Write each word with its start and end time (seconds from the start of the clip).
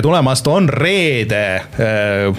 tere 0.00 0.08
tulemast, 0.08 0.46
on 0.48 0.68
reede 0.68 1.60
äh, 1.76 2.34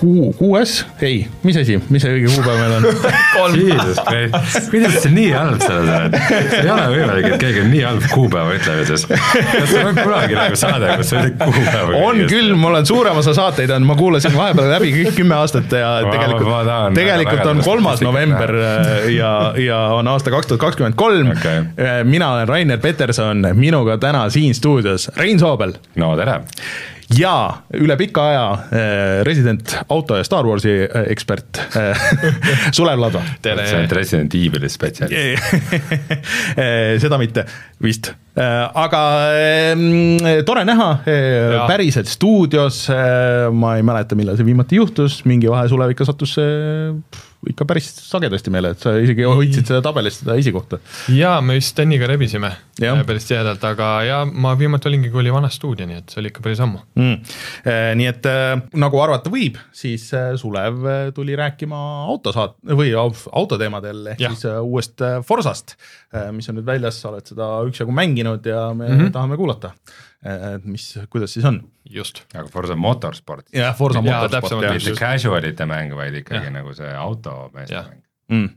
kuu, 0.00 0.32
kuues, 0.38 0.86
ei, 1.04 1.26
mis 1.42 1.56
asi, 1.60 1.76
mis 1.92 2.04
see 2.04 2.14
õige 2.16 2.30
kuupäev 2.32 2.60
meil 2.62 2.72
on? 2.78 2.84
Kuidas 4.70 4.96
sa 5.02 5.10
nii 5.12 5.26
halb 5.34 5.60
sa 5.60 5.74
oled? 5.82 6.16
see 6.16 6.62
ei 6.62 6.70
ole 6.72 6.86
võimalik, 6.94 7.28
et 7.34 7.42
keegi 7.42 7.60
on 7.60 7.68
nii 7.72 7.82
halb 7.84 8.06
kuupäeva 8.12 8.54
ütlemises. 8.56 9.04
kas 9.10 9.68
sul 9.68 9.90
on 9.90 9.98
kunagi 9.98 10.38
nagu 10.38 10.58
saade, 10.60 10.94
kus 11.00 11.12
sa 11.12 11.26
ütled 11.28 11.44
kuupäeva? 11.44 12.00
on 12.08 12.22
küll, 12.30 12.54
mul 12.56 12.78
on 12.80 12.88
suurem 12.88 13.20
osa 13.20 13.36
saateid 13.36 13.74
on, 13.76 13.84
ma 13.88 13.98
kuulasin 14.00 14.32
vahepeal 14.36 14.72
läbi 14.76 14.94
kõik 14.96 15.20
kümme 15.20 15.36
aastat 15.40 15.76
ja 15.76 15.92
tegelikult, 16.08 16.96
tegelikult 16.96 17.52
on 17.52 17.62
kolmas 17.68 18.04
november 18.04 18.56
äh, 18.62 19.10
ja, 19.18 19.34
ja 19.60 19.82
on 19.98 20.08
aasta 20.14 20.32
kaks 20.32 20.48
tuhat 20.48 20.64
kakskümmend 20.64 20.96
kolm. 20.96 21.34
Äh, 21.36 22.00
mina 22.08 22.32
olen 22.38 22.48
Rainer 22.48 22.80
Peterson, 22.80 23.44
minuga 23.60 24.00
täna 24.00 24.24
siin 24.32 24.56
stuudios 24.56 25.10
Rein 25.20 25.40
Soobel. 25.42 25.76
no 26.00 26.14
tere 26.16 26.40
ja 27.12 27.34
üle 27.76 27.96
pika 28.00 28.24
aja 28.30 28.44
äh, 28.54 29.22
resident 29.26 29.74
auto 29.92 30.16
ja 30.18 30.24
Star 30.24 30.46
Warsi 30.48 30.72
äh, 30.84 31.06
ekspert 31.12 31.60
äh, 31.76 32.06
Sulev 32.76 33.00
Ladva. 33.00 33.22
tere. 33.42 33.66
sa 33.68 33.78
oled 33.80 33.92
Resident 33.96 34.34
Evil'i 34.38 34.70
spetsialist 34.72 35.52
seda 37.04 37.18
mitte 37.20 37.44
vist, 37.84 38.10
aga 38.34 39.00
tore 40.46 40.62
näha 40.66 40.88
päriselt 41.68 42.08
stuudios. 42.08 42.86
ma 43.52 43.74
ei 43.76 43.84
mäleta, 43.86 44.16
millal 44.18 44.38
see 44.38 44.46
viimati 44.46 44.78
juhtus, 44.80 45.20
mingi 45.28 45.50
vahe 45.50 45.68
Sulev 45.70 45.92
ikka 45.94 46.06
sattus 46.08 46.36
ikka 47.50 47.66
päris 47.68 47.88
sagedasti 48.06 48.52
meile, 48.54 48.74
et 48.74 48.84
sa 48.84 48.94
isegi 49.00 49.26
hoidsid 49.28 49.68
seda 49.70 49.80
tabelis 49.84 50.20
seda 50.22 50.36
esikohta. 50.40 50.80
jaa, 51.14 51.40
me 51.44 51.58
vist 51.58 51.74
Steniga 51.74 52.06
rebisime 52.10 52.52
ja. 52.80 52.94
päris 53.06 53.26
tihedalt, 53.28 53.64
aga 53.66 53.90
jaa, 54.06 54.22
ma 54.26 54.54
viimati 54.58 54.90
olingi, 54.90 55.10
kui 55.12 55.24
oli 55.24 55.32
vana 55.34 55.50
stuudio, 55.52 55.86
nii 55.90 56.00
et 56.02 56.14
see 56.14 56.22
oli 56.22 56.32
ikka 56.32 56.44
päris 56.44 56.62
ammu 56.64 56.82
mm.. 57.00 57.34
nii 58.00 58.10
et 58.10 58.28
äh, 58.30 58.52
nagu 58.80 59.02
arvata 59.02 59.32
võib, 59.32 59.58
siis 59.74 60.06
äh, 60.16 60.32
Sulev 60.40 60.86
tuli 61.16 61.36
rääkima 61.38 61.80
autosaat- 62.12 62.58
või 62.78 62.92
autoteemadel 62.94 64.14
ehk 64.14 64.24
ja. 64.24 64.32
siis 64.34 64.46
uuest 64.60 65.02
Forsast, 65.26 65.76
mis 66.32 66.48
on 66.50 66.58
nüüd 66.60 66.66
väljas, 66.66 67.00
sa 67.02 67.10
oled 67.10 67.26
seda 67.26 67.48
üksjagu 67.68 67.94
mänginud 67.94 68.46
ja 68.46 68.66
me 68.74 68.88
mm 68.88 68.98
-hmm. 68.98 69.14
tahame 69.14 69.36
kuulata 69.40 69.72
et 70.24 70.64
mis, 70.64 70.86
kuidas 71.12 71.34
siis 71.36 71.44
on. 71.44 71.60
just. 71.90 72.22
aga 72.34 72.48
Forsa 72.48 72.76
Motorsport. 72.76 73.46
jah, 73.52 73.76
Forsa 73.76 74.02
Motorsport. 74.02 74.72
mitte 74.72 74.96
casual'ite 74.98 75.66
mäng, 75.68 75.94
vaid 75.96 76.14
ikkagi 76.22 76.48
ja. 76.48 76.54
nagu 76.54 76.74
see 76.74 76.94
automeeste 76.96 77.82
mäng 77.82 78.04
mm.. 78.32 78.48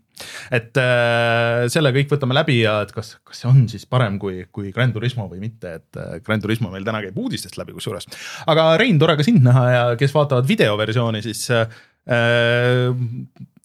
et 0.55 0.79
äh, 0.81 1.65
selle 1.71 1.91
kõik 1.95 2.13
võtame 2.13 2.37
läbi 2.37 2.59
ja 2.61 2.79
et 2.85 2.93
kas, 2.95 3.15
kas 3.27 3.43
see 3.43 3.49
on 3.51 3.65
siis 3.71 3.85
parem 3.89 4.19
kui, 4.21 4.45
kui 4.53 4.71
Grand 4.75 4.95
Turismo 4.95 5.27
või 5.31 5.41
mitte, 5.43 5.75
et 5.81 5.99
äh, 5.99 6.17
Grand 6.25 6.43
Turismo 6.43 6.71
meil 6.73 6.87
täna 6.87 7.03
käib 7.03 7.19
uudistest 7.19 7.59
läbi 7.59 7.75
kusjuures. 7.75 8.07
aga 8.47 8.69
Rein, 8.79 8.99
tore 9.01 9.17
ka 9.19 9.27
sind 9.27 9.43
näha 9.45 9.67
ja 9.73 9.83
kes 9.99 10.15
vaatavad 10.15 10.47
videoversiooni, 10.47 11.23
siis 11.25 11.43
äh, 11.51 11.67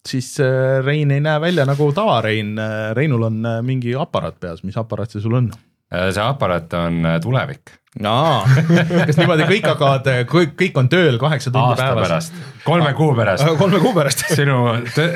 siis 0.09 0.39
äh, 0.43 0.81
Rein 0.85 1.11
ei 1.11 1.21
näe 1.23 1.41
välja 1.41 1.65
nagu 1.69 1.91
tava-Rein, 1.95 2.57
Reinul 2.93 3.29
on 3.29 3.45
äh, 3.45 3.61
mingi 3.65 3.95
aparaat 3.99 4.39
peas, 4.39 4.63
mis 4.63 4.77
aparaat 4.77 5.15
see 5.15 5.23
sul 5.23 5.37
on? 5.39 5.51
Äh, 5.93 6.09
see 6.11 6.23
aparaat 6.23 6.73
on 6.79 7.07
tulevik 7.23 7.77
aa, 8.09 8.41
kas 9.07 9.19
niimoodi 9.19 9.45
kõik 9.51 9.67
hakkavad, 9.69 10.09
kõik, 10.29 10.73
on 10.81 10.89
tööl 10.89 11.19
kaheksa 11.21 11.51
tundi 11.51 11.75
Aasta 11.75 11.91
päevas? 11.91 12.07
pärast, 12.07 12.41
kolme 12.65 12.93
kuu 12.97 13.13
pärast. 13.17 13.45
kolme 13.59 13.81
kuu 13.83 13.93
pärast 13.95 14.25
sinu, 14.39 14.63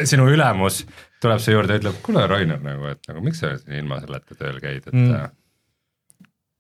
sinu 0.05 0.30
ülemus 0.30 0.83
tuleb 1.23 1.41
su 1.41 1.55
juurde 1.55 1.80
ütleb, 1.81 1.97
kuule, 2.05 2.27
Rainer 2.30 2.61
nagu, 2.61 2.93
et 2.93 3.09
nagu 3.09 3.23
miks 3.25 3.42
sa 3.42 3.55
ilma 3.73 3.99
selleta 4.04 4.37
tööl 4.37 4.61
käid, 4.61 4.86
et 4.86 4.93
mm. 4.93 5.33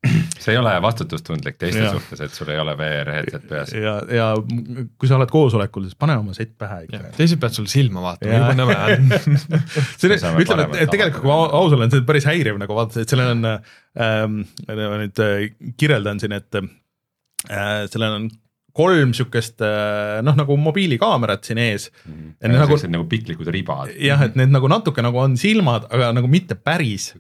See 0.43 0.53
ei 0.53 0.59
ole 0.59 0.71
vastutustundlik 0.81 1.57
teiste 1.57 1.81
ja. 1.81 1.91
suhtes, 1.95 2.19
et 2.21 2.33
sul 2.35 2.51
ei 2.53 2.59
ole 2.61 2.75
VR 2.77 3.09
headset 3.15 3.47
peas. 3.49 3.73
ja, 3.73 3.95
ja 4.13 4.27
kui 4.37 5.09
sa 5.09 5.17
oled 5.17 5.31
koosolekul, 5.31 5.87
siis 5.87 5.97
pane 5.99 6.17
oma 6.19 6.35
sett 6.37 6.53
pähe 6.59 6.83
ikka. 6.85 7.01
teised 7.17 7.41
peavad 7.41 7.57
sul 7.57 7.69
silma 7.71 8.03
vaatama, 8.05 8.37
jube 8.37 8.57
nõme 8.59 8.77
on. 8.77 9.07
see 9.99 10.11
on, 10.13 10.41
ütleme, 10.43 10.67
et 10.77 10.91
tegelikult 10.93 11.23
kui 11.23 11.31
ma 11.31 11.39
aus 11.59 11.77
olen, 11.77 11.93
see 11.93 12.03
on 12.03 12.09
päris 12.09 12.27
häiriv 12.29 12.59
nagu 12.61 12.77
vaadata, 12.77 13.03
et 13.03 13.13
sellel 13.13 13.33
on 13.33 13.47
ähm,, 13.49 14.41
ma 14.69 14.99
nüüd 15.01 15.23
äh, 15.25 15.47
kirjeldan 15.81 16.21
siin, 16.21 16.35
et 16.37 16.59
äh, 16.61 17.87
sellel 17.89 18.19
on 18.19 18.29
kolm 18.77 19.13
sihukest 19.17 19.63
äh, 19.65 20.19
noh, 20.25 20.37
nagu 20.37 20.57
mobiilikaamerat 20.61 21.47
siin 21.47 21.61
ees 21.63 21.89
mm.. 22.05 22.35
Nagu, 22.53 22.77
nagu 22.93 23.07
piklikud 23.09 23.49
ribad. 23.53 23.89
jah, 23.97 24.21
et 24.27 24.37
need 24.37 24.53
nagu 24.53 24.69
natuke 24.69 25.01
nagu 25.05 25.23
on 25.23 25.33
silmad, 25.41 25.89
aga 25.93 26.11
nagu 26.15 26.29
mitte 26.29 26.55
päris. 26.55 27.15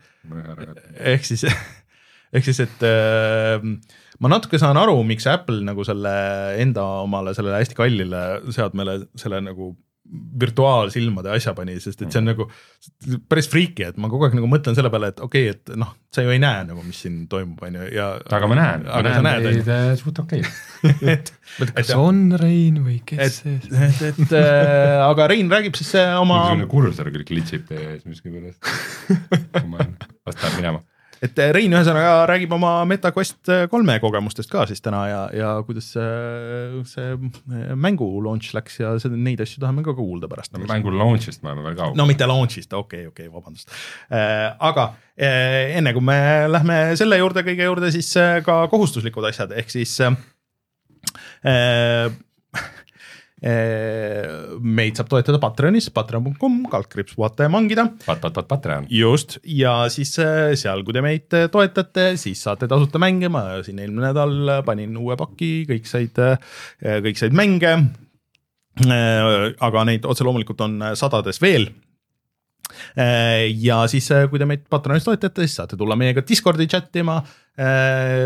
ehk 1.01 1.25
siis 1.25 1.47
ehk 2.33 2.47
siis, 2.47 2.61
et 2.65 2.85
äh, 2.87 3.63
ma 4.19 4.31
natuke 4.33 4.59
saan 4.61 4.79
aru, 4.79 4.99
miks 5.07 5.27
Apple 5.31 5.61
nagu 5.65 5.85
selle 5.87 6.13
enda 6.61 6.85
omale 7.03 7.35
sellele 7.37 7.61
hästi 7.61 7.77
kallile 7.77 8.23
seadmele 8.55 9.01
selle 9.19 9.43
nagu 9.45 9.75
virtuaalsilmade 10.39 11.31
asja 11.35 11.51
pani, 11.55 11.75
sest 11.83 12.01
et 12.03 12.13
see 12.13 12.21
on 12.21 12.29
nagu 12.29 12.45
päris 13.29 13.49
freaky, 13.51 13.89
et 13.89 13.97
ma 13.99 14.09
kogu 14.11 14.27
aeg 14.27 14.37
nagu 14.37 14.47
mõtlen 14.49 14.77
selle 14.77 14.91
peale, 14.93 15.09
et 15.11 15.19
okei 15.23 15.49
okay,, 15.49 15.57
et 15.57 15.79
noh, 15.79 15.89
sa 16.13 16.23
ju 16.23 16.31
ei 16.31 16.39
näe 16.39 16.63
nagu, 16.69 16.83
mis 16.85 17.01
siin 17.03 17.25
toimub, 17.31 17.59
on 17.67 17.75
ju, 17.75 17.89
ja. 17.95 18.07
aga 18.37 18.49
ma 18.49 18.57
näen, 18.59 18.85
ma 18.87 19.01
näen 19.03 19.47
teid 19.47 19.71
äh, 19.73 19.89
suht 19.99 20.21
okei 20.23 20.43
okay. 20.45 20.93
et, 21.13 21.33
kas 21.59 21.91
et, 21.91 21.93
on 21.99 22.21
Rein 22.39 22.79
või 22.85 23.01
kes 23.07 23.41
see 23.41 23.57
et, 23.57 23.71
et, 23.73 24.03
et, 24.13 24.21
et 24.27 24.37
äh, 24.39 24.95
aga 25.03 25.27
Rein 25.33 25.51
räägib 25.51 25.79
siis 25.79 25.91
äh, 25.99 26.15
oma. 26.21 26.45
mingisugune 26.53 26.71
kursor 26.71 27.11
küll 27.11 27.27
klitsib 27.27 27.67
teie 27.67 27.97
ees 27.97 28.07
miskipärast 28.07 28.71
kui 29.57 29.67
ma 29.73 29.83
vast 29.83 30.39
tahan 30.39 30.55
minema 30.61 30.85
et 31.23 31.39
eh, 31.41 31.51
Rein 31.55 31.73
ühesõnaga 31.73 32.25
räägib 32.29 32.53
oma 32.57 32.71
MetaQuest 32.89 33.51
eh, 33.53 33.63
kolme 33.71 33.97
kogemustest 34.03 34.51
ka 34.51 34.65
siis 34.69 34.83
täna 34.83 35.01
ja, 35.09 35.21
ja 35.35 35.53
kuidas 35.67 35.89
see, 35.95 36.83
see 36.89 37.07
eh, 37.15 37.73
mängu 37.75 38.07
launch 38.25 38.53
läks 38.57 38.79
ja 38.81 38.93
seda, 39.01 39.17
neid 39.17 39.41
asju 39.43 39.63
tahame 39.63 39.85
ka 39.85 39.95
kuulda 39.97 40.29
pärast 40.31 40.53
no,. 40.53 40.63
mängu 40.69 40.93
launch'ist 40.93 41.43
me 41.43 41.53
oleme 41.53 41.69
veel 41.69 41.79
kaugel. 41.79 41.97
no 41.99 42.07
mitte 42.09 42.29
launch'ist, 42.29 42.71
okei 42.73 43.07
okay,, 43.07 43.11
okei 43.11 43.27
okay,, 43.27 43.33
vabandust 43.33 43.73
äh,. 44.11 44.53
aga 44.69 44.89
äh, 45.15 45.77
enne 45.79 45.93
kui 45.97 46.05
me 46.05 46.19
lähme 46.51 46.79
selle 46.99 47.19
juurde 47.21 47.45
kõige 47.47 47.69
juurde, 47.69 47.91
siis 47.95 48.11
äh, 48.19 48.39
ka 48.45 48.63
kohustuslikud 48.71 49.25
asjad, 49.31 49.53
ehk 49.57 49.73
siis 49.73 49.97
äh, 50.05 50.13
meid 53.37 54.97
saab 54.97 55.11
toetada 55.11 55.37
Patreonis, 55.41 55.91
patreon.com, 55.93 56.55
kaldkriips 56.71 57.13
puhata 57.17 57.45
ja 57.45 57.51
mangida. 57.53 57.85
Patreon. 58.07 58.87
just, 58.89 59.37
ja 59.45 59.75
siis 59.93 60.15
seal, 60.17 60.81
kui 60.85 60.95
te 60.95 61.03
meid 61.05 61.29
toetate, 61.53 62.09
siis 62.17 62.41
saate 62.41 62.69
tasuta 62.69 63.01
mänge, 63.01 63.29
ma 63.29 63.59
siin 63.65 63.83
eelmine 63.83 64.09
nädal 64.09 64.63
panin 64.65 64.97
uue 64.97 65.17
paki, 65.19 65.51
kõik 65.69 65.89
said, 65.89 66.17
kõik 66.81 67.21
said 67.21 67.37
mänge. 67.37 67.77
aga 68.77 69.83
neid 69.89 70.05
otse 70.05 70.25
loomulikult 70.25 70.59
on 70.61 70.81
sadades 70.93 71.39
veel 71.41 71.71
ja 72.97 73.77
siis, 73.89 74.09
kui 74.29 74.37
te 74.37 74.45
meid 74.45 74.67
Patreonis 74.69 75.05
toetate, 75.05 75.45
siis 75.45 75.57
saate 75.61 75.77
tulla 75.77 75.97
meiega 75.97 76.21
Discordi 76.25 76.67
chat 76.69 76.93
ima 77.01 77.21
Äh, 77.21 77.46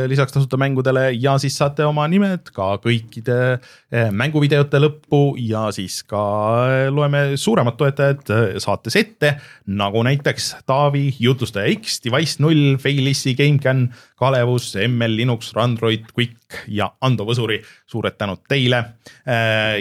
lisaks 0.07 0.33
tasuta 0.33 0.57
mängudele 0.59 1.11
ja 1.15 1.37
siis 1.39 1.55
saate 1.55 1.85
oma 1.87 2.03
nimed 2.11 2.49
ka 2.51 2.73
kõikide 2.83 3.37
äh, 3.55 4.09
mänguvideote 4.11 4.81
lõppu 4.81 5.37
ja 5.39 5.69
siis 5.71 6.01
ka 6.03 6.23
äh, 6.65 6.89
loeme 6.91 7.37
suuremad 7.39 7.77
toetajad 7.79 8.27
saates 8.59 8.97
ette, 8.99 9.37
nagu 9.71 10.03
näiteks 10.03 10.49
Taavi, 10.67 11.05
Jutustaja 11.19 11.71
X, 11.77 12.01
Device 12.03 12.43
null, 12.43 12.75
Failissi, 12.81 13.31
GameCAN, 13.39 13.85
Kalevus, 14.19 14.73
ML 14.83 15.15
Linux, 15.21 15.53
Randroid, 15.55 16.11
Quick 16.11 16.67
ja 16.67 16.89
Ando 17.01 17.23
Võsuri. 17.25 17.61
suured 17.87 18.15
tänud 18.19 18.43
teile. 18.47 18.83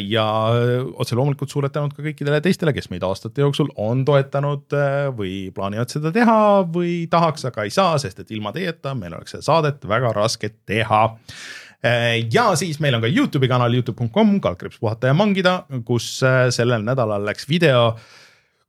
ja 0.09 0.25
otse 0.95 1.15
loomulikult 1.15 1.51
suured 1.51 1.73
tänud 1.75 1.93
ka 1.95 2.03
kõikidele 2.03 2.41
teistele, 2.43 2.73
kes 2.73 2.89
meid 2.91 3.05
aastate 3.07 3.43
jooksul 3.43 3.69
on 3.77 4.05
toetanud 4.05 4.75
või 5.19 5.51
plaanivad 5.55 5.91
seda 5.93 6.13
teha 6.15 6.63
või 6.67 7.07
tahaks, 7.11 7.45
aga 7.51 7.67
ei 7.67 7.75
saa, 7.75 7.99
sest 7.99 8.23
et 8.23 8.31
ilma 8.35 8.53
teieta 8.57 8.95
meil 8.99 9.15
oleks 9.19 9.40
saadet 9.45 9.89
väga 9.89 10.13
raske 10.17 10.53
teha 10.67 11.03
ja 12.33 12.45
siis 12.57 12.81
meil 12.81 12.95
on 12.95 13.05
ka 13.05 13.09
Youtube'i 13.09 13.49
kanal 13.49 13.75
Youtube.com, 13.75 14.35
kaldkriips 14.41 14.81
puhata 14.81 15.11
ja 15.11 15.17
mangida, 15.17 15.63
kus 15.85 16.19
äh, 16.23 16.49
sellel 16.53 16.85
nädalal 16.85 17.25
läks 17.25 17.49
video, 17.49 17.95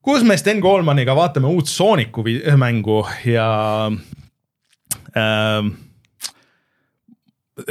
kus 0.02 0.24
me 0.24 0.38
Sten 0.40 0.62
Koolmaniga 0.64 1.16
vaatame 1.16 1.52
uut 1.52 1.68
Sooniku 1.68 2.24
mängu 2.58 3.04
ja 3.26 3.92
äh,. 5.16 5.72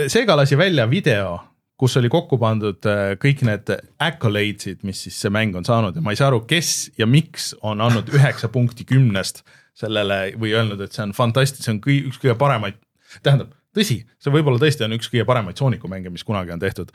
seega 0.07 0.37
lasi 0.37 0.59
välja 0.59 0.91
video, 0.91 1.39
kus 1.81 1.97
oli 1.97 2.11
kokku 2.13 2.37
pandud 2.39 2.85
äh, 2.85 3.17
kõik 3.17 3.41
need 3.49 3.73
accolades'id, 3.99 4.85
mis 4.85 5.07
siis 5.07 5.17
see 5.25 5.33
mäng 5.33 5.57
on 5.57 5.65
saanud 5.65 5.97
ja 5.97 6.05
ma 6.05 6.13
ei 6.13 6.21
saa 6.21 6.29
aru, 6.29 6.45
kes 6.45 6.91
ja 7.01 7.09
miks 7.09 7.55
on 7.63 7.81
andnud 7.81 8.13
üheksa 8.13 8.53
punkti 8.53 8.85
kümnest 8.85 9.41
sellele 9.81 10.35
või 10.37 10.53
öelnud, 10.53 10.85
et 10.85 10.93
see 10.93 11.07
on 11.07 11.17
fantastiline, 11.17 11.65
see 11.65 11.73
on 11.73 11.81
kõi, 11.81 12.01
üks 12.11 12.21
kõige 12.21 12.37
paremaid 12.37 12.77
tähendab, 13.23 13.55
tõsi, 13.77 14.01
see 14.21 14.33
võib-olla 14.35 14.61
tõesti 14.61 14.85
on 14.85 14.95
üks 14.97 15.09
kõige 15.11 15.25
paremaid 15.29 15.61
Sooniku 15.61 15.89
mänge, 15.91 16.13
mis 16.13 16.25
kunagi 16.27 16.53
on 16.53 16.61
tehtud, 16.61 16.91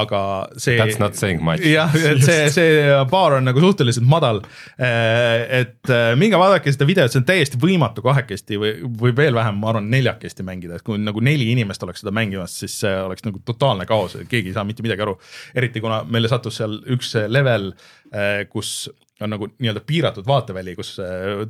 aga 0.00 0.20
see. 0.56 0.78
That's 0.80 1.00
not 1.02 1.18
saying 1.18 1.42
much. 1.44 1.64
jah, 1.66 1.92
et 1.94 2.22
see, 2.24 2.46
see 2.54 2.86
baar 3.10 3.36
on 3.38 3.48
nagu 3.48 3.60
suhteliselt 3.62 4.06
madal. 4.08 4.40
et 4.80 5.92
minge 6.20 6.40
vaadake 6.40 6.72
seda 6.72 6.88
videot, 6.88 7.12
see 7.12 7.20
on 7.20 7.28
täiesti 7.28 7.60
võimatu 7.60 8.04
kahekesti 8.04 8.60
või, 8.60 8.72
või 9.02 9.14
veel 9.16 9.36
vähem, 9.36 9.60
ma 9.60 9.72
arvan, 9.74 9.90
neljakesti 9.92 10.46
mängida, 10.46 10.78
et 10.78 10.86
kui 10.86 11.00
nagu 11.00 11.20
neli 11.24 11.50
inimest 11.52 11.84
oleks 11.84 12.04
seda 12.04 12.14
mängimas, 12.16 12.56
siis 12.62 12.78
see 12.84 12.94
oleks 13.04 13.26
nagu 13.26 13.42
totaalne 13.44 13.86
kaos, 13.88 14.16
keegi 14.30 14.52
ei 14.52 14.56
saa 14.56 14.64
mitte 14.68 14.84
midagi 14.86 15.04
aru. 15.04 15.18
eriti 15.54 15.84
kuna 15.84 16.02
meile 16.08 16.30
sattus 16.32 16.60
seal 16.62 16.80
üks 16.96 17.12
level, 17.28 17.72
kus 18.50 18.88
on 19.20 19.34
nagu 19.34 19.50
nii-öelda 19.52 19.82
piiratud 19.84 20.24
vaateväli, 20.24 20.72
kus 20.78 20.94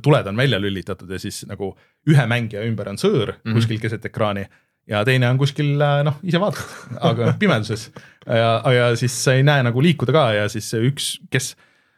tuled 0.03 0.27
on 0.27 0.37
välja 0.37 0.59
lülitatud 0.59 1.11
ja 1.11 1.19
siis 1.21 1.45
nagu 1.47 1.71
ühe 2.11 2.25
mängija 2.27 2.65
ümber 2.67 2.89
on 2.91 2.99
sõõr 2.99 3.31
mm 3.31 3.39
-hmm. 3.45 3.55
kuskil 3.55 3.79
keset 3.79 4.05
ekraani 4.11 4.43
ja 4.89 5.03
teine 5.07 5.29
on 5.29 5.39
kuskil 5.41 5.75
äh, 5.81 6.01
noh, 6.07 6.17
ise 6.25 6.41
vaatad, 6.41 6.75
aga 7.11 7.33
pimeduses 7.41 7.89
ja, 8.25 8.51
ja 8.73 8.89
siis 8.99 9.15
sa 9.23 9.35
ei 9.37 9.45
näe 9.47 9.63
nagu 9.67 9.83
liikuda 9.83 10.15
ka 10.15 10.25
ja 10.37 10.49
siis 10.51 10.71
üks, 10.77 11.13
kes, 11.33 11.53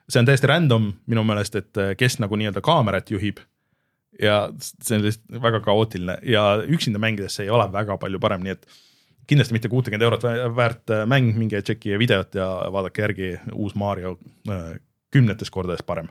see 0.09 0.21
on 0.21 0.29
täiesti 0.29 0.49
random 0.49 0.91
minu 1.09 1.25
meelest, 1.27 1.57
et 1.59 1.81
äh, 1.81 1.93
kes 1.99 2.19
nagu 2.23 2.39
nii-öelda 2.39 2.63
kaamerat 2.65 3.11
juhib. 3.13 3.41
ja 4.21 4.47
see 4.61 4.97
on 4.99 5.05
lihtsalt 5.07 5.41
väga 5.41 5.59
kaootiline 5.65 6.19
ja 6.29 6.43
üksinda 6.69 7.01
mängides 7.01 7.39
see 7.39 7.47
ei 7.47 7.53
ole 7.53 7.65
väga 7.73 7.97
palju 7.97 8.19
parem, 8.21 8.43
nii 8.45 8.53
et 8.53 8.67
kindlasti 9.27 9.55
mitte 9.55 9.71
kuutekümmet 9.71 10.05
eurot 10.05 10.25
väärt 10.55 10.91
mäng, 11.09 11.31
minge 11.39 11.61
tšekkige 11.63 11.97
videot 11.97 12.35
ja 12.35 12.47
vaadake 12.71 13.01
järgi 13.07 13.29
uus 13.55 13.73
Mario 13.79 14.17
kümnetes 15.13 15.51
kordades 15.53 15.83
parem. 15.85 16.09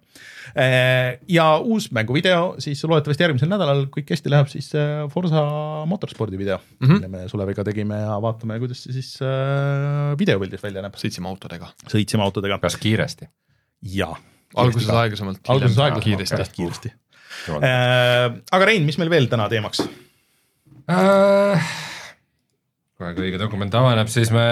Äh, 0.53 1.19
ja 1.31 1.47
uus 1.59 1.91
mänguvideo 1.95 2.57
siis 2.63 2.83
loodetavasti 2.87 3.27
järgmisel 3.27 3.51
nädalal, 3.51 3.85
kui 3.93 4.05
hästi 4.09 4.33
läheb, 4.33 4.51
siis 4.53 4.71
äh, 4.79 5.05
Forsa 5.13 5.45
motorspordi 5.91 6.39
video 6.39 6.59
mm, 6.59 6.87
-hmm. 6.87 6.93
mille 6.93 7.09
me 7.09 7.29
Suleviga 7.29 7.65
tegime 7.65 8.01
ja 8.01 8.19
vaatame, 8.23 8.59
kuidas 8.63 8.83
see 8.85 8.97
siis 8.97 9.15
äh, 9.23 10.17
videopildis 10.19 10.63
välja 10.63 10.83
näeb. 10.83 10.99
sõitsime 10.99 11.31
autodega. 11.31 11.73
sõitsime 11.89 12.23
autodega. 12.23 12.59
kas 12.59 12.77
kiiresti? 12.77 13.29
jaa. 13.83 14.17
alguses 14.55 14.89
aeglasemalt. 14.89 15.41
alguses 15.49 15.79
aeglasemalt, 15.79 16.05
kiiresti, 16.05 16.53
kiiresti. 16.57 16.93
Äh, 17.49 18.43
aga 18.53 18.65
Rein, 18.65 18.85
mis 18.85 18.99
meil 18.99 19.11
veel 19.11 19.27
täna 19.27 19.49
teemaks 19.49 19.83
äh,? 20.91 21.92
Kohe 23.03 23.17
kui 23.17 23.27
õige 23.29 23.41
dokument 23.41 23.75
avaneb, 23.75 24.11
siis 24.13 24.31
me 24.35 24.45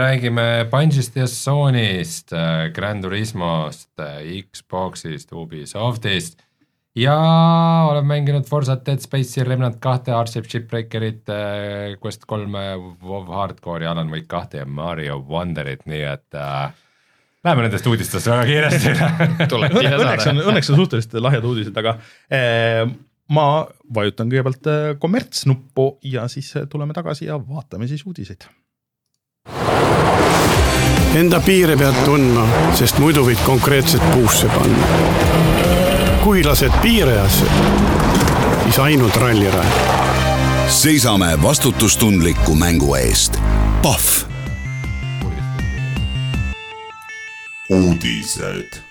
räägime 0.00 0.46
Bungist 0.70 1.14
ja 1.18 1.28
Sonyst, 1.30 2.34
Grand 2.74 3.06
Turismost, 3.06 3.92
Xbox'ist, 4.50 5.30
Ubisoftist 5.36 6.42
ja 6.96 7.16
olen 7.90 8.08
mänginud 8.08 8.48
Forsat, 8.48 8.82
Dead 8.86 9.04
Space'i, 9.04 9.44
Remnant 9.46 9.78
kahte, 9.82 10.14
Hardship 10.16 10.48
Shipbreakerit, 10.50 11.30
Quest 12.02 12.26
kolme, 12.26 12.64
WoW 13.04 13.30
Hardcore'i, 13.36 13.86
Alan 13.86 14.10
Wake 14.10 14.26
kahte 14.32 14.64
ja 14.64 14.66
Mario 14.66 15.20
Wonderit, 15.28 15.86
nii 15.86 16.02
et 16.10 16.40
äh, 16.40 16.74
Läheme 17.46 17.62
nendest 17.62 17.86
uudistest 17.86 18.26
väga 18.26 18.46
kiiresti 18.48 18.92
saade. 18.98 19.26
õnneks 20.00 20.24
on, 20.32 20.40
õnneks 20.50 20.70
on 20.72 20.80
suhteliselt 20.80 21.12
lahjad 21.22 21.44
uudised, 21.46 21.76
aga 21.78 21.92
eh, 22.26 22.80
ma 23.28 23.66
vajutan 23.94 24.30
kõigepealt 24.30 24.68
äh, 24.70 24.84
kommertsnuppu 24.98 25.98
ja 26.02 26.28
siis 26.28 26.52
äh, 26.56 26.68
tuleme 26.70 26.94
tagasi 26.94 27.26
ja 27.30 27.38
vaatame 27.38 27.88
siis 27.88 28.06
uudiseid. 28.06 28.46
Enda 31.16 31.40
piire 31.40 31.76
pead 31.80 31.96
tundma, 32.04 32.44
sest 32.76 32.98
muidu 33.00 33.24
võid 33.24 33.40
konkreetselt 33.46 34.04
puusse 34.12 34.50
panna. 34.52 34.86
kui 36.24 36.42
lased 36.44 36.72
piirajasse, 36.82 37.46
siis 38.64 38.78
ainult 38.78 39.16
rallirajal. 39.16 40.68
seisame 40.68 41.42
vastutustundliku 41.42 42.54
mängu 42.54 42.94
eest. 42.94 43.38
Pahv. 43.82 44.26
uudised 47.70 48.85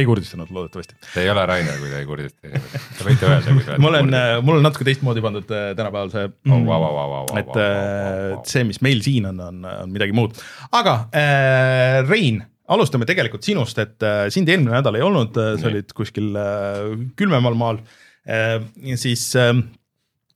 ei 0.00 0.06
kurdistanud 0.08 0.50
loodetavasti. 0.54 0.96
Te 1.12 1.22
ei 1.22 1.30
ole 1.30 1.44
Rainer, 1.46 1.76
kui 1.80 1.90
te 1.90 2.00
ei 2.00 2.08
kurdista 2.08 2.48
inimesi, 2.48 2.80
te 2.98 3.06
võite 3.06 3.28
öelda, 3.28 3.44
kui 3.52 3.62
te 3.62 3.70
olete. 3.72 3.82
mul 3.84 3.98
on, 4.00 4.16
mul 4.46 4.58
on 4.60 4.66
natuke 4.66 4.86
teistmoodi 4.88 5.22
pandud 5.24 5.52
äh, 5.54 5.68
tänapäeval 5.78 6.10
see 6.14 6.24
oh,, 6.28 6.54
wow, 6.54 6.66
wow, 6.66 6.96
wow, 6.96 7.12
wow, 7.12 7.28
et 7.38 7.52
wow, 7.52 7.60
wow, 7.60 8.32
wow. 8.34 8.42
see, 8.50 8.64
mis 8.68 8.80
meil 8.84 9.04
siin 9.04 9.28
on, 9.30 9.40
on, 9.48 9.62
on 9.84 9.94
midagi 9.94 10.16
muud. 10.16 10.40
aga 10.74 10.96
äh, 11.14 12.00
Rein, 12.08 12.42
alustame 12.74 13.08
tegelikult 13.08 13.46
sinust, 13.46 13.78
et 13.82 14.06
äh, 14.06 14.26
sind 14.34 14.50
eelmine 14.50 14.74
nädal 14.76 14.98
ei 14.98 15.04
olnud, 15.04 15.36
äh, 15.40 15.54
sa 15.60 15.70
olid 15.70 15.92
kuskil 15.96 16.32
äh, 16.40 16.94
külmemal 17.18 17.58
maal 17.58 17.82
äh,, 18.26 18.58
siis 19.00 19.30
äh,. 19.38 19.52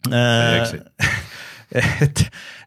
ei 0.08 0.60
eksi 0.62 0.84
et, 2.04 2.22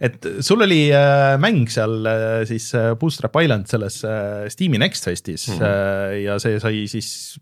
et 0.06 0.28
sul 0.46 0.62
oli 0.62 0.84
äh, 0.94 1.34
mäng 1.42 1.66
seal 1.74 2.06
äh, 2.06 2.44
siis 2.50 2.70
äh, 2.78 2.92
Bootstrap 3.00 3.40
Island 3.42 3.70
selles 3.72 4.02
Steam'i 4.54 4.82
Next 4.82 5.08
Festis 5.08 5.48
mm 5.50 5.58
-hmm. 5.58 6.22
ja 6.26 6.38
see 6.40 6.60
sai 6.62 6.86
siis 6.92 7.40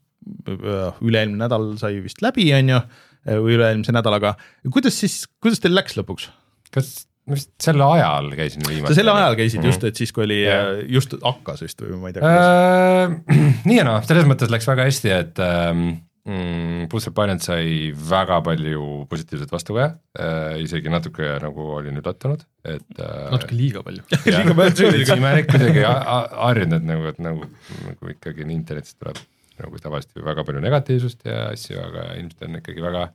üle-eelmine 0.48 1.40
nädal 1.42 1.74
sai 1.82 2.00
vist 2.04 2.22
läbi, 2.22 2.52
on 2.54 2.70
ju, 2.70 2.80
või 3.26 3.56
üle-eelmise 3.58 3.92
nädalaga. 3.96 4.36
kuidas 4.72 5.00
siis, 5.00 5.24
kuidas 5.42 5.60
teil 5.60 5.76
läks 5.76 5.98
lõpuks? 5.98 6.30
kas 6.72 7.08
ma 7.30 7.38
vist 7.38 7.52
sel 7.62 7.82
ajal 7.82 8.30
käisin 8.38 8.66
viimati. 8.68 8.94
sa 8.94 9.02
sel 9.02 9.12
ajal 9.14 9.36
käisid 9.36 9.60
mm 9.60 9.64
-hmm. 9.64 9.74
just, 9.74 9.84
et 9.84 9.96
siis, 9.96 10.12
kui 10.12 10.24
oli 10.24 10.42
yeah., 10.44 10.84
just 10.88 11.16
hakkas 11.24 11.62
vist 11.66 11.82
või 11.82 12.00
ma 12.02 12.12
ei 12.12 12.14
tea 12.14 12.24
äh,. 12.24 13.18
nii 13.70 13.78
ja 13.78 13.88
naa, 13.88 14.02
selles 14.06 14.30
mõttes 14.30 14.54
läks 14.54 14.68
väga 14.70 14.86
hästi, 14.90 15.12
et 15.16 15.42
ähm, 15.44 15.90
mm,. 16.30 16.86
Bootstrap 16.92 17.22
Island 17.26 17.44
sai 17.44 17.90
väga 18.10 18.40
palju 18.46 18.86
positiivset 19.12 19.52
vastukaja 19.54 19.90
äh,, 20.20 20.60
isegi 20.64 20.92
natuke 20.94 21.32
nagu 21.44 21.66
olin 21.80 22.00
üllatunud, 22.02 22.46
et 22.64 23.02
äh,. 23.02 23.26
natuke 23.34 23.58
liiga 23.58 23.84
palju 23.86 24.06
liiga 24.38 24.56
palju, 24.62 24.94
imelik 25.18 25.50
kuidagi 25.52 25.86
harjunud 25.88 26.88
nagu, 26.92 27.10
et 27.14 27.20
nagu, 27.24 27.50
nagu 27.88 28.14
ikkagi 28.16 28.48
internetist 28.48 29.00
tuleb 29.02 29.20
nagu 29.60 29.82
tavaliselt 29.84 30.22
väga 30.24 30.46
palju 30.48 30.62
negatiivsust 30.64 31.26
ja 31.28 31.50
asju, 31.54 31.82
aga 31.82 32.14
ilmselt 32.20 32.48
on 32.48 32.62
ikkagi 32.62 32.86
väga 32.86 33.10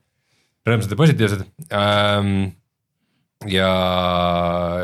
rõõmsad 0.69 0.93
ja 0.93 1.01
positiivsed 1.01 1.47
ähm, 1.77 2.35
ja 3.51 3.71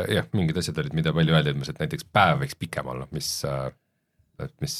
jah, 0.09 0.27
mingid 0.37 0.57
asjad 0.61 0.81
olid, 0.81 0.95
mida 0.97 1.13
palju 1.15 1.37
öeldi, 1.37 1.53
et 1.53 1.83
näiteks 1.83 2.07
päev 2.13 2.41
võiks 2.43 2.57
pikem 2.59 2.89
olla, 2.93 3.07
mis, 3.15 3.29
äh, 3.47 3.69
mis 4.61 4.77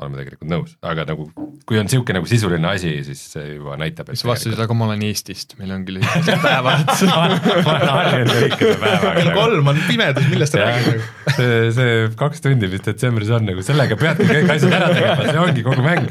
oleme 0.00 0.20
tegelikult 0.20 0.50
nõus, 0.50 0.74
aga 0.86 1.04
nagu 1.08 1.28
kui 1.68 1.78
on 1.78 1.86
niisugune 1.86 2.18
nagu 2.18 2.28
sisuline 2.30 2.70
asi, 2.70 2.92
siis 3.06 3.22
see 3.34 3.54
juba 3.56 3.76
näitab. 3.80 4.10
siis 4.12 4.26
vastasid, 4.26 4.58
aga 4.60 4.76
ma 4.76 4.88
olen 4.88 5.04
Eestist, 5.10 5.56
meil 5.60 5.74
ongi 5.76 5.96
lühikesed 5.98 6.42
päevad 6.42 6.90
ma 7.10 7.74
olen 7.74 7.92
harjunud 7.94 8.32
lühikese 8.34 8.76
päevaga. 8.80 9.14
kell 9.20 9.32
kolm 9.36 9.72
on 9.72 9.82
pimedus, 9.86 10.28
millest 10.32 10.56
sa 10.56 10.66
räägid? 10.66 11.06
see, 11.36 11.60
see 11.76 11.96
kaks 12.20 12.44
tundi, 12.46 12.70
mis 12.72 12.84
detsembris 12.86 13.32
on 13.36 13.46
nagu 13.48 13.64
sellega 13.66 13.98
peadki 14.00 14.28
kõik 14.30 14.54
asjad 14.56 14.76
ära 14.80 14.92
tegema, 14.96 15.28
see 15.28 15.42
ongi 15.44 15.66
kogu 15.66 15.86
mäng 15.86 16.10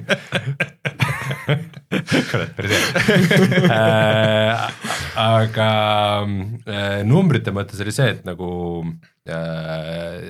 kurat, 2.29 2.51
päris 2.58 2.74
hea 2.74 3.69
äh,. 3.74 4.72
aga 5.19 5.69
äh, 6.24 7.00
numbrite 7.08 7.53
mõttes 7.55 7.81
oli 7.84 7.93
see, 7.96 8.13
et 8.15 8.25
nagu 8.27 8.50
äh, 9.29 10.29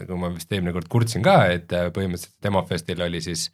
nagu 0.00 0.18
ma 0.20 0.30
vist 0.34 0.52
eelmine 0.52 0.74
kord 0.76 0.88
kurtsin 0.92 1.24
ka, 1.24 1.38
et 1.52 1.72
äh, 1.74 1.88
põhimõtteliselt 1.94 2.42
Demofestil 2.44 3.02
oli 3.06 3.22
siis 3.24 3.48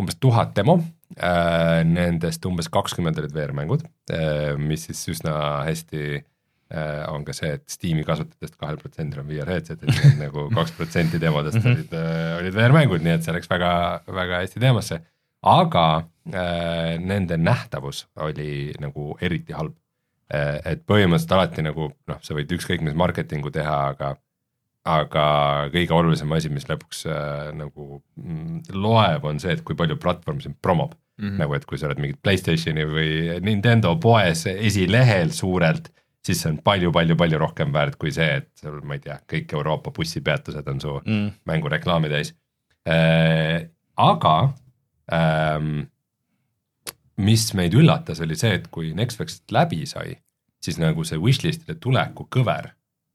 umbes 0.00 0.18
tuhat 0.20 0.54
demo 0.56 0.78
äh,, 1.18 1.82
nendest 1.86 2.44
umbes 2.48 2.70
kakskümmend 2.72 3.18
olid 3.20 3.34
VR-mängud 3.36 3.84
äh,, 4.14 4.52
mis 4.58 4.86
siis 4.88 5.02
üsna 5.12 5.34
hästi 5.66 6.02
äh, 6.16 7.02
on 7.12 7.26
ka 7.26 7.34
see, 7.36 7.52
et 7.58 7.66
Steam'i 7.70 8.06
kasutajatest 8.08 8.58
kahel 8.60 8.80
protsendil 8.80 9.22
on 9.22 9.28
VR 9.30 9.54
headset, 9.56 9.84
et 9.84 10.08
nagu 10.24 10.48
kaks 10.54 10.74
protsenti 10.78 11.20
demodest 11.22 11.60
-hmm. 11.60 11.76
olid 11.76 11.98
äh,, 11.98 12.32
olid 12.40 12.58
VR-mängud, 12.58 13.04
nii 13.04 13.18
et 13.18 13.26
see 13.26 13.36
läks 13.36 13.50
väga, 13.50 13.74
väga 14.06 14.42
hästi 14.44 14.62
teemasse. 14.62 15.02
aga 15.42 15.86
äh, 16.32 16.98
nende 17.02 17.36
nähtavus 17.36 18.06
oli 18.16 18.72
nagu 18.80 19.16
eriti 19.20 19.52
halb 19.52 19.76
et 20.32 20.86
põhimõtteliselt 20.88 21.32
alati 21.36 21.62
nagu 21.62 21.90
noh, 22.08 22.18
sa 22.24 22.32
võid 22.32 22.52
ükskõik 22.56 22.80
mis 22.80 22.94
marketingu 22.96 23.50
teha, 23.52 23.74
aga 23.92 24.14
aga 24.88 25.24
kõige 25.70 25.94
olulisem 25.94 26.32
asi, 26.34 26.50
mis 26.50 26.66
lõpuks 26.66 27.04
äh, 27.06 27.50
nagu 27.54 28.00
mm, 28.18 28.74
loeb, 28.74 29.26
on 29.28 29.38
see, 29.42 29.54
et 29.54 29.62
kui 29.66 29.76
palju 29.78 29.98
platvorm 30.02 30.40
sind 30.42 30.58
promob 30.62 30.94
mm. 30.94 31.28
-hmm. 31.28 31.38
nagu, 31.38 31.54
et 31.54 31.66
kui 31.66 31.78
sa 31.78 31.86
oled 31.86 32.00
mingit 32.02 32.18
Playstationi 32.22 32.86
või 32.90 33.10
Nintendo 33.46 33.94
poes 34.02 34.46
esilehel 34.50 35.30
suurelt, 35.30 35.92
siis 36.26 36.42
see 36.42 36.50
on 36.50 36.58
palju-palju-palju 36.64 37.38
rohkem 37.38 37.72
väärt 37.72 37.96
kui 37.96 38.10
see, 38.10 38.42
et 38.42 38.50
seal, 38.58 38.80
ma 38.82 38.98
ei 38.98 39.04
tea, 39.06 39.20
kõik 39.30 39.54
Euroopa 39.54 39.90
bussipeatused 39.94 40.68
on 40.68 40.80
su 40.82 40.98
mm. 41.04 41.30
mängureklaami 41.46 42.10
täis 42.10 42.34
äh,. 42.88 43.70
aga 43.96 44.52
ähm, 45.12 45.86
mis 47.16 47.52
meid 47.54 47.74
üllatas, 47.74 48.20
oli 48.20 48.34
see, 48.34 48.54
et 48.58 48.66
kui 48.70 48.90
Nextfest 48.98 49.46
läbi 49.54 49.86
sai, 49.86 50.16
siis 50.62 50.78
nagu 50.82 51.04
see 51.04 51.22
wishlist'ile 51.22 51.78
tuleku 51.78 52.26
kõver 52.26 52.72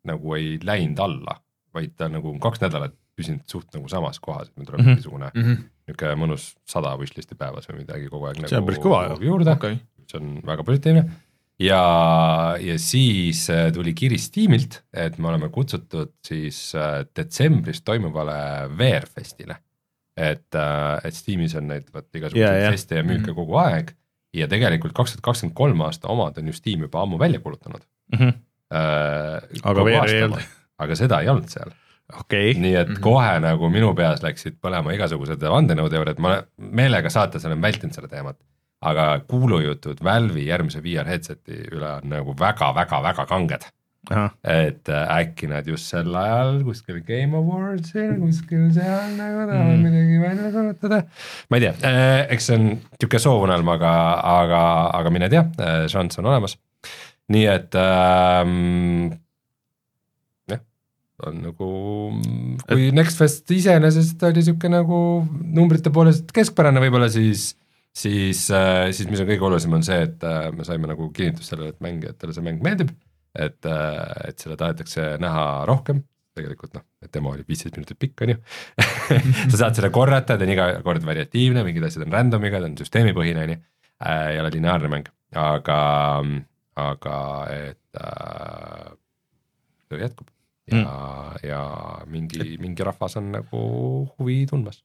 nagu 0.07 0.36
ei 0.38 0.55
läinud 0.63 1.00
alla 1.03 1.41
vaid 1.74 1.93
ta 1.97 2.07
nagu 2.12 2.33
kaks 2.39 2.62
nädalat 2.62 2.95
püsinud 3.17 3.43
suht 3.50 3.74
nagu 3.74 3.89
samas 3.89 4.19
kohas, 4.19 4.50
et 4.50 4.57
meil 4.57 4.67
tuleb 4.69 4.81
mhm. 4.81 4.89
mingisugune 4.95 5.31
mm 5.33 5.43
-hmm. 5.43 5.63
niisugune 5.88 6.15
mõnus 6.24 6.50
sada 6.65 6.95
wishlist'i 7.00 7.36
päevas 7.36 7.69
või 7.69 7.81
midagi 7.83 8.09
kogu 8.09 8.25
aeg 8.29 8.41
see 8.47 8.59
nagu 8.59 9.24
juurde 9.24 9.51
okay., 9.51 9.79
see 10.07 10.19
on 10.21 10.41
väga 10.45 10.63
positiivne 10.63 11.05
ja, 11.59 11.81
ja 12.62 12.79
siis 12.79 13.50
äh, 13.50 13.71
tuli 13.74 13.93
kiri 13.93 14.17
Steamilt, 14.17 14.83
et 14.93 15.17
me 15.17 15.27
oleme 15.27 15.50
kutsutud 15.50 16.13
siis 16.25 16.75
äh, 16.75 17.05
detsembris 17.15 17.81
toimuvale 17.81 18.69
VR-festile. 18.77 19.55
et, 20.17 20.55
et 21.03 21.13
Steamis 21.13 21.55
on 21.55 21.67
neid 21.67 21.89
vot 21.93 22.15
igasuguseid 22.15 22.45
Ja, 22.45 22.53
ja. 22.65 22.71
feste 22.71 22.95
ja 22.95 23.03
müüke 23.03 23.31
Mhm. 23.31 23.36
kogu 23.36 23.57
aeg 23.62 23.91
ja 24.33 24.47
tegelikult 24.47 24.93
kaks 24.93 25.12
tuhat 25.12 25.21
kakskümmend 25.21 25.55
kolm 25.55 25.81
aasta 25.81 26.07
omad 26.07 26.38
on 26.38 26.47
ju 26.47 26.53
Steam 26.53 26.81
juba 26.81 27.01
ammu 27.01 27.19
välja 27.19 27.39
kuulutanud 27.39 27.81
Mhm. 28.13 28.27
äh, 28.74 29.41
Aga 29.63 29.86
VR 29.86 30.09
ei 30.09 30.24
omad. 30.24 30.41
Aga 30.79 30.96
seda 30.96 31.22
ei 31.22 31.29
olnud 31.31 31.50
seal 31.51 31.74
okei, 32.15 32.53
nii 32.53 32.75
et 32.75 32.88
mm. 32.88 32.93
-hmm. 32.96 33.03
kohe 33.03 33.39
nagu 33.43 33.69
minu 33.69 33.93
peas 33.96 34.22
läksid 34.24 34.60
põlema 34.63 34.93
igasugused 34.96 35.41
vandenõuteooriad, 35.41 36.22
ma 36.24 36.38
meelega 36.57 37.10
saates 37.10 37.46
olen 37.46 37.62
vältinud 37.62 37.96
seda 37.96 38.07
teemat. 38.07 38.38
aga 38.81 39.22
kuulujutud 39.27 40.03
Valve'i 40.03 40.43
järgmise 40.46 40.84
VR 40.84 41.07
headset'i 41.10 41.63
üle 41.74 41.88
on 41.96 42.12
nagu 42.12 42.36
väga-väga-väga 42.39 43.25
kanged. 43.25 43.65
et 44.43 44.89
äh, 44.89 45.17
äkki 45.17 45.48
nad 45.51 45.67
just 45.67 45.89
sel 45.89 46.15
ajal 46.15 46.62
kuskil 46.63 47.01
Game 47.03 47.36
Awardsil, 47.38 48.13
kuskil 48.22 48.69
seal 48.72 49.17
nagu 49.17 49.50
tahavad 49.50 49.75
Mm. 49.75 49.84
midagi 49.84 50.22
välja 50.22 50.51
kuulutada. 50.51 51.03
ma 51.50 51.57
ei 51.57 51.62
tea, 51.62 51.74
eks 52.29 52.46
see 52.46 52.55
on 52.55 52.79
sihuke 53.01 53.19
soovunelm, 53.19 53.67
aga, 53.67 53.91
aga, 54.24 54.89
aga 54.93 55.10
mine 55.10 55.29
tea, 55.29 55.43
šanss 55.88 56.19
on 56.19 56.25
olemas. 56.25 56.57
nii 57.29 57.46
et 57.46 57.75
ähm, 57.75 59.12
on 61.25 61.39
nagu, 61.41 61.67
kui 62.67 62.91
Next 62.93 63.17
Fest 63.17 63.50
iseenesest 63.53 64.21
oli 64.27 64.43
sihuke 64.45 64.69
nagu 64.69 65.00
numbrite 65.25 65.89
poolest 65.93 66.29
keskpärane 66.36 66.83
võib-olla, 66.83 67.09
siis 67.09 67.55
siis, 67.97 68.43
siis 68.93 69.09
mis 69.09 69.24
on 69.24 69.29
kõige 69.29 69.47
olulisem, 69.47 69.74
on 69.74 69.86
see, 69.86 69.97
et 70.05 70.25
äh, 70.27 70.50
me 70.53 70.67
saime 70.67 70.89
nagu 70.89 71.09
kinnitust 71.15 71.53
sellele, 71.53 71.74
et 71.74 71.81
mängijatele 71.83 72.36
see 72.36 72.45
mäng 72.45 72.62
meeldib. 72.65 72.93
et, 73.38 73.65
äh, 73.69 74.29
et 74.29 74.41
seda 74.41 74.55
tahetakse 74.57 75.03
näha 75.21 75.65
rohkem, 75.69 76.00
tegelikult 76.38 76.74
noh, 76.77 76.86
et 77.05 77.12
demo 77.13 77.33
oli 77.36 77.43
viisteist 77.45 77.75
minutit 77.77 78.00
pikk, 78.01 78.24
on 78.25 78.31
ju 78.33 78.38
sa 79.51 79.59
saad 79.63 79.77
seda 79.77 79.91
korrata, 79.93 80.38
ta 80.38 80.45
on 80.45 80.53
iga 80.53 80.69
kord 80.86 81.05
variatiivne, 81.05 81.65
mingid 81.65 81.86
asjad 81.86 82.07
on 82.07 82.15
random'iga, 82.17 82.62
ta 82.62 82.69
on 82.69 82.77
süsteemipõhine, 82.79 83.43
on 83.45 83.53
ju. 83.53 83.59
ei 84.13 84.41
ole 84.41 84.53
lineaarne 84.53 84.93
mäng, 84.93 85.12
aga, 85.38 85.81
aga 86.88 87.19
et 87.57 88.01
äh, 88.01 88.97
jätkub 89.97 90.29
ja 90.67 90.77
mm., 90.77 91.47
ja 91.47 91.62
mingi, 92.12 92.55
mingi 92.62 92.86
rahvas 92.86 93.17
on 93.19 93.31
nagu 93.38 93.63
huvi 94.17 94.41
tundmas 94.50 94.83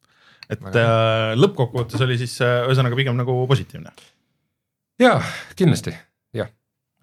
et 0.50 0.78
äh, 0.78 1.32
lõppkokkuvõttes 1.38 2.02
oli 2.06 2.18
siis 2.20 2.34
äh, 2.44 2.62
ühesõnaga 2.66 2.98
pigem 2.98 3.18
nagu 3.18 3.34
positiivne, 3.50 3.92
jaa, 5.02 5.20
kindlasti, 5.58 5.94
jah, 6.36 6.50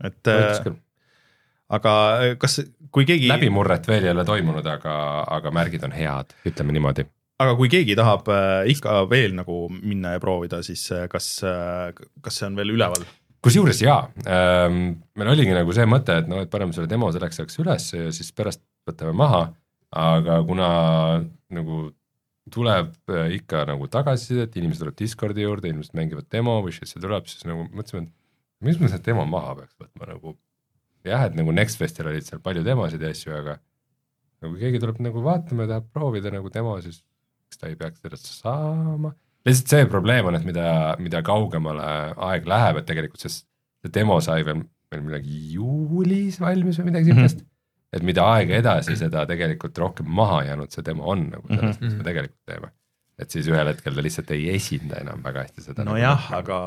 et 0.06 0.32
äh, 0.32 0.74
aga 1.78 1.94
äh, 2.24 2.34
kas, 2.42 2.60
kui 2.94 3.08
keegi, 3.10 3.30
läbimurret 3.32 3.88
veel 3.90 4.10
ei 4.10 4.14
ole 4.14 4.26
toimunud, 4.28 4.68
aga, 4.68 4.98
aga 5.40 5.54
märgid 5.56 5.88
on 5.88 5.96
head, 5.96 6.36
ütleme 6.50 6.76
niimoodi. 6.76 7.08
aga 7.40 7.56
kui 7.60 7.72
keegi 7.72 7.96
tahab 8.00 8.28
äh, 8.34 8.66
ikka 8.76 9.02
veel 9.12 9.38
nagu 9.40 9.64
minna 9.80 10.18
ja 10.18 10.24
proovida, 10.24 10.62
siis 10.66 10.90
kas 11.12 11.40
kas 11.44 12.42
see 12.42 12.50
on 12.50 12.60
veel 12.60 12.76
üleval? 12.76 13.08
kusjuures 13.40 13.80
jaa 13.80 14.02
ähm,, 14.28 14.98
meil 15.16 15.30
oligi 15.32 15.54
nagu 15.56 15.72
see 15.72 15.86
mõte, 15.88 16.18
et 16.22 16.28
noh, 16.28 16.44
et 16.44 16.50
paneme 16.52 16.76
selle 16.76 16.90
demo 16.92 17.08
selleks 17.16 17.40
ajaks 17.40 17.62
üles 17.64 17.86
ja 17.96 18.12
siis 18.12 18.34
pärast 18.36 18.60
võtame 18.90 19.16
maha, 19.18 19.46
aga 19.96 20.42
kuna 20.46 20.70
nagu 21.54 21.88
tuleb 22.54 22.94
äh, 23.10 23.34
ikka 23.38 23.64
nagu 23.70 23.88
tagasisidet, 23.92 24.56
inimesed 24.58 24.82
tulevad 24.82 25.00
Discordi 25.00 25.46
juurde, 25.46 25.72
inimesed 25.72 25.96
mängivad 25.98 26.28
demo 26.34 26.58
või 26.66 26.74
shit 26.76 26.90
see 26.90 27.02
tuleb, 27.02 27.28
siis 27.30 27.46
nagu 27.48 27.66
mõtlesime, 27.68 28.08
et 28.08 28.66
miks 28.66 28.82
me 28.82 28.90
selle 28.92 29.06
demo 29.06 29.26
maha 29.30 29.56
peaks 29.62 29.78
võtma 29.80 30.10
nagu. 30.14 30.36
jah, 31.08 31.26
et 31.30 31.38
nagu 31.38 31.54
Next 31.56 31.80
Festil 31.80 32.10
olid 32.10 32.26
seal 32.28 32.42
palju 32.44 32.64
demosid 32.66 33.02
ja 33.02 33.12
asju, 33.14 33.34
aga 33.38 33.60
nagu 34.42 34.56
kui 34.56 34.64
keegi 34.66 34.82
tuleb 34.84 35.00
nagu 35.04 35.24
vaatama 35.24 35.66
ja 35.66 35.76
tahab 35.76 35.92
proovida 35.96 36.34
nagu 36.34 36.52
demo, 36.54 36.76
siis 36.84 37.02
miks 37.48 37.62
ta 37.62 37.70
ei 37.70 37.78
peaks 37.80 38.02
sellest 38.04 38.32
saama. 38.42 39.14
lihtsalt 39.48 39.76
see 39.76 39.92
probleem 39.92 40.28
on, 40.30 40.40
et 40.40 40.48
mida, 40.48 40.66
mida 41.00 41.24
kaugemale 41.26 41.86
aeg 42.30 42.50
läheb, 42.50 42.82
et 42.82 42.90
tegelikult 42.90 43.24
see, 43.24 43.40
see 43.84 43.94
demo 43.96 44.20
sai 44.24 44.42
veel, 44.48 44.66
veel 44.92 45.06
millalgi 45.06 45.40
juulis 45.54 46.42
valmis 46.42 46.82
või 46.82 46.92
midagi 46.92 47.14
siukest 47.14 47.42
mm. 47.42 47.46
-hmm 47.46 47.56
et 47.94 48.06
mida 48.06 48.26
aega 48.36 48.60
edasi, 48.60 48.98
seda 49.00 49.26
tegelikult 49.30 49.78
rohkem 49.82 50.10
maha 50.20 50.44
jäänud 50.50 50.74
see 50.74 50.86
demo 50.86 51.08
on 51.14 51.26
nagu 51.32 51.48
sellest, 51.50 51.82
mis 51.86 51.96
me 51.98 52.06
tegelikult 52.06 52.46
teeme. 52.50 52.72
et 53.20 53.34
siis 53.36 53.50
ühel 53.52 53.68
hetkel 53.68 53.98
ta 53.98 54.04
lihtsalt 54.06 54.30
ei 54.32 54.46
esinda 54.54 55.02
enam 55.02 55.20
väga 55.24 55.44
hästi 55.44 55.66
seda. 55.66 55.84
nojah, 55.88 56.30
aga 56.38 56.60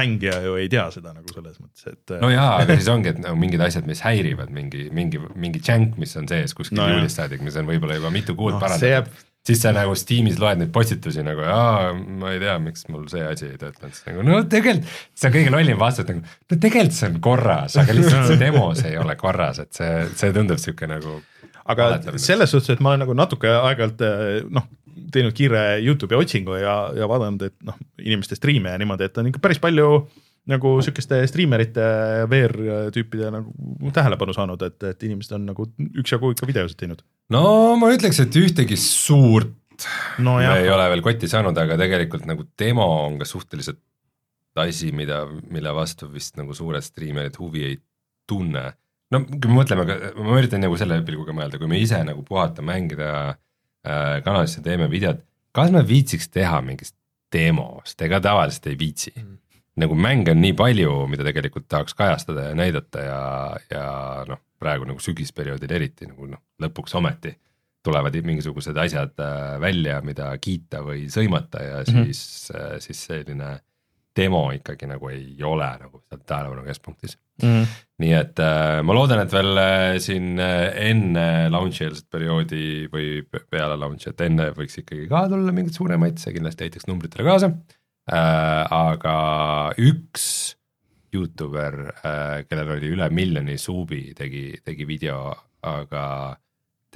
mängija 0.00 0.40
ju 0.42 0.56
ei 0.58 0.66
tea 0.72 0.88
seda 0.94 1.12
nagu 1.14 1.30
selles 1.30 1.60
mõttes, 1.60 1.86
et 1.92 2.16
no 2.22 2.32
jaa, 2.32 2.56
aga 2.64 2.78
siis 2.80 2.90
ongi, 2.90 3.12
et 3.12 3.20
nagu 3.22 3.38
mingid 3.38 3.62
asjad, 3.68 3.86
mis 3.86 4.02
häirivad, 4.06 4.50
mingi, 4.54 4.88
mingi, 4.96 5.22
mingi 5.36 5.62
jänk, 5.62 5.94
mis 6.00 6.16
on 6.18 6.26
sees 6.32 6.56
kuskil 6.56 6.80
No 6.80 6.88
juulist 6.90 7.20
saadik, 7.20 7.44
mis 7.46 7.56
on 7.60 7.68
võib-olla 7.68 8.00
juba 8.00 8.10
mitu 8.14 8.34
kuud 8.34 8.56
no, 8.56 8.62
parandatud 8.64 8.96
jääb, 8.96 9.12
siis 9.46 9.62
sa 9.62 9.72
nagu 9.74 9.94
Steamis 9.98 10.40
loed 10.42 10.60
neid 10.60 10.72
postitusi 10.74 11.22
nagu, 11.26 11.44
aa, 11.46 11.92
ma 11.94 12.32
ei 12.34 12.40
tea, 12.42 12.56
miks 12.62 12.86
mul 12.90 13.06
see 13.10 13.22
asi 13.26 13.48
ei 13.52 13.60
töötanud, 13.60 13.94
siis 13.94 14.08
nagu 14.08 14.24
no 14.26 14.40
tegelikult 14.50 14.90
see 15.14 15.28
on 15.28 15.36
kõige 15.36 15.54
lollim 15.54 15.80
vastus 15.80 16.08
nagu, 16.10 16.24
no 16.24 16.58
tegelikult 16.64 16.98
see 16.98 17.10
on 17.10 17.20
korras, 17.24 17.78
aga 17.82 17.96
lihtsalt 17.96 18.32
see 18.32 18.40
demos 18.42 18.82
ei 18.88 18.98
ole 19.00 19.16
korras, 19.20 19.62
et 19.62 19.72
see, 19.78 19.92
see 20.18 20.34
tundub 20.36 20.62
sihuke 20.62 20.90
nagu. 20.90 21.20
aga 21.66 21.92
selles 22.22 22.52
suhtes, 22.52 22.74
et 22.76 22.82
ma 22.82 22.94
olen 22.94 23.06
nagu 23.06 23.16
natuke 23.18 23.50
aeg-ajalt 23.50 24.04
äh, 24.06 24.26
noh, 24.54 24.66
teinud 25.12 25.34
kiire 25.36 25.64
Youtube'i 25.84 26.18
otsingu 26.18 26.58
ja, 26.60 26.76
ja 26.96 27.08
vaadanud, 27.10 27.46
et 27.50 27.56
noh, 27.66 27.78
inimeste 28.02 28.38
striime 28.38 28.72
ja 28.72 28.80
niimoodi, 28.80 29.06
et 29.06 29.18
on 29.22 29.30
ikka 29.30 29.42
päris 29.42 29.62
palju 29.62 30.06
nagu 30.46 30.76
sihukeste 30.84 31.20
striimerite 31.26 31.84
VR 32.30 32.56
tüüpide 32.94 33.30
nagu 33.34 33.92
tähelepanu 33.94 34.34
saanud, 34.36 34.62
et, 34.62 34.78
et 34.92 35.06
inimesed 35.08 35.34
on 35.38 35.46
nagu 35.50 35.66
üksjagu 36.02 36.32
ikka 36.34 36.48
videosid 36.48 36.78
teinud. 36.82 37.02
no 37.34 37.44
ma 37.80 37.90
ütleks, 37.94 38.20
et 38.22 38.38
ühtegi 38.40 38.78
suurt 38.80 39.54
no 40.24 40.38
me 40.38 40.46
ei 40.46 40.64
jah, 40.66 40.74
ole 40.76 40.88
veel 40.94 41.04
kotti 41.04 41.28
saanud, 41.30 41.56
aga 41.58 41.78
tegelikult 41.80 42.26
nagu 42.28 42.46
demo 42.58 42.86
on 43.04 43.18
ka 43.20 43.28
suhteliselt 43.28 43.82
asi, 44.56 44.90
mida, 44.96 45.24
mille 45.52 45.72
vastu 45.76 46.08
vist 46.12 46.38
nagu 46.40 46.54
suured 46.56 46.84
striimerid 46.84 47.36
huvi 47.40 47.64
ei 47.66 47.78
tunne. 48.28 48.70
no 49.12 49.22
kui 49.26 49.50
me 49.50 49.60
mõtleme, 49.60 49.84
ma 50.16 50.38
üritan 50.38 50.64
nagu 50.64 50.78
selle 50.80 50.98
pilguga 51.06 51.34
mõelda, 51.36 51.60
kui 51.60 51.70
me 51.70 51.80
ise 51.82 52.00
nagu 52.06 52.24
puhata 52.26 52.64
mängida 52.64 53.10
äh, 53.34 54.22
kanalisse 54.24 54.62
teeme 54.64 54.88
videot, 54.90 55.20
kas 55.54 55.74
me 55.74 55.84
viitsiks 55.86 56.30
teha 56.32 56.62
mingist 56.64 56.96
demost, 57.32 58.00
ega 58.02 58.20
tavaliselt 58.22 58.70
ei 58.70 58.78
viitsi 58.80 59.12
mm.. 59.12 59.36
Nagu 59.76 59.94
mänge 59.94 60.30
on 60.32 60.40
nii 60.40 60.54
palju, 60.56 60.92
mida 61.12 61.24
tegelikult 61.26 61.66
tahaks 61.68 61.94
kajastada 61.94 62.48
ja 62.50 62.54
näidata 62.56 63.02
ja, 63.04 63.20
ja 63.70 63.84
noh, 64.28 64.38
praegu 64.60 64.86
nagu 64.88 65.02
sügisperioodil 65.04 65.72
eriti 65.76 66.06
nagu 66.08 66.26
noh, 66.30 66.40
lõpuks 66.62 66.94
ometi 66.96 67.34
tulevad 67.86 68.16
mingisugused 68.26 68.76
asjad 68.82 69.12
äh, 69.22 69.60
välja, 69.62 70.00
mida 70.02 70.32
kiita 70.42 70.80
või 70.82 71.06
sõimata 71.12 71.62
ja 71.62 71.76
Mhm. 71.86 72.04
siis 72.08 72.50
mm, 72.50 72.60
-hmm. 72.60 72.80
siis 72.80 73.04
selline 73.06 73.50
demo 74.16 74.50
ikkagi 74.56 74.86
nagu 74.88 75.08
ei 75.12 75.36
ole 75.44 75.66
nagu 75.78 76.00
seal 76.08 76.20
tähelepanu 76.26 76.62
keskpunktis 76.64 77.18
mm. 77.42 77.66
nii 78.00 78.12
et 78.16 78.38
äh, 78.40 78.80
ma 78.82 78.94
loodan, 78.96 79.20
et 79.20 79.32
veel 79.32 79.58
äh, 79.60 79.98
siin 80.00 80.38
enne 80.40 81.26
launch'i 81.52 81.84
eelset 81.84 82.08
perioodi 82.10 82.88
või 82.92 83.22
pe- 83.30 83.44
peale 83.50 83.76
launch'i, 83.76 84.08
et 84.10 84.20
enne 84.24 84.50
võiks 84.56 84.78
ikkagi 84.80 85.06
ka 85.08 85.26
tulla 85.28 85.52
mingeid 85.52 85.76
suuremaid, 85.76 86.16
see 86.18 86.32
kindlasti 86.32 86.64
aitaks 86.64 86.88
numbritele 86.88 87.28
kaasa 87.28 87.46
äh,. 87.52 87.76
Aga 88.06 89.16
üks 89.82 90.56
Youtuber 91.16 91.78
äh,, 92.04 92.44
kellel 92.48 92.76
oli 92.76 92.90
üle 92.94 93.08
miljoni 93.14 93.56
suubi, 93.58 94.10
tegi, 94.16 94.50
tegi 94.64 94.86
video, 94.88 95.30
aga 95.66 96.36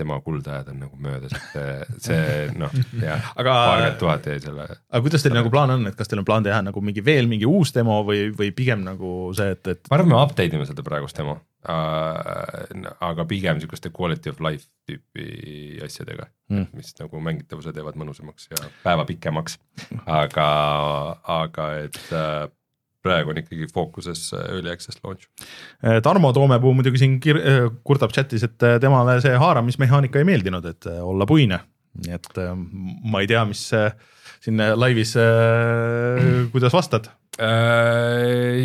tema 0.01 0.21
kuldajad 0.25 0.71
on 0.73 0.79
nagu 0.81 0.97
möödas, 1.03 1.35
et 1.35 1.97
see, 2.01 2.47
noh, 2.57 2.73
jah, 3.03 3.33
aga, 3.35 3.55
paarkümmend 3.55 3.99
tuhat 4.01 4.29
jäi 4.31 4.39
selle 4.41 4.67
aga 4.71 5.03
kuidas 5.05 5.25
teil 5.25 5.37
nagu 5.37 5.53
plaan 5.53 5.75
on, 5.75 5.89
et 5.91 5.99
kas 5.99 6.09
teil 6.09 6.23
on 6.23 6.29
plaan 6.29 6.47
teha 6.47 6.63
nagu 6.65 6.83
mingi 6.85 7.05
veel 7.05 7.29
mingi 7.31 7.49
uus 7.49 7.75
demo 7.77 8.01
või, 8.07 8.29
või 8.37 8.53
pigem 8.57 8.85
nagu 8.87 9.31
see, 9.37 9.57
et, 9.57 9.73
et 9.75 9.91
ma 9.91 9.99
arvan, 9.99 10.13
me 10.15 10.21
update 10.23 10.57
ime 10.57 10.69
seda 10.69 10.87
praegust 10.87 11.21
demo. 11.21 11.37
äh,, 11.37 11.50
aga 11.69 13.25
pigem 13.29 13.59
sihukeste 13.61 13.91
quality 13.93 14.31
of 14.33 14.41
life 14.41 14.69
tüüpi 14.89 15.83
asjadega 15.85 16.31
Mm. 16.51 16.67
mis 16.75 16.89
nagu 16.99 17.21
mängitavuse 17.23 17.71
teevad 17.71 17.95
mõnusamaks 17.95 18.49
ja 18.51 18.57
päeva 18.83 19.05
pikemaks. 19.07 19.55
aga, 20.21 20.47
aga 21.31 21.67
et 21.85 21.99
äh, 22.11 22.49
praegu 23.07 23.31
on 23.31 23.39
ikkagi 23.39 23.69
fookuses 23.71 24.33
äh, 24.35 24.49
early 24.57 24.73
access 24.73 24.99
launch. 25.05 25.29
Tarmo 26.03 26.33
Toomepuu 26.35 26.73
muidugi 26.75 26.99
siin 27.05 27.21
kir-, 27.23 27.39
kurdab 27.87 28.11
chatis, 28.17 28.43
et 28.49 28.59
temale 28.83 29.21
see 29.23 29.37
haaramismehaanika 29.39 30.19
ei 30.19 30.27
meeldinud, 30.27 30.67
et 30.73 30.91
olla 30.91 31.27
puine. 31.31 31.61
nii 32.03 32.19
et 32.19 32.43
ma 33.13 33.23
ei 33.23 33.31
tea, 33.31 33.45
mis 33.47 33.63
eh, 33.79 33.95
siin 34.41 34.61
laivis, 34.77 35.15
kuidas 36.53 36.73
vastad. 36.77 37.11
Äh, 37.41 38.57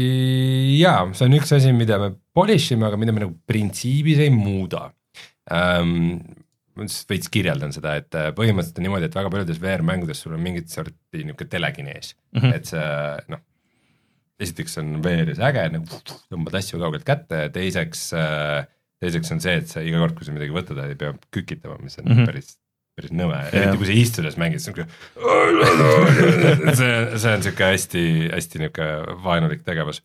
jaa, 0.79 1.05
see 1.15 1.27
on 1.29 1.35
üks 1.37 1.53
asi, 1.55 1.71
mida 1.75 1.99
me 2.01 2.09
polish 2.35 2.73
ime, 2.75 2.87
aga 2.89 2.99
mida 2.99 3.13
me 3.15 3.23
nagu 3.23 3.35
printsiibis 3.47 4.19
ei 4.25 4.33
muuda 4.33 4.89
ähm,. 5.53 6.17
ma 6.75 6.83
siis 6.91 7.05
veits 7.07 7.29
kirjeldan 7.31 7.71
seda, 7.71 7.93
et 8.01 8.15
äh, 8.19 8.33
põhimõtteliselt 8.35 8.81
on 8.81 8.83
niimoodi, 8.83 9.07
et 9.07 9.13
väga 9.15 9.29
paljudes 9.31 9.61
VR-mängudes 9.63 10.19
sul 10.25 10.33
on 10.35 10.41
mingit 10.43 10.67
sorti 10.73 11.21
niisugune 11.21 11.47
telekinees 11.53 12.09
mm. 12.33 12.41
-hmm. 12.41 12.55
et 12.57 12.67
see 12.67 12.89
noh, 13.31 13.43
esiteks 14.43 14.75
on 14.81 14.97
veeres 15.05 15.39
äge, 15.39 15.63
nagu 15.71 16.01
tõmbad 16.33 16.57
asju 16.59 16.81
kaugelt 16.81 17.07
kätte 17.07 17.45
ja 17.45 17.53
teiseks 17.55 18.09
äh, 18.19 18.65
teiseks 19.03 19.31
on 19.35 19.41
see, 19.43 19.55
et 19.61 19.71
sa 19.71 19.83
iga 19.85 20.01
kord, 20.03 20.17
kui 20.17 20.27
sa 20.27 20.35
midagi 20.35 20.55
võtad, 20.55 20.79
ei 20.83 20.99
pea 20.99 21.15
kükitama, 21.35 21.77
mis 21.83 21.97
on 21.99 22.09
mm 22.09 22.17
-hmm. 22.17 22.29
päris, 22.31 22.57
päris 22.95 23.11
nõme, 23.15 23.39
eriti 23.51 23.79
kui 23.79 23.89
sa 23.89 23.95
istudes 23.99 24.37
mängid, 24.39 24.61
siis 24.63 24.71
on 24.71 24.77
sihuke 24.77 24.85
see, 26.79 26.91
see 27.19 27.33
on 27.33 27.43
sihuke 27.43 27.67
hästi, 27.73 28.03
hästi 28.31 28.61
nihuke 28.61 28.87
vaenulik 29.25 29.65
tegevus. 29.67 29.99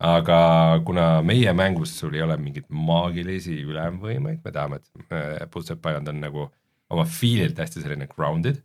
aga 0.00 0.38
kuna 0.86 1.08
meie 1.26 1.52
mängus 1.52 1.92
sul 1.98 2.16
ei 2.16 2.24
ole 2.24 2.38
mingeid 2.40 2.70
maagilisi 2.72 3.58
ülemvõimeid, 3.60 4.40
me 4.44 4.54
tahame, 4.54 4.80
et 4.80 5.52
Puzzle 5.52 5.76
Island 5.76 6.08
on 6.08 6.24
nagu 6.24 6.48
oma 6.90 7.04
feel'ilt 7.04 7.60
hästi 7.60 7.84
selline 7.84 8.08
grounded 8.10 8.62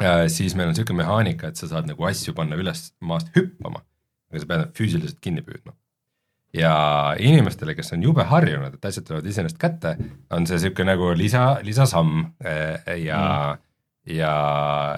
äh,, 0.00 0.24
siis 0.32 0.56
meil 0.56 0.72
on 0.72 0.78
sihuke 0.78 0.96
mehaanika, 0.96 1.52
et 1.52 1.60
sa 1.60 1.68
saad 1.68 1.90
nagu 1.90 2.08
asju 2.08 2.34
panna 2.36 2.56
üles 2.60 2.90
maast 3.04 3.28
hüppama, 3.36 3.84
aga 4.32 4.42
sa 4.42 4.52
pead 4.52 4.64
nad 4.64 4.74
füüsiliselt 4.78 5.20
kinni 5.20 5.44
püüdma 5.44 5.76
ja 6.54 6.74
inimestele, 7.18 7.74
kes 7.78 7.92
on 7.94 8.02
jube 8.02 8.24
harjunud, 8.26 8.74
et 8.74 8.84
asjad 8.88 9.06
tulevad 9.06 9.28
iseenesest 9.30 9.58
kätte, 9.60 9.94
on 10.34 10.46
see 10.50 10.58
sihuke 10.62 10.86
nagu 10.86 11.12
lisa, 11.16 11.44
lisasamm 11.66 12.24
eh, 12.44 12.96
ja 13.04 13.20
mm., 13.20 13.66
ja 14.10 14.34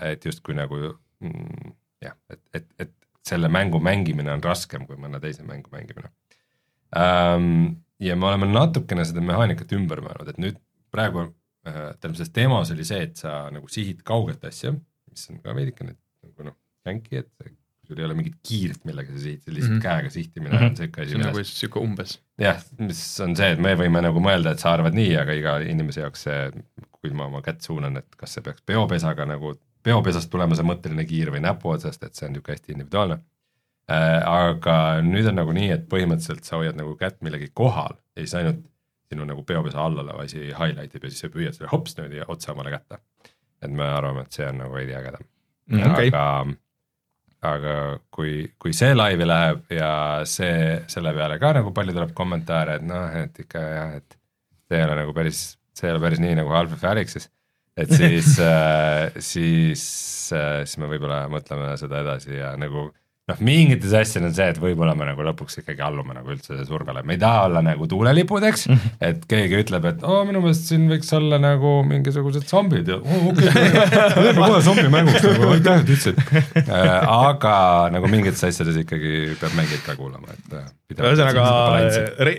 et 0.07 0.25
justkui 0.25 0.55
nagu 0.57 0.79
mm, 1.21 1.73
jah, 2.05 2.15
et, 2.31 2.43
et, 2.55 2.69
et 2.81 2.93
selle 3.27 3.51
mängu 3.53 3.81
mängimine 3.83 4.33
on 4.33 4.43
raskem 4.45 4.87
kui 4.87 4.99
mõne 5.01 5.21
teise 5.23 5.45
mängu 5.47 5.73
mängimine 5.75 6.11
um,. 6.97 7.75
ja 8.03 8.17
me 8.19 8.27
oleme 8.31 8.49
natukene 8.51 9.05
seda 9.07 9.23
mehaanikat 9.23 9.75
ümber 9.77 10.01
mõelnud, 10.03 10.31
et 10.33 10.41
nüüd 10.43 10.57
praegu 10.95 11.27
äh, 11.27 11.93
tähendab, 11.99 12.17
selles 12.19 12.33
demos 12.35 12.73
oli 12.75 12.87
see, 12.87 13.03
et 13.09 13.21
sa 13.21 13.45
nagu 13.55 13.69
sihid 13.71 14.03
kauget 14.07 14.43
asja, 14.49 14.73
mis 15.11 15.29
on 15.31 15.43
ka 15.45 15.55
veidikene 15.59 15.95
nagu 15.95 16.49
noh, 16.49 16.57
jänki, 16.87 17.23
et 17.23 17.53
sul 17.93 18.01
ei 18.01 18.07
ole 18.09 18.17
mingit 18.19 18.39
kiiret, 18.47 18.85
millega 18.89 19.13
sa 19.13 19.21
sihid, 19.23 19.43
lihtsalt 19.47 19.73
mm 19.73 19.79
-hmm. 19.79 19.83
käega 19.83 20.11
sihtimine 20.11 20.53
mm 20.53 20.59
-hmm. 20.59 20.71
on 20.71 20.77
sihuke 20.77 21.03
asi. 21.03 21.19
nagu 21.19 21.45
sihuke 21.45 21.81
umbes. 21.81 22.21
jah, 22.41 22.63
mis 22.79 23.03
on 23.21 23.37
see, 23.37 23.51
et 23.53 23.61
me 23.61 23.75
võime 23.79 24.03
nagu 24.03 24.21
mõelda, 24.21 24.53
et 24.53 24.65
sa 24.65 24.73
arvad 24.73 24.97
nii, 24.97 25.17
aga 25.17 25.37
iga 25.39 25.59
inimese 25.61 26.01
jaoks 26.01 26.25
see, 26.29 26.41
kui 26.93 27.13
ma 27.13 27.29
oma 27.31 27.43
kätt 27.43 27.61
suunan, 27.61 27.97
et 27.97 28.17
kas 28.17 28.35
see 28.35 28.43
peaks 28.43 28.65
peopesaga 28.67 29.27
nagu, 29.29 29.55
peopesast 29.83 30.31
tulema 30.31 30.57
see 30.59 30.67
mõtteline 30.67 31.07
kiir 31.07 31.31
või 31.35 31.45
näpu 31.45 31.75
otsast, 31.75 32.03
et 32.03 32.15
see 32.15 32.27
on 32.27 32.33
nihuke 32.33 32.53
hästi 32.53 32.73
individuaalne 32.73 33.19
äh,. 33.91 34.23
aga 34.27 34.77
nüüd 35.03 35.29
on 35.29 35.41
nagu 35.43 35.53
nii, 35.53 35.71
et 35.77 35.89
põhimõtteliselt 35.95 36.45
sa 36.45 36.57
hoiad 36.57 36.79
nagu 36.79 36.97
kätt 36.97 37.21
millegi 37.23 37.51
kohal 37.55 37.99
ja 38.17 38.23
siis 38.23 38.35
ainult 38.41 38.63
sinu 39.13 39.27
nagu 39.29 39.45
peopesa 39.45 39.85
all 39.85 39.99
olev 40.01 40.25
asi 40.25 40.49
highlight 40.49 40.95
ib 40.97 41.05
ja 41.05 41.13
siis 41.13 41.27
sa 41.27 41.33
püüad 41.33 41.57
selle 41.57 41.71
hops 41.73 41.97
niimoodi 41.99 42.25
otse 42.33 42.53
omale 42.55 42.73
kätte. 42.73 42.99
et 43.63 43.71
me 43.71 43.85
arvame, 43.85 44.25
et 44.27 44.33
see 44.33 44.47
on 44.49 44.59
nagu 44.59 44.75
veidi 44.75 44.95
ägedam 44.99 45.23
mm,. 45.23 45.83
Okay. 45.93 46.09
aga 46.09 46.25
aga 47.43 47.77
kui, 48.15 48.47
kui 48.61 48.75
see 48.77 48.95
laivi 48.95 49.27
läheb 49.27 49.75
ja 49.75 49.91
see, 50.29 50.79
selle 50.91 51.13
peale 51.17 51.39
ka 51.43 51.53
nagu 51.59 51.73
palju 51.75 51.95
tuleb 51.97 52.15
kommentaare, 52.17 52.79
et 52.79 52.87
noh, 52.87 53.09
et 53.19 53.43
ikka 53.45 53.63
jah, 53.63 53.95
et 53.99 54.19
see 54.69 54.79
ei 54.79 54.87
ole 54.87 54.99
nagu 55.01 55.15
päris, 55.17 55.45
see 55.75 55.89
ei 55.89 55.95
ole 55.97 56.03
päris 56.05 56.23
nii 56.23 56.39
nagu 56.39 56.55
Half-Life 56.55 56.91
Alyxis. 56.93 57.29
et 57.77 57.91
siis 57.91 58.37
äh,, 58.47 59.11
siis 59.19 59.85
äh,, 60.37 60.63
siis 60.65 60.79
me 60.79 60.91
võib-olla 60.93 61.25
mõtleme 61.33 61.73
seda 61.81 62.03
edasi 62.05 62.37
ja 62.39 62.55
nagu 62.61 62.91
noh, 63.31 63.39
mingites 63.45 63.93
asjades 63.95 64.27
on 64.27 64.35
see, 64.35 64.47
et 64.51 64.59
võib-olla 64.59 64.97
me 64.99 65.07
nagu 65.07 65.23
lõpuks 65.23 65.61
ikkagi 65.61 65.83
allume 65.87 66.15
nagu 66.17 66.33
üldse 66.35 66.57
survele, 66.67 67.05
me 67.07 67.15
ei 67.15 67.21
taha 67.23 67.45
olla 67.47 67.63
nagu 67.63 67.87
tuulelipudeks 67.91 68.67
mm, 68.67 68.81
-hmm. 68.81 68.97
et 69.09 69.23
keegi 69.31 69.61
ütleb, 69.63 69.87
et 69.93 70.03
oo, 70.03 70.25
minu 70.27 70.43
meelest 70.43 70.67
siin 70.73 70.89
võiks 70.91 71.13
olla 71.15 71.39
nagu 71.43 71.75
mingisugused 71.87 72.49
zombid 72.51 72.91
ja 72.91 72.99
oo, 72.99 73.21
okei 73.31 73.47
okay,, 73.53 73.95
teeme 74.17 74.35
kohe 74.41 74.59
zombimänguks 74.67 75.29
nagu, 75.29 75.53
aitäh, 75.55 75.85
et 75.85 75.95
ütlesid 75.95 76.19
äh,. 76.67 76.91
aga 77.07 77.55
nagu 77.95 78.11
mingites 78.11 78.43
asjades 78.51 78.83
ikkagi 78.83 79.39
peab 79.39 79.55
mängijat 79.59 79.87
ka 79.87 79.97
kuulama, 80.01 80.35
et 80.35 80.59
äh,. 80.59 80.69
ühesõnaga 80.99 81.47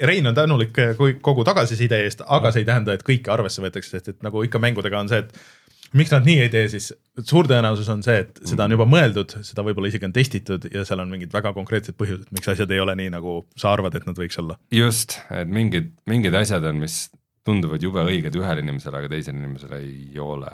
Rein 0.03 0.27
on 0.27 0.35
tänulik 0.35 0.75
kogu 1.23 1.47
tagasiside 1.47 2.03
eest, 2.03 2.27
aga 2.27 2.51
see 2.51 2.67
ei 2.67 2.67
tähenda, 2.67 2.99
et 2.99 3.07
kõike 3.07 3.31
arvesse 3.31 3.63
võetakse, 3.63 3.95
sest 3.95 4.17
et 4.17 4.23
nagu 4.25 4.43
ikka 4.43 4.59
mängudega 4.59 4.99
on 4.99 5.11
see, 5.11 5.23
et 5.23 5.62
miks 5.97 6.13
nad 6.13 6.27
nii 6.27 6.39
ei 6.45 6.51
tee, 6.53 6.67
siis 6.73 6.91
suur 7.21 7.47
tõenäosus 7.49 7.89
on 7.93 8.03
see, 8.05 8.23
et 8.25 8.39
seda 8.49 8.67
on 8.67 8.75
juba 8.75 8.87
mõeldud, 8.89 9.35
seda 9.45 9.65
võib-olla 9.65 9.91
isegi 9.91 10.07
on 10.07 10.15
testitud 10.15 10.67
ja 10.73 10.85
seal 10.87 11.03
on 11.03 11.11
mingid 11.13 11.33
väga 11.33 11.53
konkreetsed 11.55 11.97
põhjused, 11.99 12.29
miks 12.35 12.49
asjad 12.53 12.71
ei 12.73 12.81
ole 12.83 12.95
nii, 12.99 13.11
nagu 13.13 13.41
sa 13.59 13.73
arvad, 13.75 13.95
et 13.97 14.07
nad 14.09 14.17
võiks 14.19 14.39
olla. 14.41 14.57
just, 14.73 15.19
et 15.33 15.51
mingid, 15.51 15.93
mingid 16.09 16.35
asjad 16.39 16.65
on, 16.69 16.81
mis 16.83 17.05
tunduvad 17.43 17.83
jube 17.83 18.03
õiged 18.07 18.35
ühele 18.39 18.63
inimesele, 18.63 19.01
aga 19.01 19.11
teisele 19.11 19.39
inimesele 19.41 19.79
ei 19.83 20.19
ole 20.23 20.51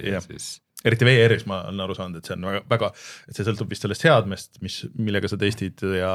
ja 0.00 0.14
yeah. 0.16 0.24
siis 0.24 0.54
eriti 0.86 1.06
VR-is 1.06 1.44
ma 1.46 1.62
olen 1.68 1.84
aru 1.84 1.96
saanud, 1.98 2.18
et 2.18 2.28
see 2.28 2.36
on 2.38 2.48
väga, 2.48 2.62
väga, 2.72 2.90
et 3.28 3.36
see 3.36 3.46
sõltub 3.46 3.70
vist 3.70 3.84
sellest 3.84 4.06
seadmest, 4.06 4.56
mis, 4.64 4.80
millega 4.98 5.30
sa 5.30 5.38
testid 5.40 5.84
ja 5.98 6.14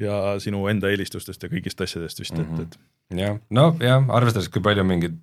ja 0.00 0.34
sinu 0.42 0.64
enda 0.66 0.90
eelistustest 0.90 1.44
ja 1.44 1.50
kõigist 1.52 1.78
asjadest 1.84 2.18
vist 2.18 2.34
et, 2.34 2.56
et. 2.64 2.74
jah, 3.14 3.38
no 3.54 3.68
jah, 3.78 4.02
arvestades, 4.16 4.50
kui 4.50 4.62
palju 4.64 4.82
mingeid, 4.86 5.14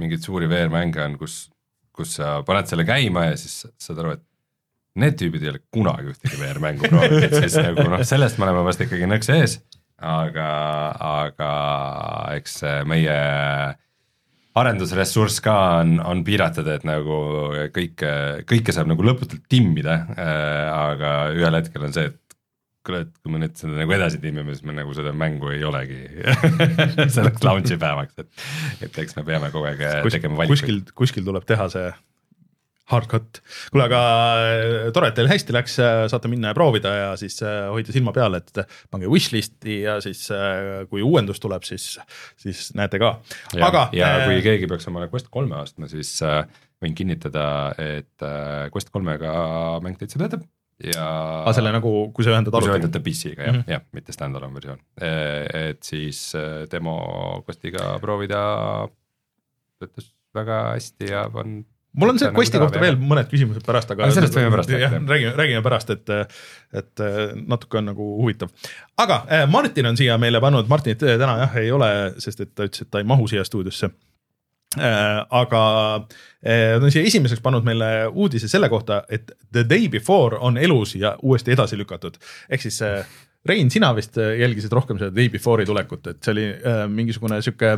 mingeid 0.00 0.24
suuri 0.24 0.48
VR-mänge 0.48 1.02
on, 1.04 1.18
kus 1.20 1.42
kus 1.96 2.18
sa 2.18 2.40
paned 2.46 2.68
selle 2.70 2.86
käima 2.88 3.30
ja 3.30 3.38
siis 3.40 3.64
saad 3.80 4.02
aru, 4.02 4.16
et 4.18 4.24
need 5.00 5.16
tüübid 5.20 5.44
ei 5.44 5.52
ole 5.52 5.62
kunagi 5.72 6.12
ühtegi 6.12 6.38
VR-mängu 6.40 6.88
proovinud, 6.88 7.26
et 7.26 7.34
siis 7.36 7.58
nagu 7.60 7.88
noh, 7.92 8.04
sellest 8.06 8.38
me 8.40 8.48
oleme 8.48 8.64
vast 8.66 8.84
ikkagi 8.84 9.08
nõks 9.10 9.32
ees, 9.34 9.58
aga, 10.00 10.46
aga 11.24 11.50
eks 12.36 12.62
meie 12.88 13.16
arendusressurss 14.56 15.42
ka 15.44 15.56
on, 15.82 15.98
on 16.00 16.22
piiratud, 16.24 16.68
et 16.72 16.84
nagu 16.88 17.16
kõike, 17.74 18.12
kõike 18.48 18.72
saab 18.72 18.88
nagu 18.88 19.04
lõputult 19.04 19.44
timmida. 19.52 19.98
Äh,, 20.16 20.62
aga 20.72 21.10
ühel 21.36 21.58
hetkel 21.58 21.84
on 21.88 21.92
see, 21.96 22.08
et 22.08 22.25
kuule, 22.86 23.04
et 23.06 23.12
kui 23.20 23.34
me 23.34 23.42
nüüd 23.42 23.56
seda 23.58 23.76
nagu 23.78 23.96
edasi 23.96 24.20
timmime, 24.22 24.56
siis 24.56 24.66
me 24.66 24.76
nagu 24.76 24.96
seda 24.96 25.14
mängu 25.16 25.52
ei 25.54 25.64
olegi 25.66 26.02
selleks 27.16 27.46
launch'i 27.46 27.78
päevaks, 27.82 28.22
et, 28.22 28.44
et 28.88 29.00
eks 29.04 29.18
me 29.18 29.26
peame 29.26 29.52
kogu 29.54 29.70
aeg 29.70 29.86
Kus, 30.06 30.18
tegema 30.18 30.42
valikuid. 30.42 30.60
kuskil, 30.62 30.84
kuskil 31.04 31.26
tuleb 31.26 31.48
teha 31.48 31.70
see 31.72 31.88
hard 32.92 33.08
cut. 33.10 33.40
kuule, 33.72 33.86
aga 33.88 34.00
äh, 34.38 34.88
tore, 34.94 35.10
et 35.10 35.16
teil 35.18 35.30
hästi 35.30 35.54
läks, 35.54 35.78
äh, 35.82 36.04
saate 36.10 36.30
minna 36.30 36.52
ja 36.52 36.58
proovida 36.58 36.92
ja 36.94 37.08
siis 37.18 37.40
äh, 37.42 37.66
hoida 37.72 37.94
silma 37.94 38.14
peal, 38.16 38.38
et 38.38 38.62
pange 38.92 39.10
wishlist'i 39.10 39.80
ja 39.82 39.98
siis 40.04 40.22
kui 40.90 41.02
uuendus 41.02 41.42
tuleb, 41.42 41.66
siis, 41.66 41.96
siis 42.40 42.68
näete 42.78 43.00
ka. 43.02 43.16
aga. 43.58 43.88
ja 43.96 44.12
äh, 44.20 44.28
kui 44.28 44.44
keegi 44.46 44.70
peaks 44.70 44.86
omale 44.90 45.10
Quest 45.12 45.30
kolme 45.34 45.58
ostma, 45.58 45.90
siis 45.90 46.14
äh, 46.26 46.44
võin 46.82 46.94
kinnitada, 46.96 47.48
et 47.80 48.26
äh, 48.26 48.68
Quest 48.74 48.94
kolmega 48.94 49.34
mäng 49.82 49.98
täitsa 49.98 50.22
töötab 50.22 50.46
ja. 50.84 51.04
aa, 51.44 51.54
selle 51.56 51.72
nagu, 51.74 51.92
kui 52.14 52.26
sa 52.26 52.34
ühendad 52.34 52.54
arvutiga? 52.54 52.74
kui 52.74 52.82
sa 52.82 52.84
ühendad 52.84 53.06
PC-ga 53.06 53.46
jah 53.46 53.54
mm, 53.54 53.62
-hmm. 53.62 53.72
jah, 53.76 53.86
mitte 53.96 54.16
stand-alone 54.16 54.54
versioon, 54.58 54.82
e, 55.00 55.12
et 55.70 55.82
siis 55.86 56.20
e, 56.36 56.66
demo 56.72 56.98
Questiga 57.46 57.96
proovida 58.02 58.42
töötas 59.80 60.12
väga 60.36 60.60
hästi 60.74 61.10
ja 61.10 61.24
on 61.32 61.62
mul 61.96 62.12
on 62.12 62.18
see 62.20 62.28
nagu 62.28 62.40
Questi 62.40 62.60
kohta 62.60 62.80
veel 62.80 62.98
mõned 63.00 63.28
küsimused 63.30 63.64
pärast, 63.64 63.90
aga. 63.94 64.10
sellest 64.12 64.36
võime 64.36 64.50
pärast 64.52 64.72
rääkida. 64.72 65.00
räägime, 65.12 65.36
räägime 65.36 65.62
pärast, 65.64 65.92
et, 65.96 66.12
et 66.76 67.04
natuke 67.46 67.80
on 67.80 67.88
nagu 67.92 68.10
huvitav. 68.20 68.52
aga 69.00 69.22
Martin 69.48 69.92
on 69.92 69.96
siia 69.96 70.18
meile 70.20 70.40
pannud, 70.44 70.68
Martinit 70.68 71.00
täna 71.00 71.38
jah 71.44 71.56
ei 71.62 71.72
ole, 71.72 71.90
sest 72.20 72.44
et 72.44 72.52
ta 72.54 72.68
ütles, 72.68 72.84
et 72.84 72.92
ta 72.92 73.00
ei 73.00 73.08
mahu 73.08 73.28
siia 73.32 73.44
stuudiosse 73.48 73.90
aga 74.76 75.62
äh, 75.96 76.74
nad 76.74 76.84
on 76.84 76.92
siia 76.92 77.06
esimeseks 77.06 77.42
pannud 77.44 77.66
meile 77.66 78.08
uudise 78.12 78.50
selle 78.50 78.70
kohta, 78.72 79.02
et 79.08 79.32
The 79.52 79.66
Day 79.68 79.88
Before 79.92 80.40
on 80.40 80.58
elus 80.58 80.96
ja 80.98 81.16
uuesti 81.22 81.54
edasi 81.56 81.78
lükatud. 81.78 82.18
ehk 82.50 82.66
siis 82.68 82.82
äh, 82.82 83.06
Rein, 83.46 83.70
sina 83.70 83.92
vist 83.94 84.16
jälgisid 84.18 84.72
rohkem 84.74 84.98
seda 84.98 85.14
Day 85.14 85.28
Before'i 85.30 85.66
tulekut, 85.66 86.06
et 86.10 86.18
see 86.24 86.32
oli 86.32 86.46
mingisugune 86.90 87.38
sihuke 87.46 87.76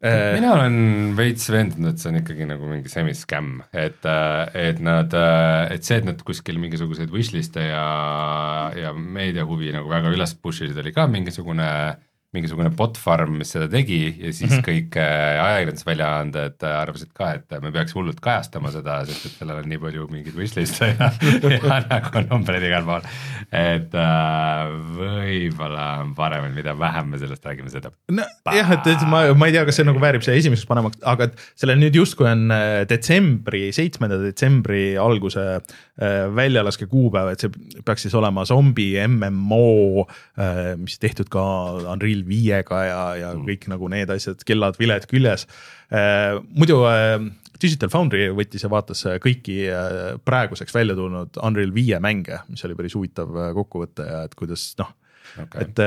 mina 0.00 0.50
olen 0.54 0.76
veits 1.16 1.46
veendunud, 1.52 1.92
et 1.92 2.00
see 2.00 2.10
on 2.10 2.18
ikkagi 2.20 2.46
nagu 2.48 2.68
mingi 2.68 2.88
semi-skämm, 2.88 3.62
et, 3.76 4.06
et 4.56 4.78
nad, 4.84 5.16
et 5.72 5.84
see, 5.84 5.98
et 6.00 6.06
nad 6.08 6.20
kuskil 6.24 6.60
mingisuguseid 6.60 7.12
wishlist'e 7.12 7.66
ja, 7.66 7.86
ja 8.76 8.92
meediahuvi 8.96 9.72
nagu 9.76 9.92
väga 9.92 10.12
üles 10.12 10.32
push 10.36 10.64
isid, 10.64 10.80
oli 10.80 10.92
ka 10.96 11.04
mingisugune 11.08 11.68
äh, 11.68 11.98
mingisugune 12.30 12.70
bot 12.78 12.98
farm, 13.00 13.40
mis 13.40 13.50
seda 13.50 13.66
tegi 13.70 14.04
ja 14.06 14.30
siis 14.30 14.52
mm 14.52 14.56
-hmm. 14.56 14.66
kõik 14.68 14.96
äh, 15.02 15.40
ajakirjandusväljaanded 15.44 16.62
äh, 16.62 16.74
arvasid 16.78 17.10
ka, 17.14 17.32
et 17.34 17.62
me 17.62 17.72
peaks 17.74 17.94
hullult 17.96 18.20
kajastama 18.22 18.70
seda, 18.70 19.00
sest 19.08 19.26
et 19.26 19.40
sellel 19.40 19.58
on 19.58 19.66
nii 19.68 19.78
palju 19.82 20.06
mingeid 20.12 20.36
wishlist'e 20.38 20.90
ja, 20.94 21.08
ja 21.42 21.80
nagu 21.88 22.22
numbreid 22.28 22.66
igal 22.68 22.86
pool. 22.86 23.08
et 23.50 23.96
äh, 23.98 24.70
võib-olla 25.00 25.88
on 26.04 26.14
parem, 26.14 26.46
et 26.46 26.54
mida 26.54 26.76
vähem 26.78 27.10
me 27.10 27.18
sellest 27.18 27.46
räägime, 27.46 27.72
seda. 27.72 27.90
nojah, 28.14 28.70
et, 28.78 28.86
et 28.94 29.02
ma, 29.10 29.24
ma 29.34 29.50
ei 29.50 29.56
tea, 29.58 29.66
kas 29.66 29.80
see 29.80 29.88
nagu 29.90 29.98
väärib 29.98 30.22
see 30.22 30.38
esimeseks 30.38 30.70
panema, 30.70 30.94
aga 31.02 31.30
et 31.30 31.44
sellel 31.58 31.82
nüüd 31.82 31.98
justkui 31.98 32.30
on 32.30 32.46
äh, 32.54 32.84
detsembri, 32.86 33.72
seitsmenda 33.74 34.20
detsembri 34.22 34.94
alguse 35.02 35.48
äh, 35.58 36.30
väljalaske 36.30 36.86
kuupäev, 36.86 37.34
et 37.34 37.42
see 37.42 37.82
peaks 37.82 38.06
siis 38.06 38.14
olema 38.14 38.46
zombi 38.46 38.92
MMO 39.02 40.06
äh,, 40.06 40.78
mis 40.78 41.02
tehtud 41.02 41.26
ka 41.26 41.42
Unreal 41.90 42.19
Unreal 42.20 42.28
viiega 42.28 42.82
ja, 42.84 43.00
ja 43.18 43.30
mm. 43.34 43.46
kõik 43.48 43.68
nagu 43.72 43.90
need 43.92 44.10
asjad, 44.12 44.42
kellad, 44.46 44.78
viled 44.80 45.06
küljes. 45.10 45.46
Äh, 45.90 46.38
muidu 46.56 46.82
äh, 46.90 47.16
Digital 47.60 47.90
Foundry 47.92 48.30
võttis 48.36 48.64
ja 48.64 48.70
vaatas 48.72 49.04
kõiki 49.20 49.58
praeguseks 50.24 50.72
välja 50.72 50.96
tulnud 50.96 51.36
Unreal 51.44 51.74
viie 51.76 51.98
mänge, 52.00 52.40
mis 52.48 52.64
oli 52.64 52.78
päris 52.78 52.96
huvitav 52.96 53.34
kokkuvõte 53.56 54.06
ja 54.06 54.22
et 54.24 54.36
kuidas 54.38 54.70
noh 54.80 54.94
okay., 55.44 55.66
et 55.66 55.82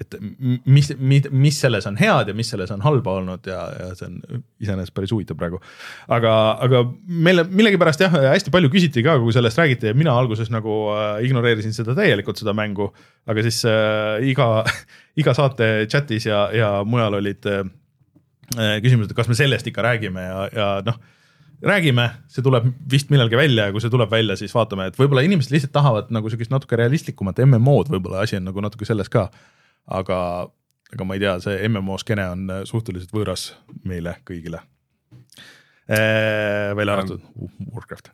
et 0.00 0.16
mis, 0.64 0.88
mis, 0.96 1.26
mis 1.30 1.58
selles 1.60 1.86
on 1.88 1.98
head 2.00 2.30
ja 2.30 2.34
mis 2.36 2.48
selles 2.52 2.70
on 2.72 2.80
halba 2.84 3.18
olnud 3.20 3.46
ja, 3.50 3.58
ja 3.76 3.88
see 3.98 4.08
on 4.08 4.42
iseenesest 4.62 4.94
päris 4.96 5.12
huvitav 5.12 5.36
praegu. 5.40 5.60
aga, 6.08 6.32
aga 6.66 6.82
meile 7.06 7.44
millegipärast 7.48 8.04
jah, 8.04 8.16
hästi 8.32 8.52
palju 8.54 8.72
küsiti 8.72 9.04
ka, 9.06 9.18
kui 9.20 9.34
sellest 9.36 9.60
räägiti 9.60 9.90
ja 9.90 9.98
mina 9.98 10.14
alguses 10.16 10.50
nagu 10.52 10.80
äh, 10.94 11.20
ignoreerisin 11.28 11.76
seda 11.76 11.94
täielikult, 11.98 12.40
seda 12.40 12.56
mängu. 12.56 12.90
aga 13.28 13.44
siis 13.46 13.60
äh, 13.68 14.24
iga, 14.32 14.64
iga 15.20 15.36
saate 15.36 15.70
chat'is 15.90 16.30
ja, 16.30 16.46
ja 16.56 16.72
mujal 16.88 17.20
olid 17.20 17.50
äh, 17.50 17.64
küsimused, 18.82 19.12
et 19.12 19.18
kas 19.18 19.28
me 19.30 19.38
sellest 19.38 19.68
ikka 19.70 19.84
räägime 19.84 20.26
ja, 20.26 20.44
ja 20.56 20.74
noh 20.86 21.00
räägime, 21.60 22.06
see 22.32 22.40
tuleb 22.44 22.70
vist 22.90 23.10
millalgi 23.12 23.36
välja 23.36 23.66
ja 23.68 23.72
kui 23.74 23.82
see 23.84 23.92
tuleb 23.92 24.08
välja, 24.08 24.32
siis 24.40 24.54
vaatame, 24.56 24.88
et 24.88 24.96
võib-olla 24.96 25.20
inimesed 25.26 25.52
lihtsalt 25.52 25.74
tahavad 25.74 26.08
nagu 26.14 26.30
sihukest 26.32 26.52
natuke 26.52 26.78
realistlikumat 26.80 27.42
MMO-d, 27.44 27.92
võib-olla 27.92 28.22
asi 28.24 28.38
on 28.38 28.46
nagu 28.48 28.64
natuke 28.64 28.88
selles 28.88 29.12
ka 29.12 29.26
aga, 29.86 30.18
aga 30.92 31.06
ma 31.06 31.16
ei 31.16 31.24
tea, 31.24 31.38
see 31.44 31.68
MMO 31.68 31.98
skeene 32.02 32.28
on 32.34 32.46
äh, 32.50 32.62
suhteliselt 32.68 33.14
võõras 33.14 33.50
meile 33.84 34.18
kõigile. 34.28 34.62
Äh, 35.90 36.70
välja 36.78 36.94
arvatud 36.94 37.24
Warcraft. 37.72 38.12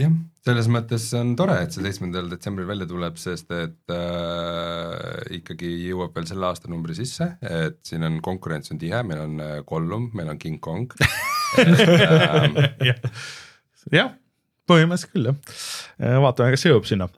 Jah, 0.00 0.12
selles 0.40 0.68
mõttes 0.72 1.04
on 1.18 1.34
tore, 1.36 1.54
et 1.62 1.74
see 1.74 1.84
seitsmendal 1.84 2.30
detsembril 2.32 2.66
välja 2.68 2.86
tuleb, 2.88 3.18
sest 3.20 3.50
et 3.52 3.92
äh, 3.92 5.36
ikkagi 5.38 5.68
jõuab 5.90 6.16
veel 6.16 6.28
selle 6.30 6.48
aastanumbri 6.48 6.96
sisse, 6.96 7.28
et 7.44 7.78
siin 7.86 8.04
on 8.08 8.16
konkurents 8.24 8.72
on 8.72 8.80
tihe, 8.80 9.02
meil 9.04 9.20
on 9.26 9.42
äh, 9.44 9.58
Gollum, 9.68 10.08
meil 10.16 10.32
on 10.32 10.40
King 10.40 10.60
Kong. 10.64 10.88
Jah, 12.82 12.96
jah, 13.92 14.12
põhimõtteliselt 14.70 15.14
küll 15.14 15.28
jah, 15.30 15.38
äh, 16.00 16.18
vaatame, 16.22 16.52
kas 16.54 16.64
see 16.64 16.72
jõuab 16.72 16.86
sinna. 16.88 17.08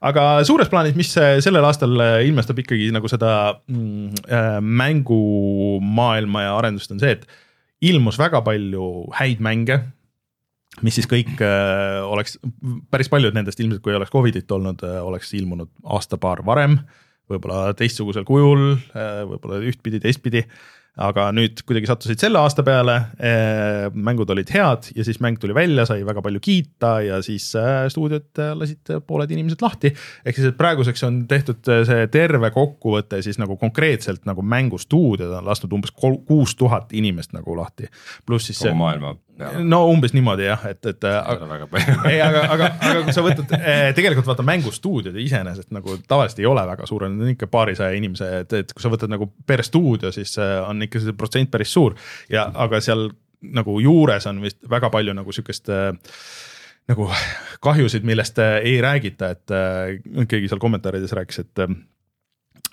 aga 0.00 0.26
suures 0.48 0.70
plaanis, 0.72 0.96
mis 0.98 1.10
äh, 1.20 1.38
sellel 1.44 1.66
aastal 1.66 1.96
äh, 2.02 2.18
ilmestab 2.28 2.60
ikkagi 2.62 2.90
nagu 2.94 3.10
seda 3.10 3.32
mm, 3.66 4.60
mängumaailma 4.82 6.46
ja 6.46 6.54
arendust, 6.60 6.94
on 6.94 7.02
see, 7.02 7.16
et 7.18 7.26
ilmus 7.92 8.20
väga 8.20 8.42
palju 8.46 8.88
häid 9.18 9.42
mänge 9.42 9.82
mis 10.80 10.96
siis 10.96 11.08
kõik 11.10 11.40
äh, 11.44 12.00
oleks, 12.06 12.38
päris 12.90 13.10
paljud 13.12 13.34
nendest 13.36 13.60
ilmselt, 13.60 13.82
kui 13.84 13.94
oleks 13.96 14.12
Covidit 14.12 14.50
olnud 14.54 14.84
äh,, 14.86 15.00
oleks 15.04 15.34
ilmunud 15.36 15.68
aasta-paar 15.84 16.40
varem. 16.46 16.78
võib-olla 17.30 17.74
teistsugusel 17.76 18.24
kujul 18.28 18.78
äh,, 18.96 19.20
võib-olla 19.28 19.60
ühtpidi, 19.68 20.00
teistpidi 20.00 20.46
äh, 20.46 20.62
aga 21.00 21.30
nüüd 21.32 21.62
kuidagi 21.64 21.88
sattusid 21.88 22.20
selle 22.20 22.40
aasta 22.42 22.64
peale, 22.66 22.98
eh, 23.16 23.86
mängud 23.94 24.28
olid 24.34 24.50
head 24.52 24.90
ja 24.96 25.06
siis 25.06 25.22
mäng 25.24 25.38
tuli 25.40 25.54
välja, 25.56 25.86
sai 25.88 26.02
väga 26.04 26.20
palju 26.24 26.42
kiita 26.44 26.92
ja 27.06 27.20
siis 27.24 27.46
eh, 27.56 27.86
stuudiod 27.92 28.42
eh, 28.42 28.52
lasid 28.58 28.92
pooled 29.08 29.32
inimesed 29.32 29.64
lahti. 29.64 29.94
ehk 30.24 30.36
siis, 30.36 30.50
et 30.52 30.58
praeguseks 30.58 31.06
on 31.08 31.22
tehtud 31.30 31.72
see 31.88 32.06
terve 32.12 32.52
kokkuvõte 32.52 33.22
siis 33.24 33.40
nagu 33.40 33.56
konkreetselt 33.56 34.28
nagu 34.28 34.44
mängustuudiod 34.44 35.32
on 35.40 35.48
lasknud 35.48 35.78
umbes 35.78 35.94
kuus 35.96 36.56
tuhat 36.60 36.92
inimest 36.92 37.32
nagu 37.32 37.56
lahti. 37.56 37.88
pluss 38.26 38.52
siis. 38.52 38.60
kogu 38.60 38.76
maailma 38.84 39.16
no 39.64 39.80
umbes 39.88 40.12
niimoodi 40.16 40.46
jah, 40.46 40.64
et, 40.68 40.86
et. 40.86 41.06
ei, 42.10 42.20
aga, 42.22 42.42
aga, 42.52 42.68
aga 42.88 43.02
kui 43.06 43.14
sa 43.16 43.24
võtad 43.24 43.54
eh, 43.56 43.88
tegelikult 43.96 44.28
vaata 44.28 44.44
mängustuudiod 44.46 45.16
iseenesest 45.22 45.72
nagu 45.74 45.96
tavaliselt 46.08 46.42
ei 46.42 46.48
ole 46.50 46.64
väga 46.68 46.86
suured, 46.88 47.12
need 47.14 47.30
on 47.30 47.34
ikka 47.34 47.48
paarisaja 47.52 47.96
inimese, 47.98 48.28
et, 48.42 48.54
et 48.60 48.74
kui 48.74 48.84
sa 48.84 48.92
võtad 48.92 49.12
nagu 49.12 49.30
per 49.46 49.64
stuudio, 49.66 50.12
siis 50.14 50.36
eh, 50.42 50.58
on 50.66 50.84
ikka 50.86 51.02
see 51.02 51.16
protsent 51.18 51.52
päris 51.52 51.72
suur 51.72 51.96
ja, 52.32 52.46
aga 52.64 52.82
seal 52.84 53.08
nagu 53.42 53.78
juures 53.82 54.28
on 54.30 54.42
vist 54.44 54.60
väga 54.70 54.92
palju 54.92 55.16
nagu 55.16 55.34
sihukest 55.34 55.72
äh, 55.72 55.90
nagu 56.90 57.08
kahjusid, 57.62 58.04
millest 58.06 58.38
ei 58.42 58.76
räägita, 58.82 59.32
et 59.34 59.54
äh, 59.54 60.26
keegi 60.28 60.50
seal 60.50 60.62
kommentaarides 60.62 61.16
rääkis, 61.18 61.44
et 61.46 61.66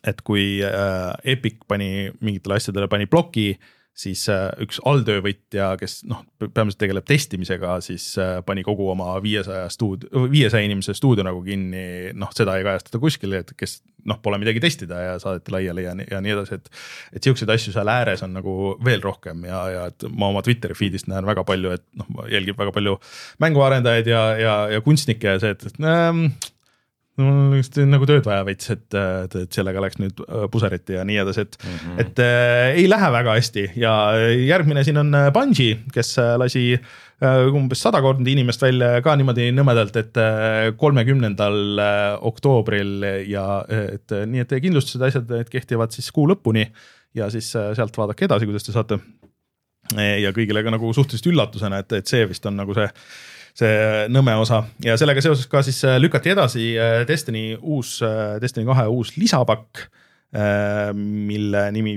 et 0.07 0.21
kui 0.23 0.61
äh, 0.63 1.11
Epic 1.27 1.65
pani 1.67 2.07
mingitele 2.23 2.55
asjadele, 2.55 2.87
pani 2.87 3.07
ploki 3.11 3.49
äh, 3.51 3.75
siis 3.99 4.23
äh, 4.31 4.47
üks 4.63 4.79
alltöövõtja, 4.87 5.73
kes 5.79 5.99
noh, 6.07 6.21
peamiselt 6.39 6.79
tegeleb 6.79 7.07
testimisega, 7.07 7.79
siis 7.83 8.05
äh, 8.21 8.37
pani 8.45 8.63
kogu 8.63 8.87
oma 8.93 9.17
viiesaja 9.23 9.67
stuudio, 9.73 10.25
viiesaja 10.31 10.67
inimese 10.67 10.95
stuudio 10.97 11.25
nagu 11.27 11.41
kinni, 11.43 12.13
noh, 12.17 12.31
seda 12.35 12.55
ei 12.57 12.65
kajastata 12.67 13.01
kuskil, 13.03 13.35
et 13.41 13.51
kes 13.59 13.79
noh, 14.07 14.19
pole 14.23 14.39
midagi 14.39 14.61
testida 14.63 15.01
ja 15.03 15.17
saadeti 15.19 15.53
laiali 15.53 15.83
ja 15.83 15.95
ja 15.99 16.21
nii 16.23 16.35
edasi, 16.35 16.59
et. 16.59 16.69
et 17.17 17.25
siukseid 17.25 17.49
asju 17.51 17.73
seal 17.75 17.89
ääres 17.91 18.23
on 18.23 18.31
nagu 18.37 18.53
veel 18.85 19.03
rohkem 19.03 19.43
ja, 19.49 19.63
ja 19.73 19.81
et 19.91 20.05
ma 20.13 20.29
oma 20.31 20.43
Twitteri 20.45 20.77
feed'ist 20.77 21.09
näen 21.11 21.27
väga 21.27 21.43
palju, 21.47 21.73
et 21.75 21.85
noh, 21.99 22.23
jälgib 22.31 22.59
väga 22.59 22.71
palju 22.75 22.95
mänguarendajaid 23.43 24.07
ja, 24.07 24.23
ja, 24.39 24.55
ja 24.75 24.85
kunstnikke 24.85 25.35
ja 25.35 25.43
see, 25.43 25.57
et, 25.57 25.67
et 25.67 25.83
ähm, 25.83 26.29
mul 27.21 27.53
oleks 27.55 27.71
nagu 27.89 28.07
tööd 28.09 28.25
vaja 28.27 28.45
veits, 28.47 28.69
et, 28.73 28.95
et 28.95 29.55
sellega 29.55 29.83
läks 29.83 29.99
nüüd 30.01 30.21
äh, 30.25 30.45
puseriti 30.51 30.95
ja 30.97 31.05
nii 31.07 31.19
edasi, 31.23 31.45
et 31.45 31.57
mm, 31.59 31.77
-hmm. 31.83 32.01
et 32.03 32.21
äh, 32.23 32.79
ei 32.79 32.87
lähe 32.89 33.11
väga 33.13 33.35
hästi 33.37 33.65
ja 33.79 33.93
järgmine 34.33 34.83
siin 34.83 34.99
on 35.01 35.13
äh, 35.15 35.29
Bungi, 35.33 35.69
kes 35.93 36.17
äh, 36.21 36.35
lasi 36.39 36.63
äh, 36.75 37.47
umbes 37.53 37.81
sadakond 37.85 38.27
inimest 38.27 38.61
välja 38.61 39.01
ka 39.05 39.15
niimoodi 39.19 39.49
nõmedalt, 39.55 39.95
et 39.99 40.19
kolmekümnendal 40.77 41.81
oktoobril 42.29 43.05
ja 43.27 43.45
et 43.69 44.13
nii, 44.25 44.45
et 44.45 44.55
kindlustused, 44.61 45.01
asjad, 45.05 45.29
need 45.31 45.49
kehtivad 45.51 45.95
siis 45.95 46.11
kuu 46.15 46.27
lõpuni 46.29 46.65
ja 47.17 47.29
siis 47.33 47.51
sealt 47.51 47.97
vaadake 47.97 48.27
edasi, 48.27 48.47
kuidas 48.49 48.65
te 48.67 48.75
saate. 48.75 48.99
ja 49.97 50.31
kõigile 50.35 50.63
ka 50.63 50.71
nagu 50.71 50.93
suhteliselt 50.93 51.31
üllatusena, 51.33 51.79
et, 51.81 51.91
et 51.97 52.07
see 52.07 52.25
vist 52.29 52.45
on 52.45 52.59
nagu 52.61 52.75
see 52.77 52.87
see 53.57 54.07
Nõmme 54.13 54.35
osa 54.41 54.63
ja 54.83 54.95
sellega 54.99 55.23
seoses 55.23 55.47
ka 55.49 55.61
siis 55.65 55.81
äh, 55.87 55.97
lükati 56.01 56.33
edasi 56.33 56.71
äh, 56.77 57.01
Destiny 57.07 57.53
uus, 57.59 57.99
äh, 58.05 58.37
Destiny 58.41 58.67
kahe 58.69 58.87
uus 58.91 59.15
lisapakk, 59.17 59.87
mille 60.93 61.63
nimi 61.73 61.95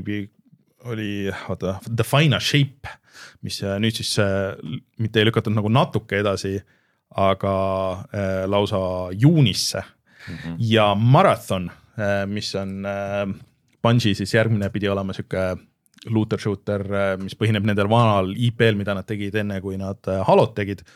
oli, 0.88 1.26
oota, 1.52 1.74
The 1.84 2.04
Final 2.08 2.40
Shape, 2.40 2.88
mis 3.44 3.58
nüüd 3.60 3.98
siis 3.98 4.14
mitte 4.96 5.20
ei 5.20 5.26
lükatud 5.28 5.52
nagu 5.52 5.68
natuke 5.68 6.22
edasi, 6.22 6.54
aga 7.20 7.52
lausa 8.48 8.80
juunisse 9.12 9.82
mm. 9.82 10.38
-hmm. 10.38 10.56
ja 10.64 10.94
Marathon, 10.94 11.68
mis 12.32 12.54
on 12.56 12.88
Bungi 13.82 14.14
siis 14.14 14.32
järgmine 14.34 14.70
pidi 14.72 14.88
olema 14.88 15.12
sihuke 15.12 15.44
looter 16.08 16.40
shooter, 16.40 16.88
mis 17.20 17.36
põhineb 17.36 17.68
nendel 17.68 17.90
vanal 17.92 18.32
IP-l, 18.32 18.80
mida 18.80 18.94
nad 18.94 19.04
tegid 19.04 19.34
enne, 19.34 19.60
kui 19.60 19.76
nad 19.76 20.08
Halot 20.24 20.54
tegid 20.54 20.80
Äh, 20.86 20.92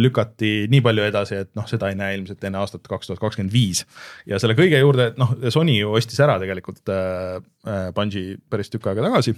lükati 0.00 0.66
nii 0.72 0.80
palju 0.80 1.02
edasi, 1.04 1.36
et 1.44 1.50
noh, 1.58 1.66
seda 1.68 1.90
ei 1.90 1.98
näe 1.98 2.14
ilmselt 2.16 2.44
enne 2.48 2.60
aastat 2.62 2.86
kaks 2.88 3.10
tuhat 3.10 3.20
kakskümmend 3.20 3.52
viis. 3.52 3.84
ja 4.26 4.38
selle 4.40 4.56
kõige 4.56 4.80
juurde, 4.80 5.10
et 5.12 5.20
noh, 5.20 5.34
Sony 5.52 5.76
ju 5.76 5.92
ostis 5.98 6.20
ära 6.24 6.38
tegelikult 6.40 6.88
äh, 6.88 7.40
äh 7.68 7.90
Bungi 7.96 8.24
päris 8.50 8.72
tükk 8.72 8.88
aega 8.88 9.04
tagasi 9.08 9.34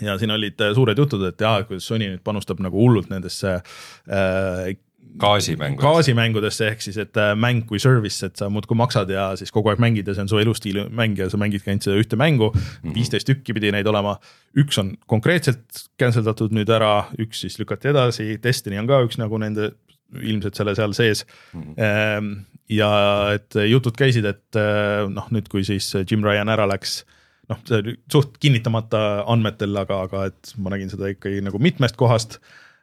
ja 0.00 0.16
siin 0.18 0.32
olid 0.32 0.60
äh, 0.60 0.72
suured 0.76 0.98
jutud, 0.98 1.24
et 1.28 1.40
jaa, 1.40 1.62
kuidas 1.68 1.86
Sony 1.88 2.08
nüüd 2.12 2.22
panustab 2.24 2.62
nagu 2.64 2.80
hullult 2.80 3.10
nendesse 3.12 3.58
äh, 3.58 4.72
gaasimängudesse. 5.22 5.82
gaasimängudesse 5.82 6.68
ehk 6.72 6.84
siis, 6.84 6.98
et 7.02 7.16
äh, 7.20 7.32
mäng 7.38 7.64
kui 7.68 7.80
service, 7.82 8.26
et 8.26 8.36
sa 8.40 8.48
muudkui 8.52 8.76
maksad 8.78 9.10
ja 9.12 9.30
siis 9.38 9.52
kogu 9.54 9.72
aeg 9.72 9.80
mängid 9.82 10.08
ja 10.08 10.14
see 10.16 10.24
on 10.24 10.30
su 10.30 10.40
elustiili 10.40 10.86
mäng 10.90 11.18
ja 11.18 11.28
sa 11.30 11.40
mängidki 11.40 11.72
ainult 11.72 11.86
seda 11.86 12.00
ühte 12.00 12.18
mängu. 12.20 12.52
Mhm. 12.52 12.94
viisteist 12.94 13.28
mm 13.28 13.32
tükki 13.32 13.54
pidi 13.54 13.70
neid 13.72 13.86
olema, 13.86 14.16
üks 14.58 14.78
on 14.80 14.96
konkreetselt 15.08 15.84
cancel 16.00 16.24
datud 16.26 16.52
nüüd 16.52 16.68
ära, 16.68 17.06
üks 17.22 17.44
siis 17.44 17.58
lükati 17.60 17.88
edasi, 17.92 18.38
Destiny 18.42 18.80
on 18.80 18.88
ka 18.90 18.98
üks 19.06 19.18
nagu 19.20 19.38
nende 19.38 19.70
ilmselt 20.12 20.58
selle 20.58 20.74
seal 20.76 20.92
sees 20.92 21.24
mm. 21.54 21.62
-hmm. 21.62 22.34
ja 22.68 22.90
et 23.36 23.56
jutud 23.70 23.96
käisid, 23.96 24.26
et 24.28 24.58
äh, 24.58 25.08
noh, 25.08 25.30
nüüd 25.30 25.48
kui 25.48 25.64
siis 25.64 25.94
Jim 26.10 26.24
Ryan 26.24 26.50
ära 26.52 26.66
läks 26.68 27.04
noh, 27.48 27.60
see 27.68 27.80
oli 27.82 27.94
suht 28.12 28.36
kinnitamata 28.42 29.24
andmetel, 29.30 29.76
aga, 29.76 30.02
aga 30.08 30.26
et 30.30 30.52
ma 30.58 30.72
nägin 30.74 30.90
seda 30.92 31.10
ikkagi 31.12 31.40
nagu 31.44 31.60
mitmest 31.62 31.96
kohast 32.00 32.38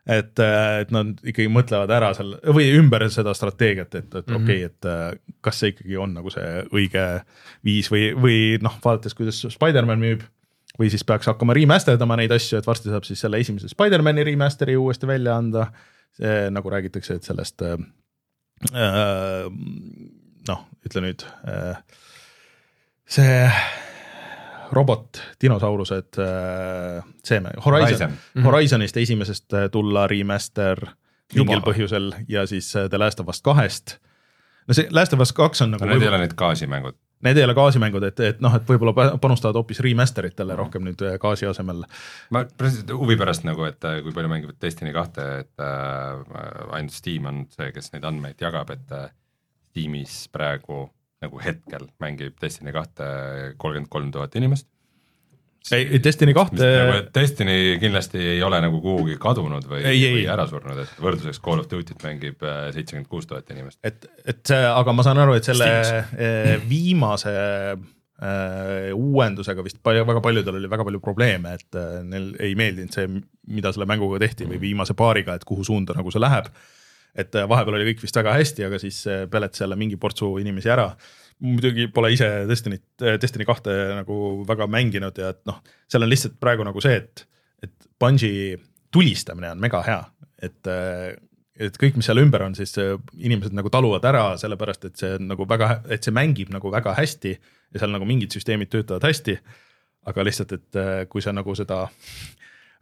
et, 0.07 0.39
äh, 0.39 0.79
et 0.83 0.91
nad 0.95 1.19
ikkagi 1.23 1.49
mõtlevad 1.51 1.91
ära 1.93 2.11
seal 2.17 2.35
või 2.55 2.69
ümber 2.77 3.05
seda 3.13 3.33
strateegiat, 3.37 3.93
et, 3.95 4.07
et 4.07 4.15
mm 4.15 4.35
-hmm. 4.35 4.43
okei 4.43 4.65
okay,, 4.65 4.71
et 4.71 4.89
äh, 4.89 5.37
kas 5.45 5.59
see 5.59 5.73
ikkagi 5.73 5.97
on 5.97 6.13
nagu 6.17 6.33
see 6.33 6.65
õige 6.71 7.05
viis 7.65 7.91
või, 7.91 8.09
või 8.15 8.39
noh, 8.63 8.79
vaadates, 8.85 9.15
kuidas 9.17 9.45
Spider-man 9.49 9.99
müüb. 9.99 10.25
või 10.79 10.89
siis 10.89 11.03
peaks 11.03 11.27
hakkama 11.27 11.53
remaster 11.53 11.97
dama 11.99 12.15
neid 12.15 12.31
asju, 12.31 12.57
et 12.57 12.67
varsti 12.67 12.89
saab 12.89 13.03
siis 13.03 13.19
selle 13.19 13.39
esimese 13.39 13.67
Spider-man'i 13.67 14.23
remaster'i 14.23 14.77
uuesti 14.77 15.07
välja 15.07 15.37
anda. 15.37 15.71
nagu 16.51 16.69
räägitakse, 16.69 17.15
et 17.15 17.23
sellest 17.23 17.61
äh, 17.61 17.77
äh 18.73 19.51
noh, 20.47 20.65
ütle 20.85 21.01
nüüd 21.01 21.23
äh, 21.47 21.77
see 23.07 23.49
robot, 24.71 25.21
dinosaurused, 25.41 26.19
äh, 26.21 27.03
seeme, 27.23 27.51
Horizon, 27.65 27.87
Horizon., 27.87 28.17
mhm. 28.35 28.45
Horizonist 28.45 28.97
esimesest 28.97 29.53
äh, 29.53 29.69
tulla 29.71 30.07
remaster 30.07 30.85
mingil 31.35 31.61
põhjusel 31.65 32.11
ja 32.29 32.45
siis 32.49 32.71
äh, 32.75 32.89
The 32.89 33.01
Last 33.01 33.19
of 33.19 33.29
Us 33.29 33.41
kahest. 33.45 33.97
no 34.67 34.73
see 34.73 34.87
Last 34.91 35.13
of 35.13 35.21
Us 35.23 35.33
kaks 35.33 35.61
on 35.61 35.75
nagu 35.75 35.85
no 35.85 35.93
need 35.93 36.05
ei 36.05 36.11
ole 36.11 36.23
need 36.25 36.35
gaasimängud 36.37 36.97
Need 37.19 37.35
ei 37.35 37.43
ole 37.43 37.51
gaasimängud, 37.51 38.03
et, 38.07 38.19
et 38.23 38.37
noh, 38.39 38.53
et 38.55 38.63
võib-olla 38.63 38.93
pa- 38.95 39.17
panustavad 39.19 39.57
hoopis 39.59 39.81
remaster 39.83 40.29
itele 40.29 40.55
rohkem 40.55 40.85
nüüd 40.87 41.01
äh, 41.03 41.17
gaasi 41.19 41.49
asemel. 41.49 41.81
ma 42.31 42.45
huvi 42.93 43.17
pärast 43.19 43.43
nagu, 43.43 43.65
et 43.67 43.83
kui 44.05 44.13
palju 44.15 44.31
mängivad 44.31 44.55
Destiny 44.61 44.93
kahte, 44.95 45.25
et 45.41 45.63
äh, 45.65 46.37
ainult 46.77 46.95
Steam 46.95 47.27
on 47.27 47.41
see, 47.51 47.73
kes 47.75 47.91
neid 47.91 48.07
andmeid 48.07 48.39
jagab, 48.39 48.71
et 48.71 48.95
äh, 48.95 49.09
Steamis 49.69 50.15
praegu 50.31 50.85
nagu 51.23 51.39
hetkel 51.43 51.87
mängib 52.01 52.37
Destiny 52.41 52.73
kahte 52.75 53.07
kolmkümmend 53.57 53.89
kolm 53.91 54.11
tuhat 54.15 54.35
inimest. 54.39 54.67
ei, 55.75 55.99
Destiny 56.03 56.33
kahte 56.33 56.63
nagu, 56.63 56.97
Destiny 57.15 57.77
kindlasti 57.81 58.21
ei 58.35 58.43
ole 58.43 58.61
nagu 58.63 58.79
kuhugi 58.83 59.19
kadunud 59.21 59.67
või, 59.67 59.83
või 59.83 60.25
ära 60.31 60.47
surnud, 60.49 60.79
et 60.85 61.03
võrdluseks 61.03 61.41
Call 61.43 61.63
of 61.63 61.69
Duty't 61.71 62.03
mängib 62.05 62.43
äh, 62.47 62.69
seitsekümmend 62.75 63.11
kuus 63.11 63.27
tuhat 63.29 63.51
inimest. 63.51 63.79
et, 63.83 64.07
et 64.25 64.55
aga 64.55 64.95
ma 64.95 65.05
saan 65.05 65.19
aru, 65.25 65.35
et 65.39 65.47
selle 65.47 65.67
Steamis. 65.67 66.13
eh, 66.15 66.53
viimase 66.69 67.35
eh, 67.35 68.89
uuendusega 68.95 69.63
vist 69.65 69.83
palju, 69.83 70.07
väga 70.07 70.23
paljudel 70.23 70.61
oli 70.61 70.71
väga 70.71 70.87
palju 70.87 71.03
probleeme, 71.03 71.55
et 71.59 71.79
eh, 71.79 72.01
neil 72.07 72.31
ei 72.39 72.55
meeldinud 72.59 72.95
see, 72.95 73.11
mida 73.51 73.75
selle 73.75 73.87
mänguga 73.89 74.21
tehti 74.23 74.47
või 74.47 74.61
viimase 74.69 74.95
paariga, 74.97 75.35
et 75.35 75.47
kuhu 75.47 75.67
suunda 75.67 75.95
nagu 75.97 76.11
see 76.15 76.23
läheb. 76.23 76.47
Et 77.15 77.35
eh, 77.35 77.47
vahepeal 77.49 77.79
oli 77.79 77.89
kõik 77.91 78.03
vist 78.05 78.19
väga 78.19 78.35
hästi, 78.37 78.67
aga 78.67 78.79
siis 78.81 79.01
eh, 79.07 79.25
peletas 79.31 79.63
jälle 79.63 79.77
mingi 79.79 79.97
portsu 79.97 80.37
inimesi 80.41 80.69
ära 80.69 80.91
muidugi 81.39 81.87
pole 81.93 82.11
ise 82.13 82.27
Destiny't, 82.49 83.05
Destiny 83.21 83.45
kahte 83.47 83.73
nagu 84.01 84.43
väga 84.47 84.67
mänginud 84.67 85.19
ja 85.19 85.31
et 85.33 85.39
noh, 85.47 85.61
seal 85.87 86.03
on 86.03 86.11
lihtsalt 86.11 86.35
praegu 86.41 86.65
nagu 86.67 86.83
see, 86.83 86.97
et, 86.99 87.23
et 87.63 87.89
Bungi 87.99 88.31
tulistamine 88.91 89.53
on 89.53 89.61
mega 89.61 89.81
hea, 89.85 89.99
et, 90.43 90.69
et 91.59 91.79
kõik, 91.79 91.99
mis 91.99 92.09
seal 92.09 92.21
ümber 92.21 92.43
on, 92.45 92.57
siis 92.57 92.73
äh, 92.81 92.95
inimesed 93.21 93.55
nagu 93.55 93.71
taluvad 93.73 94.05
ära, 94.09 94.25
sellepärast 94.41 94.89
et 94.89 94.99
see 94.99 95.15
on 95.19 95.29
nagu 95.31 95.47
väga, 95.49 95.79
et 95.93 96.05
see 96.05 96.15
mängib 96.15 96.51
nagu 96.53 96.71
väga 96.73 96.95
hästi 96.97 97.33
ja 97.35 97.81
seal 97.81 97.93
nagu 97.93 98.07
mingid 98.09 98.35
süsteemid 98.35 98.71
töötavad 98.73 99.07
hästi. 99.07 99.39
aga 100.09 100.23
lihtsalt, 100.23 100.53
et 100.55 100.77
äh, 100.79 101.05
kui 101.11 101.21
sa 101.21 101.33
nagu 101.35 101.53
seda 101.55 101.83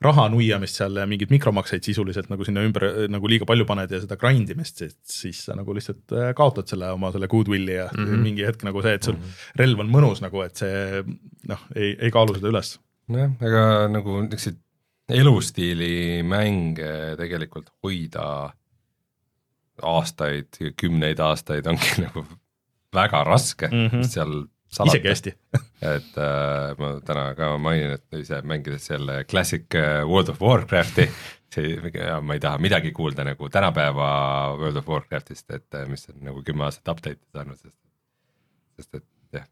raha 0.04 0.28
nuiamist 0.30 0.78
seal 0.78 1.00
ja 1.00 1.08
mingeid 1.10 1.32
mikromakseid 1.34 1.86
sisuliselt 1.88 2.30
nagu 2.30 2.46
sinna 2.46 2.62
ümber 2.66 2.86
nagu 3.10 3.30
liiga 3.30 3.48
palju 3.50 3.66
paned 3.70 3.94
ja 3.94 4.02
seda 4.04 4.18
grind 4.22 4.52
imist, 4.54 4.84
siis 5.10 5.40
sa 5.48 5.56
nagu 5.58 5.74
lihtsalt 5.74 6.14
äh, 6.14 6.30
kaotad 6.38 6.70
selle 6.70 6.92
oma 6.94 7.10
selle 7.16 7.30
goodwill'i 7.32 7.80
ja 7.80 7.88
mm. 7.90 8.04
-hmm. 8.04 8.28
mingi 8.28 8.46
hetk 8.46 8.66
nagu 8.68 8.84
see, 8.86 8.94
et 9.00 9.10
sul 9.10 9.18
relv 9.58 9.82
on 9.82 9.90
mõnus 9.94 10.22
nagu, 10.22 10.44
et 10.46 10.62
see 10.62 11.02
noh, 11.50 11.66
ei, 11.76 11.96
ei 11.98 12.14
kaalu 12.14 12.38
seda 12.38 12.54
üles. 12.54 12.78
nojah, 13.08 13.34
ega 13.50 13.64
nagu 13.90 14.22
niisuguseid 14.28 14.62
elustiili 15.18 16.22
mänge 16.28 17.16
tegelikult 17.18 17.72
hoida 17.84 18.28
aastaid, 19.82 20.60
kümneid 20.78 21.20
aastaid 21.24 21.68
ongi 21.70 22.02
nagu 22.06 22.26
väga 22.94 23.24
raske 23.24 23.68
mm. 23.72 23.88
-hmm. 23.88 24.04
seal 24.04 24.46
isegi 24.68 25.10
hästi. 25.12 25.34
et 25.96 26.20
äh, 26.22 26.76
ma 26.80 26.92
täna 27.06 27.26
ka 27.38 27.54
mainin, 27.62 27.96
et 27.98 28.20
ise 28.20 28.42
mängides 28.48 28.90
jälle 28.90 29.24
Classic 29.30 29.76
äh, 29.76 30.04
World 30.08 30.34
of 30.34 30.42
Warcrafti, 30.42 31.08
see, 31.54 31.76
ma 32.22 32.38
ei 32.38 32.44
taha 32.44 32.62
midagi 32.62 32.92
kuulda 32.96 33.26
nagu 33.28 33.50
tänapäeva 33.54 34.10
World 34.60 34.82
of 34.82 34.90
Warcraftist, 34.92 35.50
et 35.56 35.78
äh, 35.78 35.88
mis 35.90 36.10
on 36.12 36.20
nagu 36.32 36.44
kümme 36.46 36.68
aastat 36.68 36.96
update'i 36.96 37.22
saanud, 37.36 37.62
sest 37.62 37.78
sest 38.78 39.00
et 39.00 39.40
jah, 39.40 39.48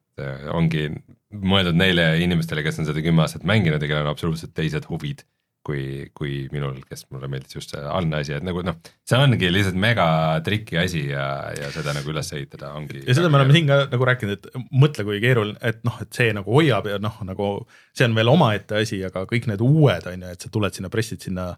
ongi 0.53 0.87
mõeldud 1.33 1.77
neile 1.77 2.11
inimestele, 2.21 2.61
kes 2.65 2.77
on 2.81 2.89
seda 2.89 3.01
kümme 3.03 3.23
aastat 3.23 3.47
mänginud 3.47 3.81
ja 3.81 3.89
kellel 3.89 4.05
on 4.05 4.13
absoluutselt 4.13 4.53
teised 4.57 4.85
huvid 4.91 5.25
kui, 5.65 5.83
kui 6.17 6.33
minul, 6.53 6.77
kes 6.85 7.07
mulle 7.13 7.29
meeldis 7.31 7.57
just 7.57 7.73
see 7.73 7.81
algne 7.81 8.19
asi, 8.21 8.35
et 8.37 8.45
nagu 8.45 8.61
noh, 8.65 8.77
see 9.07 9.19
ongi 9.19 9.49
lihtsalt 9.51 9.79
mega 9.81 10.07
triki 10.45 10.77
asi 10.81 11.05
ja, 11.09 11.25
ja 11.57 11.71
seda 11.73 11.95
nagu 11.97 12.11
üles 12.13 12.29
ehitada 12.37 12.73
ongi. 12.77 13.01
ja 13.05 13.15
seda 13.17 13.31
me 13.31 13.39
oleme 13.39 13.55
siin 13.55 13.71
ka 13.71 13.79
nagu 13.91 14.09
rääkinud, 14.09 14.35
et 14.37 14.67
mõtle, 14.71 15.07
kui 15.07 15.21
keeruline, 15.23 15.57
et 15.65 15.81
noh, 15.87 15.97
et 16.03 16.11
see 16.15 16.33
nagu 16.37 16.53
hoiab 16.57 16.89
ja 16.91 16.99
noh, 17.01 17.17
nagu 17.27 17.49
see 17.95 18.07
on 18.07 18.17
veel 18.17 18.33
omaette 18.35 18.83
asi, 18.83 19.01
aga 19.07 19.25
kõik 19.29 19.49
need 19.51 19.63
uued 19.65 20.11
on 20.11 20.27
ju, 20.27 20.35
et 20.35 20.45
sa 20.45 20.53
tuled 20.53 20.77
sinna, 20.77 20.93
pressid 20.93 21.25
sinna, 21.25 21.51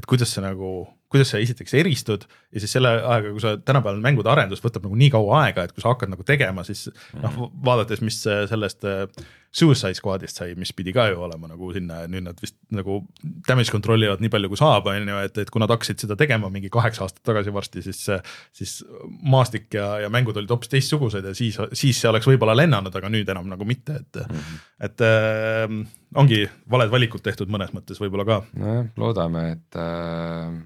et 0.00 0.08
kuidas 0.08 0.32
sa 0.32 0.44
nagu, 0.44 0.72
kuidas 1.10 1.32
sa 1.32 1.40
esiteks 1.42 1.74
eristud 1.74 2.24
ja 2.54 2.62
siis 2.62 2.72
selle 2.76 2.92
ajaga, 2.98 3.34
kui 3.34 3.42
sa 3.42 3.56
tänapäeval 3.58 4.00
mängude 4.04 4.30
arendus 4.30 4.62
võtab 4.62 4.86
nagu 4.86 4.98
nii 4.98 5.10
kaua 5.14 5.44
aega, 5.44 5.66
et 5.66 5.74
kui 5.74 5.82
sa 5.82 5.92
hakkad 5.92 6.12
nagu 6.12 6.26
tegema, 6.26 6.64
siis 6.66 6.86
noh, 7.18 7.50
vaadates, 7.66 8.02
mis 8.04 8.20
äh, 8.30 8.44
sellest 8.50 8.86
äh, 8.86 9.06
Suicide 9.50 9.98
Squadist 9.98 10.38
sai, 10.38 10.52
mis 10.54 10.70
pidi 10.76 10.92
ka 10.94 11.08
ju 11.10 11.24
olema 11.26 11.48
nagu 11.50 11.72
sinna 11.74 12.04
nüüd 12.10 12.22
nad 12.28 12.38
vist 12.38 12.54
nagu 12.74 13.00
damage 13.48 13.74
control 13.74 14.06
ivad 14.06 14.22
nii 14.22 14.30
palju, 14.30 14.52
kui 14.52 14.60
saab, 14.60 14.86
on 14.92 15.10
ju, 15.10 15.18
et, 15.26 15.40
et 15.42 15.50
kui 15.50 15.62
nad 15.62 15.74
hakkasid 15.74 16.04
seda 16.04 16.14
tegema 16.18 16.50
mingi 16.54 16.70
kaheksa 16.70 17.06
aastat 17.06 17.24
tagasi 17.26 17.54
varsti, 17.54 17.82
siis, 17.82 18.04
siis 18.54 18.76
maastik 19.26 19.66
ja, 19.74 19.88
ja 20.04 20.12
mängud 20.12 20.38
olid 20.38 20.54
hoopis 20.54 20.70
teistsugused 20.70 21.26
ja 21.26 21.34
siis, 21.34 21.58
siis 21.74 21.98
see 21.98 22.10
oleks 22.12 22.30
võib-olla 22.30 22.54
lennanud, 22.62 22.94
aga 22.94 23.10
nüüd 23.10 23.34
enam 23.34 23.50
nagu 23.50 23.66
mitte, 23.66 23.98
et 24.04 24.22
mm, 24.22 24.38
-hmm. 24.38 24.66
et 24.86 25.06
äh, 25.08 25.78
ongi 26.22 26.44
valed 26.70 26.94
valikud 26.94 27.26
tehtud 27.26 27.50
mõnes 27.50 27.74
mõttes 27.74 27.98
võib-olla 27.98 28.28
ka, 28.28 28.42
nojah, 28.54 28.92
loodame, 29.02 29.48
et 29.58 29.82
äh, 29.82 30.60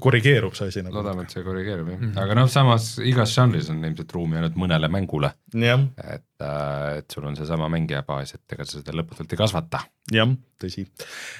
korrigeerub 0.00 0.54
see 0.56 0.70
asi 0.70 0.82
nagu. 0.84 0.96
loodame, 0.96 1.26
et 1.26 1.34
see 1.34 1.44
korrigeerub 1.44 1.88
jah 1.90 1.98
mm, 1.98 2.10
-hmm. 2.10 2.20
aga 2.22 2.36
noh, 2.38 2.48
samas 2.50 2.98
igas 2.98 3.34
žanris 3.34 3.70
on 3.72 3.82
ilmselt 3.84 4.12
ruumi 4.16 4.38
ainult 4.38 4.56
mõnele 4.60 4.88
mängule, 4.92 5.32
jah, 5.54 5.84
et 5.98 6.24
äh,, 6.40 6.98
et 7.02 7.10
sul 7.10 7.26
on 7.28 7.36
seesama 7.36 7.68
mängijabaas, 7.72 8.34
et 8.34 8.56
ega 8.56 8.64
sa 8.64 8.78
seda 8.78 8.94
lõputult 8.96 9.32
ei 9.32 9.40
kasvata. 9.40 9.82
jah, 10.12 10.36
tõsi. 10.60 10.86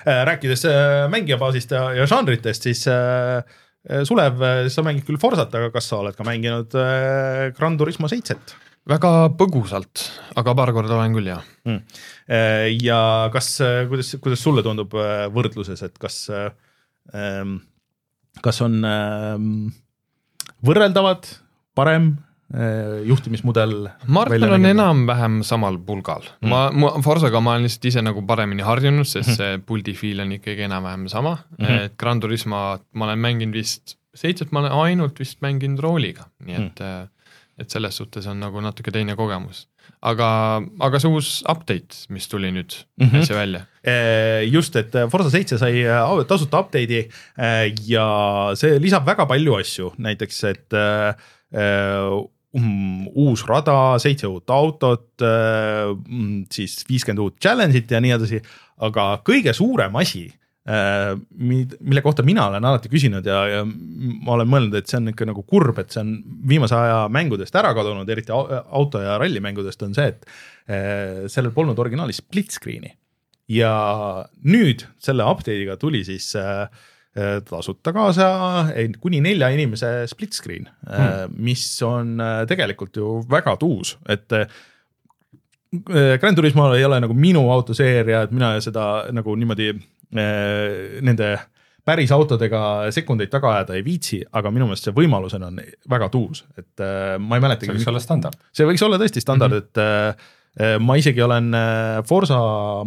rääkides 0.04 0.66
äh, 0.70 1.08
mängijabaasist 1.12 1.76
ja, 1.76 1.84
ja 2.00 2.06
žanritest, 2.06 2.68
siis 2.68 2.86
äh, 2.88 3.42
Sulev, 4.06 4.38
sa 4.70 4.82
mängid 4.86 5.02
küll 5.08 5.18
Forsat, 5.18 5.54
aga 5.58 5.72
kas 5.74 5.88
sa 5.90 5.96
oled 5.98 6.14
ka 6.14 6.22
mänginud 6.22 6.74
äh, 6.78 7.50
Gran 7.56 7.78
Turismo 7.78 8.08
seitset? 8.08 8.54
väga 8.88 9.30
põgusalt, 9.38 10.08
aga 10.34 10.54
paar 10.58 10.72
korda 10.74 10.96
olen 10.96 11.12
küll 11.14 11.28
jah. 11.30 11.44
Mm. 11.70 11.84
ja 12.82 12.96
kas, 13.30 13.60
kuidas, 13.86 14.16
kuidas 14.18 14.42
sulle 14.42 14.64
tundub 14.66 14.94
äh, 14.98 15.28
võrdluses, 15.30 15.82
et 15.86 15.98
kas, 16.02 16.24
kas 18.44 18.61
on 18.64 18.83
ähm, 18.87 19.48
võrreldavad, 20.66 21.28
parem 21.78 22.12
äh, 22.55 23.00
juhtimismudel? 23.09 23.76
ma 24.07 24.24
arvan, 24.24 24.37
et 24.37 24.44
nad 24.44 24.57
on 24.59 24.68
enam-vähem 24.72 25.40
samal 25.46 25.78
pulgal 25.87 26.26
mm.. 26.40 26.52
ma, 26.52 26.66
ma 26.74 26.92
Forsaga 27.05 27.42
ma 27.44 27.57
olen 27.57 27.68
lihtsalt 27.68 27.90
ise 27.92 28.05
nagu 28.05 28.24
paremini 28.28 28.66
harjunud, 28.66 29.09
sest 29.09 29.37
see 29.38 29.57
puldi 29.66 29.96
feel 29.98 30.24
on 30.24 30.37
ikkagi 30.38 30.68
enam-vähem 30.68 31.09
sama 31.12 31.38
mm, 31.38 31.64
-hmm. 31.64 31.88
et 31.88 31.98
Gran 32.00 32.20
Turismo 32.20 32.62
ma 32.92 33.09
olen 33.09 33.24
mänginud 33.24 33.59
vist, 33.59 33.96
seitset 34.14 34.52
ma 34.52 34.64
olen 34.64 34.78
ainult 34.87 35.18
vist 35.22 35.40
mänginud 35.44 35.83
rooliga, 35.83 36.28
nii 36.44 36.61
et 36.61 36.87
mm., 36.87 37.11
et 37.61 37.70
selles 37.70 37.96
suhtes 37.96 38.26
on 38.26 38.40
nagu 38.40 38.62
natuke 38.64 38.90
teine 38.90 39.14
kogemus. 39.16 39.66
aga, 40.00 40.28
aga 40.81 41.00
see 41.02 41.11
uus 41.12 41.31
update, 41.50 42.07
mis 42.11 42.28
tuli 42.31 42.52
nüüd 42.55 42.74
mm. 42.98 43.07
-hmm. 43.07 43.22
äsja 43.22 43.37
välja, 43.37 43.66
Eh, 43.83 44.46
just, 44.46 44.76
et 44.76 44.92
Forsa 45.11 45.31
seitse 45.31 45.57
sai 45.59 45.83
äh, 45.83 46.26
tasuta 46.28 46.61
update'i 46.62 47.00
äh, 47.35 47.72
ja 47.83 48.52
see 48.55 48.78
lisab 48.78 49.07
väga 49.07 49.26
palju 49.26 49.57
asju, 49.59 49.88
näiteks 49.98 50.44
et 50.44 50.72
äh, 50.72 51.14
äh, 51.50 52.12
um, 52.55 53.09
uus 53.09 53.42
rada, 53.48 53.98
seitse 53.98 54.28
uut 54.31 54.50
autot 54.50 55.20
äh,, 55.20 55.90
siis 56.50 56.85
viiskümmend 56.87 57.24
uut 57.24 57.40
challenge'it 57.42 57.90
ja 57.90 58.00
nii 58.00 58.14
edasi, 58.14 58.38
aga 58.78 59.16
kõige 59.26 59.50
suurem 59.57 59.98
asi 59.98 60.28
äh, 60.28 60.41
mille 60.64 62.03
kohta 62.05 62.22
mina 62.22 62.44
olen 62.46 62.64
alati 62.64 62.90
küsinud 62.92 63.27
ja, 63.27 63.40
ja 63.51 63.62
ma 63.66 64.37
olen 64.37 64.46
mõelnud, 64.46 64.77
et 64.79 64.87
see 64.90 65.01
on 65.01 65.11
ikka 65.11 65.27
nagu 65.27 65.42
kurb, 65.42 65.81
et 65.83 65.90
see 65.90 66.03
on 66.05 66.12
viimase 66.48 66.77
aja 66.79 67.01
mängudest 67.11 67.57
ära 67.59 67.72
kadunud, 67.75 68.09
eriti 68.14 68.31
au- 68.35 68.46
auto 68.62 69.03
ja 69.03 69.16
rallimängudest 69.18 69.83
on 69.83 69.96
see, 69.98 70.12
et 70.12 70.22
äh, 70.70 71.25
sellel 71.33 71.51
polnud 71.57 71.79
originaalis 71.83 72.22
split 72.22 72.55
screen'i 72.55 72.94
ja 73.51 73.72
nüüd 74.46 74.87
selle 75.03 75.27
update'iga 75.27 75.75
tuli 75.83 76.05
siis 76.07 76.31
äh, 76.38 76.68
äh, 77.18 77.38
tasuta 77.48 77.90
kaasa 77.96 78.29
kuni 79.03 79.18
nelja 79.25 79.51
inimese 79.51 80.05
split 80.11 80.38
screen 80.38 80.68
hmm., 80.87 81.40
mis 81.42 81.64
on 81.87 82.20
äh, 82.22 82.44
tegelikult 82.51 83.03
ju 83.03 83.16
väga 83.31 83.57
tuus, 83.59 83.96
et 84.07 84.31
äh, 84.38 84.46
Gran 85.72 86.37
Turismo 86.37 86.66
ei 86.77 86.85
ole 86.85 86.98
nagu 87.01 87.14
minu 87.16 87.46
autoseeria, 87.51 88.27
et 88.27 88.33
mina 88.37 88.53
seda 88.61 89.07
nagu 89.16 89.33
niimoodi 89.40 89.70
äh, 89.72 89.83
nende 90.12 91.29
päris 91.87 92.12
autodega 92.14 92.90
sekundeid 92.94 93.31
taga 93.33 93.57
ajada 93.57 93.79
ei 93.79 93.85
viitsi, 93.87 94.20
aga 94.38 94.53
minu 94.55 94.68
meelest 94.68 94.87
see 94.88 94.94
võimalusena 94.96 95.48
on 95.51 95.59
väga 95.90 96.09
tuus, 96.14 96.44
et 96.59 96.83
äh, 96.83 97.16
ma 97.18 97.37
ei 97.37 97.42
see 97.42 97.46
mäletagi 97.46 97.75
võiks. 97.75 97.88
olla 97.90 98.03
standard. 98.03 98.38
see 98.55 98.68
võiks 98.68 98.87
olla 98.87 99.01
tõesti 99.03 99.22
standard 99.25 99.57
mm, 99.57 99.64
-hmm. 99.64 100.12
et 100.12 100.62
äh, 100.62 100.77
ma 100.83 100.96
isegi 101.01 101.25
olen 101.25 101.51
äh, 101.59 101.98
Forsa 102.07 102.38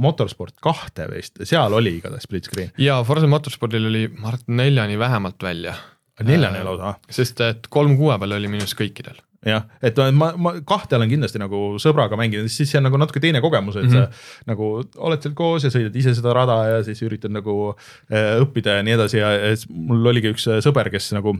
Motorsport 0.02 0.56
kahte 0.64 1.10
vist, 1.12 1.42
seal 1.44 1.74
oli 1.76 1.98
igatahes 2.00 2.28
split 2.28 2.48
screen, 2.48 2.72
ja 2.80 3.02
Forsa 3.04 3.28
Motorspordil 3.28 3.92
oli, 3.92 4.08
ma 4.16 4.32
arvan, 4.32 4.48
neljani 4.64 5.00
vähemalt 5.00 5.44
välja, 5.44 5.76
neljane 6.24 6.64
lausa, 6.64 6.96
sest 7.12 7.42
et 7.44 7.68
kolm 7.70 7.98
kuue 8.00 8.16
peal 8.22 8.40
oli 8.40 8.52
minu 8.52 8.64
arust 8.64 8.80
kõikidel. 8.80 9.20
jah, 9.46 9.66
et 9.86 10.00
ma, 10.18 10.32
ma 10.42 10.54
kahte 10.68 10.98
olen 10.98 11.12
kindlasti 11.12 11.42
nagu 11.42 11.62
sõbraga 11.82 12.18
mänginud, 12.20 12.50
siis 12.52 12.72
see 12.72 12.80
on 12.80 12.88
nagu 12.90 13.00
natuke 13.02 13.22
teine 13.24 13.42
kogemus, 13.44 13.78
et 13.80 13.88
mm 13.88 13.94
-hmm. 13.94 14.14
sa 14.14 14.52
nagu 14.52 14.70
oled 15.10 15.22
seal 15.22 15.36
koos 15.38 15.66
ja 15.68 15.74
sõidad 15.74 15.96
ise 15.96 16.16
seda 16.18 16.34
rada 16.34 16.58
ja 16.70 16.84
siis 16.84 17.02
üritad 17.06 17.34
nagu 17.34 17.76
äh, 18.12 18.40
õppida 18.42 18.80
ja 18.80 18.86
nii 18.86 18.96
edasi 18.98 19.22
ja, 19.22 19.32
ja 19.32 19.58
mul 19.70 20.06
oligi 20.14 20.34
üks 20.34 20.48
äh, 20.50 20.62
sõber, 20.66 20.90
kes 20.92 21.12
nagu 21.14 21.38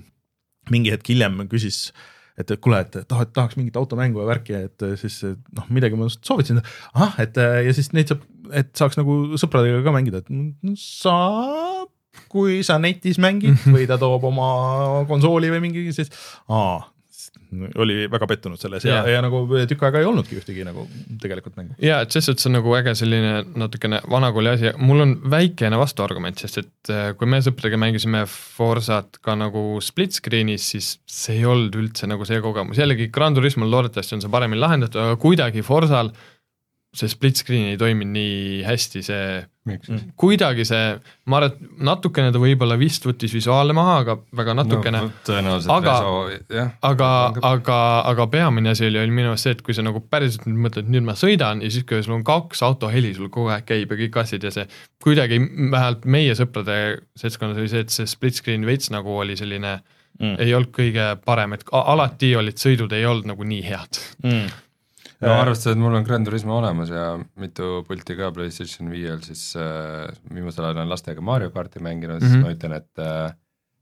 mingi 0.70 0.92
hetk 0.94 1.10
hiljem 1.10 1.48
küsis 1.50 1.92
et 2.38 2.52
kuule, 2.60 2.82
et 2.84 3.08
tahad, 3.08 3.32
tahaks 3.32 3.56
mingit 3.56 3.78
automängu 3.80 4.20
ja 4.20 4.28
värki, 4.28 4.54
et 4.68 4.84
siis 5.00 5.22
noh, 5.24 5.68
midagi 5.72 5.96
ma 5.96 6.10
soovitasin, 6.12 6.60
ahah, 6.94 7.16
et 7.24 7.38
ja 7.40 7.74
siis 7.74 7.94
neid 7.96 8.12
saab, 8.12 8.26
et 8.52 8.74
saaks 8.76 8.98
nagu 9.00 9.38
sõpradega 9.40 9.80
ka 9.86 9.94
mängida, 9.96 10.20
et 10.20 10.30
no, 10.30 10.76
saab 10.76 11.94
kui 12.32 12.60
sa 12.68 12.78
netis 12.82 13.20
mängid 13.22 13.60
või 13.74 13.88
ta 13.90 13.98
toob 14.02 14.28
oma 14.32 14.50
konsooli 15.10 15.52
või 15.54 15.64
mingi, 15.68 15.86
siis 15.96 16.12
aa, 16.52 16.82
oli 17.82 18.06
väga 18.12 18.28
pettunud 18.30 18.60
selles 18.60 18.86
ja, 18.88 19.02
ja, 19.04 19.16
ja 19.16 19.24
nagu 19.26 19.44
tükk 19.70 19.86
aega 19.88 20.02
ei 20.02 20.08
olnudki 20.10 20.38
ühtegi 20.40 20.66
nagu 20.68 20.86
tegelikult 21.22 21.58
mängu. 21.60 21.78
ja 21.84 22.02
et 22.04 22.14
selles 22.14 22.30
suhtes 22.30 22.50
on 22.50 22.56
nagu 22.58 22.76
äge 22.78 22.96
selline 22.98 23.34
natukene 23.56 24.02
vanakooli 24.12 24.54
asi, 24.54 24.72
mul 24.82 25.06
on 25.06 25.16
väikene 25.32 25.80
vastuargument, 25.80 26.42
sest 26.42 26.62
et 26.64 26.94
äh, 26.94 27.10
kui 27.20 27.30
me 27.30 27.42
sõpradega 27.46 27.80
mängisime 27.82 28.26
Forsat 28.30 29.20
ka 29.26 29.36
nagu 29.40 29.66
split 29.84 30.16
screen'is, 30.20 30.70
siis 30.76 30.92
see 31.10 31.40
ei 31.40 31.50
olnud 31.50 31.76
üldse 31.80 32.10
nagu 32.10 32.28
see 32.28 32.42
kogemus, 32.44 32.80
jällegi 32.82 33.10
Gran 33.14 33.38
Turismol 33.38 33.72
loodetavasti 33.72 34.18
on 34.18 34.26
see 34.26 34.34
paremini 34.34 34.62
lahendatud, 34.64 35.02
aga 35.02 35.20
kuidagi 35.22 35.66
Forsal 35.66 36.12
see 37.00 37.12
split 37.12 37.42
screen 37.42 37.74
ei 37.74 37.78
toiminud 37.80 38.16
nii 38.16 38.64
hästi, 38.66 39.04
see 39.06 39.28
Miks? 39.66 39.90
kuidagi 40.20 40.62
see, 40.68 40.92
ma 41.32 41.40
arvan, 41.40 41.54
et 41.56 41.86
natukene 41.88 42.30
ta 42.34 42.38
võib-olla 42.42 42.76
vist 42.78 43.06
võttis 43.08 43.34
visuaale 43.34 43.74
maha, 43.74 43.96
aga 44.04 44.16
väga 44.38 44.54
natukene 44.60 45.02
no,. 45.02 45.56
aga, 45.74 45.96
aga, 46.86 47.10
aga, 47.50 47.78
aga 48.12 48.28
peamine 48.30 48.76
asi 48.76 48.86
oli, 48.86 49.00
oli 49.02 49.16
minu 49.18 49.32
arust 49.32 49.48
see, 49.48 49.56
et 49.58 49.64
kui 49.66 49.74
sa 49.74 49.82
nagu 49.86 50.04
päriselt 50.06 50.46
nüüd 50.46 50.68
mõtled, 50.68 50.92
nüüd 50.94 51.08
ma 51.08 51.18
sõidan 51.18 51.64
ja 51.66 51.72
siis, 51.74 51.88
kui 51.90 52.06
sul 52.06 52.20
on 52.20 52.26
kaks 52.28 52.62
autoheli 52.68 53.16
sul 53.18 53.32
kogu 53.34 53.50
aeg 53.56 53.66
käib 53.72 53.96
ja 53.96 54.00
kõik 54.04 54.20
asjad 54.22 54.46
ja 54.46 54.54
see 54.54 54.68
kuidagi 55.02 55.42
vähemalt 55.42 56.06
meie 56.06 56.38
sõprade 56.38 56.78
seltskonnas 57.18 57.58
oli 57.64 57.72
see, 57.74 57.88
et 57.88 57.96
see 57.96 58.10
split 58.10 58.38
screen 58.38 58.70
veits 58.70 58.94
nagu 58.94 59.18
oli 59.18 59.34
selline 59.40 59.80
mm. 60.20 60.38
ei 60.46 60.54
olnud 60.54 60.70
kõige 60.78 61.10
parem, 61.26 61.58
et 61.58 61.66
alati 61.74 62.36
olid 62.38 62.62
sõidud 62.62 62.94
ei 62.94 63.10
olnud 63.10 63.34
nagu 63.34 63.50
nii 63.50 63.66
head 63.66 64.04
mm 64.22 64.62
no 65.26 65.34
äh, 65.34 65.44
arvestades, 65.46 65.76
et 65.76 65.82
mul 65.82 65.98
on 65.98 66.06
Gran 66.08 66.28
Turismo 66.28 66.58
olemas 66.60 66.92
ja 66.94 67.08
mitu 67.42 67.80
pulti 67.88 68.18
ka 68.20 68.32
PlayStation 68.36 68.92
viiel, 68.94 69.22
siis 69.26 69.48
äh, 69.60 70.06
viimasel 70.34 70.68
ajal 70.68 70.80
olen 70.80 70.92
lastega 70.92 71.26
Mario 71.26 71.52
karti 71.56 71.84
mänginud 71.84 72.20
mm, 72.20 72.22
-hmm. 72.22 72.30
siis 72.30 72.38
mhm. 72.38 72.46
ma 72.46 72.56
ütlen, 72.56 72.78
et 72.80 73.04
äh, 73.04 73.34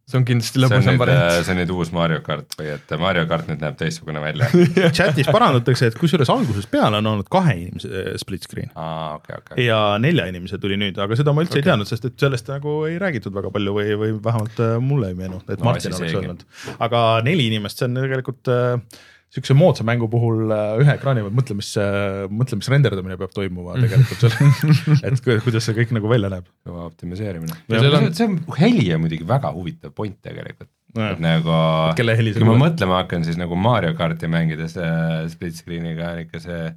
see 0.03 0.19
on 0.19 0.25
kindlasti 0.27 0.59
lõbusam 0.59 0.97
variant. 0.99 1.21
Äh, 1.29 1.37
see 1.45 1.53
on 1.53 1.59
nüüd 1.61 1.71
uus 1.71 1.91
Mario 1.95 2.19
kart 2.25 2.57
või 2.59 2.73
et 2.73 2.93
Mario 2.99 3.23
kart 3.29 3.47
nüüd 3.47 3.61
näeb 3.63 3.77
teistsugune 3.79 4.23
välja 4.23 4.49
chatis 4.97 5.29
parandatakse, 5.31 5.91
et 5.91 5.99
kusjuures 5.99 6.31
algusest 6.33 6.71
peale 6.73 6.99
on 6.99 7.11
olnud 7.13 7.29
kahe 7.31 7.55
inimese 7.61 7.91
äh, 7.91 8.11
split 8.19 8.43
screen 8.47 8.71
ah,. 8.75 9.15
Okay, 9.19 9.39
okay. 9.39 9.63
ja 9.63 9.79
nelja 10.01 10.27
inimese 10.31 10.59
tuli 10.59 10.79
nüüd, 10.79 10.99
aga 10.99 11.15
seda 11.19 11.35
ma 11.35 11.45
üldse 11.45 11.55
okay. 11.55 11.63
ei 11.63 11.69
teadnud, 11.69 11.89
sest 11.89 12.09
et 12.09 12.19
sellest 12.19 12.51
nagu 12.51 12.81
ei 12.89 12.99
räägitud 13.01 13.35
väga 13.35 13.53
palju 13.53 13.77
või, 13.77 13.95
või 14.01 14.13
vähemalt 14.25 14.61
mulle 14.83 15.13
ei 15.13 15.17
meenu, 15.17 15.39
et 15.47 15.59
no, 15.59 15.69
Martin 15.69 15.95
oleks 15.95 16.19
öelnud. 16.19 16.45
aga 16.83 17.03
neli 17.25 17.47
inimest, 17.51 17.79
see 17.79 17.87
on 17.87 18.01
tegelikult 18.03 18.51
äh, 18.51 19.01
sihukese 19.33 19.55
moodsa 19.57 19.85
mängu 19.87 20.07
puhul 20.11 20.51
äh, 20.53 20.75
ühe 20.83 20.93
ekraani 20.93 21.23
peal 21.25 21.33
mõtle, 21.33 21.57
mis, 21.57 21.71
äh, 21.81 22.25
mõtle, 22.29 22.59
mis 22.59 22.69
renderdamine 22.69 23.17
peab 23.17 23.33
toimuma 23.33 23.79
tegelikult 23.81 24.27
seal 24.27 25.07
et 25.09 25.23
kuidas 25.45 25.65
see 25.65 25.77
kõik 25.79 25.95
nagu 25.97 26.11
välja 26.11 26.29
näeb. 26.33 26.45
kõva 26.67 26.85
optimiseerimine. 26.91 27.57
On... 27.73 28.13
see 28.13 28.27
on, 28.27 28.37
heli 28.59 28.85
on 28.93 29.03
muidugi 29.05 29.25
väga 29.27 29.53
huvitav 29.55 29.95
point 29.97 30.19
tegelikult. 30.21 30.69
et 30.93 31.21
nagu, 31.23 31.57
kui 31.97 32.45
ma 32.45 32.59
mõtlema 32.67 33.01
hakkan, 33.01 33.25
siis 33.25 33.39
nagu 33.41 33.57
Mario 33.57 33.95
karti 33.97 34.29
mängides 34.29 34.77
äh, 34.77 35.23
split 35.33 35.57
screen'iga 35.57 36.13
on 36.13 36.25
ikka 36.27 36.43
see 36.43 36.67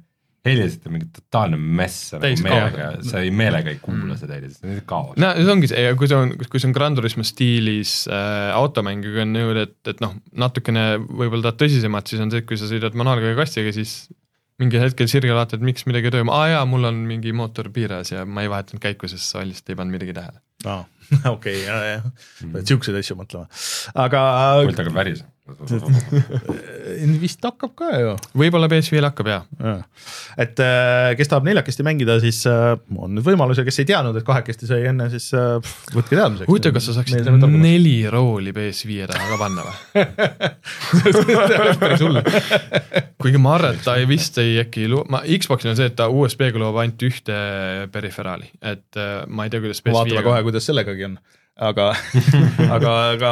heliselt 0.47 0.85
on 0.87 0.95
mingi 0.95 1.07
totaalne 1.15 1.59
mess 1.59 2.13
nagu 2.15 2.31
meelega, 2.45 2.89
sa 3.05 3.23
ei 3.23 3.31
meelega 3.35 3.73
ei 3.73 3.79
kuula 3.81 4.13
mm. 4.13 4.19
seda 4.21 4.37
heliselt, 4.37 4.61
see 4.61 4.75
on 4.75 4.85
kaos. 4.89 5.17
no 5.21 5.31
see 5.37 5.53
ongi 5.53 5.71
see, 5.71 5.87
kui 5.99 6.11
see 6.11 6.19
on, 6.19 6.35
kui 6.43 6.61
see 6.61 6.69
on 6.69 6.75
Gran 6.77 6.97
Turismo 6.97 7.25
stiilis 7.27 7.97
äh, 8.11 8.51
automängiga 8.57 9.23
on 9.25 9.35
niimoodi, 9.35 9.67
et, 9.67 9.77
et 9.93 10.03
noh, 10.03 10.15
natukene 10.45 10.87
võib-olla 11.05 11.49
tahad 11.49 11.61
tõsisemat, 11.65 12.09
siis 12.11 12.23
on 12.23 12.33
see, 12.33 12.43
et 12.43 12.49
kui 12.49 12.59
sa 12.59 12.69
sõidad 12.69 12.97
manuaalkäe 12.97 13.37
kastiga, 13.39 13.73
siis 13.75 13.99
mingil 14.61 14.81
hetkel 14.81 15.09
sirge 15.11 15.33
vaatad, 15.37 15.63
miks 15.65 15.85
midagi 15.89 16.09
ei 16.09 16.17
toimu, 16.17 16.33
aa 16.33 16.51
jaa, 16.55 16.65
mul 16.69 16.89
on 16.89 16.99
mingi 17.09 17.33
mootor 17.35 17.69
piires 17.73 18.11
ja 18.13 18.25
ma 18.25 18.45
ei 18.45 18.51
vahetanud 18.51 18.81
käiku, 18.83 19.09
sest 19.11 19.33
sa 19.33 19.45
lihtsalt 19.45 19.73
ei 19.73 19.79
pannud 19.79 19.99
midagi 19.99 20.17
tähele. 20.17 20.41
aa, 20.65 20.83
okei, 21.35 21.61
ja, 21.63 21.79
ja, 21.93 22.03
pead 22.41 22.69
siukseid 22.73 22.97
asju 22.99 23.19
mõtlema, 23.19 23.49
aga. 24.05 24.27
pult 24.65 24.81
hakkab 24.81 25.01
värisema 25.03 25.36
vist 27.21 27.43
hakkab 27.45 27.73
ka 27.77 27.89
ju. 28.01 28.13
võib-olla 28.37 28.67
PS5-l 28.71 29.07
hakkab 29.07 29.29
jah 29.31 29.45
ja.. 29.63 29.75
et 30.43 30.59
äh, 30.63 31.11
kes 31.19 31.31
tahab 31.31 31.47
neljakesti 31.47 31.85
mängida, 31.87 32.17
siis 32.23 32.41
äh, 32.49 32.73
on 32.97 33.15
nüüd 33.15 33.25
võimalus 33.25 33.61
ja 33.61 33.65
kes 33.67 33.79
ei 33.83 33.87
teadnud, 33.89 34.17
et 34.19 34.27
kahekesti 34.27 34.69
sai 34.69 34.87
enne, 34.91 35.07
siis 35.13 35.29
äh, 35.37 35.55
võtke 35.95 36.17
teadmiseks. 36.17 36.49
huvitav, 36.51 36.75
kas 36.75 36.89
sa 36.89 36.97
saaksid 36.97 37.31
neli 37.53 37.97
rooli 38.11 38.53
PS5 38.55 39.07
taha 39.13 39.31
ka 39.31 39.39
panna 39.41 39.65
või 39.67 41.15
see 41.15 41.39
oleks 41.39 41.81
päris 41.81 42.05
hull. 42.05 42.21
kuigi 43.23 43.41
ma 43.41 43.55
arvan, 43.57 43.79
et 43.79 43.87
ta 43.87 43.97
ei 44.01 44.09
vist 44.09 44.37
ei 44.43 44.59
äkki, 44.63 44.89
ma 45.11 45.23
Xboxil 45.23 45.71
on 45.71 45.79
see, 45.79 45.89
et 45.91 45.97
ta 45.97 46.09
USB-ga 46.11 46.61
loob 46.61 46.81
ainult 46.83 47.07
ühte 47.07 47.39
periferaali, 47.93 48.51
et 48.61 49.03
ma 49.27 49.47
ei 49.47 49.53
tea, 49.53 49.63
kuidas 49.63 49.83
PS5-ga. 49.83 49.99
vaatame 50.01 50.27
kohe, 50.27 50.45
kuidas 50.49 50.67
sellegagi 50.69 51.07
on 51.07 51.19
aga 51.57 51.87
aga, 52.75 52.91
aga 53.15 53.31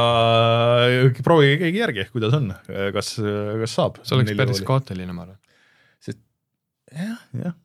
proovige 1.26 1.60
keegi 1.62 1.82
järgi, 1.82 2.08
kuidas 2.14 2.34
on, 2.38 2.50
kas, 2.96 3.14
kas 3.62 3.76
saab. 3.78 4.02
see 4.04 4.18
oleks 4.18 4.38
päris 4.40 4.64
kaootiline, 4.66 5.14
ma 5.14 5.28
arvan. 5.28 5.38
sest 6.04 6.20
jah, 6.90 7.20
jah. 7.44 7.56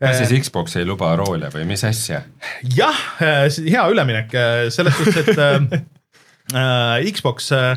kas 0.00 0.22
siis 0.22 0.48
Xbox 0.48 0.78
ei 0.80 0.88
luba 0.88 1.12
roole 1.20 1.50
või 1.52 1.66
mis 1.68 1.84
asja? 1.88 2.22
jah, 2.76 3.02
hea 3.20 3.84
üleminek 3.92 4.32
selles 4.74 4.96
suhtes, 4.96 5.20
et 5.26 5.44
äh, 5.44 7.12
Xbox 7.12 7.52
äh, 7.56 7.76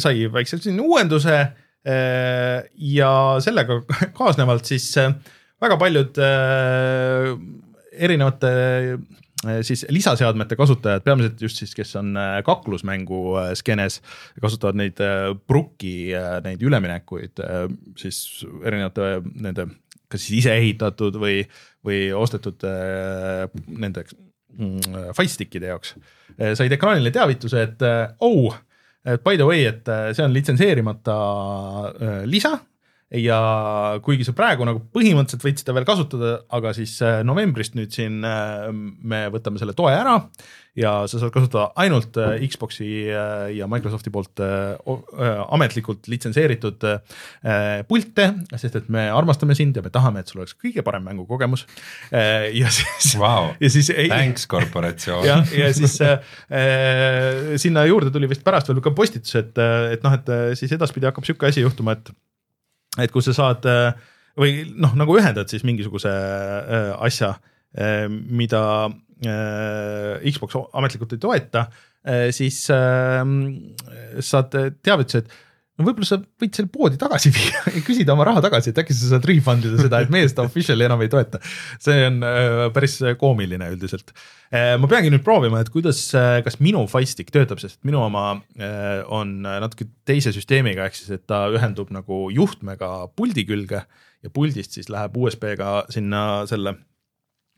sai 0.00 0.26
väikse 0.32 0.62
siin 0.64 0.80
uuenduse 0.80 1.36
äh, 1.36 2.64
ja 2.96 3.12
sellega 3.44 3.82
kaasnevalt 4.16 4.68
siis 4.70 4.90
äh, 4.96 5.12
väga 5.60 5.76
paljud 5.80 6.24
äh, 6.24 7.32
erinevate 7.98 8.52
Äh, 8.54 8.96
siis 9.62 9.84
lisaseadmete 9.88 10.56
kasutajad, 10.58 11.02
peamiselt 11.06 11.42
just 11.42 11.60
siis, 11.60 11.74
kes 11.76 11.94
on 12.00 12.16
äh, 12.18 12.38
kaklusmängu 12.46 13.20
äh, 13.38 13.50
skeenes, 13.58 14.00
kasutavad 14.42 14.78
neid 14.80 15.02
Brooki, 15.46 16.10
neid 16.44 16.62
üleminekuid 16.64 17.42
siis 17.98 18.22
erinevate 18.66 19.18
nende, 19.38 19.68
kas 20.10 20.24
siis 20.24 20.42
ise 20.42 20.56
ehitatud 20.58 21.18
või, 21.20 21.42
või 21.86 22.08
ostetud 22.16 22.64
nende 22.64 24.04
mm, 24.08 25.12
Firestickide 25.16 25.70
jaoks. 25.72 25.94
said 26.54 26.72
ekraanile 26.74 27.12
teavituse, 27.14 27.62
et 27.62 27.84
oh, 28.24 28.56
by 29.24 29.38
the 29.38 29.46
way, 29.46 29.66
et 29.70 29.86
see 30.16 30.24
on 30.24 30.34
litsenseerimata 30.34 31.18
lisa 32.26 32.56
ja 33.14 33.40
kuigi 34.04 34.26
sa 34.26 34.34
praegu 34.36 34.66
nagu 34.68 34.82
põhimõtteliselt 34.92 35.44
võid 35.46 35.60
seda 35.62 35.74
veel 35.76 35.88
kasutada, 35.88 36.38
aga 36.52 36.74
siis 36.76 36.98
äh, 37.04 37.22
novembrist 37.24 37.78
nüüd 37.78 37.94
siin 37.94 38.20
äh, 38.26 38.68
me 38.68 39.24
võtame 39.32 39.60
selle 39.60 39.72
toe 39.76 39.94
ära 39.96 40.18
ja 40.78 40.92
sa 41.08 41.16
saad 41.16 41.32
kasutada 41.32 41.70
ainult 41.80 42.18
äh, 42.20 42.36
Xbox'i 42.44 42.90
ja 43.08 43.68
Microsofti 43.70 44.12
poolt 44.12 44.42
ametlikult 44.44 46.06
litsenseeritud 46.12 46.84
pilte, 47.88 48.28
sest 48.60 48.76
et 48.78 48.92
me 48.92 49.08
armastame 49.10 49.56
sind 49.58 49.80
ja 49.80 49.82
me 49.82 49.90
tahame, 49.94 50.22
et 50.22 50.30
sul 50.30 50.44
oleks 50.44 50.54
kõige 50.60 50.84
parem 50.86 51.08
mängukogemus. 51.08 51.64
ja 52.12 52.70
siis 52.74 53.16
wow., 53.18 53.50
ja 53.58 53.72
siis. 53.72 53.90
Thanks 54.12 54.46
korporatsioon. 54.50 55.26
jah, 55.26 55.50
ja 55.56 55.72
siis 55.74 55.96
sinna 57.64 57.88
juurde 57.88 58.12
tuli 58.14 58.30
vist 58.30 58.44
pärast 58.46 58.70
veel 58.70 58.84
ka 58.84 58.92
postitus, 58.94 59.34
et, 59.40 59.58
et 59.96 60.06
noh, 60.06 60.14
et 60.14 60.32
siis 60.60 60.76
edaspidi 60.76 61.08
hakkab 61.08 61.26
sihuke 61.26 61.50
asi 61.50 61.64
juhtuma, 61.64 61.96
et 61.98 62.12
et 62.96 63.12
kui 63.12 63.24
sa 63.24 63.34
saad 63.36 63.66
äh, 63.68 63.92
või 64.38 64.62
noh, 64.78 64.94
nagu 64.98 65.18
ühendad 65.18 65.50
siis 65.50 65.64
mingisuguse 65.66 66.12
äh, 66.12 66.90
asja, 67.04 67.34
äh, 67.76 68.06
mida 68.08 68.88
Xbox 69.18 70.54
ametlikult 70.78 71.16
ei 71.16 71.18
toeta, 71.18 71.64
siis 72.30 72.60
saad 72.68 74.52
teavituse, 74.54 75.24
et 75.24 75.32
no 75.78 75.86
võib-olla 75.86 76.08
sa 76.08 76.18
võid 76.18 76.56
selle 76.58 76.72
poodi 76.72 76.98
tagasi 77.00 77.32
viia 77.36 77.62
ja 77.76 77.84
küsida 77.86 78.14
oma 78.16 78.26
raha 78.28 78.42
tagasi, 78.44 78.72
et 78.72 78.80
äkki 78.82 78.96
sa 78.96 79.12
saad 79.14 79.28
refund 79.30 79.68
ida 79.68 79.78
seda, 79.80 80.02
et 80.04 80.12
meie 80.14 80.28
seda 80.30 80.46
official'i 80.48 80.88
enam 80.88 81.04
ei 81.04 81.12
toeta. 81.12 81.40
see 81.82 82.08
on 82.08 82.18
päris 82.74 82.98
koomiline 83.20 83.70
üldiselt. 83.74 84.12
ma 84.50 84.90
peangi 84.90 85.12
nüüd 85.12 85.24
proovima, 85.26 85.62
et 85.62 85.70
kuidas, 85.72 86.02
kas 86.44 86.58
minu 86.64 86.86
Firestick 86.90 87.32
töötab, 87.34 87.62
sest 87.62 87.80
minu 87.88 88.02
oma 88.04 88.26
on 89.14 89.38
natuke 89.46 89.88
teise 90.08 90.34
süsteemiga, 90.34 90.88
ehk 90.88 90.98
siis, 90.98 91.14
et 91.18 91.26
ta 91.30 91.46
ühendub 91.54 91.92
nagu 91.94 92.26
juhtmega 92.34 93.08
puldi 93.16 93.46
külge 93.48 93.84
ja 94.24 94.30
puldist 94.34 94.76
siis 94.76 94.90
läheb 94.92 95.16
USB-ga 95.18 95.86
sinna 95.94 96.44
selle 96.50 96.74
äh, 96.74 96.78
äh, 96.78 96.84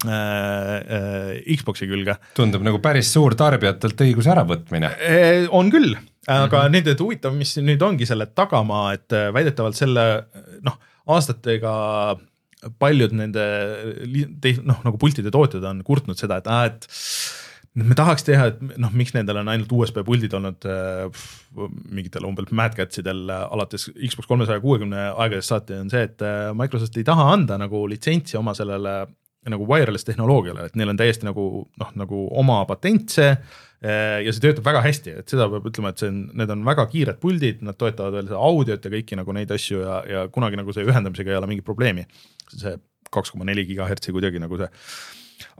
Xbox'i 0.07 1.89
külge. 1.91 2.17
tundub 2.37 2.65
nagu 2.65 2.81
päris 2.81 3.11
suur 3.13 3.35
tarbijatelt 3.37 4.01
õiguse 4.01 4.33
äravõtmine. 4.33 4.93
Äh, 4.97 5.49
on 5.51 5.69
küll, 5.73 5.93
aga 6.27 6.47
mm 6.47 6.55
-hmm. 6.55 6.73
nüüd, 6.77 6.89
et 6.89 7.01
huvitav, 7.05 7.37
mis 7.37 7.57
nüüd 7.59 7.83
ongi 7.85 8.07
selle 8.09 8.27
tagamaa, 8.27 8.95
et 8.97 9.13
äh, 9.13 9.29
väidetavalt 9.35 9.77
selle 9.77 10.07
noh, 10.65 10.79
aastatega 11.07 11.75
paljud 12.79 13.13
nende 13.17 13.45
noh, 14.63 14.81
nagu 14.85 14.99
pultide 15.01 15.31
tootjad 15.33 15.65
on 15.65 15.85
kurtnud 15.85 16.19
seda, 16.19 16.41
et 16.41 16.47
aa, 16.51 16.65
et 16.69 16.89
me 17.79 17.95
tahaks 17.95 18.25
teha, 18.27 18.49
et 18.51 18.79
noh, 18.83 18.91
miks 18.97 19.15
nendel 19.15 19.41
on 19.41 19.51
ainult 19.53 19.71
USB 19.73 20.03
puldid 20.07 20.35
olnud 20.37 20.67
äh, 20.69 21.23
mingitel 21.95 22.27
umbes 22.27 22.51
Mad 22.57 22.75
Catsidel 22.79 23.31
äh, 23.31 23.45
alates 23.55 23.87
Xbox 23.95 24.29
kolmesaja 24.31 24.63
kuuekümne 24.63 25.11
aegadest 25.13 25.53
saati 25.53 25.79
on 25.79 25.93
see, 25.93 26.03
et 26.09 26.25
äh, 26.27 26.51
Microsoft 26.57 26.99
ei 26.99 27.07
taha 27.07 27.29
anda 27.37 27.59
nagu 27.61 27.85
litsentsi 27.91 28.39
oma 28.41 28.57
sellele 28.59 28.97
nagu 29.49 29.65
wireless 29.69 30.05
tehnoloogiale, 30.05 30.67
et 30.69 30.77
neil 30.77 30.93
on 30.93 30.99
täiesti 31.01 31.25
nagu 31.25 31.45
noh, 31.81 31.93
nagu 31.97 32.25
oma 32.43 32.59
patent 32.69 33.15
see 33.15 33.31
äh, 33.31 34.19
ja 34.25 34.35
see 34.35 34.43
töötab 34.45 34.67
väga 34.69 34.83
hästi, 34.85 35.15
et 35.23 35.33
seda 35.33 35.47
peab 35.53 35.71
ütlema, 35.71 35.95
et 35.95 36.03
see 36.03 36.11
on, 36.13 36.19
need 36.37 36.53
on 36.53 36.67
väga 36.67 36.85
kiired 36.91 37.21
puldid, 37.23 37.63
nad 37.65 37.79
toetavad 37.81 38.19
veel 38.19 38.29
seda 38.29 38.43
audiot 38.51 38.85
ja 38.85 38.93
kõiki 38.93 39.17
nagu 39.21 39.37
neid 39.37 39.55
asju 39.57 39.81
ja, 39.81 40.03
ja 40.11 40.27
kunagi 40.35 40.61
nagu 40.61 40.75
see 40.77 40.85
ühendamisega 40.85 41.33
ei 41.33 41.41
ole 41.41 41.49
mingit 41.55 41.69
probleemi. 41.69 42.05
see 42.53 42.77
kaks 43.11 43.33
koma 43.33 43.49
neli 43.49 43.65
gigahertsi 43.67 44.13
kuidagi 44.15 44.43
nagu 44.43 44.61
see 44.61 44.69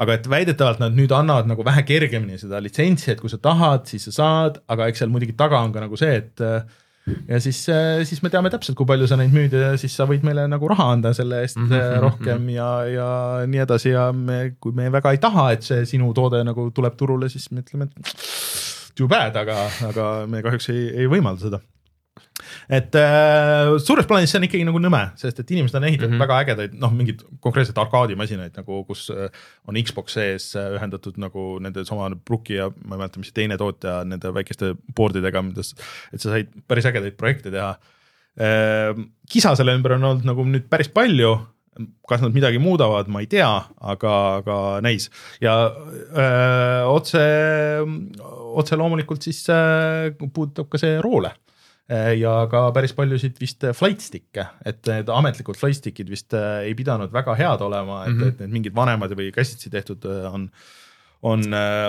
aga 0.01 0.19
et 0.19 0.29
väidetavalt 0.29 0.83
nad 0.83 0.95
nüüd 0.97 1.13
annavad 1.17 1.49
nagu 1.49 1.65
vähe 1.65 1.83
kergemini 1.89 2.37
seda 2.41 2.61
litsentsi, 2.61 3.15
et 3.15 3.21
kui 3.21 3.33
sa 3.33 3.41
tahad, 3.41 3.89
siis 3.89 4.05
sa 4.11 4.13
saad, 4.19 4.61
aga 4.69 4.91
eks 4.91 5.03
seal 5.03 5.13
muidugi 5.13 5.37
taga 5.39 5.63
on 5.65 5.73
ka 5.73 5.83
nagu 5.87 5.97
see, 6.01 6.21
et 6.21 6.45
ja 7.29 7.41
siis, 7.41 7.63
siis 8.09 8.23
me 8.23 8.31
teame 8.33 8.51
täpselt, 8.53 8.77
kui 8.79 8.89
palju 8.89 9.09
sa 9.11 9.19
neid 9.21 9.33
müüd 9.35 9.55
ja 9.57 9.73
siis 9.81 9.95
sa 9.97 10.07
võid 10.09 10.25
meile 10.27 10.47
nagu 10.51 10.69
raha 10.71 10.91
anda 10.97 11.15
selle 11.17 11.41
eest 11.45 11.59
mm 11.59 11.71
-hmm. 11.71 11.99
rohkem 12.05 12.49
ja, 12.55 12.71
ja 12.91 13.09
nii 13.47 13.65
edasi 13.65 13.95
ja 13.95 14.11
me, 14.13 14.55
kui 14.61 14.73
me 14.77 14.91
väga 14.93 15.15
ei 15.17 15.19
taha, 15.19 15.51
et 15.53 15.67
see 15.67 15.87
sinu 15.87 16.13
toode 16.15 16.45
nagu 16.45 16.71
tuleb 16.71 16.97
turule, 16.97 17.29
siis 17.29 17.51
me 17.51 17.65
ütleme, 17.65 17.89
et 17.89 18.15
too 18.97 19.09
bad, 19.09 19.37
aga, 19.37 19.59
aga 19.89 20.09
me 20.27 20.43
kahjuks 20.43 20.69
ei, 20.75 20.89
ei 21.03 21.07
võimalda 21.11 21.49
seda 21.49 21.61
et 22.71 22.97
äh, 22.99 23.77
suures 23.83 24.07
plaanis 24.09 24.33
see 24.33 24.41
on 24.41 24.47
ikkagi 24.47 24.67
nagu 24.67 24.81
nõme, 24.83 25.03
sest 25.21 25.43
et 25.43 25.53
inimesed 25.55 25.77
on 25.79 25.87
ehitanud 25.89 26.13
mm 26.13 26.17
-hmm. 26.17 26.25
väga 26.25 26.39
ägedaid, 26.45 26.75
noh, 26.81 26.93
mingeid 26.95 27.23
konkreetseid 27.45 27.79
arkaadimasinaid 27.83 28.57
nagu, 28.59 28.83
kus 28.89 29.09
äh, 29.15 29.29
on 29.69 29.79
Xbox 29.79 30.17
sees 30.19 30.51
äh, 30.59 30.73
ühendatud 30.79 31.19
nagu 31.21 31.59
nende 31.63 31.85
sama 31.89 32.11
Brooki 32.15 32.59
ja 32.59 32.71
ma 32.85 32.97
ei 32.97 33.05
mäleta, 33.05 33.23
mis 33.23 33.33
teine 33.37 33.59
tootja 33.61 34.01
nende 34.05 34.35
väikeste 34.35 34.75
board 34.97 35.21
idega, 35.21 35.43
milles, 35.43 35.75
et 36.13 36.21
sa 36.21 36.35
said 36.35 36.53
päris 36.69 36.89
ägedaid 36.91 37.17
projekte 37.21 37.51
teha 37.55 37.75
äh,. 38.41 38.95
kisa 39.31 39.55
selle 39.57 39.75
ümber 39.77 39.99
on 39.99 40.05
olnud 40.05 40.29
nagu 40.29 40.45
nüüd 40.45 40.69
päris 40.71 40.89
palju 40.89 41.39
kas 42.09 42.21
nad 42.21 42.35
midagi 42.35 42.59
muudavad, 42.59 43.07
ma 43.09 43.21
ei 43.23 43.29
tea, 43.31 43.49
aga, 43.81 44.15
aga 44.41 44.57
näis 44.85 45.07
ja 45.41 45.55
öö, 45.71 46.83
otse, 46.91 47.23
otse 48.59 48.77
loomulikult 48.77 49.23
siis 49.23 49.47
öö, 49.49 50.11
puudutab 50.35 50.69
ka 50.69 50.81
see 50.83 50.99
roole 51.01 51.31
Äh, 51.31 51.50
ja 52.21 52.35
ka 52.51 52.69
päris 52.75 52.95
paljusid 52.97 53.41
vist 53.43 53.65
äh, 53.67 53.75
flight 53.77 54.05
stick'e, 54.05 54.47
et 54.67 54.83
need 54.87 55.11
ametlikud 55.11 55.59
flight 55.59 55.81
stick'id 55.81 56.11
vist 56.13 56.37
äh, 56.39 56.63
ei 56.69 56.77
pidanud 56.79 57.13
väga 57.15 57.35
head 57.39 57.65
olema, 57.67 58.05
et 58.05 58.15
mm, 58.15 58.21
-hmm. 58.21 58.29
et 58.29 58.45
need 58.45 58.55
mingid 58.59 58.77
vanemad 58.77 59.17
või 59.19 59.33
käsitsi 59.35 59.73
tehtud 59.73 60.07
on 60.31 60.51
on, 61.23 61.43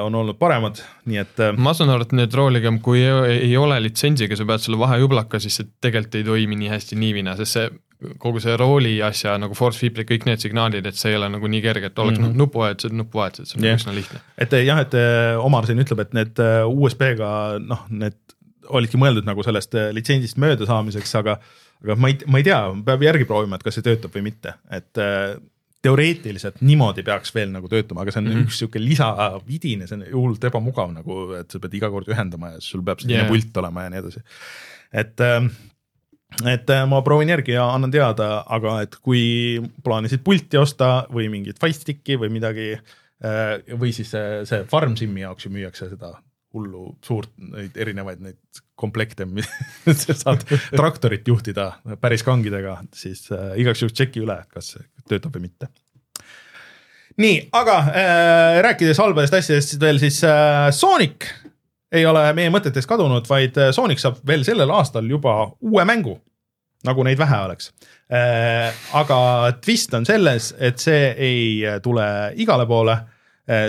on 0.04 0.16
olnud 0.16 0.36
paremad, 0.36 0.82
nii 1.08 1.18
et. 1.22 1.38
ma 1.56 1.72
saan 1.74 1.93
aru, 1.93 2.04
et 2.04 2.12
need 2.12 2.34
rooliga, 2.36 2.72
kui 2.84 2.99
ei 2.99 3.54
ole 3.58 3.78
litsentsiga, 3.80 4.36
sa 4.36 4.43
pead 4.43 4.60
selle 4.60 4.80
vahejublaka, 4.82 5.39
siis 5.39 5.56
see 5.56 5.70
tegelikult 5.80 6.18
ei 6.20 6.26
toimi 6.28 6.58
nii 6.60 6.72
hästi 6.74 6.97
niivina, 6.99 7.38
sest 7.39 7.56
see 7.56 7.70
kogu 8.20 8.41
see 8.43 8.58
rooli 8.60 8.97
asja 9.06 9.38
nagu 9.39 9.56
force 9.56 9.80
feedback, 9.80 10.10
kõik 10.10 10.28
need 10.28 10.43
signaalid, 10.43 10.89
et 10.89 10.99
see 10.99 11.14
ei 11.14 11.20
ole 11.22 11.30
nagu 11.32 11.47
nii 11.47 11.62
kerge, 11.64 11.93
et 11.93 12.04
oleks 12.04 12.20
mm 12.20 12.26
-hmm. 12.26 12.41
nupuvajutused, 12.43 12.97
nupuvajutused, 12.97 13.54
see 13.54 13.62
on 13.62 13.70
yeah. 13.70 13.80
üsna 13.80 13.95
lihtne. 13.95 14.20
et 14.38 14.58
jah, 14.66 14.84
et 14.84 14.99
Omar 15.39 15.70
siin 15.70 15.80
ütleb, 15.80 16.04
et 16.04 16.14
need 16.18 16.43
USB-ga 16.68 17.32
noh, 17.64 17.88
need 17.88 18.20
olidki 18.70 18.99
mõeldud 19.01 19.28
nagu 19.28 19.43
sellest 19.45 19.78
äh, 19.78 19.89
litsentsist 19.95 20.39
mööda 20.41 20.68
saamiseks, 20.70 21.14
aga, 21.20 21.38
aga 21.84 21.95
ma 21.99 22.12
ei, 22.12 22.20
ma 22.28 22.41
ei 22.41 22.47
tea, 22.47 22.59
peab 22.86 23.05
järgi 23.05 23.28
proovima, 23.30 23.57
et 23.57 23.66
kas 23.66 23.78
see 23.78 23.88
töötab 23.88 24.14
või 24.16 24.28
mitte, 24.30 24.55
et 24.74 25.01
äh, 25.01 25.34
teoreetiliselt 25.82 26.62
niimoodi 26.62 27.03
peaks 27.05 27.34
veel 27.34 27.49
nagu 27.55 27.70
töötama, 27.70 28.03
aga 28.03 28.14
see 28.14 28.22
on 28.22 28.28
mm 28.28 28.36
-hmm. 28.36 28.45
üks 28.45 28.62
sihuke 28.62 28.84
lisavidine, 28.84 29.88
see 29.89 29.97
on 29.97 30.05
hullult 30.12 30.45
ebamugav 30.51 30.93
nagu, 30.93 31.18
et 31.39 31.49
sa 31.49 31.62
pead 31.64 31.80
iga 31.80 31.89
kord 31.89 32.12
ühendama 32.12 32.55
ja 32.55 32.62
sul 32.62 32.86
peab 32.86 33.01
selline 33.01 33.24
yeah. 33.24 33.32
pult 33.32 33.57
olema 33.64 33.88
ja 33.88 33.93
nii 33.93 34.03
edasi. 34.03 34.24
et, 34.93 35.26
äh, 35.26 35.49
et 36.53 36.74
ma 36.88 37.01
proovin 37.01 37.34
järgi 37.34 37.57
ja 37.57 37.66
annan 37.74 37.91
teada, 37.91 38.43
aga 38.47 38.82
et 38.86 38.95
kui 39.01 39.59
plaanisid 39.84 40.22
pulti 40.24 40.57
osta 40.57 41.07
või 41.12 41.30
mingit 41.34 41.59
Firestick'i 41.59 42.20
või 42.20 42.30
midagi 42.30 42.76
või 43.78 43.91
siis 43.93 44.09
see, 44.09 44.45
see 44.49 44.64
farm 44.66 44.95
sim'i 44.97 45.22
jaoks 45.22 45.45
ju 45.45 45.51
müüakse 45.53 45.89
seda 45.91 46.16
hullu 46.54 46.95
suurt 47.06 47.32
neid 47.38 47.78
erinevaid 47.80 48.22
neid 48.24 48.62
komplekte, 48.80 49.28
mis 49.30 49.47
saad 50.24 50.43
traktorit 50.74 51.28
juhtida 51.28 51.72
päris 52.02 52.26
kangidega, 52.28 52.80
siis 52.95 53.28
äh, 53.32 53.54
igaks 53.62 53.84
juhuks 53.84 53.95
tšeki 53.97 54.24
üle, 54.24 54.41
kas 54.52 54.76
töötab 55.10 55.38
või 55.38 55.47
mitte. 55.47 55.70
nii, 57.22 57.38
aga 57.56 57.78
äh, 57.91 58.58
rääkides 58.68 58.99
halbadest 59.02 59.38
asjadest 59.39 59.80
veel 59.82 60.02
siis 60.02 60.22
äh, 60.28 60.68
Sonic 60.76 61.30
ei 61.91 62.06
ole 62.08 62.24
meie 62.34 62.52
mõtetest 62.54 62.89
kadunud, 62.89 63.28
vaid 63.30 63.58
äh, 63.60 63.72
Sonic 63.76 64.04
saab 64.04 64.20
veel 64.28 64.45
sellel 64.47 64.72
aastal 64.74 65.08
juba 65.08 65.52
uue 65.62 65.86
mängu, 65.88 66.18
nagu 66.88 67.08
neid 67.08 67.20
vähe 67.22 67.41
oleks 67.45 67.72
äh,. 68.12 68.74
aga 68.97 69.18
twist 69.64 69.93
on 69.93 70.08
selles, 70.10 70.52
et 70.60 70.80
see 70.84 71.12
ei 71.16 71.80
tule 71.84 72.06
igale 72.41 72.68
poole 72.68 72.97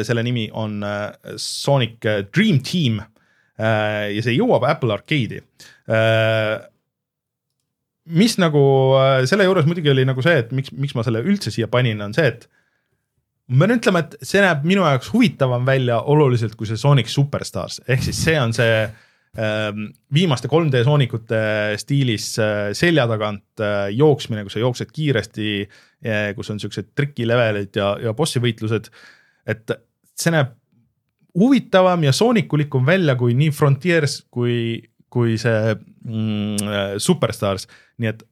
selle 0.07 0.23
nimi 0.27 0.47
on 0.53 0.83
äh, 0.87 1.35
Sonic 1.37 2.07
äh, 2.07 2.25
Dream 2.35 2.63
Team. 2.67 3.03
Ja 3.63 4.23
see 4.25 4.33
jõuab 4.33 4.65
Apple 4.67 4.91
Arcade'i. 4.97 5.37
mis 8.17 8.33
nagu 8.41 8.63
selle 9.29 9.45
juures 9.45 9.69
muidugi 9.69 9.93
oli 9.93 10.07
nagu 10.09 10.25
see, 10.25 10.41
et 10.41 10.51
miks, 10.57 10.73
miks 10.73 10.97
ma 10.97 11.05
selle 11.07 11.21
üldse 11.21 11.53
siia 11.53 11.69
panin, 11.71 12.01
on 12.03 12.17
see, 12.17 12.33
et 12.33 12.49
ma 13.53 13.69
pean 13.69 13.77
ütlema, 13.77 14.03
et 14.03 14.17
see 14.27 14.43
näeb 14.43 14.65
minu 14.67 14.83
jaoks 14.89 15.13
huvitavam 15.13 15.69
välja 15.69 16.01
oluliselt 16.11 16.57
kui 16.59 16.67
see 16.67 16.81
Sonic 16.81 17.13
Superstars, 17.13 17.83
ehk 17.87 18.03
siis 18.09 18.25
see 18.25 18.41
on 18.41 18.57
see 18.57 18.81
ähm, 19.37 19.87
viimaste 20.17 20.51
3D 20.51 20.83
soonikute 20.89 21.45
stiilis 21.85 22.33
selja 22.81 23.07
tagant 23.13 23.67
jooksmine, 23.95 24.49
kus 24.49 24.57
sa 24.57 24.65
jooksed 24.65 24.97
kiiresti, 24.97 25.55
kus 26.35 26.57
on 26.57 26.65
siuksed 26.65 26.97
trikilevelid 26.99 27.79
ja, 27.79 27.95
ja 28.09 28.17
bossi 28.17 28.43
võitlused 28.43 28.91
et 29.47 29.75
see 30.19 30.35
näeb 30.35 30.53
huvitavam 31.39 32.05
ja 32.05 32.13
soonikulikum 32.13 32.87
välja 32.87 33.17
kui 33.17 33.35
nii 33.37 33.51
Frontiers 33.57 34.21
kui, 34.31 34.83
kui 35.13 35.39
see 35.41 35.75
mm, 35.75 36.99
Superstars, 37.01 37.67
nii 38.03 38.13
et 38.13 38.23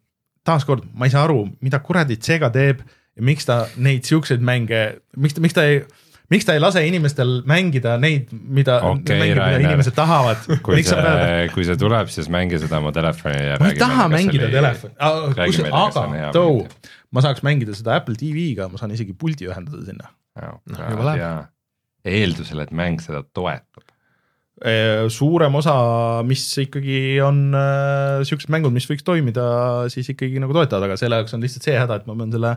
taaskord 0.47 0.85
ma 0.93 1.09
ei 1.09 1.15
saa 1.15 1.25
aru, 1.29 1.45
mida 1.65 1.81
kuradit 1.85 2.27
Sega 2.27 2.51
teeb 2.53 2.85
ja 2.85 3.25
miks 3.25 3.49
ta 3.49 3.65
neid 3.81 4.07
siukseid 4.09 4.45
mänge, 4.45 5.01
miks 5.17 5.37
ta, 5.37 5.45
miks 5.45 5.57
ta 5.57 5.67
ei 5.69 5.83
miks 6.31 6.47
ta 6.47 6.55
ei 6.55 6.63
lase 6.63 6.83
inimestel 6.87 7.41
mängida 7.49 7.97
neid, 8.01 8.31
mida 8.31 8.79
okay,, 8.87 9.19
mida 9.19 9.49
inimesed 9.59 9.97
tahavad? 9.97 10.45
kui 10.67 10.85
see, 10.87 10.95
pead... 10.95 11.51
kui 11.57 11.67
see 11.67 11.81
tuleb, 11.81 12.13
siis 12.13 12.31
mängi 12.33 12.61
seda 12.63 12.79
oma 12.79 12.93
telefoni 12.95 13.41
ja 13.49 13.59
ma 13.61 13.73
ei 13.73 13.81
taha 13.81 14.07
mängida 14.13 14.47
oli... 14.47 14.55
telefoni, 14.61 14.95
aga 15.01 16.31
too, 16.37 16.63
ma 17.11 17.25
saaks 17.25 17.45
mängida 17.47 17.75
seda 17.77 17.99
Apple 17.99 18.19
TV-ga, 18.21 18.71
ma 18.71 18.81
saan 18.81 18.95
isegi 18.95 19.17
puldi 19.19 19.51
ühendada 19.51 19.83
sinna 19.89 20.13
noh, 20.39 20.61
juba 20.95 21.07
läheb. 21.09 21.49
eeldusel, 22.11 22.63
et 22.65 22.75
mäng 22.77 23.03
seda 23.05 23.23
toetab. 23.37 23.87
suurem 25.09 25.55
osa, 25.57 25.75
mis 26.29 26.45
ikkagi 26.61 27.17
on 27.25 27.49
äh, 27.57 28.21
siuksed 28.29 28.53
mängud, 28.53 28.75
mis 28.75 28.89
võiks 28.91 29.07
toimida, 29.07 29.45
siis 29.93 30.11
ikkagi 30.13 30.43
nagu 30.43 30.53
toetavad, 30.53 30.85
aga 30.89 30.99
selle 31.01 31.21
jaoks 31.21 31.37
on 31.37 31.45
lihtsalt 31.45 31.65
see 31.65 31.79
häda, 31.81 31.97
et 31.97 32.09
ma 32.09 32.17
pean 32.19 32.35
selle 32.35 32.55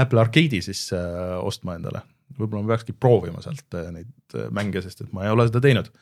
Apple 0.00 0.22
Arcade'i 0.22 0.62
siis 0.64 0.86
äh, 0.96 1.36
ostma 1.44 1.76
endale. 1.76 2.02
võib-olla 2.38 2.64
ma 2.64 2.72
peakski 2.72 2.94
proovima 2.96 3.42
sealt 3.44 3.76
äh, 3.76 3.90
neid 3.92 4.38
äh, 4.38 4.48
mänge, 4.54 4.80
sest 4.84 5.04
et 5.04 5.12
ma 5.12 5.26
ei 5.26 5.34
ole 5.34 5.44
seda 5.50 5.60
teinud. 5.64 5.92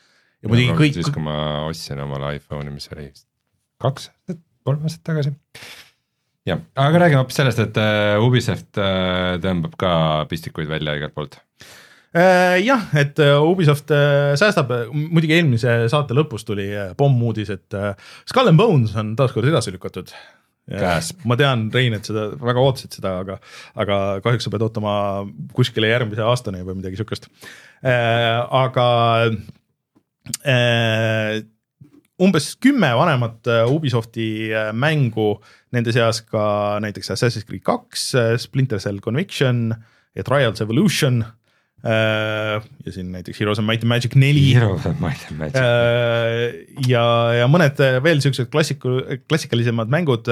ja 0.40 0.52
muidugi 0.52 0.76
kõik. 0.78 0.98
siis, 1.00 1.10
kui 1.10 1.24
ma 1.26 1.66
ostsin 1.66 2.02
omale 2.04 2.36
iPhone'i, 2.38 2.70
mis 2.74 2.86
oli 2.94 3.10
kaks 3.82 4.10
kolm 4.66 4.86
aastat 4.86 5.02
tagasi 5.10 5.34
jah, 6.48 6.62
aga 6.80 7.04
räägime 7.04 7.20
hoopis 7.20 7.38
sellest, 7.40 7.60
et 7.62 7.78
uh, 7.80 8.24
Ubisoft 8.24 8.80
uh, 8.80 9.36
tõmbab 9.42 9.76
ka 9.80 9.92
pistikuid 10.30 10.70
välja 10.70 10.96
igalt 10.98 11.14
poolt 11.16 11.36
uh,. 11.36 12.56
jah, 12.62 12.88
et 12.98 13.20
Ubisoft 13.20 13.92
säästab, 14.40 14.72
muidugi 14.94 15.36
eelmise 15.38 15.76
saate 15.92 16.16
lõpus 16.16 16.46
tuli 16.48 16.70
pommuudis, 16.98 17.52
et 17.54 17.80
Skull 18.28 18.52
and 18.52 18.60
Bones 18.60 18.96
on 18.98 19.14
taaskord 19.18 19.50
edasi 19.50 19.74
lükatud. 19.74 20.12
ma 21.26 21.36
tean, 21.36 21.68
Rein, 21.74 21.94
et 21.98 22.06
seda 22.06 22.28
väga 22.38 22.62
ootasid 22.62 22.98
seda, 22.98 23.16
aga, 23.24 23.38
aga 23.82 23.96
kahjuks 24.24 24.46
sa 24.46 24.52
pead 24.54 24.64
ootama 24.66 24.92
kuskile 25.56 25.90
järgmise 25.90 26.22
aastani 26.22 26.64
või 26.66 26.78
midagi 26.80 27.00
sihukest. 27.00 27.30
aga 27.84 28.86
umbes 32.20 32.52
kümme 32.60 32.90
vanemat 32.96 33.48
Ubisofti 33.70 34.50
mängu 34.76 35.34
Nende 35.70 35.92
seas 35.94 36.18
ka 36.26 36.42
näiteks 36.82 37.12
Assassin's 37.14 37.46
Creed 37.46 37.62
kaks, 37.66 38.08
äh, 38.18 38.34
Splinter 38.42 38.80
Cell 38.82 38.98
Conviction 39.02 39.70
ja 40.18 40.24
Trials 40.26 40.60
Evolution 40.64 41.22
äh, 41.84 42.58
ja 42.58 42.94
siin 42.94 43.12
näiteks 43.14 43.38
Heroes 43.38 43.60
of 43.62 43.66
Might 43.68 43.84
and 43.86 43.92
Magic 43.92 44.16
neli. 44.18 44.48
Heroes 44.56 44.86
of 44.86 44.98
Might 44.98 45.22
and 45.30 45.38
Magic. 45.38 45.60
Äh, 45.60 46.88
ja, 46.90 47.04
ja 47.38 47.46
mõned 47.50 47.78
veel 48.02 48.22
siuksed 48.24 48.50
klassiku, 48.50 48.98
klassikalisemad 49.30 49.92
mängud 49.94 50.26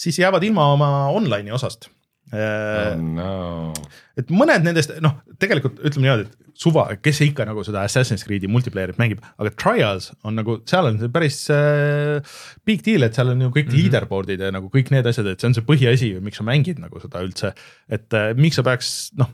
siis 0.00 0.18
jäävad 0.22 0.48
ilma 0.48 0.70
oma 0.72 0.90
online'i 1.12 1.52
osast. 1.52 1.90
Äh, 2.34 2.96
no 2.98 3.72
et 4.18 4.30
mõned 4.30 4.64
nendest 4.66 4.94
noh, 5.02 5.16
tegelikult 5.42 5.80
ütleme 5.82 6.06
niimoodi, 6.06 6.26
et 6.28 6.58
suva, 6.58 6.86
kes 7.02 7.20
ikka 7.26 7.46
nagu 7.48 7.64
seda 7.66 7.82
Assassin's 7.86 8.22
Creed'i 8.26 8.50
multiplayer'it 8.50 8.98
mängib, 9.00 9.22
aga 9.42 9.50
Trials 9.58 10.10
on 10.26 10.38
nagu, 10.38 10.60
seal 10.70 10.90
on 10.90 11.00
see 11.00 11.10
päris 11.14 11.40
äh, 11.52 12.36
big 12.68 12.84
deal, 12.86 13.06
et 13.06 13.16
seal 13.18 13.32
on 13.32 13.42
ju 13.42 13.50
kõik 13.50 13.66
mm 13.66 13.72
-hmm. 13.72 13.80
leaderboard'id 13.88 14.44
ja 14.46 14.52
nagu 14.54 14.70
kõik 14.70 14.92
need 14.94 15.06
asjad, 15.10 15.26
et 15.30 15.40
see 15.40 15.50
on 15.50 15.56
see 15.56 15.66
põhiasi, 15.66 16.12
miks 16.22 16.38
sa 16.38 16.46
mängid 16.46 16.78
nagu 16.82 17.00
seda 17.02 17.24
üldse. 17.26 17.54
et 17.88 18.14
äh, 18.14 18.34
miks 18.38 18.56
sa 18.56 18.62
peaks 18.62 19.10
noh, 19.18 19.30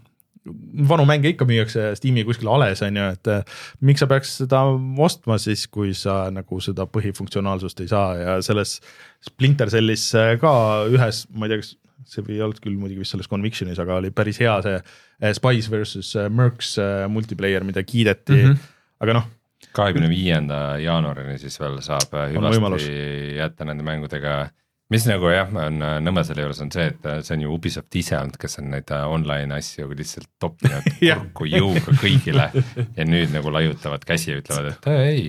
vanu 0.88 1.04
mänge 1.04 1.28
ikka 1.28 1.44
müüakse 1.44 1.92
Steam'i 1.94 2.24
kuskil 2.24 2.48
ales 2.48 2.80
on 2.82 2.96
ju, 2.96 3.04
et 3.12 3.28
äh, 3.28 3.44
miks 3.80 4.00
sa 4.00 4.06
peaks 4.06 4.38
seda 4.40 4.64
ostma 4.98 5.36
siis, 5.38 5.66
kui 5.66 5.92
sa 5.92 6.30
nagu 6.30 6.60
seda 6.60 6.86
põhifunktsionaalsust 6.86 7.80
ei 7.80 7.88
saa 7.88 8.16
ja 8.16 8.40
selles 8.42 8.80
Splinter 9.20 9.68
Cellis 9.68 10.14
äh, 10.14 10.38
ka 10.40 10.86
ühes, 10.88 11.26
ma 11.34 11.46
ei 11.46 11.52
tea, 11.52 11.60
kas 11.60 11.76
see 12.08 12.24
ei 12.28 12.40
olnud 12.44 12.60
küll 12.62 12.78
muidugi 12.78 13.02
vist 13.04 13.16
selles 13.16 13.28
Convictionis, 13.30 13.80
aga 13.82 13.98
oli 14.00 14.12
päris 14.14 14.40
hea 14.42 14.54
see 14.64 14.78
äh, 14.78 15.34
Spice 15.36 15.72
versus 15.72 16.14
äh, 16.16 16.30
Mercs 16.32 16.76
äh, 16.80 17.04
multiplayer, 17.10 17.66
mida 17.66 17.82
kiideti 17.86 18.36
mm, 18.36 18.46
-hmm. 18.48 18.70
aga 19.00 19.18
noh. 19.20 19.28
kahekümne 19.76 20.08
viienda 20.08 20.78
jaanuarini 20.80 21.38
siis 21.38 21.60
veel 21.60 21.80
saab 21.84 22.14
hüvasti 22.32 23.36
jätta 23.36 23.64
nende 23.68 23.84
mängudega 23.84 24.48
mis 24.90 25.04
nagu 25.06 25.28
jah, 25.30 25.52
on 25.66 25.82
nõme 26.02 26.24
selle 26.26 26.42
juures 26.42 26.62
on 26.64 26.72
see, 26.74 26.88
et 26.90 27.04
see 27.26 27.36
on 27.36 27.44
ju 27.44 27.52
Ubisoft 27.54 27.94
ise 27.94 28.16
olnud, 28.18 28.38
kes 28.40 28.58
on 28.58 28.72
neid 28.72 28.90
online 28.90 29.54
asju 29.54 29.92
lihtsalt 29.92 30.30
toppinud 30.38 30.88
kurku 31.00 31.46
jõuga 31.46 31.94
kõigile 32.00 32.50
ja 32.96 33.06
nüüd 33.06 33.30
nagu 33.36 33.52
laiutavad 33.52 34.04
käsi 34.08 34.32
ja 34.32 34.40
ütlevad, 34.40 34.72
et 34.72 34.90
ei. 34.96 35.28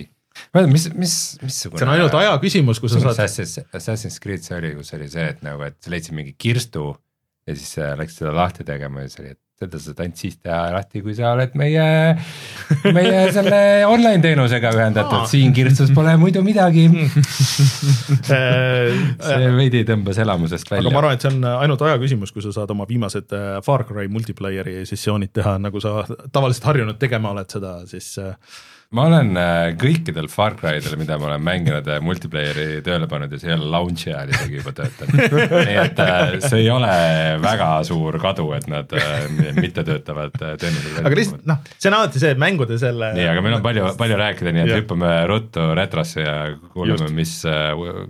Mis, 0.70 0.88
mis, 0.94 1.16
missugune. 1.42 1.80
see 1.80 1.86
on 1.86 1.94
ainult 1.94 2.18
aja 2.18 2.34
küsimus, 2.42 2.80
kus 2.82 2.96
sa 2.96 3.04
saad. 3.04 3.14
Assassin's, 3.14 3.72
Assassin's 3.72 4.18
Creed 4.22 4.44
see 4.46 4.58
oli, 4.58 4.74
kus 4.78 4.92
oli 4.98 5.08
see, 5.12 5.28
et 5.34 5.44
nagu, 5.46 5.64
et 5.68 5.78
sa 5.82 5.92
leidsid 5.92 6.16
mingi 6.16 6.36
kirstu 6.38 6.90
ja 7.48 7.56
siis 7.56 7.78
läksid 7.98 8.22
seda 8.22 8.36
lahti 8.36 8.66
tegema 8.66 9.02
ja 9.02 9.10
siis 9.10 9.22
oli, 9.22 9.34
et 9.36 9.42
seda 9.62 9.80
saad 9.82 10.00
ainult 10.02 10.20
siis 10.20 10.36
teha 10.42 10.58
lahti, 10.74 11.02
kui 11.04 11.14
sa 11.16 11.32
oled 11.36 11.54
meie, 11.58 11.84
meie 12.94 13.20
selle 13.36 13.60
online 13.88 14.22
teenusega 14.24 14.72
ühendatud, 14.74 15.26
siin 15.30 15.54
kirstus 15.56 15.92
pole 15.94 16.14
muidu 16.20 16.42
midagi 16.46 16.88
see 18.28 19.52
veidi 19.56 19.84
tõmbas 19.88 20.20
elamusest 20.22 20.70
välja. 20.72 20.86
aga 20.86 20.94
ma 20.94 21.02
arvan, 21.02 21.18
et 21.18 21.26
see 21.26 21.32
on 21.32 21.48
ainult 21.52 21.86
aja 21.86 22.00
küsimus, 22.02 22.34
kui 22.34 22.44
sa 22.44 22.54
saad 22.54 22.74
oma 22.74 22.88
viimased 22.88 23.34
äh, 23.36 23.56
Far 23.64 23.86
Cry 23.88 24.10
multiplayer'i 24.12 24.82
sessioonid 24.88 25.34
teha, 25.36 25.56
nagu 25.62 25.82
sa 25.82 26.02
tavaliselt 26.32 26.70
harjunud 26.72 27.00
tegema 27.02 27.34
oled 27.34 27.50
seda, 27.52 27.78
siis 27.90 28.14
äh, 28.22 28.34
ma 28.96 29.06
olen 29.08 29.30
äh, 29.40 29.72
kõikidel 29.80 30.28
Far 30.32 30.56
Cry 30.58 30.82
del, 30.84 30.98
mida 31.00 31.16
ma 31.20 31.30
olen 31.30 31.44
mänginud 31.44 31.88
äh, 31.88 32.00
multiplayer'i 32.04 32.82
tööle 32.84 33.08
pannud 33.10 33.32
ja 33.32 33.40
see 33.40 33.50
ei 33.50 33.56
ole 33.56 33.70
launch'i 33.72 34.12
ajal 34.12 34.32
isegi 34.34 34.58
juba 34.60 34.74
töötanud. 34.76 35.36
nii 35.68 35.78
et 35.80 36.02
äh, 36.04 36.36
see 36.44 36.60
ei 36.60 36.68
ole 36.72 36.92
väga 37.42 37.70
suur 37.88 38.18
kadu, 38.22 38.50
et 38.56 38.68
nad 38.70 38.92
mittetöötavad 39.56 40.36
teenused. 40.36 41.00
aga 41.00 41.18
lihtsalt 41.18 41.48
noh, 41.48 41.62
see 41.76 41.92
on 41.92 41.98
alati 42.02 42.22
see, 42.22 42.34
et 42.36 42.42
mängude 42.42 42.78
selle. 42.82 43.12
nii, 43.16 43.28
aga 43.32 43.44
meil 43.44 43.58
on 43.58 43.64
palju, 43.64 43.88
palju 44.00 44.20
rääkida, 44.20 44.54
nii 44.56 44.66
et 44.66 44.74
ja. 44.74 44.82
hüppame 44.82 45.14
ruttu 45.30 45.70
retrosse 45.78 46.26
ja 46.26 46.36
kuulame, 46.74 47.08
mis 47.16 47.38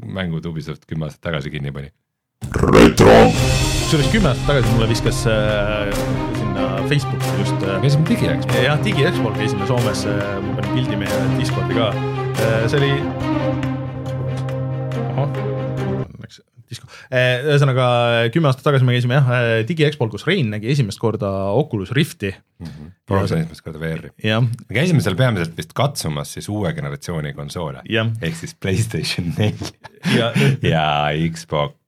mängud 0.02 0.50
Ubisoft 0.50 0.86
kümme 0.90 1.06
aastat 1.08 1.30
tagasi 1.30 1.54
kinni 1.54 1.74
pani. 1.74 1.94
retro. 2.74 3.16
kusjuures 3.30 4.10
kümme 4.10 4.34
aastat 4.34 4.50
tagasi 4.50 4.74
mulle 4.74 4.90
viskas 4.90 5.24
äh, 5.30 6.21
Facebooki 6.88 7.38
just. 7.38 7.62
Äh, 7.62 7.78
käisime 7.82 8.06
digiexpol. 8.08 8.62
jah, 8.64 8.80
digiexpol 8.84 9.34
käisime 9.36 9.66
Soomes, 9.68 10.04
äh, 10.08 10.34
ma 10.42 10.56
panin 10.58 10.76
pildi 10.76 10.98
meie 11.00 11.22
Discordi 11.38 11.76
ka, 11.78 11.90
äh, 11.92 12.64
see 12.70 12.80
oli. 12.80 12.92
ahah, 15.12 15.34
disko, 16.72 16.88
ühesõnaga 17.12 17.86
kümme 18.32 18.48
aastat 18.48 18.64
tagasi 18.70 18.88
me 18.88 18.96
käisime 18.96 19.18
jah 19.18 19.34
digiexpol, 19.68 20.08
kus 20.14 20.24
Rein 20.28 20.48
nägi 20.54 20.70
esimest 20.72 21.00
korda 21.02 21.30
Oculus 21.52 21.92
Rifti 21.92 22.32
mm. 22.32 22.66
-hmm. 22.66 22.94
proovisin 23.06 23.42
esimest 23.42 23.66
korda 23.66 23.82
VR-i. 23.82 24.10
me 24.32 24.78
käisime 24.78 25.04
seal 25.04 25.18
peamiselt 25.18 25.56
vist 25.56 25.76
katsumas 25.76 26.32
siis 26.32 26.48
uue 26.48 26.72
generatsiooni 26.72 27.34
konsoole 27.36 27.84
ehk 27.90 28.34
siis 28.40 28.56
Playstation 28.56 29.34
neli 29.36 29.70
ja, 30.16 30.32
ja 30.72 30.84
Xbox 31.34 31.76
ja 31.76 31.81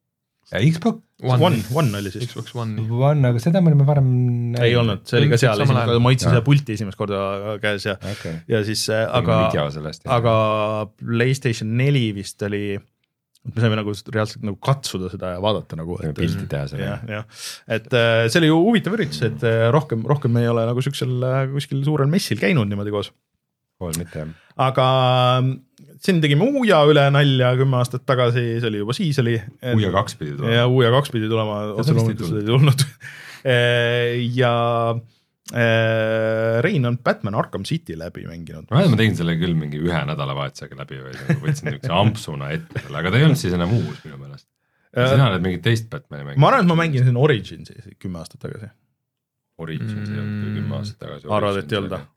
Xbox 0.52 1.00
One, 1.24 1.40
One, 1.40 1.58
One 1.72 1.98
oli 1.98 2.10
siis. 2.12 2.26
Xbox 2.28 2.52
One. 2.58 2.84
One, 2.90 3.28
aga 3.30 3.40
seda 3.40 3.62
me 3.64 3.70
olime 3.72 3.86
varem 3.88 4.08
näinud. 4.52 4.64
ei 4.66 4.74
olnud, 4.76 5.04
see 5.08 5.20
oli 5.22 5.30
ka 5.30 5.38
seal 5.40 5.62
esimest 5.64 5.86
korda, 5.88 6.00
ma 6.02 6.10
hoidsin 6.12 6.32
seda 6.32 6.42
pulti 6.44 6.74
esimest 6.76 7.00
korda 7.00 7.20
käes 7.62 7.86
ja 7.88 7.94
okay., 8.12 8.40
ja 8.50 8.60
siis 8.66 8.82
äh, 8.92 9.06
aga, 9.08 9.38
aga 10.18 10.34
Playstation 11.00 11.72
neli 11.78 12.10
vist 12.16 12.44
oli 12.44 12.76
me 13.44 13.60
saime 13.60 13.76
nagu 13.76 13.92
reaalselt 13.92 14.44
nagu 14.44 14.58
katsuda 14.64 15.10
seda 15.12 15.34
ja 15.36 15.42
vaadata 15.44 15.78
nagu. 15.80 15.96
pilti 16.16 16.46
teha 16.50 16.68
selle. 16.68 16.88
jah, 16.90 17.04
jah, 17.16 17.44
et 17.78 17.88
äh, 17.96 18.24
see 18.28 18.42
oli 18.42 18.50
ju 18.52 18.60
huvitav 18.68 18.96
üritus, 18.98 19.22
et 19.24 19.44
äh, 19.48 19.68
rohkem, 19.74 20.04
rohkem 20.08 20.34
me 20.34 20.44
ei 20.44 20.50
ole 20.52 20.66
nagu 20.68 20.84
siuksel 20.84 21.28
kuskil 21.54 21.84
suurel 21.86 22.10
messil 22.12 22.40
käinud 22.40 22.68
niimoodi 22.68 22.92
koos. 22.94 23.14
pool 23.80 23.96
mitte 24.00 24.24
jah. 24.24 24.34
aga 24.68 24.88
siin 26.04 26.20
tegime 26.20 26.46
Uja 26.60 26.82
üle 26.88 27.06
nalja 27.14 27.54
kümme 27.58 27.78
aastat 27.80 28.04
tagasi, 28.08 28.44
see 28.60 28.70
oli 28.70 28.82
juba 28.82 28.96
siis 28.96 29.18
oli. 29.22 29.38
Uja 29.74 29.92
kaks 29.94 30.18
pidi 30.20 30.36
tulema. 30.36 30.54
ja 30.58 30.68
Uja 30.68 30.92
kaks 30.94 31.14
pidi 31.14 31.30
tulema, 31.30 31.60
otse 31.74 31.96
loomulikult 31.96 32.38
ei 32.40 32.46
tulnud 32.48 32.84
ja 34.40 34.52
äh, 35.52 36.62
Rein 36.64 36.88
on 36.88 36.98
Batman 36.98 37.38
Arkham 37.40 37.64
City 37.68 37.98
läbi 37.98 38.26
mänginud. 38.28 38.68
ma 38.70 38.78
mäletan, 38.78 38.96
ma 38.96 39.00
tegin 39.00 39.18
selle 39.20 39.36
küll 39.40 39.56
mingi 39.58 39.80
ühe 39.80 40.04
nädalavahetusega 40.10 40.80
läbi 40.82 41.00
või 41.02 41.16
nagu 41.18 41.40
võtsin 41.44 41.70
niisuguse 41.70 41.96
ampsuna 42.00 42.52
ette 42.56 42.84
selle, 42.84 43.00
aga 43.00 43.12
ta 43.12 43.20
ei 43.20 43.28
olnud 43.28 43.40
siis 43.40 43.56
enam 43.56 43.76
uus 43.76 44.00
minu 44.06 44.20
meelest. 44.20 44.48
sina 44.94 45.28
oled 45.30 45.44
mingit 45.44 45.64
teist 45.64 45.90
Batman'i 45.92 46.28
mänginud. 46.30 46.44
ma 46.44 46.52
arvan, 46.52 46.66
et 46.66 46.72
ma 46.72 46.80
mängisin 46.84 47.10
siin 47.10 47.20
Originsi 47.20 47.96
kümme 47.96 48.20
aastat 48.20 48.44
tagasi. 48.44 48.72
Origins 49.62 50.10
ei 50.10 50.18
olnud 50.18 50.58
kümme 50.58 50.80
aastat 50.80 51.00
tagasi. 51.04 51.30
arvad, 51.30 51.60
et 51.62 51.72
ei 51.72 51.80
olnud 51.80 51.96
või? 51.96 52.10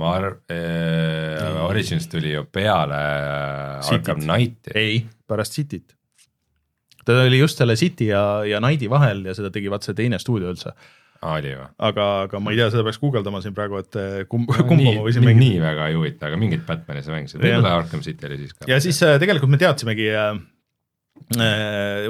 Ma 0.00 0.12
arv- 0.18 0.52
äh,, 0.52 1.64
Origins 1.66 2.08
tuli 2.12 2.34
ju 2.34 2.44
peale 2.52 2.98
äh, 2.98 3.94
Arkham 3.94 4.20
Knighti. 4.20 4.74
ei, 4.74 5.00
pärast 5.28 5.56
Cityt. 5.56 5.96
ta 7.04 7.20
oli 7.22 7.38
just 7.38 7.58
selle 7.58 7.76
City 7.76 8.10
ja, 8.10 8.22
ja 8.44 8.60
Knighti 8.62 8.90
vahel 8.90 9.24
ja 9.26 9.34
seda 9.36 9.50
tegi 9.54 9.70
vaat 9.72 9.86
see 9.86 9.96
teine 9.98 10.20
stuudio 10.22 10.52
üldse. 10.52 10.74
oli 11.26 11.54
või? 11.56 11.68
aga, 11.90 12.08
aga 12.26 12.42
ma 12.42 12.52
ei 12.52 12.60
tea, 12.60 12.68
seda 12.74 12.84
peaks 12.86 13.00
guugeldama 13.02 13.40
siin 13.44 13.56
praegu, 13.56 13.80
et 13.82 14.00
kumb 14.30 14.52
no,, 14.52 14.66
kumba 14.68 14.92
ma 14.98 15.06
võisin 15.06 15.24
mängida. 15.24 15.44
nii 15.44 15.64
väga 15.64 15.88
ei 15.92 15.98
huvita, 15.98 16.30
aga 16.30 16.40
mingit 16.40 16.66
Batman'i 16.68 17.06
sa 17.06 17.16
mängisid, 17.16 17.40
võib-olla 17.42 17.78
Arkham 17.80 18.04
City 18.04 18.30
oli 18.30 18.42
siis 18.44 18.54
ka. 18.56 18.68
ja 18.70 18.80
siis 18.84 19.00
äh, 19.06 19.16
tegelikult 19.22 19.54
me 19.54 19.60
teadsimegi 19.62 20.12
äh, 20.12 20.32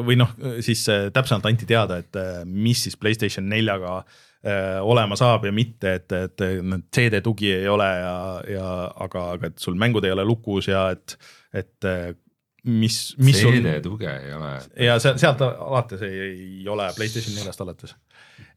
või 0.02 0.18
noh, 0.18 0.32
siis 0.66 0.82
täpsemalt 1.14 1.46
anti 1.46 1.68
teada, 1.68 2.00
et 2.02 2.16
mis 2.44 2.80
siis 2.88 2.98
Playstation 2.98 3.46
neljaga 3.48 4.00
Äh, 4.00 4.25
olema 4.82 5.16
saab 5.18 5.44
ja 5.48 5.52
mitte, 5.52 5.96
et, 5.98 6.12
et 6.12 6.44
CD 6.94 7.20
tugi 7.24 7.50
ei 7.54 7.68
ole 7.68 7.88
ja, 7.98 8.14
ja 8.50 8.68
aga, 9.06 9.24
aga 9.36 9.50
et 9.50 9.58
sul 9.58 9.74
mängud 9.80 10.04
ei 10.06 10.14
ole 10.14 10.24
lukus 10.28 10.68
ja 10.70 10.84
et, 10.94 11.16
et 11.56 11.88
mis, 12.66 13.16
mis 13.18 13.40
CD 13.40 13.74
on... 13.76 13.82
tuge 13.82 14.10
ei 14.10 14.32
ole. 14.34 14.52
ja 14.86 14.98
sealt, 15.02 15.18
sealt 15.22 15.42
alates 15.46 16.02
ei, 16.06 16.22
ei 16.28 16.68
ole 16.68 16.88
Playstation 16.96 17.36
neljast 17.38 17.62
alates. 17.64 17.96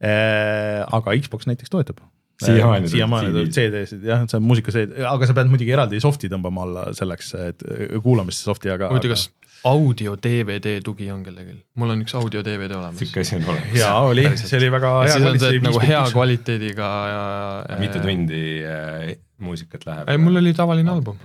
Äh, 0.00 0.80
aga 0.86 1.14
Xbox 1.18 1.48
näiteks 1.50 1.72
toetab 1.72 2.02
siiamaani 2.40 2.88
äh, 2.88 2.92
siiamaani 2.94 3.44
CD-sid 3.52 4.06
jah, 4.08 4.24
see 4.30 4.38
on 4.40 4.46
muusika 4.48 4.72
CD, 4.74 5.02
aga 5.06 5.28
sa 5.28 5.36
pead 5.36 5.50
muidugi 5.52 5.74
eraldi 5.76 6.00
soft'i 6.02 6.30
tõmbama 6.32 6.64
alla 6.66 6.86
selleks, 6.96 7.34
et 7.50 7.64
kuulamist 8.04 8.46
soft'i, 8.48 8.72
aga. 8.72 8.90
huvitav, 8.92 9.14
kas 9.14 9.28
audio 9.68 10.16
DVD 10.16 10.80
tugi 10.84 11.10
on 11.12 11.22
kellelgi, 11.24 11.56
mul 11.80 11.92
on 11.94 12.04
üks 12.04 12.14
audio 12.18 12.42
DVD 12.44 12.76
olemas. 12.78 13.00
sihuke 13.00 13.24
asi 13.24 13.36
on 13.36 13.48
olemas. 13.52 13.74
jaa, 13.76 13.96
oli, 14.08 14.26
see 14.40 14.60
oli 14.60 14.70
väga 14.72 14.92
hea 15.04 15.18
kvaliteedi. 15.20 15.64
nagu 15.66 15.82
hea 15.84 16.04
kvaliteediga 16.12 16.92
ja, 17.12 17.24
ja. 17.68 17.80
mitu 17.80 18.00
tundi 18.04 18.44
äh, 18.64 19.10
muusikat 19.44 19.84
läheb? 19.88 20.12
ei, 20.12 20.20
mul 20.20 20.40
oli 20.40 20.54
tavaline 20.56 20.92
album. 20.94 21.18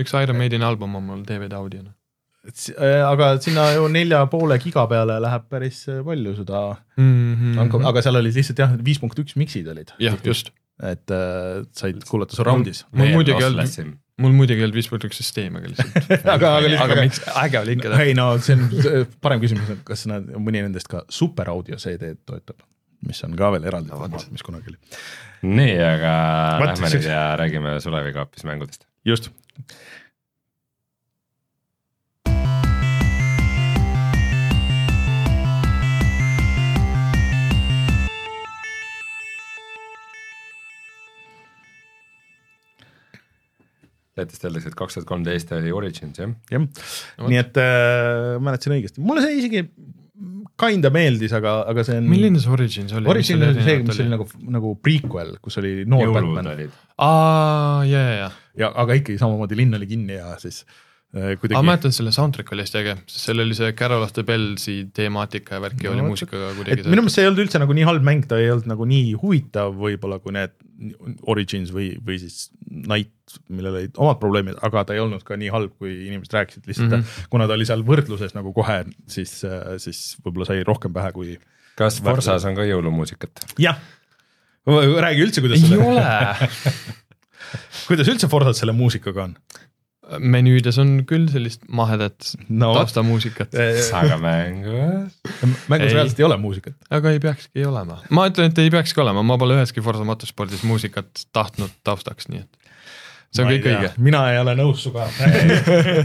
üks 0.00 0.16
Iron 0.22 0.40
Maideni 0.40 0.66
album 0.66 0.98
on 0.98 1.06
mul 1.10 1.22
DVD 1.28 1.60
audiona. 1.60 1.94
Äh, 2.44 3.00
aga 3.00 3.30
sinna 3.40 3.70
ju 3.72 3.86
nelja 3.88 4.18
poole 4.28 4.58
giga 4.60 4.82
peale 4.88 5.16
läheb 5.24 5.46
päris 5.48 5.78
äh, 5.88 6.02
palju 6.04 6.34
seda 6.36 6.58
mm, 7.00 7.54
-hmm. 7.56 7.86
aga 7.88 8.02
seal 8.04 8.20
olid 8.20 8.36
lihtsalt 8.36 8.60
jah, 8.60 8.74
viis 8.84 9.00
punkt 9.00 9.18
üks 9.22 9.32
miksid 9.40 9.70
olid. 9.72 9.94
jah, 9.98 10.18
just. 10.24 10.50
et 10.82 11.08
äh, 11.08 11.64
said 11.72 12.04
kuulata 12.04 12.36
surround'is. 12.36 12.84
mul 12.92 13.14
muidugi 13.14 13.40
ei 13.40 13.48
olnud 13.48 13.96
mul 14.20 14.36
muidugi 14.36 14.60
ei 14.60 14.66
olnud 14.66 14.76
viis 14.76 14.90
punkt 14.92 15.08
üks 15.08 15.22
süsteemi, 15.22 15.62
aga 15.62 15.72
lihtsalt 15.72 16.12
aga, 16.36 16.52
aga, 16.58 16.82
aga 16.84 17.00
miks, 17.00 17.22
äge 17.46 17.62
oli 17.62 17.78
ikka. 17.78 17.96
ei 18.04 18.12
no 18.18 18.28
see 18.36 18.58
on 18.58 19.08
parem 19.24 19.40
küsimus, 19.40 19.72
et 19.78 19.82
kas 19.88 20.04
nad, 20.12 20.28
mõni 20.36 20.66
nendest 20.66 20.92
ka 20.92 21.06
super 21.08 21.48
audio 21.54 21.80
CD-d 21.80 22.20
toetab, 22.28 22.60
mis 23.08 23.24
on 23.24 23.40
ka 23.40 23.54
veel 23.56 23.72
eraldi 23.72 23.94
formaat, 23.94 24.28
mis 24.36 24.44
kunagi 24.44 24.74
oli. 24.74 24.78
nii, 25.48 25.80
aga 25.80 26.14
Vat, 26.60 26.74
lähme 26.74 26.92
nüüd 26.92 27.08
ja 27.08 27.26
räägime 27.40 27.78
Sulevikaapis 27.80 28.44
mängudest. 28.44 28.84
just 29.08 29.32
Lätist 44.18 44.44
öeldakse, 44.46 44.70
et 44.70 44.78
kaks 44.78 44.98
tuhat 44.98 45.08
kolmteist 45.08 45.50
oli 45.56 45.72
Origins 45.74 46.20
jah? 46.20 46.30
jah, 46.52 46.66
nii 47.26 47.40
et 47.40 47.58
äh, 47.60 48.36
mäletasin 48.42 48.76
õigesti, 48.76 49.02
mulle 49.02 49.24
see 49.24 49.40
isegi 49.40 49.64
kinda 50.60 50.90
meeldis, 50.94 51.34
aga, 51.34 51.56
aga 51.70 51.82
see 51.86 51.98
on. 51.98 52.06
milline 52.10 52.40
see 52.42 52.52
Origins 52.54 52.94
oli? 52.94 53.10
Origin 53.10 53.42
oli 53.42 53.66
see, 53.66 53.82
mis 53.82 54.00
oli 54.04 54.12
nagu, 54.12 54.26
nagu 54.54 54.72
prequel, 54.82 55.34
kus 55.42 55.58
oli 55.62 55.82
noor 55.90 56.06
jõulud 56.06 56.30
Batman 56.38 56.50
aa, 57.02 57.82
ja, 57.88 58.00
ja, 58.00 58.16
ja. 58.20 58.32
ja, 58.62 58.72
aga 58.84 58.98
ikkagi 59.00 59.18
samamoodi 59.20 59.58
linn 59.58 59.74
oli 59.80 59.88
kinni 59.90 60.20
ja 60.20 60.36
siis 60.42 60.62
äh, 60.62 60.84
aga 61.14 61.32
ma 61.34 61.40
kuidagi. 61.42 61.68
mäletan, 61.70 61.96
selle 61.96 62.14
soundtrack 62.14 62.54
oli 62.54 62.62
hästi 62.66 62.80
äge, 62.84 62.94
sest 63.10 63.26
seal 63.26 63.42
oli 63.42 63.58
see 63.58 63.74
Carol 63.78 64.06
of 64.06 64.14
the 64.14 64.26
Bellsi 64.26 64.76
temaatika 64.94 65.58
ja 65.58 65.64
värki 65.66 65.88
No 65.88 65.96
oli 65.96 66.06
muusikaga 66.12 66.52
kuidagi 66.60 66.86
minu 66.86 67.02
meelest 67.02 67.18
see 67.18 67.26
ei 67.26 67.32
olnud 67.32 67.44
üldse 67.48 67.62
nagu 67.64 67.76
nii 67.80 67.88
halb 67.90 68.06
mäng, 68.06 68.30
ta 68.30 68.38
ei 68.38 68.52
olnud 68.54 68.70
nagu 68.70 68.86
nii 68.94 69.10
huvitav 69.24 69.74
võib-olla 69.82 70.22
kui 70.22 70.38
need 70.38 70.54
Origins 71.30 71.70
või, 71.74 71.92
või 72.04 72.18
siis 72.18 72.48
Night, 72.66 73.36
millel 73.48 73.78
olid 73.78 73.98
omad 74.00 74.18
probleemid, 74.22 74.58
aga 74.66 74.82
ta 74.88 74.96
ei 74.96 75.02
olnud 75.02 75.22
ka 75.26 75.38
nii 75.38 75.50
halb, 75.54 75.74
kui 75.78 75.92
inimesed 76.08 76.34
rääkisid, 76.34 76.64
lihtsalt 76.66 76.90
mm. 76.90 77.02
-hmm. 77.02 77.28
kuna 77.30 77.46
ta 77.48 77.56
oli 77.56 77.66
seal 77.68 77.84
võrdluses 77.86 78.34
nagu 78.34 78.52
kohe, 78.56 78.80
siis, 79.10 79.36
siis 79.84 80.00
võib-olla 80.24 80.48
sai 80.50 80.64
rohkem 80.66 80.94
pähe 80.94 81.12
kui 81.14 81.36
kas 81.78 82.00
Forsas 82.02 82.46
on 82.48 82.58
ka 82.58 82.66
jõulumuusikat? 82.68 83.46
jah. 83.62 83.78
räägi 84.66 85.26
üldse, 85.26 85.44
kuidas 85.44 85.62
ei 85.62 85.68
selle, 85.68 85.84
ole, 85.84 86.50
kuidas 87.88 88.10
üldse 88.10 88.30
Forsas 88.32 88.62
selle 88.62 88.74
muusikaga 88.76 89.28
on? 89.28 89.38
Menüüdes 90.20 90.76
on 90.82 90.96
küll 91.08 91.28
sellist 91.32 91.62
mahedat 91.72 92.34
no 92.48 92.72
taustamuusikat, 92.76 93.54
aga 93.96 94.18
mängus? 94.20 95.14
mängus 95.70 95.88
Ei. 95.88 95.94
reaalselt 95.96 96.20
ei 96.20 96.26
ole 96.26 96.36
muusikat. 96.40 96.76
aga 96.90 97.14
ei 97.14 97.22
peakski 97.22 97.64
olema. 97.68 98.00
ma 98.10 98.26
ütlen, 98.30 98.52
et 98.52 98.60
ei 98.62 98.72
peakski 98.74 99.00
olema, 99.04 99.24
ma 99.26 99.38
pole 99.40 99.56
üheski 99.58 99.84
Forsa 99.84 100.04
motospordis 100.06 100.64
muusikat 100.68 101.24
tahtnud 101.32 101.72
taustaks, 101.86 102.28
nii 102.32 102.44
et 102.44 102.70
see 103.34 103.44
on 103.46 103.50
kõik 103.54 103.70
õige. 103.72 103.92
mina 104.10 104.26
ei 104.32 104.42
ole 104.42 104.56
nõus 104.60 104.84
sinuga 104.84 105.08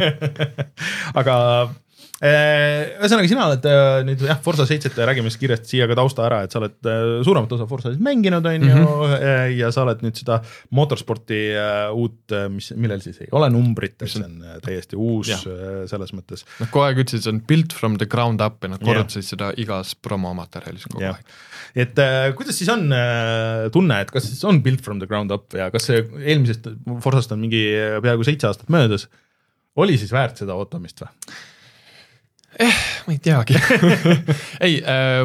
aga 1.21 1.35
ühesõnaga, 2.19 3.27
sina 3.31 3.45
oled 3.47 3.65
eh, 3.69 4.01
nüüd 4.03 4.23
jah, 4.27 4.39
Forsa 4.43 4.65
seitset 4.67 4.97
ja 4.99 5.05
räägime 5.07 5.29
siis 5.31 5.39
kiiresti 5.39 5.71
siia 5.71 5.85
ka 5.87 5.95
tausta 5.95 6.25
ära, 6.25 6.41
et 6.43 6.51
sa 6.51 6.59
oled 6.59 6.89
suuremat 7.23 7.53
osa 7.55 7.67
Forsasid 7.69 8.01
mänginud, 8.03 8.47
on 8.49 8.65
ju, 8.67 8.87
ja 9.55 9.69
sa 9.71 9.85
oled 9.85 10.01
nüüd 10.03 10.19
seda 10.19 10.41
motorsporti 10.75 11.37
eh, 11.53 11.85
uut, 11.95 12.35
mis, 12.51 12.73
millel 12.75 12.99
siis 13.03 13.21
ei 13.23 13.29
ole 13.39 13.47
numbrit, 13.53 13.95
et 14.03 14.11
see 14.11 14.25
on 14.25 14.41
täiesti 14.65 14.99
uus 14.99 15.31
eh, 15.31 15.85
selles 15.91 16.11
mõttes. 16.15 16.43
Nad 16.59 16.73
kogu 16.73 16.89
aeg 16.89 16.99
ütlesid, 17.05 17.23
see 17.23 17.31
on 17.37 17.39
built 17.47 17.75
from 17.77 17.95
the 18.01 18.07
ground 18.11 18.43
up 18.43 18.67
ja 18.67 18.73
nad 18.73 18.83
korrutasid 18.83 19.29
seda 19.29 19.53
igas 19.61 19.93
promomaterjalis 19.95 20.89
kogu 20.89 21.05
jah 21.05 21.15
aeg., 21.15 21.37
et 21.79 21.99
kuidas 22.35 22.57
siis 22.57 22.71
on 22.73 22.87
tunne, 23.71 23.99
et 24.01 24.11
kas 24.11 24.25
siis 24.25 24.41
on 24.49 24.59
built 24.65 24.81
from 24.83 24.99
the 24.99 25.07
ground 25.07 25.31
up 25.31 25.53
ja 25.55 25.69
kas 25.71 25.85
see 25.87 26.01
eelmisest 26.19 26.67
Forsast 27.03 27.31
on 27.31 27.39
mingi 27.45 27.61
peaaegu 28.03 28.25
seitse 28.27 28.49
aastat 28.49 28.73
möödas, 28.73 29.05
oli 29.79 29.95
siis 30.01 30.11
väärt 30.11 30.41
seda 30.41 30.57
ootamist 30.59 31.05
või? 31.05 31.31
Ma 32.59 33.15
ei 33.15 33.19
teagi 33.23 33.55
ei, 34.65 34.81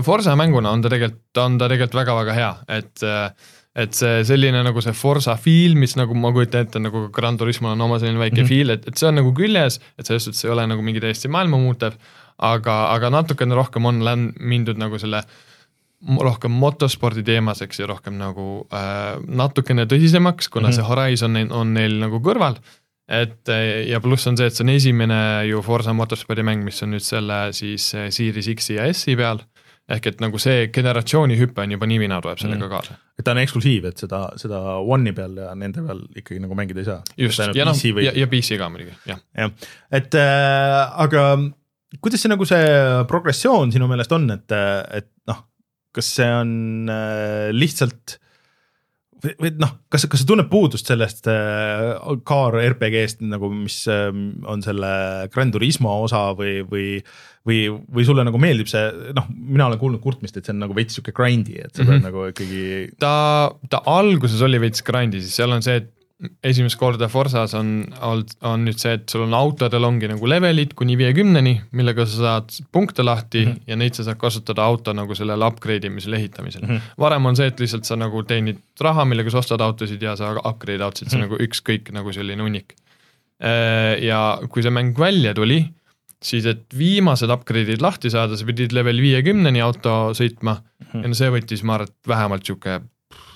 Forsa 0.07 0.37
mänguna 0.39 0.71
on 0.71 0.85
ta 0.85 0.93
tegelikult, 0.93 1.43
on 1.43 1.59
ta 1.59 1.69
tegelikult 1.73 2.01
väga-väga 2.03 2.39
hea, 2.39 2.55
et 2.79 3.07
et 3.75 3.97
see 3.97 4.21
selline 4.27 4.61
nagu 4.63 4.83
see 4.85 4.95
Forsa 4.95 5.35
feel, 5.41 5.75
mis 5.79 5.97
nagu 5.99 6.15
ma 6.15 6.31
kujutan 6.35 6.69
ette, 6.69 6.83
nagu 6.83 7.09
Gran 7.15 7.39
Turismol 7.39 7.73
on 7.75 7.87
oma 7.89 7.99
selline 7.99 8.21
väike 8.23 8.43
mm 8.43 8.45
-hmm. 8.45 8.53
feel, 8.53 8.71
et, 8.71 8.87
et 8.89 9.01
see 9.01 9.09
on 9.09 9.19
nagu 9.19 9.33
küljes, 9.35 9.81
et 9.99 10.07
selles 10.07 10.29
suhtes 10.29 10.45
ei 10.45 10.53
ole 10.55 10.67
nagu 10.71 10.83
mingi 10.83 11.03
täiesti 11.03 11.29
maailma 11.29 11.59
muutev, 11.59 11.99
aga, 12.39 12.77
aga 12.95 13.11
natukene 13.11 13.55
rohkem 13.55 13.85
on 13.85 14.05
län- 14.07 14.33
mindud 14.39 14.79
nagu 14.79 14.99
selle 14.99 15.25
rohkem 16.21 16.53
motospordi 16.53 17.23
teemaseks 17.23 17.81
ja 17.81 17.87
rohkem 17.87 18.15
nagu 18.21 18.67
äh, 18.73 19.19
natukene 19.27 19.87
tõsisemaks, 19.91 20.51
kuna 20.51 20.69
mm 20.69 20.71
-hmm. 20.71 20.77
see 20.77 20.89
Horizon 20.89 21.37
on, 21.37 21.53
on 21.53 21.75
neil 21.75 21.99
nagu 21.99 22.21
kõrval 22.21 22.61
et 23.09 23.51
eh, 23.53 23.85
ja 23.91 24.01
pluss 24.01 24.29
on 24.31 24.39
see, 24.39 24.49
et 24.49 24.57
see 24.57 24.65
on 24.65 24.73
esimene 24.73 25.19
ju 25.51 25.61
Forsa 25.65 25.93
motorspordi 25.97 26.45
mäng, 26.47 26.65
mis 26.65 26.81
on 26.85 26.95
nüüd 26.95 27.05
selle 27.05 27.49
siis 27.57 27.91
eh, 27.99 28.09
Series 28.15 28.49
X-i 28.55 28.79
ja 28.79 28.87
S-i 28.93 29.17
peal. 29.19 29.43
ehk 29.85 30.07
et 30.09 30.23
nagu 30.25 30.39
see 30.41 30.71
generatsioonihüpe 30.73 31.61
on 31.61 31.75
juba 31.75 31.85
nii 31.85 31.99
või 32.01 32.07
naa 32.09 32.23
tuleb 32.25 32.39
sellega 32.41 32.69
kaasa. 32.73 32.95
et 33.19 33.27
ta 33.27 33.35
on 33.35 33.41
eksklusiiv, 33.43 33.91
et 33.91 34.01
seda, 34.01 34.23
seda 34.41 34.61
One'i 34.81 35.13
peal 35.13 35.37
ja 35.37 35.51
nende 35.53 35.85
peal 35.85 36.01
ikkagi 36.17 36.41
nagu 36.41 36.57
mängida 36.57 36.81
ei 36.81 36.89
saa. 36.89 37.03
just, 37.21 37.43
ja 37.53 37.67
noh, 37.69 37.83
ja, 38.01 38.15
ja 38.17 38.31
PC 38.31 38.57
ka 38.61 38.71
muidugi, 38.73 38.97
jah. 39.11 39.21
jah, 39.37 39.53
et 39.93 40.17
äh, 40.17 40.81
aga 41.05 41.27
kuidas 42.01 42.25
see 42.25 42.33
nagu 42.33 42.49
see 42.49 42.65
progressioon 43.11 43.75
sinu 43.75 43.91
meelest 43.91 44.17
on, 44.17 44.25
et, 44.33 44.57
et 44.97 45.11
noh, 45.29 45.45
kas 45.95 46.09
see 46.17 46.33
on 46.33 46.89
äh, 46.89 47.53
lihtsalt 47.53 48.19
või, 49.41 49.53
noh, 49.61 49.77
kas, 49.93 50.07
kas 50.11 50.23
sa 50.23 50.29
tunned 50.29 50.51
puudust 50.51 50.89
sellest 50.91 51.29
äh, 51.31 51.95
car 52.29 52.59
RPG-st 52.61 53.25
nagu, 53.27 53.51
mis 53.55 53.83
äh, 53.91 54.11
on 54.51 54.65
selle 54.65 54.91
Gran 55.35 55.55
Turismo 55.55 56.01
osa 56.05 56.27
või, 56.39 56.61
või 56.69 56.89
või, 57.45 57.67
või 57.69 58.07
sulle 58.09 58.25
nagu 58.25 58.39
meeldib 58.41 58.69
see, 58.71 58.85
noh, 59.17 59.27
mina 59.29 59.67
olen 59.69 59.81
kuulnud 59.81 60.01
kurtmist, 60.05 60.39
et 60.39 60.47
see 60.47 60.55
on 60.55 60.63
nagu 60.65 60.77
veits 60.77 60.97
sihuke 60.97 61.13
grind'i, 61.17 61.59
et 61.61 61.75
sa 61.75 61.83
mm 61.83 61.89
-hmm. 61.89 61.93
pead 61.93 62.07
nagu 62.09 62.23
ikkagi 62.31 62.63
ta, 62.99 63.17
ta 63.69 63.83
alguses 63.91 64.41
oli 64.45 64.61
veits 64.63 64.85
grind'i, 64.85 65.21
siis 65.21 65.37
seal 65.37 65.53
on 65.53 65.65
see, 65.65 65.83
et 65.83 65.91
esimest 66.47 66.79
korda 66.79 67.09
Forsas 67.11 67.57
on 67.59 67.71
olnud, 68.07 68.35
on 68.47 68.63
nüüd 68.69 68.79
see, 68.81 68.95
et 68.97 69.11
sul 69.11 69.25
on 69.27 69.35
autodel 69.37 69.85
ongi 69.87 70.09
nagu 70.09 70.29
levelid 70.31 70.75
kuni 70.79 70.97
viiekümneni, 70.99 71.55
millega 71.75 72.07
sa 72.07 72.21
saad 72.21 72.55
punkte 72.73 73.05
lahti 73.05 73.45
mm 73.45 73.53
-hmm. 73.53 73.65
ja 73.67 73.77
neid 73.77 73.99
sa 73.99 74.07
saad 74.07 74.21
kasutada 74.21 74.63
auto 74.63 74.93
nagu 74.93 75.15
sellele 75.15 75.47
upgrade 75.47 75.87
imisel, 75.87 76.13
ehitamisel 76.13 76.63
mm. 76.63 76.69
-hmm. 76.69 76.95
varem 76.99 77.27
on 77.27 77.37
see, 77.37 77.47
et 77.47 77.61
lihtsalt 77.61 77.85
sa 77.85 77.97
nagu 77.97 78.23
teenid 78.23 78.63
raha, 78.81 79.05
millega 79.05 79.31
sa 79.31 79.39
ostad 79.39 79.61
autosid 79.61 80.03
ja 80.03 80.17
sa 80.17 80.33
upgrade 80.45 80.85
autosid, 80.85 81.11
see 81.11 81.19
on 81.19 81.29
nagu 81.29 81.37
ükskõik 81.37 81.93
nagu 81.93 82.13
selline 82.13 82.43
hunnik. 82.43 82.75
ja 84.01 84.39
kui 84.49 84.63
see 84.63 84.71
mäng 84.71 84.99
välja 84.99 85.35
tuli, 85.35 85.67
siis 86.23 86.47
et 86.47 86.65
viimased 86.79 87.31
upgrade'id 87.31 87.83
lahti 87.83 88.11
saada, 88.11 88.37
sa 88.37 88.47
pidid 88.49 88.73
level 88.73 89.01
viiekümneni 89.03 89.61
auto 89.61 90.15
sõitma 90.17 90.61
ja 90.95 91.09
no 91.09 91.15
see 91.15 91.31
võttis, 91.35 91.65
ma 91.67 91.75
arvan, 91.75 91.91
et 91.91 92.09
vähemalt 92.09 92.47
sihuke, 92.47 92.81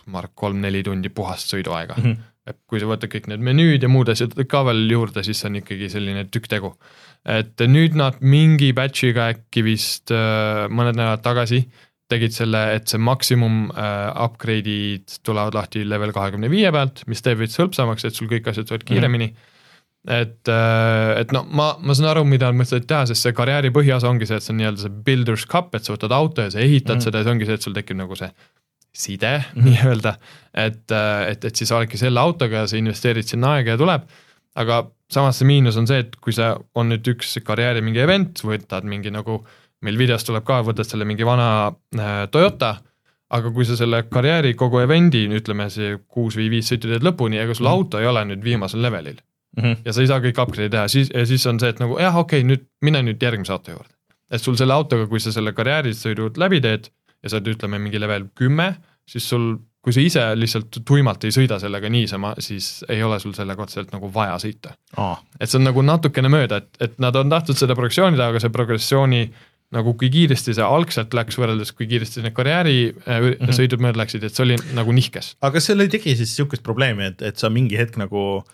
ma 0.07 0.23
arvan, 0.23 0.35
kolm-neli 0.35 0.83
tundi 0.87 1.09
puhast 1.09 1.53
sõiduaega 1.53 1.99
mm. 1.99 2.05
-hmm. 2.05 2.17
Et 2.49 2.57
kui 2.71 2.81
sa 2.81 2.89
võtad 2.91 3.11
kõik 3.13 3.29
need 3.31 3.45
menüüd 3.45 3.85
ja 3.85 3.91
muud 3.93 4.11
asjad 4.13 4.35
ka 4.51 4.63
veel 4.69 4.87
juurde, 4.91 5.25
siis 5.27 5.41
see 5.41 5.51
on 5.51 5.61
ikkagi 5.61 5.91
selline 5.93 6.25
tükk 6.33 6.49
tegu. 6.51 6.73
et 7.29 7.61
nüüd 7.67 7.99
nad 7.99 8.21
mingi 8.21 8.71
batch'iga 8.77 9.29
äkki 9.35 9.65
vist 9.67 10.13
äh, 10.15 10.65
mõned 10.71 10.97
nädalad 10.97 11.25
tagasi 11.25 11.67
tegid 12.09 12.33
selle, 12.33 12.63
et 12.79 12.89
see 12.89 13.01
maksimum 13.05 13.69
äh, 13.69 14.09
upgrade'id 14.25 15.21
tulevad 15.27 15.59
lahti 15.59 15.85
level 15.85 16.15
kahekümne 16.17 16.49
viie 16.49 16.71
pealt, 16.73 17.05
mis 17.07 17.21
teeb 17.23 17.43
veits 17.43 17.59
hõlpsamaks, 17.61 18.07
et 18.09 18.17
sul 18.17 18.31
kõik 18.31 18.49
asjad 18.49 18.71
tulevad 18.71 18.89
kiiremini 18.89 19.31
mm. 19.31 19.37
-hmm 19.37 19.55
et, 20.09 20.49
et 20.49 21.33
no 21.35 21.43
ma, 21.51 21.73
ma 21.83 21.97
saan 21.97 22.13
aru, 22.13 22.25
mida 22.29 22.49
nad 22.49 22.61
mõtlevad 22.61 22.87
teha, 22.89 23.09
sest 23.11 23.27
see 23.27 23.35
karjääri 23.37 23.73
põhiosa 23.75 24.09
ongi 24.09 24.29
see, 24.29 24.39
et 24.39 24.47
see 24.47 24.55
on 24.55 24.61
nii-öelda 24.63 24.85
see 24.85 24.95
builder's 25.09 25.45
cup, 25.51 25.75
et 25.75 25.85
sa 25.85 25.95
võtad 25.97 26.15
auto 26.15 26.47
ja 26.47 26.55
sa 26.55 26.63
ehitad 26.63 26.97
mm 26.97 27.07
seda 27.09 27.21
ja 27.21 27.27
see 27.27 27.35
ongi 27.35 27.49
see, 27.49 27.59
et 27.59 27.67
sul 27.67 27.77
tekib 27.77 27.99
nagu 27.99 28.17
see 28.19 28.31
side 28.93 29.37
mm 29.39 29.61
-hmm. 29.61 29.65
nii-öelda. 29.65 30.15
et, 30.55 30.91
et, 31.29 31.45
et 31.45 31.57
siis 31.57 31.73
oledki 31.73 31.99
selle 31.99 32.21
autoga 32.21 32.65
ja 32.65 32.67
sa 32.67 32.77
investeerid 32.77 33.27
sinna 33.27 33.53
aega 33.53 33.71
ja 33.71 33.79
tuleb. 33.79 34.03
aga 34.55 34.91
samas 35.11 35.39
see 35.39 35.47
miinus 35.47 35.77
on 35.77 35.87
see, 35.87 35.99
et 35.99 36.17
kui 36.17 36.33
sa, 36.33 36.57
on 36.75 36.89
nüüd 36.89 37.07
üks 37.09 37.39
karjääri 37.45 37.81
mingi 37.81 38.01
event, 38.01 38.41
võtad 38.45 38.85
mingi 38.85 39.11
nagu, 39.11 39.47
meil 39.81 39.99
videos 39.99 40.25
tuleb 40.25 40.45
ka, 40.45 40.63
võtad 40.63 40.85
selle 40.85 41.05
mingi 41.05 41.27
vana 41.27 41.73
äh, 41.99 42.27
Toyota 42.31 42.77
aga 43.35 43.51
kui 43.53 43.67
sa 43.69 43.77
selle 43.77 44.03
karjääri 44.09 44.55
kogu 44.59 44.81
event'i, 44.83 45.27
ütleme 45.39 45.69
see 45.73 45.97
kuus 46.09 46.37
või 46.39 46.49
viis 46.53 46.71
sõitu 46.71 46.91
teed 46.91 47.05
lõpuni, 47.05 47.41
ega 47.41 47.57
sul 47.57 47.69
mm. 47.69 47.75
auto 47.75 48.01
ei 48.01 48.09
ole 48.09 48.25
nüüd 48.31 48.45
viimasel 48.45 48.83
levelil 48.83 49.19
mm. 49.19 49.63
-hmm. 49.63 49.77
ja 49.85 49.93
sa 49.93 50.05
ei 50.05 50.11
saa 50.11 50.23
kõiki 50.25 50.43
upgrade'e 50.45 50.73
teha, 50.73 50.89
siis, 50.89 51.13
ja 51.15 51.27
siis 51.29 51.45
on 51.47 51.61
see, 51.61 51.73
et 51.75 51.83
nagu 51.83 51.99
jah, 52.01 52.17
okei 52.17 52.41
okay,, 52.41 52.49
nüüd 52.49 52.65
mine 52.85 53.03
nüüd 53.05 53.23
järgmise 53.23 53.53
auto 53.53 53.77
juurde. 53.77 53.93
et 54.31 54.43
sul 54.43 54.57
selle 54.57 54.73
autoga, 54.73 55.07
kui 55.09 55.21
sa 55.21 55.33
selle 55.33 55.53
karjäärisõidu 55.53 56.33
läbi 56.37 56.61
teed 56.65 56.89
ja 57.23 57.31
sa 57.31 57.39
oled, 57.39 57.51
ütleme 57.55 57.81
mingi 57.83 58.01
level 58.01 58.29
kümme, 58.39 58.73
siis 59.09 59.27
sul, 59.29 59.51
kui 59.85 59.95
sa 59.95 60.03
ise 60.05 60.25
lihtsalt 60.37 60.81
tuimalt 60.87 61.25
ei 61.25 61.35
sõida 61.35 61.59
sellega 61.63 61.91
niisama, 61.93 62.35
siis 62.43 62.85
ei 62.89 63.03
ole 63.03 63.19
sul 63.23 63.35
sellega 63.37 63.65
otseselt 63.65 63.93
nagu 63.95 64.11
vaja 64.15 64.39
sõita. 64.43 64.75
Aa, 65.01 65.17
et 65.39 65.51
see 65.51 65.61
on 65.61 65.69
nagu 65.71 65.85
natukene 65.85 66.31
mööda, 66.33 66.63
et, 66.63 66.83
et 66.89 66.99
nad 67.03 67.17
on 67.17 67.31
tahtnud 67.33 67.59
seda 67.59 67.77
progressiooni 67.79 68.19
teha, 68.19 68.33
aga 68.35 68.43
see 68.43 68.55
progressiooni 68.55 69.23
nagu 69.75 69.93
kui 70.01 70.09
kiiresti 70.13 70.55
see 70.57 70.65
algselt 70.65 71.15
läks 71.17 71.37
võrreldes, 71.37 71.75
kui 71.77 71.89
kiiresti 71.91 72.23
need 72.25 72.37
karjäärisõidud 72.37 73.03
mm 73.05 73.49
-hmm. 73.53 73.83
mööda 73.85 74.01
läksid, 74.01 74.25
et 74.25 74.35
see 74.35 74.47
oli 74.47 74.57
nagu 74.77 74.93
nihkes. 74.97 75.35
aga 75.43 75.53
kas 75.59 75.69
seal 75.69 75.85
ei 75.85 75.93
teki 75.93 76.17
siis 76.17 76.37
sihukest 76.37 76.63
probleemi, 76.65 77.11
et, 77.13 77.23
et 77.23 77.37
sa 77.37 77.51
mingi 77.53 77.77
hetk 77.77 77.99
nagu 78.01 78.45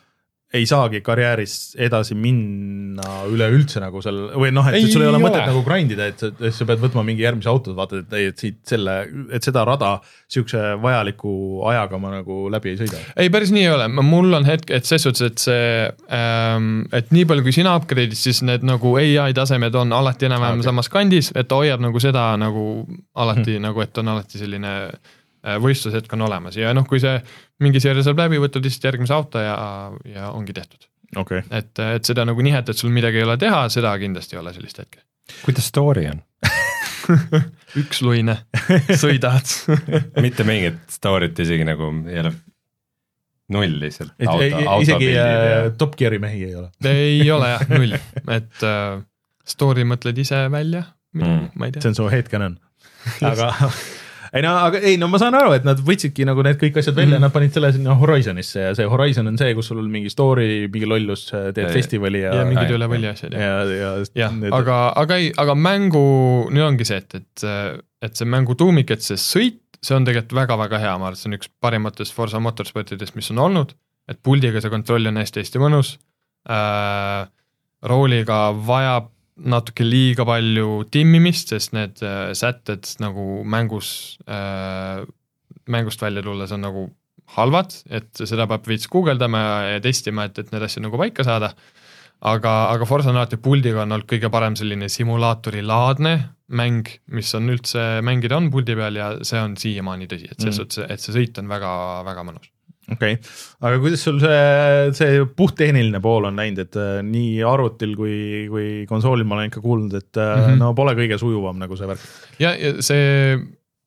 ei 0.55 0.67
saagi 0.69 1.01
karjääris 1.05 1.55
edasi 1.83 2.15
minna 2.15 3.25
üleüldse 3.31 3.81
nagu 3.83 4.03
seal 4.05 4.21
või 4.39 4.53
noh, 4.55 4.69
et 4.71 4.87
sul 4.93 5.03
ei 5.03 5.11
ole 5.11 5.21
mõtet 5.23 5.49
nagu 5.49 5.63
grind 5.67 5.95
ida, 5.95 6.07
et 6.13 6.23
sa, 6.23 6.67
pead 6.69 6.83
võtma 6.83 7.03
mingi 7.07 7.25
järgmise 7.25 7.51
auto, 7.51 7.75
vaatad, 7.77 8.05
et 8.05 8.17
ei, 8.19 8.29
et 8.31 8.45
siit 8.45 8.61
selle, 8.69 8.97
et 9.35 9.47
seda 9.47 9.65
rada 9.67 9.97
sihukese 10.31 10.77
vajaliku 10.83 11.35
ajaga 11.73 12.01
ma 12.03 12.13
nagu 12.19 12.39
läbi 12.55 12.75
ei 12.75 12.79
sõida. 12.85 13.01
ei, 13.17 13.33
päris 13.35 13.51
nii 13.55 13.67
ei 13.67 13.73
ole, 13.75 13.89
mul 13.99 14.39
on 14.39 14.47
hetk, 14.49 14.71
et 14.79 14.87
ses 14.87 15.03
suhtes, 15.07 15.25
et 15.27 15.43
see 15.43 15.67
ähm,, 16.15 16.85
et 16.95 17.11
nii 17.15 17.27
palju, 17.31 17.47
kui 17.49 17.57
sina 17.57 17.75
upgrade'id, 17.81 18.15
siis 18.19 18.45
need 18.47 18.67
nagu 18.67 18.95
ai 19.01 19.35
tasemed 19.35 19.75
on 19.81 19.93
alati 19.97 20.31
enam-vähem 20.31 20.63
okay. 20.63 20.71
samas 20.71 20.93
kandis, 20.93 21.33
et 21.35 21.51
ta 21.51 21.59
hoiab 21.59 21.83
nagu 21.83 22.03
seda 22.03 22.31
nagu 22.41 22.85
alati 23.15 23.57
hmm. 23.57 23.69
nagu, 23.69 23.83
et 23.83 24.03
on 24.03 24.15
alati 24.15 24.39
selline 24.39 24.75
äh, 24.87 25.15
võistlushetk 25.45 26.13
on 26.17 26.27
olemas 26.29 26.57
ja 26.59 26.73
noh, 26.77 26.87
kui 26.89 27.01
see 27.03 27.19
mingi 27.65 27.83
seeria 27.83 28.05
saab 28.07 28.23
läbi, 28.25 28.41
võtad 28.43 28.65
lihtsalt 28.65 28.89
järgmise 28.91 29.17
auto 29.17 29.43
ja, 29.43 29.57
ja 30.09 30.31
ongi 30.33 30.57
tehtud. 30.57 30.89
okei 31.17 31.43
okay., 31.43 31.59
et, 31.59 31.83
et 31.99 32.09
seda 32.09 32.27
nagu 32.29 32.45
nihet, 32.45 32.71
et 32.71 32.81
sul 32.81 32.93
midagi 32.95 33.21
ei 33.21 33.27
ole 33.27 33.37
teha, 33.41 33.67
seda 33.73 33.93
kindlasti 34.01 34.39
ei 34.39 34.43
ole 34.43 34.55
sellist 34.57 34.81
hetke. 34.83 35.05
kuidas 35.45 35.69
story 35.73 36.09
on? 36.13 36.25
üksluine, 37.83 38.39
sõidad. 38.97 39.51
mitte 40.25 40.47
mingit 40.49 40.81
story't 40.93 41.41
isegi 41.45 41.67
nagu 41.69 41.91
ei 42.09 42.23
ole, 42.23 42.33
null 43.53 43.79
lihtsalt. 43.83 44.15
isegi 44.21 45.11
äh, 45.21 45.71
Top 45.79 45.99
Gear'i 46.01 46.21
mehi 46.23 46.47
ei 46.49 46.55
ole. 46.57 46.71
ei 46.89 47.25
ole 47.37 47.55
jah, 47.57 47.67
null, 47.75 47.97
et 48.39 48.69
äh, 48.69 49.01
story 49.45 49.85
mõtled 49.89 50.25
ise 50.25 50.47
välja 50.53 50.87
Mm., 51.15 51.51
ma 51.55 51.69
ei 51.69 51.73
tea 51.75 51.83
see. 51.85 51.93
on 51.93 51.95
su 51.95 52.09
headcanon. 52.11 52.57
aga 53.23 53.53
ei 54.35 54.43
no, 54.43 54.53
aga 54.67 54.81
ei 54.83 54.97
no 54.99 55.07
ma 55.11 55.19
saan 55.23 55.37
aru, 55.39 55.53
et 55.55 55.67
nad 55.67 55.79
võtsidki 55.87 56.27
nagu 56.27 56.43
need 56.47 56.59
kõik 56.61 56.81
asjad 56.81 56.97
välja 56.99 57.17
mm., 57.17 57.25
nad 57.27 57.35
panid 57.35 57.55
selle 57.55 57.71
sinna 57.75 57.95
Horizonisse 58.01 58.65
ja 58.67 58.73
see 58.77 58.89
Horizon 58.91 59.31
on 59.31 59.39
see, 59.41 59.53
kus 59.55 59.71
sul 59.71 59.79
on 59.83 59.91
mingi 59.93 60.11
story, 60.13 60.65
mingi 60.73 60.89
lollus, 60.91 61.29
teed 61.31 61.63
Ja- 61.63 61.71
festivali 61.75 62.25
ja, 62.25 62.33
ja 62.41 62.49
mingid 62.49 62.75
üle 62.75 62.89
võlli 62.91 63.11
asjad 63.13 63.37
ja, 63.39 63.53
ja, 63.71 63.77
ja, 63.79 63.93
jah, 64.25 64.35
aga, 64.59 64.81
aga 65.05 65.21
ei, 65.23 65.31
aga 65.45 65.55
mängu, 65.59 66.05
nüüd 66.51 66.67
ongi 66.67 66.89
see, 66.89 66.99
et, 67.05 67.21
et, 67.21 67.47
et 68.09 68.19
see 68.19 68.29
mängu 68.29 68.59
tuumik, 68.59 68.91
et 68.95 69.07
see 69.07 69.21
sõit, 69.21 69.63
see 69.85 69.95
on 69.97 70.07
tegelikult 70.09 70.39
väga-väga 70.43 70.83
hea, 70.83 70.99
ma 70.99 71.11
arvan, 71.11 71.19
et 71.19 71.23
see 71.23 71.31
on 71.31 71.39
üks 71.39 71.53
parimatest 71.63 72.17
Forsa 72.17 72.43
motorsportidest, 72.43 73.15
mis 73.19 73.31
on 73.35 73.43
olnud, 73.47 73.79
et 74.11 74.19
puldiga 74.25 74.61
see 74.61 74.73
kontroll 74.73 75.13
on 75.13 75.23
hästi-hästi 75.23 75.63
mõnus 75.63 75.97
äh,. 76.51 77.25
rooliga 77.85 78.49
vajab 78.67 79.14
natuke 79.37 79.85
liiga 79.87 80.25
palju 80.29 80.85
timmimist, 80.95 81.51
sest 81.51 81.73
need 81.75 82.03
äh, 82.03 82.33
sätted 82.39 82.87
nagu 83.03 83.43
mängus 83.45 84.19
äh,, 84.31 85.03
mängust 85.67 86.03
välja 86.03 86.23
tulles 86.23 86.53
on 86.53 86.63
nagu 86.63 86.85
halvad, 87.35 87.73
et 87.91 88.11
seda 88.21 88.47
peab 88.47 88.67
veits 88.69 88.87
guugeldama 88.93 89.41
ja 89.73 89.81
testima, 89.83 90.29
et, 90.29 90.39
et 90.39 90.53
need 90.53 90.63
asjad 90.63 90.85
nagu 90.85 91.01
paika 91.01 91.25
saada 91.27 91.55
aga, 92.25 92.53
aga 92.73 92.87
Forsa 92.89 93.11
on 93.11 93.19
alati 93.19 93.39
puldiga 93.43 93.83
on 93.83 93.97
olnud 93.97 94.09
kõige 94.11 94.31
parem 94.33 94.57
selline 94.59 94.89
simulaatorilaadne 94.93 96.15
mäng, 96.55 96.89
mis 97.17 97.33
on 97.35 97.49
üldse 97.53 97.85
mängida 98.05 98.37
on 98.39 98.51
puldi 98.53 98.77
peal 98.79 98.99
ja 99.01 99.11
see 99.25 99.41
on 99.41 99.57
siiamaani 99.61 100.09
tõsi, 100.11 100.29
et 100.31 100.39
selles 100.39 100.59
Mm. 100.59 100.61
suhtes, 100.61 100.91
et 100.91 101.01
see 101.01 101.15
sõit 101.17 101.39
on 101.41 101.49
väga-väga 101.49 102.25
mõnus. 102.29 102.51
Okei 102.93 103.17
okay., 103.17 103.35
aga 103.65 103.81
kuidas 103.83 104.05
sul 104.05 104.21
see, 104.23 104.93
see 104.99 105.25
puhttehniline 105.37 106.01
pool 106.05 106.29
on 106.29 106.37
läinud, 106.41 106.63
et 106.67 106.77
äh, 106.81 107.01
nii 107.07 107.43
arvutil 107.49 107.97
kui, 107.97 108.17
kui 108.53 108.69
konsoolil 108.91 109.27
ma 109.29 109.39
olen 109.39 109.53
ikka 109.53 109.65
kuulnud, 109.65 109.95
et 109.95 110.13
mm 110.17 110.23
Mhm. 110.25 110.51
-hmm. 110.51 110.59
no 110.59 110.73
pole 110.75 110.95
kõige 110.95 111.19
sujuvam 111.19 111.59
nagu 111.59 111.77
see 111.77 111.87
värk. 111.87 112.01
ja, 112.39 112.55
ja 112.55 112.75
see 112.83 113.39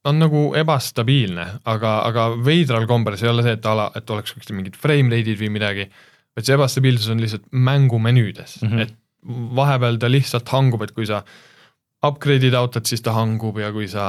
on 0.08 0.20
nagu 0.20 0.54
ebastabiilne, 0.56 1.48
aga, 1.66 1.98
aga 2.08 2.30
veidral 2.46 2.86
kombel 2.88 3.18
see 3.18 3.28
ei 3.28 3.34
ole 3.34 3.44
see, 3.44 3.58
et 3.58 3.66
ala, 3.66 3.90
et 3.96 4.10
oleks 4.10 4.34
kuskil 4.34 4.56
mingid 4.56 4.78
frame 4.80 5.12
rate'id 5.12 5.40
või 5.42 5.50
midagi, 5.52 5.90
vaid 6.38 6.46
see 6.48 6.56
ebastabiilsus 6.56 7.10
on 7.12 7.22
lihtsalt 7.22 7.44
mängumenüüdes 7.52 8.62
mm. 8.62 8.70
-hmm. 8.70 8.82
et 8.82 8.94
vahepeal 9.58 9.98
ta 10.00 10.10
lihtsalt 10.12 10.50
hangub, 10.50 10.82
et 10.86 10.94
kui 10.96 11.06
sa 11.06 11.24
upgrade'id 12.06 12.54
autot, 12.54 12.86
siis 12.86 13.02
ta 13.02 13.14
hangub 13.16 13.58
ja 13.58 13.72
kui 13.74 13.88
sa, 13.90 14.04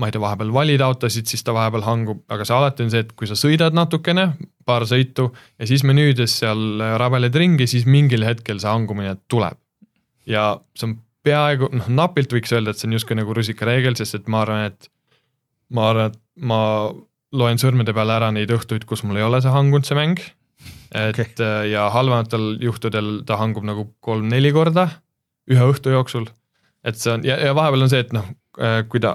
ma 0.00 0.08
ei 0.08 0.14
tea, 0.14 0.22
vahepeal 0.22 0.52
valid 0.54 0.80
autosid, 0.84 1.28
siis 1.28 1.44
ta 1.44 1.52
vahepeal 1.56 1.84
hangub, 1.84 2.22
aga 2.32 2.46
see 2.48 2.56
alati 2.56 2.86
on 2.86 2.94
see, 2.94 3.04
et 3.04 3.12
kui 3.18 3.28
sa 3.28 3.36
sõidad 3.36 3.76
natukene, 3.76 4.30
paar 4.66 4.86
sõitu 4.88 5.28
ja 5.60 5.68
siis 5.68 5.84
menüüdes 5.86 6.38
seal 6.40 6.80
rabeled 7.00 7.36
ringi, 7.36 7.68
siis 7.68 7.84
mingil 7.84 8.24
hetkel 8.24 8.62
see 8.62 8.70
hangumine 8.72 9.18
tuleb. 9.28 9.58
ja 10.28 10.54
see 10.78 10.88
on 10.88 10.96
peaaegu 11.26 11.68
noh, 11.74 11.92
napilt 11.92 12.32
võiks 12.32 12.52
öelda, 12.54 12.72
et 12.72 12.80
see 12.80 12.88
on 12.88 12.96
justkui 12.96 13.18
nagu 13.18 13.36
rusikareegel, 13.36 13.96
sest 13.98 14.16
et 14.20 14.32
ma 14.32 14.44
arvan, 14.46 14.70
et 14.70 14.90
ma 15.76 15.90
arvan, 15.90 16.12
et 16.14 16.20
ma 16.40 16.60
loen 17.36 17.60
sõrmede 17.60 17.94
peale 17.94 18.16
ära 18.16 18.30
neid 18.34 18.50
õhtuid, 18.54 18.86
kus 18.88 19.04
mul 19.04 19.20
ei 19.20 19.26
ole 19.26 19.42
see 19.42 19.52
hangunud, 19.52 19.86
see 19.86 19.98
mäng. 19.98 20.22
et 20.90 21.20
okay. 21.20 21.70
ja 21.70 21.86
halvematel 21.94 22.56
juhtudel 22.60 23.20
ta 23.26 23.36
hangub 23.38 23.64
nagu 23.64 23.86
kolm-neli 24.02 24.50
korda 24.52 24.88
ühe 25.50 25.68
õhtu 25.72 25.92
jooksul. 25.92 26.26
Et 26.84 26.96
see 27.00 27.12
on 27.12 27.24
ja, 27.26 27.36
ja 27.46 27.54
vahepeal 27.56 27.86
on 27.86 27.90
see, 27.92 28.00
et 28.06 28.12
noh, 28.16 28.26
kui 28.90 29.00
ta, 29.02 29.14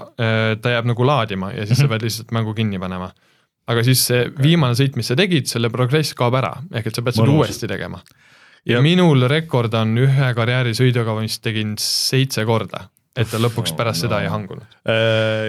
ta 0.62 0.72
jääb 0.72 0.88
nagu 0.90 1.06
laadima 1.06 1.52
ja 1.54 1.66
siis 1.68 1.78
sa 1.82 1.88
pead 1.90 2.04
lihtsalt 2.06 2.32
mängu 2.34 2.54
kinni 2.56 2.78
panema. 2.82 3.10
aga 3.66 3.82
siis 3.82 4.04
see 4.06 4.28
viimane 4.42 4.74
sõit, 4.78 4.96
mis 4.96 5.08
sa 5.10 5.16
tegid, 5.18 5.48
selle 5.50 5.70
progress 5.74 6.14
kaob 6.14 6.34
ära, 6.38 6.52
ehk 6.72 6.86
et 6.86 6.94
sa 6.94 7.02
pead 7.02 7.18
seda 7.18 7.32
uuesti 7.34 7.68
tegema. 7.70 8.00
ja 8.64 8.76
Ja- 8.78 8.82
minul 8.82 9.26
rekord 9.28 9.74
on 9.74 9.96
ühe 9.98 10.34
karjäärisõiduga, 10.34 11.20
mis 11.20 11.38
tegin 11.40 11.74
seitse 11.78 12.44
korda, 12.44 12.88
et 13.16 13.28
ta 13.30 13.38
lõpuks 13.40 13.72
Oh, 13.72 13.76
pärast 13.78 14.02
no. 14.02 14.06
seda 14.06 14.20
ei 14.24 14.28
hangunud. 14.30 14.76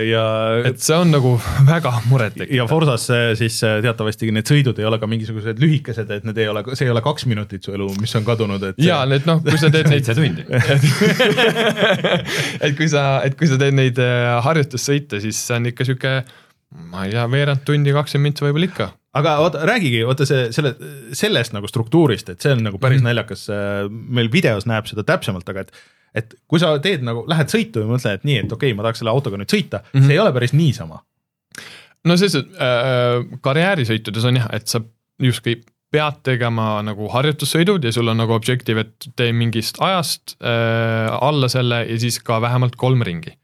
ja, 0.07 0.23
et 0.67 0.79
see 0.83 0.97
on 0.97 1.11
nagu 1.13 1.33
väga 1.73 1.93
murettekitav. 2.07 2.55
ja 2.55 2.67
Forsas 2.69 3.07
äh, 3.13 3.27
siis 3.39 3.59
äh, 3.67 3.79
teatavasti 3.85 4.29
need 4.33 4.49
sõidud 4.49 4.79
ei 4.81 4.87
ole 4.89 4.99
ka 5.01 5.09
mingisugused 5.09 5.61
lühikesed, 5.61 6.11
et 6.13 6.27
need 6.27 6.41
ei 6.41 6.49
ole, 6.51 6.63
see 6.73 6.87
ei 6.87 6.93
ole 6.93 7.03
kaks 7.05 7.27
minutit 7.29 7.67
su 7.67 7.75
elu, 7.75 7.89
mis 8.01 8.15
on 8.19 8.27
kadunud, 8.27 8.67
et. 8.71 8.81
ja 8.83 8.97
need 9.09 9.27
noh, 9.29 9.41
kui 9.45 9.59
sa 9.61 9.71
teed 9.73 9.89
neid 9.91 10.07
seitse 10.07 10.17
tundi. 10.17 10.45
et 12.65 12.77
kui 12.77 12.89
sa, 12.91 13.07
et 13.27 13.37
kui 13.39 13.49
sa 13.49 13.59
teed 13.61 13.75
neid 13.77 13.97
äh, 14.03 14.37
harjutussõite, 14.45 15.21
siis 15.23 15.39
see 15.49 15.59
on 15.59 15.71
ikka 15.71 15.87
sihuke, 15.87 16.13
ma 16.91 17.07
ei 17.07 17.15
tea, 17.15 17.25
veerand 17.31 17.61
tundi, 17.67 17.89
kakskümmend 17.95 18.31
mintsa 18.31 18.47
võib-olla 18.47 18.71
ikka. 18.71 18.85
aga 19.17 19.35
oota, 19.43 19.57
räägigi, 19.67 20.01
oota 20.07 20.23
see, 20.29 20.41
selle, 20.55 20.71
sellest 21.17 21.51
nagu 21.55 21.65
struktuurist, 21.69 22.27
et 22.33 22.39
see 22.43 22.55
on 22.55 22.65
nagu 22.67 22.77
päris 22.81 23.01
mm. 23.01 23.05
-hmm. 23.05 23.13
naljakas, 23.13 23.41
meil 24.19 24.29
videos 24.33 24.65
näeb 24.69 24.85
seda 24.89 25.01
täpsemalt, 25.07 25.47
aga 25.49 25.59
et 25.65 25.71
et 26.17 26.35
kui 26.49 26.61
sa 26.61 26.73
teed 26.83 27.05
nagu, 27.05 27.23
lähed 27.29 27.53
sõitu 27.53 27.83
ja 27.83 27.89
mõtled, 27.89 28.19
et 28.19 28.27
nii, 28.27 28.41
et 28.43 28.51
okei 28.51 28.71
okay,, 28.71 28.77
ma 28.77 28.85
tahaks 28.87 29.03
selle 29.03 29.13
autoga 29.13 29.39
nüüd 29.39 29.53
sõita 29.53 29.83
mm, 29.83 29.89
-hmm. 29.93 30.07
See 30.07 30.17
ei 30.17 30.21
ole 30.23 30.33
päris 30.35 30.53
niisama. 30.57 31.01
no 32.05 32.17
selles 32.17 32.37
suhtes 32.37 32.61
äh, 32.61 33.39
karjäärisõitudes 33.41 34.29
on 34.29 34.41
jah, 34.41 34.47
et 34.53 34.67
sa 34.67 34.81
justkui 35.23 35.59
pead 35.93 36.21
tegema 36.27 36.81
nagu 36.85 37.07
harjutussõidud 37.11 37.85
ja 37.87 37.93
sul 37.95 38.11
on 38.11 38.19
nagu 38.19 38.35
objective, 38.35 38.83
et 38.83 39.09
tee 39.15 39.33
mingist 39.35 39.79
ajast 39.83 40.35
äh, 40.41 41.07
alla 41.21 41.49
selle 41.51 41.85
ja 41.87 41.99
siis 41.99 42.19
ka 42.19 42.41
vähemalt 42.43 42.75
kolm 42.75 43.03
ringi. 43.07 43.37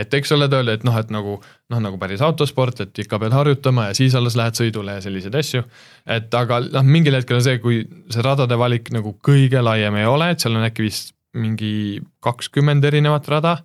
et 0.00 0.14
eks 0.14 0.32
ole 0.32 0.46
ta 0.48 0.60
öelda, 0.60 0.72
et 0.78 0.84
noh, 0.86 0.96
et 0.96 1.10
nagu 1.10 1.32
noh, 1.42 1.80
nagu 1.82 1.98
päris 1.98 2.22
autosport, 2.24 2.80
et 2.80 2.98
ikka 3.02 3.18
pead 3.18 3.34
harjutama 3.34 3.88
ja 3.88 3.94
siis 3.98 4.14
alles 4.14 4.36
lähed 4.38 4.56
sõidule 4.56 4.96
ja 4.96 5.04
selliseid 5.04 5.34
asju. 5.34 5.62
et 6.06 6.34
aga 6.34 6.60
noh, 6.70 6.82
mingil 6.86 7.18
hetkel 7.18 7.36
on 7.36 7.44
see, 7.44 7.58
kui 7.58 7.82
see 8.10 8.24
radade 8.24 8.58
valik 8.58 8.92
nagu 8.94 9.16
kõige 9.20 9.62
laiem 9.62 10.00
ei 10.00 10.06
ole, 10.08 10.30
et 10.30 10.40
seal 10.40 10.56
on 10.56 10.64
äkki 10.64 10.88
vist 10.88 11.12
mingi 11.34 12.00
kakskümmend 12.24 12.84
erinevat 12.84 13.28
rada 13.28 13.56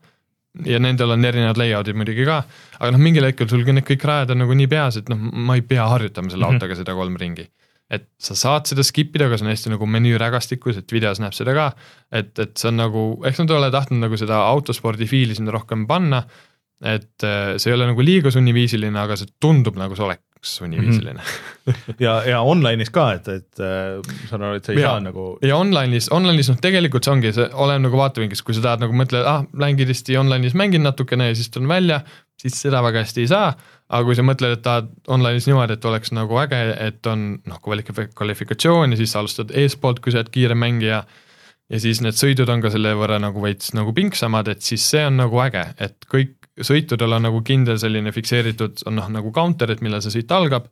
ja 0.66 0.80
nendel 0.80 1.12
on 1.12 1.26
erinevad 1.26 1.58
layout'id 1.60 1.98
muidugi 2.00 2.24
ka, 2.28 2.38
aga 2.80 2.92
noh, 2.96 3.02
mingil 3.02 3.26
hetkel 3.28 3.50
sul 3.52 3.66
need 3.68 3.84
kõik 3.88 4.06
rajad 4.08 4.32
on 4.32 4.44
nagu 4.46 4.56
nii 4.56 4.68
peas, 4.72 4.98
et 5.02 5.10
noh, 5.12 5.18
ma 5.20 5.58
ei 5.58 5.62
pea 5.68 5.88
harjutama 5.92 6.32
selle 6.32 6.46
Mhm. 6.46 6.56
autoga 6.56 6.76
seda 6.80 6.94
kolm 6.96 7.18
ringi. 7.20 7.48
et 7.92 8.08
sa 8.18 8.34
saad 8.34 8.66
seda 8.66 8.82
skip 8.82 9.14
ida, 9.16 9.28
aga 9.28 9.38
see 9.38 9.46
on 9.46 9.52
hästi 9.52 9.70
nagu 9.70 9.86
menüü 9.86 10.18
rägastikus, 10.18 10.78
et 10.80 10.90
videos 10.92 11.20
näeb 11.22 11.36
seda 11.38 11.54
ka, 11.54 11.66
et, 12.12 12.32
et 12.40 12.58
see 12.58 12.70
on 12.72 12.78
nagu, 12.78 13.22
eks 13.24 13.38
nad 13.44 13.52
ei 13.52 13.58
ole 13.60 13.70
tahtnud 13.72 14.02
nagu 14.02 14.18
seda 14.18 14.40
autospordi 14.50 15.06
fiili 15.06 15.36
sinna 15.38 15.52
rohkem 15.54 15.86
panna, 15.86 16.24
et 16.82 17.22
äh, 17.24 17.60
see 17.62 17.70
ei 17.70 17.76
ole 17.78 17.86
nagu 17.92 18.02
liiga 18.02 18.32
sunniviisiline, 18.34 18.98
aga 18.98 19.16
see 19.22 19.30
tundub 19.40 19.78
nagu 19.78 19.94
see 19.96 20.04
oleks 20.04 20.25
sunniviisiline 20.50 21.20
mm. 21.20 21.74
-hmm. 21.74 21.96
ja, 22.00 22.16
ja 22.30 22.42
online'is 22.42 22.92
ka, 22.94 23.06
et, 23.18 23.28
et 23.28 23.62
äh, 23.64 24.00
saan 24.30 24.44
aru, 24.44 24.60
et 24.60 24.66
sa 24.66 24.74
ei 24.74 24.82
Jaa. 24.82 24.92
saa 24.96 25.04
nagu. 25.08 25.26
ja 25.42 25.58
online'is, 25.58 26.10
online'is 26.14 26.52
noh, 26.52 26.60
tegelikult 26.62 27.08
see 27.08 27.14
ongi, 27.14 27.34
see 27.36 27.48
oleneb 27.54 27.88
nagu 27.88 28.00
vaatevinklist, 28.00 28.46
kui 28.46 28.58
sa 28.58 28.64
tahad 28.68 28.86
nagu 28.86 28.96
mõtled, 28.98 29.26
ah, 29.30 29.44
lähen 29.58 29.80
kiiresti 29.80 30.18
online'is 30.22 30.58
mängin 30.58 30.86
natukene 30.86 31.32
ja 31.32 31.36
siis 31.36 31.50
tulen 31.54 31.72
välja, 31.72 32.02
siis 32.42 32.62
seda 32.62 32.84
väga 32.86 33.06
hästi 33.06 33.26
ei 33.26 33.32
saa. 33.34 33.50
aga 33.90 34.02
kui 34.08 34.16
sa 34.18 34.24
mõtled, 34.26 34.56
et 34.58 34.64
tahad 34.66 34.88
online'is 35.08 35.46
niimoodi, 35.50 35.78
et 35.78 35.86
oleks 35.86 36.14
nagu 36.16 36.40
äge, 36.42 36.62
et 36.88 37.06
on 37.12 37.28
noh, 37.46 37.60
kvalifikatsioon 37.62 38.96
ja 38.96 38.98
siis 38.98 39.14
sa 39.14 39.22
alustad 39.22 39.54
eespoolt, 39.54 40.02
kui 40.02 40.14
sa 40.14 40.24
oled 40.24 40.34
kiire 40.34 40.58
mängija. 40.58 41.04
ja 41.70 41.80
siis 41.82 42.02
need 42.02 42.14
sõidud 42.14 42.50
on 42.50 42.62
ka 42.62 42.70
selle 42.70 42.94
võrra 42.94 43.18
nagu 43.22 43.42
veits 43.42 43.74
nagu 43.74 43.94
pingsamad, 43.94 44.48
et 44.48 44.62
siis 44.62 44.86
see 44.86 45.06
on 45.06 45.18
nagu 45.18 45.40
äge, 45.42 45.64
et 45.82 45.98
kõik 46.12 46.45
sõitudel 46.64 47.18
on 47.18 47.28
nagu 47.28 47.42
kindel 47.44 47.80
selline 47.82 48.14
fikseeritud, 48.16 48.86
on 48.88 49.00
noh 49.02 49.12
nagu 49.12 49.32
counter, 49.36 49.74
et 49.74 49.84
millal 49.84 50.04
see 50.04 50.20
sõit 50.20 50.32
algab 50.32 50.70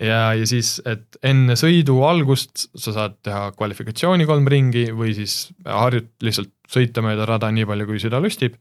ja, 0.00 0.34
ja 0.34 0.46
siis, 0.48 0.76
et 0.88 1.18
enne 1.26 1.56
sõidu 1.58 2.00
algust 2.06 2.68
sa 2.74 2.94
saad 2.94 3.18
teha 3.24 3.48
kvalifikatsiooni 3.56 4.26
kolm 4.28 4.48
ringi 4.50 4.88
või 4.96 5.14
siis 5.16 5.48
harjut-, 5.64 6.14
lihtsalt 6.24 6.52
sõita 6.70 7.04
mööda 7.04 7.28
rada 7.28 7.50
nii 7.54 7.66
palju, 7.68 7.88
kui 7.88 8.02
süda 8.02 8.22
lustib. 8.22 8.56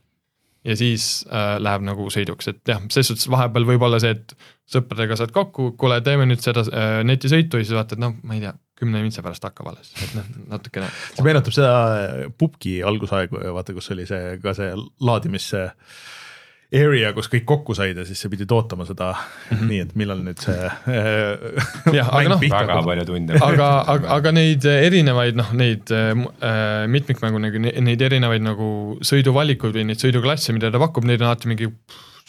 ja 0.63 0.75
siis 0.79 1.25
äh, 1.27 1.57
läheb 1.59 1.83
nagu 1.83 2.05
sõiduks, 2.13 2.47
et 2.47 2.61
jah, 2.67 2.79
selles 2.87 3.09
suhtes 3.11 3.27
vahepeal 3.27 3.65
võib 3.67 3.81
olla 3.83 3.97
see, 3.99 4.13
et 4.15 4.35
sõpradega 4.71 5.17
saad 5.19 5.33
kokku, 5.35 5.73
kuule, 5.79 5.97
teeme 6.01 6.23
nüüd 6.29 6.39
seda 6.39 6.63
äh, 6.69 7.01
netisõitu 7.03 7.59
ja 7.59 7.65
siis 7.65 7.75
vaatad, 7.75 7.99
noh, 7.99 8.13
ma 8.23 8.37
ei 8.37 8.45
tea, 8.45 8.53
kümne 8.79 9.01
mintsa 9.03 9.23
pärast 9.25 9.43
hakkab 9.43 9.73
alles, 9.73 9.91
et 9.99 10.15
noh, 10.15 10.29
natukene. 10.53 10.87
see 11.17 11.25
meenutab 11.25 11.55
seda 11.55 11.73
pubgi 12.39 12.77
algusaegu, 12.83 13.41
vaata, 13.57 13.75
kus 13.75 13.91
oli 13.91 14.07
see 14.07 14.37
ka 14.43 14.55
see 14.55 14.71
laadimis 15.03 15.51
area, 16.73 17.13
kus 17.13 17.29
kõik 17.31 17.45
kokku 17.49 17.75
said 17.77 17.97
ja 17.97 18.05
siis 18.07 18.21
sa 18.23 18.29
pidid 18.29 18.51
ootama 18.51 18.85
seda 18.89 19.11
mm 19.13 19.57
-hmm. 19.57 19.67
nii, 19.69 19.79
et 19.87 19.95
millal 19.95 20.23
nüüd 20.25 20.39
see 20.41 20.71
Mhm. 20.87 21.95
Jah, 21.97 22.09
aga 22.13 22.29
noh, 22.33 22.41
väga 22.41 22.79
palju 22.85 23.05
tunde. 23.07 23.37
aga, 23.41 23.67
aga, 23.93 24.09
aga 24.17 24.31
neid 24.39 24.65
erinevaid 24.65 25.37
noh, 25.39 25.51
neid 25.57 25.91
äh, 25.93 26.87
mitmikmängu 26.87 27.41
nagu 27.43 27.61
ne- 27.65 27.75
neid 27.89 28.01
erinevaid 28.01 28.43
nagu 28.45 28.97
sõiduvalikuid 29.05 29.77
või 29.77 29.85
neid 29.89 30.01
sõiduklasse, 30.03 30.55
mida 30.55 30.71
ta 30.73 30.81
pakub, 30.81 31.07
neid 31.07 31.21
on 31.21 31.31
alati 31.31 31.51
mingi 31.51 31.69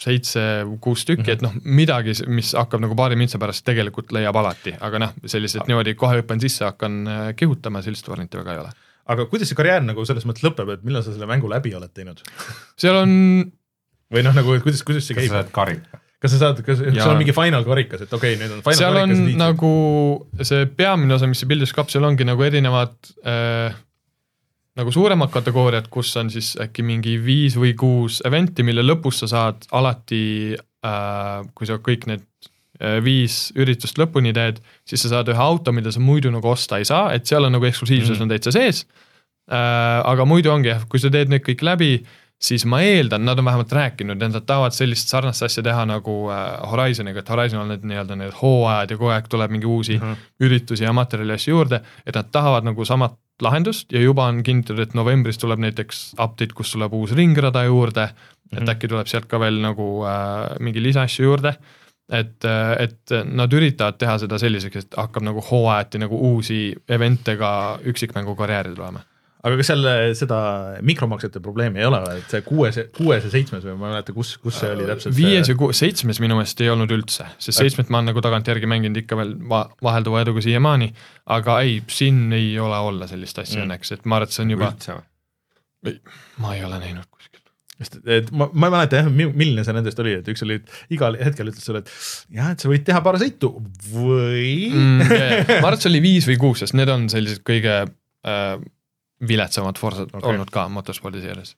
seitse-kuus 0.01 1.05
tükki 1.07 1.23
mm, 1.23 1.27
-hmm. 1.27 1.33
et 1.33 1.41
noh, 1.45 1.53
midagi, 1.63 2.15
mis 2.27 2.51
hakkab 2.57 2.81
nagu 2.83 2.97
paari 2.99 3.15
mintsa 3.19 3.39
pärast 3.39 3.63
tegelikult 3.67 4.11
leiab 4.15 4.35
alati, 4.35 4.75
aga 4.83 4.99
noh, 5.05 5.13
sellised 5.23 5.69
niimoodi 5.69 5.95
kohe 5.95 6.19
hüppan 6.19 6.41
sisse, 6.43 6.65
hakkan 6.67 6.97
äh, 7.07 7.29
kihutama, 7.39 7.83
sellist 7.85 8.09
varianti 8.11 8.41
väga 8.41 8.57
ei 8.57 8.63
ole. 8.65 8.73
aga 9.05 9.27
kuidas 9.31 9.47
see 9.51 9.55
karjäär 9.57 9.85
nagu 9.85 10.03
selles 10.05 10.25
mõttes 10.27 10.43
lõpeb, 10.43 10.73
et 10.73 10.83
millal 10.83 11.03
sa 11.05 11.13
selle 11.13 11.29
mängu 11.29 11.49
läbi 11.49 11.71
oled 11.77 11.93
teinud? 11.93 12.19
seal 12.75 12.97
on 13.03 13.13
või 14.13 14.25
noh, 14.25 14.35
nagu 14.37 14.57
kuidas, 14.63 14.83
kuidas 14.85 15.07
see 15.07 15.17
kas 15.17 15.25
käib 15.25 15.33
sa, 15.33 15.41
saad 15.41 15.53
karika? 15.55 16.01
kas 16.25 16.35
sa 16.35 16.41
saad, 16.41 16.61
kas 16.65 16.79
sul 16.81 16.95
Jaa. 16.95 17.09
on 17.11 17.19
mingi 17.21 17.35
final 17.35 17.65
karikas, 17.67 18.05
et 18.05 18.13
okei 18.13 18.35
okay,, 18.35 18.41
nüüd 18.41 18.55
on 18.55 18.61
final 18.65 18.79
seal 18.79 18.99
on 19.01 19.13
karikas. 19.13 19.39
nagu 19.41 19.73
see 20.49 20.69
peamine 20.77 21.17
osa, 21.17 21.29
mis 21.29 21.43
see 21.43 21.89
seal 21.93 22.07
ongi 22.07 22.27
nagu 22.27 22.45
erinevad 22.45 22.95
äh, 23.25 23.75
nagu 24.79 24.91
suuremad 24.91 25.31
kategooriad, 25.31 25.87
kus 25.91 26.11
on 26.19 26.29
siis 26.33 26.53
äkki 26.61 26.83
mingi 26.83 27.15
viis 27.23 27.55
või 27.59 27.73
kuus 27.79 28.19
event'i, 28.27 28.65
mille 28.67 28.83
lõpus 28.83 29.23
sa 29.23 29.31
saad 29.31 29.67
alati 29.75 30.55
äh,, 30.55 31.39
kui 31.55 31.69
sa 31.69 31.79
kõik 31.83 32.07
need 32.11 32.25
äh, 32.81 32.99
viis 33.03 33.53
üritust 33.55 33.99
lõpuni 34.01 34.35
teed, 34.35 34.59
siis 34.87 35.05
sa 35.05 35.15
saad 35.15 35.31
ühe 35.31 35.41
auto, 35.41 35.71
mida 35.75 35.93
sa 35.95 36.03
muidu 36.03 36.33
nagu 36.33 36.51
osta 36.51 36.81
ei 36.81 36.87
saa, 36.87 37.13
et 37.15 37.27
seal 37.29 37.47
on 37.47 37.55
nagu 37.55 37.67
eksklusiivsus 37.69 38.17
mm. 38.17 38.25
on 38.25 38.35
täitsa 38.35 38.55
sees 38.55 38.83
äh,. 39.51 40.01
aga 40.03 40.27
muidu 40.27 40.51
ongi 40.51 40.73
jah, 40.73 40.83
kui 40.91 40.99
sa 40.99 41.11
teed 41.13 41.31
need 41.31 41.45
kõik 41.45 41.63
läbi, 41.63 41.91
siis 42.45 42.65
ma 42.69 42.81
eeldan, 42.85 43.25
nad 43.25 43.39
on 43.41 43.47
vähemalt 43.47 43.71
rääkinud, 43.73 44.21
et 44.21 44.33
nad 44.35 44.45
tahavad 44.45 44.75
sellist 44.75 45.09
sarnast 45.11 45.43
asja 45.47 45.63
teha 45.65 45.85
nagu 45.89 46.15
äh, 46.33 46.41
Horizoniga, 46.71 47.23
et 47.23 47.29
Horizon 47.29 47.63
on 47.63 47.71
need 47.73 47.85
nii-öelda 47.89 48.17
need 48.19 48.35
hooajad 48.41 48.93
ja 48.93 48.97
kogu 48.99 49.13
aeg 49.15 49.29
tuleb 49.31 49.53
mingi 49.55 49.69
uusi 49.69 49.97
Mhm. 49.97 50.25
üritusi 50.43 50.83
ja 50.83 50.93
materjali 50.93 51.33
asju 51.33 51.55
juurde, 51.55 51.81
et 52.05 52.15
nad 52.15 52.31
tahavad 52.31 52.67
nagu 52.67 52.85
samat 52.85 53.15
lahendust 53.41 53.91
ja 53.91 53.99
juba 53.99 54.25
on 54.31 54.43
kinnitatud, 54.43 54.79
et 54.79 54.93
novembris 54.93 55.37
tuleb 55.37 55.59
näiteks 55.59 56.13
update, 56.19 56.53
kus 56.55 56.71
tuleb 56.71 56.93
uus 56.93 57.11
ringrada 57.11 57.63
juurde 57.63 58.05
mm, 58.05 58.13
-hmm. 58.13 58.61
et 58.61 58.69
äkki 58.69 58.87
tuleb 58.87 59.07
sealt 59.07 59.25
ka 59.25 59.39
veel 59.39 59.59
nagu 59.61 60.05
äh, 60.05 60.59
mingi 60.59 60.83
lisaasju 60.83 61.25
juurde 61.25 61.55
et, 62.09 62.45
et 62.79 63.13
nad 63.25 63.53
üritavad 63.53 63.97
teha 63.97 64.17
seda 64.21 64.37
selliseks, 64.37 64.75
et 64.75 64.97
hakkab 64.97 65.23
nagu 65.25 65.41
hooajati 65.41 65.97
nagu 66.03 66.19
uusi 66.31 66.75
event'e 66.89 67.37
ka 67.37 67.79
üksikmängu 67.85 68.35
karjääri 68.35 68.75
tulema. 68.75 68.99
Aga 69.45 69.59
kas 69.59 69.71
seal 69.71 69.89
seda 70.17 70.39
mikromaksete 70.85 71.41
probleemi 71.43 71.81
ei 71.81 71.89
ole, 71.89 72.01
et 72.19 72.31
see 72.33 72.45
kuues, 72.45 72.79
kuues 72.95 73.27
ja 73.27 73.33
seitsmes 73.33 73.65
või 73.65 73.75
ma 73.79 73.89
ei 73.89 73.95
mäleta, 73.97 74.15
kus, 74.15 74.35
kus 74.41 74.59
see 74.61 74.71
oli 74.75 74.87
täpselt? 74.89 75.17
viies 75.17 75.51
ja 75.51 75.57
kuues, 75.59 75.81
seitsmes 75.81 76.21
minu 76.23 76.37
meelest 76.39 76.61
ei 76.65 76.71
olnud 76.73 76.93
üldse, 76.95 77.27
sest 77.41 77.61
seitsmet 77.61 77.91
ma 77.93 78.01
olen 78.01 78.11
nagu 78.13 78.23
tagantjärgi 78.25 78.69
mänginud 78.69 79.01
ikka 79.03 79.19
veel 79.19 79.35
va 79.49 79.65
vahelduva 79.85 80.23
eduga 80.25 80.43
siiamaani, 80.45 80.91
aga 81.37 81.59
ei, 81.65 81.79
siin 81.91 82.27
ei 82.35 82.53
ole 82.61 82.79
olla 82.89 83.09
sellist 83.09 83.41
asja 83.41 83.55
Mm. 83.55 83.61
mm. 83.61 83.69
õnneks, 83.69 83.93
et 83.95 84.05
ma 84.05 84.19
arvan, 84.19 84.29
et 84.29 84.35
see 84.35 84.43
on 84.43 84.53
juba, 84.55 84.69
üldse 84.73 84.95
või? 84.95 85.97
ma 86.41 86.53
ei 86.55 86.63
ole 86.65 86.79
näinud 86.81 87.07
kuskil. 87.13 87.41
sest 87.79 87.97
et 88.17 88.31
ma, 88.35 88.47
ma 88.53 88.69
ei 88.69 88.75
mäleta 88.75 89.01
jah, 89.01 89.09
milline 89.11 89.65
see 89.67 89.75
nendest 89.77 89.99
oli, 90.03 90.15
et 90.21 90.31
üks 90.31 90.45
oli, 90.45 90.59
et 90.61 90.95
igal 90.95 91.17
hetkel 91.19 91.51
ütles 91.51 91.67
sulle, 91.67 91.83
et 91.83 91.91
jah, 92.39 92.53
et 92.55 92.63
sa 92.63 92.71
võid 92.71 92.85
teha 92.87 93.01
paar 93.05 93.19
sõitu 93.21 93.51
või 93.91 94.71
mm,. 94.71 95.03
ma 95.05 95.61
arvan, 95.61 95.77
et 95.77 95.85
see 95.85 95.91
oli 95.93 96.03
viis 96.05 96.29
või 96.31 96.39
kuus, 96.41 96.63
sest 96.63 96.77
need 96.77 96.91
on 96.91 97.07
sellised 97.13 97.43
kõige 97.47 97.83
äh, 97.85 98.55
viletsamad 99.27 99.79
Forsad 99.79 100.13
okay. 100.13 100.31
olnud 100.31 100.51
ka 100.53 100.67
motorspordi 100.69 101.21
seeres. 101.23 101.55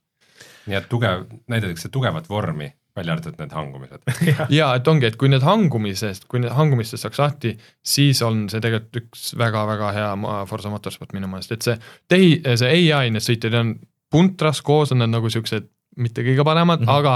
nii 0.68 0.76
et 0.78 0.90
tugev, 0.92 1.24
näidatakse 1.48 1.90
tugevat 1.90 2.28
vormi, 2.30 2.68
välja 2.98 3.14
arvatud 3.16 3.38
need 3.40 3.54
hangumised. 3.56 4.02
ja 4.60 4.72
et 4.76 4.88
ongi, 4.88 5.08
et 5.08 5.16
kui 5.20 5.30
need 5.32 5.46
hangumisest, 5.46 6.28
kui 6.28 6.42
need 6.44 6.54
hangumistest 6.54 7.06
saaks 7.06 7.22
lahti, 7.22 7.54
siis 7.86 8.22
on 8.26 8.46
see 8.52 8.62
tegelikult 8.64 9.02
üks 9.04 9.30
väga-väga 9.40 9.94
hea 9.96 10.10
Forsa 10.50 10.72
Motorsport 10.74 11.16
minu 11.16 11.30
meelest, 11.32 11.56
et 11.56 11.68
see 11.68 11.78
tehi-, 12.12 12.42
see 12.60 12.84
ai, 12.92 13.12
need 13.14 13.24
sõitjad 13.24 13.56
on 13.62 13.74
puntras 14.12 14.62
koos, 14.66 14.92
on 14.96 15.04
nad 15.04 15.12
nagu 15.14 15.32
siuksed 15.32 15.68
mitte 15.98 16.24
kõige 16.26 16.46
paremad 16.46 16.84
mm. 16.84 16.88
-hmm. 16.88 17.00
aga 17.00 17.14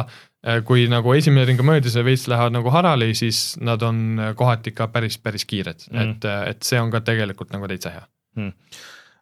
äh, 0.47 0.63
kui 0.65 0.87
nagu 0.89 1.13
esimene 1.13 1.45
ring 1.45 1.59
on 1.59 1.69
möödas 1.69 1.95
ja 1.95 2.03
veits 2.05 2.27
lähevad 2.27 2.55
nagu 2.55 2.69
harali, 2.73 3.13
siis 3.15 3.57
nad 3.61 3.81
on 3.81 4.19
äh, 4.19 4.35
kohati 4.35 4.73
ikka 4.73 4.87
päris, 4.87 5.17
päris 5.17 5.45
kiired 5.45 5.85
mm. 5.91 5.97
-hmm. 5.97 6.11
et, 6.11 6.25
et 6.49 6.63
see 6.63 6.81
on 6.81 6.91
ka 6.91 7.01
tegelikult 7.01 7.53
nagu 7.53 7.67
täitsa 7.67 7.89
hea. 7.89 8.05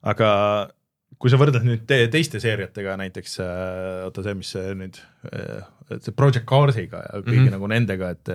aga 0.02 0.30
kui 1.18 1.32
sa 1.32 1.40
võrdled 1.42 1.66
nüüd 1.68 1.88
te 1.90 2.04
teiste 2.12 2.40
seeriatega 2.40 2.98
näiteks 3.02 3.40
äh, 3.44 4.06
oota 4.06 4.24
see, 4.24 4.38
mis 4.40 4.52
see 4.56 4.76
nüüd 4.78 5.00
äh, 5.34 5.64
see 5.98 6.14
Project 6.16 6.46
Carsiga 6.46 7.02
ja 7.02 7.24
kõigi 7.24 7.40
mm. 7.40 7.48
-hmm. 7.48 7.56
nagu 7.58 7.68
nendega, 7.68 8.10
et 8.14 8.30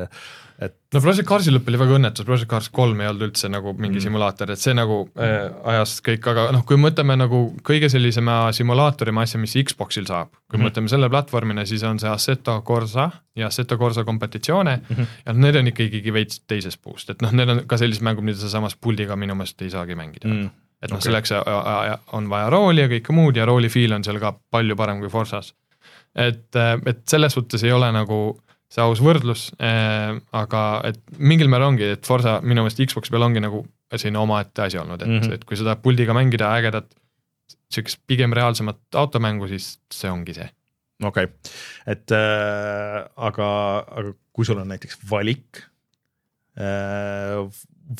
et 0.64 0.74
no 0.94 1.00
Project 1.02 1.26
Carsi 1.28 1.50
lõpp 1.50 1.66
oli 1.70 1.78
väga 1.78 1.96
õnnetus, 1.96 2.26
Project 2.26 2.50
Cars 2.50 2.68
kolm 2.70 3.00
ei 3.00 3.08
olnud 3.08 3.28
üldse 3.28 3.48
nagu 3.50 3.72
mingi 3.72 3.94
Mm. 3.94 3.98
mm. 3.98 4.04
simulaator, 4.04 4.50
et 4.50 4.58
see 4.58 4.74
nagu 4.74 5.08
äh, 5.18 5.50
ajas 5.72 5.96
kõik, 6.02 6.26
aga 6.30 6.52
noh, 6.54 6.64
kui 6.66 6.76
mõtleme 6.76 7.16
nagu 7.18 7.40
kõige 7.62 7.88
sellisema 7.90 8.52
simulaatorima 8.52 9.22
asja, 9.22 9.40
mis 9.40 9.54
Xboxil 9.54 10.06
saab, 10.06 10.30
kui 10.48 10.58
Mhm. 10.58 10.60
mm. 10.60 10.68
mõtleme 10.68 10.88
selle 10.88 11.08
platvormina, 11.10 11.64
siis 11.66 11.82
on 11.82 11.98
see 11.98 12.10
Assetto 12.10 12.60
Corsa 12.62 13.10
ja 13.36 13.46
Assetto 13.46 13.78
Corsa 13.78 14.04
Competizione 14.04 14.76
mm. 14.76 14.94
-hmm. 14.96 15.06
ja 15.26 15.32
need 15.32 15.56
on 15.56 15.66
ikkagi 15.66 16.12
veits 16.12 16.40
teisest 16.46 16.82
puust, 16.82 17.10
et 17.10 17.22
noh, 17.22 17.32
need 17.32 17.48
on 17.48 17.64
ka 17.66 17.76
sellised 17.76 18.02
mängud, 18.02 18.22
mida 18.22 18.38
sa 18.38 18.48
samas 18.48 18.76
puldiga 18.76 19.16
minu 19.16 19.34
meelest 19.34 19.62
ei 19.62 19.70
saagi 19.70 19.94
mängida 19.94 20.28
mm.. 20.28 20.34
mm, 20.42 20.50
et 20.84 20.92
noh 20.92 21.00
okay., 21.00 21.08
selleks 21.08 21.34
äh, 21.34 21.42
äh, 21.48 21.98
on 22.16 22.28
vaja 22.32 22.50
rooli 22.52 22.84
ja 22.84 22.90
kõike 22.92 23.16
muud 23.16 23.36
ja 23.40 23.46
rooli 23.48 23.70
feel 23.72 23.96
on 23.96 24.04
seal 24.06 24.20
ka 24.22 24.34
palju 24.54 24.76
parem 24.78 25.00
kui 25.02 25.12
Forsas. 25.12 25.54
et, 26.14 26.50
et 26.54 27.04
selles 27.10 27.34
suhtes 27.34 27.64
ei 27.64 27.72
ole 27.74 27.90
nagu 27.94 28.20
see 28.74 28.82
aus 28.82 29.00
võrdlus 29.04 29.48
äh,, 29.62 30.16
aga 30.34 30.64
et 30.88 31.00
mingil 31.18 31.50
määral 31.52 31.72
ongi, 31.72 31.94
et 31.96 32.06
Forsa 32.06 32.40
minu 32.42 32.64
meelest 32.64 32.82
Xbox 32.90 33.12
peal 33.12 33.26
ongi 33.26 33.42
nagu 33.42 33.64
selline 33.94 34.18
omaette 34.18 34.64
asi 34.66 34.80
olnud, 34.80 35.02
et 35.02 35.08
mm. 35.08 35.20
-hmm. 35.20 35.34
et 35.36 35.44
kui 35.46 35.58
tahad 35.60 35.82
puldiga 35.82 36.16
mängida 36.16 36.50
ägedat 36.58 36.88
sihukest 37.70 38.00
pigem 38.06 38.32
reaalsemat 38.32 38.80
automängu, 38.94 39.48
siis 39.48 39.78
see 39.92 40.10
ongi 40.10 40.34
see. 40.34 40.48
okei 41.02 41.24
okay., 41.24 41.52
et 41.86 42.10
äh, 42.14 43.04
aga, 43.16 43.48
aga 43.86 44.14
kui 44.32 44.44
sul 44.44 44.58
on 44.58 44.68
näiteks 44.68 44.98
valik 45.10 45.62
äh, 45.62 45.73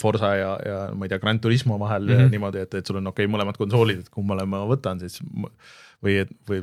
Forsa 0.01 0.35
ja, 0.39 0.53
ja 0.65 0.77
ma 0.95 1.07
ei 1.07 1.13
tea, 1.13 1.19
Gran 1.23 1.41
Turismo 1.41 1.79
vahel 1.79 2.07
mm. 2.07 2.15
-hmm. 2.15 2.31
niimoodi, 2.31 2.63
et, 2.65 2.75
et 2.75 2.87
sul 2.87 3.01
on 3.01 3.11
okei 3.11 3.27
okay, 3.27 3.33
mõlemad 3.35 3.59
konsoolid, 3.59 4.05
et 4.05 4.13
kummale 4.15 4.47
ma 4.47 4.63
võtan 4.69 5.01
siis 5.03 5.21
või, 6.03 6.23
või, 6.49 6.63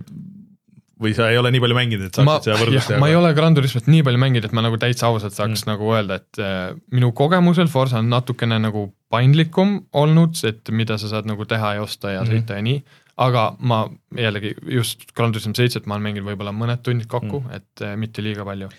või 1.02 1.14
sa 1.18 1.30
ei 1.32 1.38
ole 1.38 1.52
nii 1.54 1.62
palju 1.64 1.78
mänginud, 1.78 2.08
et 2.10 2.18
saaksid 2.18 2.50
seda, 2.50 2.58
võrdlust 2.62 2.94
ma 3.02 3.10
ei 3.12 3.18
ole 3.18 3.34
Gran 3.38 3.58
Turismot 3.58 3.90
nii 3.92 4.06
palju 4.08 4.22
mänginud, 4.22 4.48
et 4.50 4.56
ma 4.58 4.64
nagu 4.66 4.80
täitsa 4.82 5.10
ausalt 5.10 5.36
saaks 5.38 5.66
mm. 5.66 5.72
nagu 5.72 5.92
öelda, 5.94 6.20
et 6.22 6.42
äh, 6.42 6.74
minu 6.94 7.12
kogemusel 7.18 7.70
Forsa 7.72 8.02
on 8.02 8.10
natukene 8.14 8.60
nagu 8.62 8.88
paindlikum 9.14 9.78
olnud, 9.98 10.38
et 10.48 10.74
mida 10.74 10.98
sa 11.02 11.12
saad 11.12 11.30
nagu 11.30 11.46
teha 11.50 11.76
ja 11.78 11.86
osta 11.86 12.16
ja 12.16 12.26
sõita 12.26 12.56
mm 12.56 12.58
-hmm. 12.58 12.58
ja 12.58 12.62
nii. 12.62 12.84
aga 13.22 13.56
ma 13.60 13.84
jällegi 14.18 14.56
just 14.78 15.12
Gran 15.16 15.32
Turismo 15.32 15.54
seitset 15.54 15.86
ma 15.86 15.96
olen 15.96 16.04
mänginud 16.10 16.32
võib-olla 16.32 16.54
mõned 16.56 16.82
tunnid 16.82 17.08
kokku 17.08 17.40
mm., 17.40 17.56
et 17.56 17.86
äh, 17.86 17.98
mitte 17.98 18.24
liiga 18.24 18.46
palju. 18.46 18.70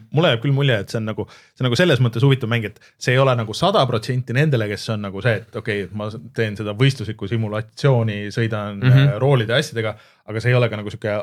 Mulle 0.00 0.32
jääb 0.32 0.42
küll 0.44 0.56
mulje, 0.56 0.78
et 0.84 0.92
see 0.92 1.00
on 1.00 1.08
nagu, 1.10 1.26
see 1.52 1.64
on 1.64 1.68
nagu 1.68 1.78
selles 1.78 2.02
mõttes 2.04 2.26
huvitav 2.26 2.52
mäng, 2.52 2.68
et 2.68 2.92
see 3.02 3.16
ei 3.16 3.22
ole 3.22 3.34
nagu 3.38 3.56
sada 3.56 3.84
protsenti 3.88 4.36
nendele, 4.36 4.68
kes 4.72 4.88
on 4.94 5.06
nagu 5.08 5.24
see, 5.24 5.38
et 5.42 5.58
okei 5.62 5.86
okay,, 5.86 5.96
ma 5.98 6.10
teen 6.36 6.58
seda 6.58 6.76
võistluslikku 6.78 7.30
simulatsiooni, 7.30 8.20
sõidan 8.34 8.78
mm. 8.78 8.92
-hmm. 8.92 9.16
roolide 9.22 9.56
ja 9.56 9.64
asjadega, 9.64 9.96
aga 10.28 10.44
see 10.44 10.54
ei 10.54 10.60
ole 10.60 10.70
ka 10.72 10.80
nagu 10.80 10.92
sihuke, 10.92 11.18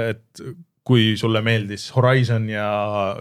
et 0.00 0.44
kui 0.90 1.12
sulle 1.20 1.42
meeldis 1.44 1.84
Horizon 1.94 2.48
ja, 2.50 2.66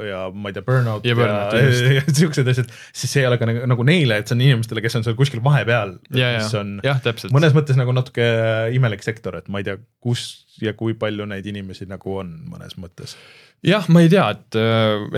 ja 0.07 0.19
ma 0.33 0.49
ei 0.49 0.55
tea, 0.55 0.63
Burnout 0.65 1.05
Ja 1.05 1.11
ja, 1.11 1.17
Burnout, 1.19 1.53
ja, 1.59 1.95
ja 1.99 2.03
siuksed 2.07 2.47
asjad, 2.49 2.71
siis 2.95 3.11
see 3.11 3.23
ei 3.23 3.29
ole 3.29 3.37
ka 3.41 3.49
nagu, 3.49 3.65
nagu 3.69 3.85
neile, 3.87 4.21
et 4.21 4.29
see 4.29 4.37
on 4.37 4.43
inimestele, 4.45 4.83
kes 4.85 4.99
on 4.99 5.05
seal 5.05 5.17
kuskil 5.19 5.43
vahepeal, 5.45 5.97
ja, 6.09 6.31
mis 6.39 6.53
ja 6.55 6.61
on, 6.63 6.77
jah, 6.85 7.01
täpselt. 7.03 7.35
mõnes 7.35 7.55
mõttes 7.57 7.77
nagu 7.79 7.93
natuke 7.95 8.25
imelik 8.75 9.03
sektor, 9.05 9.37
et 9.41 9.51
ma 9.51 9.61
ei 9.61 9.67
tea, 9.67 9.77
kus 10.03 10.25
ja 10.63 10.73
kui 10.77 10.95
palju 10.99 11.27
neid 11.29 11.45
inimesi 11.47 11.87
nagu 11.89 12.17
on 12.21 12.31
mõnes 12.49 12.75
mõttes 12.79 13.15
jah, 13.65 13.85
ma 13.91 14.03
ei 14.03 14.09
tea, 14.11 14.25
et, 14.35 14.57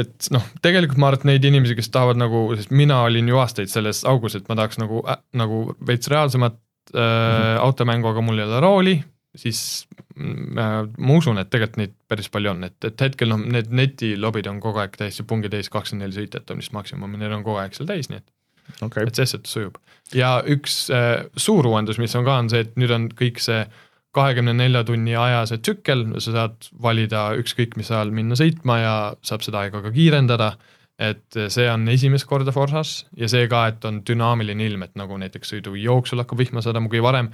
et 0.01 0.29
noh, 0.33 0.45
tegelikult 0.65 1.01
ma 1.01 1.11
arvan, 1.11 1.21
et 1.21 1.29
neid 1.29 1.47
inimesi, 1.51 1.77
kes 1.77 1.91
tahavad 1.93 2.19
nagu, 2.19 2.47
sest 2.57 2.73
mina 2.73 3.01
olin 3.05 3.29
ju 3.29 3.39
aastaid 3.41 3.71
selles 3.71 4.03
augus, 4.09 4.35
et 4.37 4.47
ma 4.49 4.57
tahaks 4.59 4.81
nagu 4.81 5.03
äh,, 5.05 5.21
nagu 5.37 5.63
veits 5.87 6.09
reaalsemat 6.11 6.57
äh, 6.57 6.97
mm. 6.97 7.01
-hmm. 7.01 7.63
automängu, 7.67 8.11
aga 8.11 8.25
mul 8.25 8.39
ei 8.39 8.47
ole 8.47 8.59
rooli, 8.63 8.95
siis 9.35 9.87
mm, 10.15 10.57
äh, 10.57 10.89
ma 10.97 11.13
usun, 11.17 11.37
et 11.37 11.49
tegelikult 11.49 11.81
neid 11.81 11.95
päris 12.07 12.29
palju 12.29 12.51
on, 12.51 12.63
et, 12.67 12.77
et 12.83 13.07
hetkel 13.07 13.31
noh, 13.31 13.39
need 13.39 13.71
netilobid 13.71 14.49
on 14.51 14.59
kogu 14.63 14.83
aeg 14.83 14.97
täiesti 14.97 15.23
pungi 15.27 15.49
täis, 15.49 15.69
kakskümmend 15.69 16.09
neli 16.09 16.19
sõitjat 16.19 16.51
on 16.51 16.61
vist 16.63 16.75
maksimum 16.75 17.15
ja 17.15 17.23
need 17.23 17.37
on 17.37 17.45
kogu 17.47 17.61
aeg 17.61 17.77
seal 17.77 17.89
täis, 17.89 18.09
nii 18.11 18.19
et 18.23 18.83
okay. 18.87 19.05
et 19.07 19.15
selles 19.15 19.35
suhtes 19.37 19.53
sujub. 19.53 19.77
ja 20.17 20.33
üks 20.47 20.83
äh, 20.93 21.23
suur 21.37 21.67
uuendus, 21.67 22.01
mis 22.01 22.15
on 22.15 22.27
ka, 22.27 22.41
on 22.43 22.51
see, 22.51 22.65
et 22.65 22.75
nüüd 22.79 22.91
on 22.95 23.07
kõik 23.15 23.39
see 23.43 23.63
kahekümne 24.12 24.53
nelja 24.53 24.84
tunni 24.84 25.16
aja 25.16 25.45
see 25.47 25.62
tsükkel, 25.64 26.05
sa 26.20 26.32
saad 26.36 26.70
valida 26.84 27.30
ükskõik 27.39 27.78
mis 27.80 27.91
ajal 27.91 28.12
minna 28.12 28.36
sõitma 28.36 28.78
ja 28.82 28.95
saab 29.24 29.45
seda 29.45 29.64
aega 29.64 29.82
ka 29.82 29.91
kiirendada. 29.95 30.53
et 31.01 31.34
see 31.49 31.66
on 31.72 31.88
esimest 31.89 32.28
korda 32.30 32.51
Forsas 32.53 33.07
ja 33.18 33.28
see 33.28 33.47
ka, 33.49 33.64
et 33.72 33.86
on 33.86 34.03
dünaamiline 34.05 34.68
ilm, 34.68 34.84
et 34.84 34.91
nagu 34.95 35.16
näiteks 35.18 35.49
sõidu 35.53 35.74
jooksul 35.74 36.22
hakkab 36.22 36.38
vihma 36.38 36.62
sadama, 36.62 36.89
kui 36.89 37.01
varem 37.01 37.32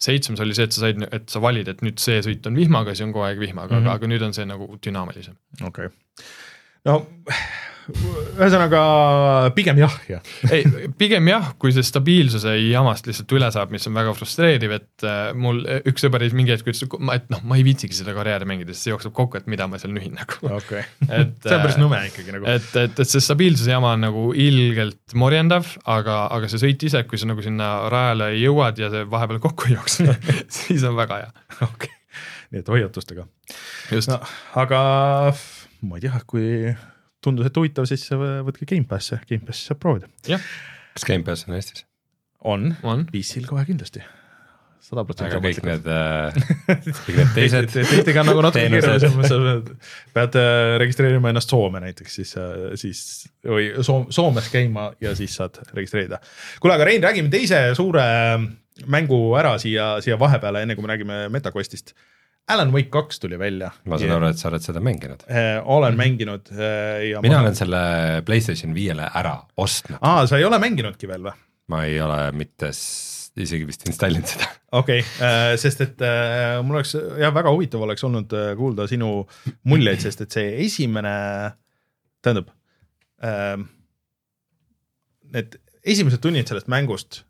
seitsmes 0.00 0.40
oli 0.40 0.54
see, 0.54 0.64
et 0.68 0.72
sa 0.76 0.80
said, 0.84 1.02
et 1.12 1.26
sa 1.28 1.40
valid, 1.42 1.68
et 1.68 1.82
nüüd 1.82 1.98
see 1.98 2.20
sõit 2.22 2.46
on 2.46 2.54
vihmaga, 2.54 2.94
siis 2.94 3.08
on 3.08 3.12
kogu 3.12 3.24
aeg 3.26 3.40
vihmaga 3.40 3.74
mm, 3.74 3.80
Mhm. 3.80 3.86
-hmm. 3.88 3.94
aga 3.94 4.06
nüüd 4.06 4.22
on 4.22 4.32
see 4.32 4.46
nagu 4.46 4.78
dünaamilisem. 4.86 5.34
okei 5.62 5.86
okay., 5.86 5.96
no 6.84 7.06
ühesõnaga 7.90 8.80
pigem 9.56 9.80
jah, 9.80 9.94
jah. 10.08 10.30
ei, 10.52 10.64
pigem 10.98 11.28
jah, 11.30 11.52
kui 11.60 11.72
see 11.74 11.84
stabiilsuse 11.86 12.54
jamast 12.58 13.08
lihtsalt 13.08 13.34
üle 13.36 13.50
saab, 13.54 13.72
mis 13.74 13.86
on 13.90 13.96
väga 13.98 14.14
frustreeriv, 14.16 14.74
et 14.78 15.06
äh, 15.06 15.30
mul 15.36 15.62
üks 15.90 16.04
sõber 16.04 16.24
mingi 16.36 16.54
hetk 16.54 16.70
ütles, 16.70 16.84
et 17.14 17.28
noh, 17.32 17.42
ma 17.46 17.58
ei 17.58 17.64
viitsigi 17.66 17.96
seda 17.98 18.14
karjääri 18.16 18.48
mängida, 18.48 18.74
sest 18.74 18.86
see 18.86 18.94
jookseb 18.94 19.14
kokku, 19.16 19.40
et 19.40 19.50
mida 19.50 19.68
ma 19.70 19.80
seal 19.82 19.94
nühin 19.96 20.16
nagu. 20.18 20.40
okay., 20.56 20.84
et 21.08 21.36
see 21.44 21.56
on 21.56 21.64
päris 21.64 21.78
nõme 21.80 22.02
ikkagi 22.10 22.36
nagu. 22.36 22.48
et, 22.50 22.68
et, 22.84 23.04
et 23.04 23.14
see 23.14 23.24
stabiilsuse 23.24 23.72
jama 23.72 23.94
on 23.96 24.04
nagu 24.06 24.26
ilgelt 24.48 25.16
morjendav, 25.18 25.70
aga, 25.90 26.22
aga 26.34 26.50
see 26.50 26.64
sõit 26.64 26.88
ise, 26.90 27.04
kui 27.10 27.20
sa 27.20 27.30
nagu 27.30 27.44
sinna 27.44 27.72
rajale 27.92 28.32
jõuad 28.40 28.80
ja 28.80 28.92
see 28.92 29.06
vahepeal 29.10 29.42
kokku 29.42 29.70
ei 29.70 29.78
jookse, 29.78 30.18
siis 30.60 30.84
on 30.88 30.98
väga 30.98 31.24
hea. 31.24 31.32
okei, 31.68 31.96
nii 32.54 32.64
et 32.64 32.70
hoiatustega. 32.76 33.26
just 33.90 34.12
no 34.12 34.20
aga 34.60 34.80
ma 35.86 35.96
ei 35.98 36.04
tea, 36.04 36.20
kui 36.28 36.46
tundus, 37.24 37.50
et 37.50 37.60
huvitav, 37.60 37.88
siis 37.90 38.06
võtke 38.10 38.68
Gamepassi, 38.68 39.20
Gamepassi 39.28 39.70
saab 39.70 39.82
proovida. 39.82 40.10
kas 40.94 41.06
Gamepass 41.06 41.48
on 41.48 41.58
Eestis? 41.58 41.84
on, 42.44 42.72
on, 42.82 43.04
PC-l 43.10 43.46
kohe 43.48 43.64
kindlasti. 43.68 44.02
sada 44.80 45.02
protsenti 45.04 45.36
aga 45.36 45.44
kõik 45.44 45.66
need 45.68 45.88
äh,, 45.92 46.38
kõik 47.04 47.18
need 47.18 47.34
teised 47.36 47.74
teistega 47.74 48.22
on 48.22 48.30
nagu 48.30 48.44
natuke 48.46 48.64
keerulisem, 48.72 49.18
sa 49.28 49.36
pead, 49.44 49.68
pead 50.16 50.38
äh, 50.40 50.76
registreerima 50.80 51.32
ennast 51.34 51.52
Soome 51.52 51.82
näiteks, 51.84 52.16
siis, 52.16 52.32
siis 52.80 53.02
või 53.44 53.68
Soom, 53.84 54.08
Soomes 54.14 54.48
käima 54.52 54.88
ja 55.04 55.12
siis 55.18 55.36
saad 55.36 55.60
registreerida. 55.76 56.22
kuule, 56.62 56.78
aga 56.78 56.88
Rein, 56.88 57.04
räägime 57.04 57.32
teise 57.32 57.60
suure 57.76 58.06
mängu 58.88 59.20
ära 59.36 59.58
siia, 59.60 59.98
siia 60.00 60.16
vahepeale, 60.18 60.64
enne 60.64 60.78
kui 60.78 60.86
me 60.86 60.94
räägime 60.94 61.26
MetaQuestist. 61.36 61.92
Alan 62.50 62.72
Wake 62.74 62.90
kaks 62.92 63.22
tuli 63.22 63.38
välja. 63.38 63.70
ma 63.86 63.98
saan 64.00 64.16
aru, 64.16 64.30
et 64.32 64.40
sa 64.40 64.48
oled 64.50 64.64
seda 64.64 64.82
mänginud. 64.84 65.22
olen 65.64 65.98
mänginud 65.98 66.50
äh, 66.54 67.10
ja 67.10 67.22
mina 67.24 67.38
ma... 67.38 67.46
olen 67.46 67.58
selle 67.58 67.84
Playstation 68.26 68.74
viiele 68.76 69.06
ära 69.06 69.36
ostnud, 69.56 70.00
aa, 70.00 70.26
sa 70.30 70.40
ei 70.40 70.48
ole 70.48 70.60
mänginudki 70.62 71.10
veel 71.10 71.30
või? 71.30 71.36
ma 71.70 71.84
ei 71.86 72.00
ole 72.02 72.18
mitte 72.34 72.72
isegi 73.40 73.66
vist 73.68 73.86
installinud 73.88 74.28
seda. 74.28 74.48
okei 74.80 75.02
okay,, 75.04 75.56
sest 75.60 75.84
et 75.84 76.02
äh, 76.04 76.58
mul 76.66 76.80
oleks 76.80 76.94
jah, 76.96 77.32
väga 77.34 77.52
huvitav 77.54 77.84
oleks 77.86 78.04
olnud 78.06 78.34
äh, 78.36 78.52
kuulda 78.58 78.86
sinu 78.90 79.12
muljeid, 79.70 80.02
sest 80.02 80.26
et 80.26 80.38
see 80.38 80.54
esimene, 80.66 81.14
tähendab 82.24 82.54
äh,. 83.24 83.58
Need 85.30 85.60
esimesed 85.86 86.18
tunnid 86.18 86.48
sellest 86.50 86.66
mängust 86.66 87.20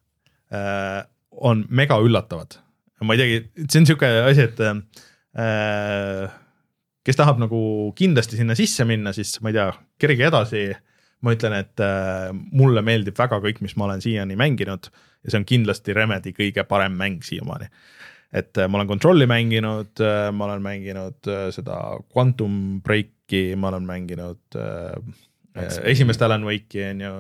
äh, 0.54 1.04
on 1.30 1.66
mega 1.68 1.98
üllatavad. 2.00 2.56
ma 3.04 3.16
ei 3.16 3.20
teagi, 3.20 3.66
see 3.66 3.80
on 3.82 3.86
sihuke 3.88 4.08
asi, 4.24 4.46
et 4.48 4.62
äh, 4.64 4.80
kes 7.06 7.18
tahab 7.18 7.40
nagu 7.42 7.60
kindlasti 7.98 8.38
sinna 8.38 8.56
sisse 8.58 8.84
minna, 8.88 9.12
siis 9.16 9.36
ma 9.44 9.52
ei 9.52 9.58
tea, 9.58 9.68
kerige 10.00 10.28
edasi. 10.30 10.70
ma 11.20 11.34
ütlen, 11.34 11.52
et 11.52 11.80
äh, 11.84 12.30
mulle 12.32 12.80
meeldib 12.80 13.18
väga 13.18 13.42
kõik, 13.44 13.58
mis 13.60 13.74
ma 13.76 13.84
olen 13.84 14.00
siiani 14.00 14.38
mänginud 14.40 14.86
ja 14.88 15.28
see 15.28 15.36
on 15.36 15.44
kindlasti 15.44 15.92
Remedi 15.92 16.32
kõige 16.32 16.64
parem 16.64 16.94
mäng 16.96 17.20
siiamaani. 17.24 17.68
et 18.32 18.56
äh, 18.56 18.68
ma 18.68 18.78
olen 18.78 18.88
Control'i 18.88 19.26
mänginud, 19.28 20.00
ma 20.32 20.46
olen 20.46 20.62
mänginud 20.64 21.28
äh, 21.28 21.50
seda 21.52 21.98
Quantum 22.14 22.80
Breaki, 22.80 23.56
ma 23.56 23.68
olen 23.68 23.84
mänginud 23.88 24.56
äh, 24.56 24.96
äh. 24.96 25.29
Esimest 25.58 26.22
Alan 26.22 26.44
Wake'i 26.46 26.84
on 26.90 27.00
ju, 27.04 27.12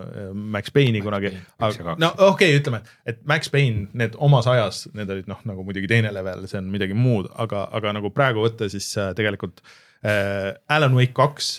Max 0.54 0.70
Payne'i 0.74 1.02
kunagi. 1.02 1.32
Aga 1.58 1.96
no 1.98 2.12
okei 2.14 2.50
okay,, 2.52 2.58
ütleme, 2.60 2.82
et 3.08 3.22
Max 3.28 3.50
Payne, 3.52 3.88
need 3.98 4.14
omas 4.22 4.46
ajas, 4.50 4.84
need 4.94 5.10
olid 5.10 5.30
noh, 5.30 5.40
nagu 5.48 5.64
muidugi 5.66 5.90
teine 5.90 6.12
level, 6.14 6.46
see 6.50 6.60
on 6.60 6.70
midagi 6.72 6.96
muud, 6.96 7.30
aga, 7.42 7.66
aga 7.76 7.94
nagu 7.98 8.12
praegu 8.14 8.44
võtta, 8.46 8.70
siis 8.72 8.88
äh, 9.00 9.10
tegelikult 9.18 9.62
äh, 10.06 10.52
Alan 10.70 10.94
Wake 10.98 11.16
kaks 11.16 11.58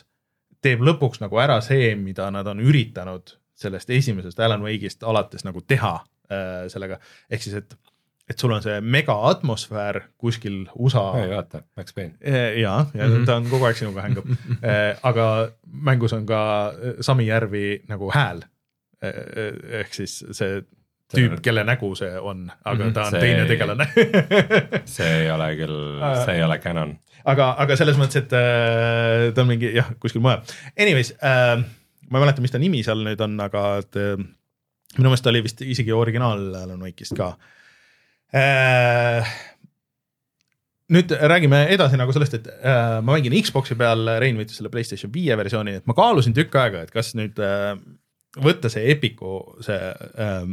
teeb 0.61 0.83
lõpuks 0.85 1.21
nagu 1.23 1.39
ära 1.41 1.59
see, 1.65 1.93
mida 1.99 2.29
nad 2.33 2.47
on 2.47 2.61
üritanud 2.63 3.35
sellest 3.61 3.91
esimesest 3.93 4.39
Alan 4.41 4.63
Wake'ist 4.65 5.03
alates 5.07 5.45
nagu 5.45 5.63
teha 5.67 5.95
äh, 6.31 6.65
sellega, 6.71 7.01
ehk 7.29 7.45
siis, 7.45 7.59
et, 7.61 7.75
et 8.31 8.39
sul 8.39 8.51
on 8.55 8.61
see 8.63 8.77
mega 8.81 9.13
atmosfäär 9.29 10.01
kuskil 10.21 10.61
USA 10.79 11.03
vaata, 11.33 11.61
Max 11.77 11.93
Payne. 11.97 12.13
ja, 12.23 12.85
ja 12.95 13.07
mm. 13.07 13.13
-hmm. 13.15 13.25
ta 13.27 13.35
on 13.41 13.49
kogu 13.51 13.65
aeg 13.67 13.75
sinuga 13.79 14.01
hängab, 14.05 14.29
aga 15.09 15.25
mängus 15.89 16.13
on 16.15 16.25
ka 16.25 16.41
eh, 16.73 16.93
Sami 17.01 17.27
Järvi 17.27 17.81
nagu 17.91 18.11
hääl. 18.15 18.43
ehk 19.01 19.93
siis 19.97 20.19
see 20.31 20.61
tüüp, 21.11 21.39
kelle 21.43 21.63
nägu 21.67 21.89
see 21.97 22.11
on, 22.19 22.43
aga 22.65 22.83
Mhm. 22.85 22.93
ta 22.93 23.01
on 23.07 23.11
See- 23.15 23.19
teine 23.19 23.45
tegelane 23.49 23.87
see 24.95 25.07
ei 25.23 25.31
ole 25.31 25.47
küll, 25.59 25.79
see 26.25 26.35
ei 26.37 26.43
ole 26.45 26.57
canon. 26.63 26.93
aga, 27.25 27.55
aga 27.57 27.75
selles 27.75 27.97
mõttes, 27.97 28.21
et 28.21 28.33
äh, 28.37 29.31
ta 29.33 29.41
on 29.41 29.47
mingi 29.49 29.73
jah, 29.75 29.89
kuskil 29.99 30.21
mujal. 30.21 30.41
Anyways 30.79 31.11
äh,, 31.17 31.63
ma 32.09 32.19
ei 32.19 32.25
mäleta, 32.25 32.41
mis 32.45 32.51
ta 32.53 32.59
nimi 32.61 32.83
seal 32.83 33.01
nüüd 33.07 33.19
on, 33.25 33.39
aga 33.43 33.65
et 33.81 33.95
minu 34.97 35.09
meelest 35.09 35.23
ta 35.25 35.29
oli 35.33 35.41
vist 35.43 35.61
isegi 35.65 35.91
originaal 35.95 36.47
Alan 36.61 36.79
Wake'ist 36.85 37.17
ka 37.17 37.33
äh,. 37.33 37.49
Nüüd 40.91 41.11
räägime 41.11 41.65
edasi 41.73 41.99
nagu 41.99 42.13
sellest, 42.15 42.37
et 42.39 42.49
äh, 42.51 42.99
ma 43.03 43.15
mängin 43.15 43.35
Xbox'i 43.43 43.75
peal, 43.79 44.07
Rein 44.23 44.39
võttis 44.39 44.59
selle 44.59 44.71
Playstation 44.71 45.11
viie 45.13 45.35
versiooni, 45.39 45.77
et 45.79 45.89
ma 45.89 45.95
kaalusin 45.97 46.35
tükk 46.37 46.55
aega, 46.61 46.85
et 46.85 46.93
kas 46.95 47.13
nüüd 47.19 47.39
äh, 47.43 47.73
võtta 48.39 48.71
see 48.71 48.91
Epiku 48.93 49.39
see 49.63 49.77
äh, 49.77 50.45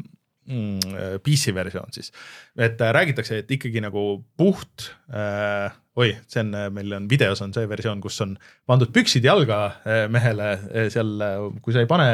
mm, 0.48 1.20
PC 1.24 1.54
versioon 1.54 1.92
siis, 1.94 2.12
et 2.58 2.80
äh, 2.80 2.92
räägitakse, 2.94 3.42
et 3.42 3.50
ikkagi 3.58 3.82
nagu 3.84 4.04
puht 4.38 4.90
äh,, 5.12 5.70
oi, 5.98 6.12
see 6.30 6.44
on, 6.44 6.54
meil 6.74 6.94
on 6.98 7.08
videos 7.10 7.42
on 7.44 7.54
see 7.54 7.68
versioon, 7.70 8.02
kus 8.02 8.20
on 8.24 8.36
pandud 8.68 8.92
püksid 8.94 9.26
jalga 9.26 9.60
äh, 9.82 10.06
mehele 10.12 10.54
äh, 10.54 10.88
seal, 10.92 11.14
kui 11.62 11.74
sa 11.74 11.84
ei 11.84 11.90
pane, 11.90 12.08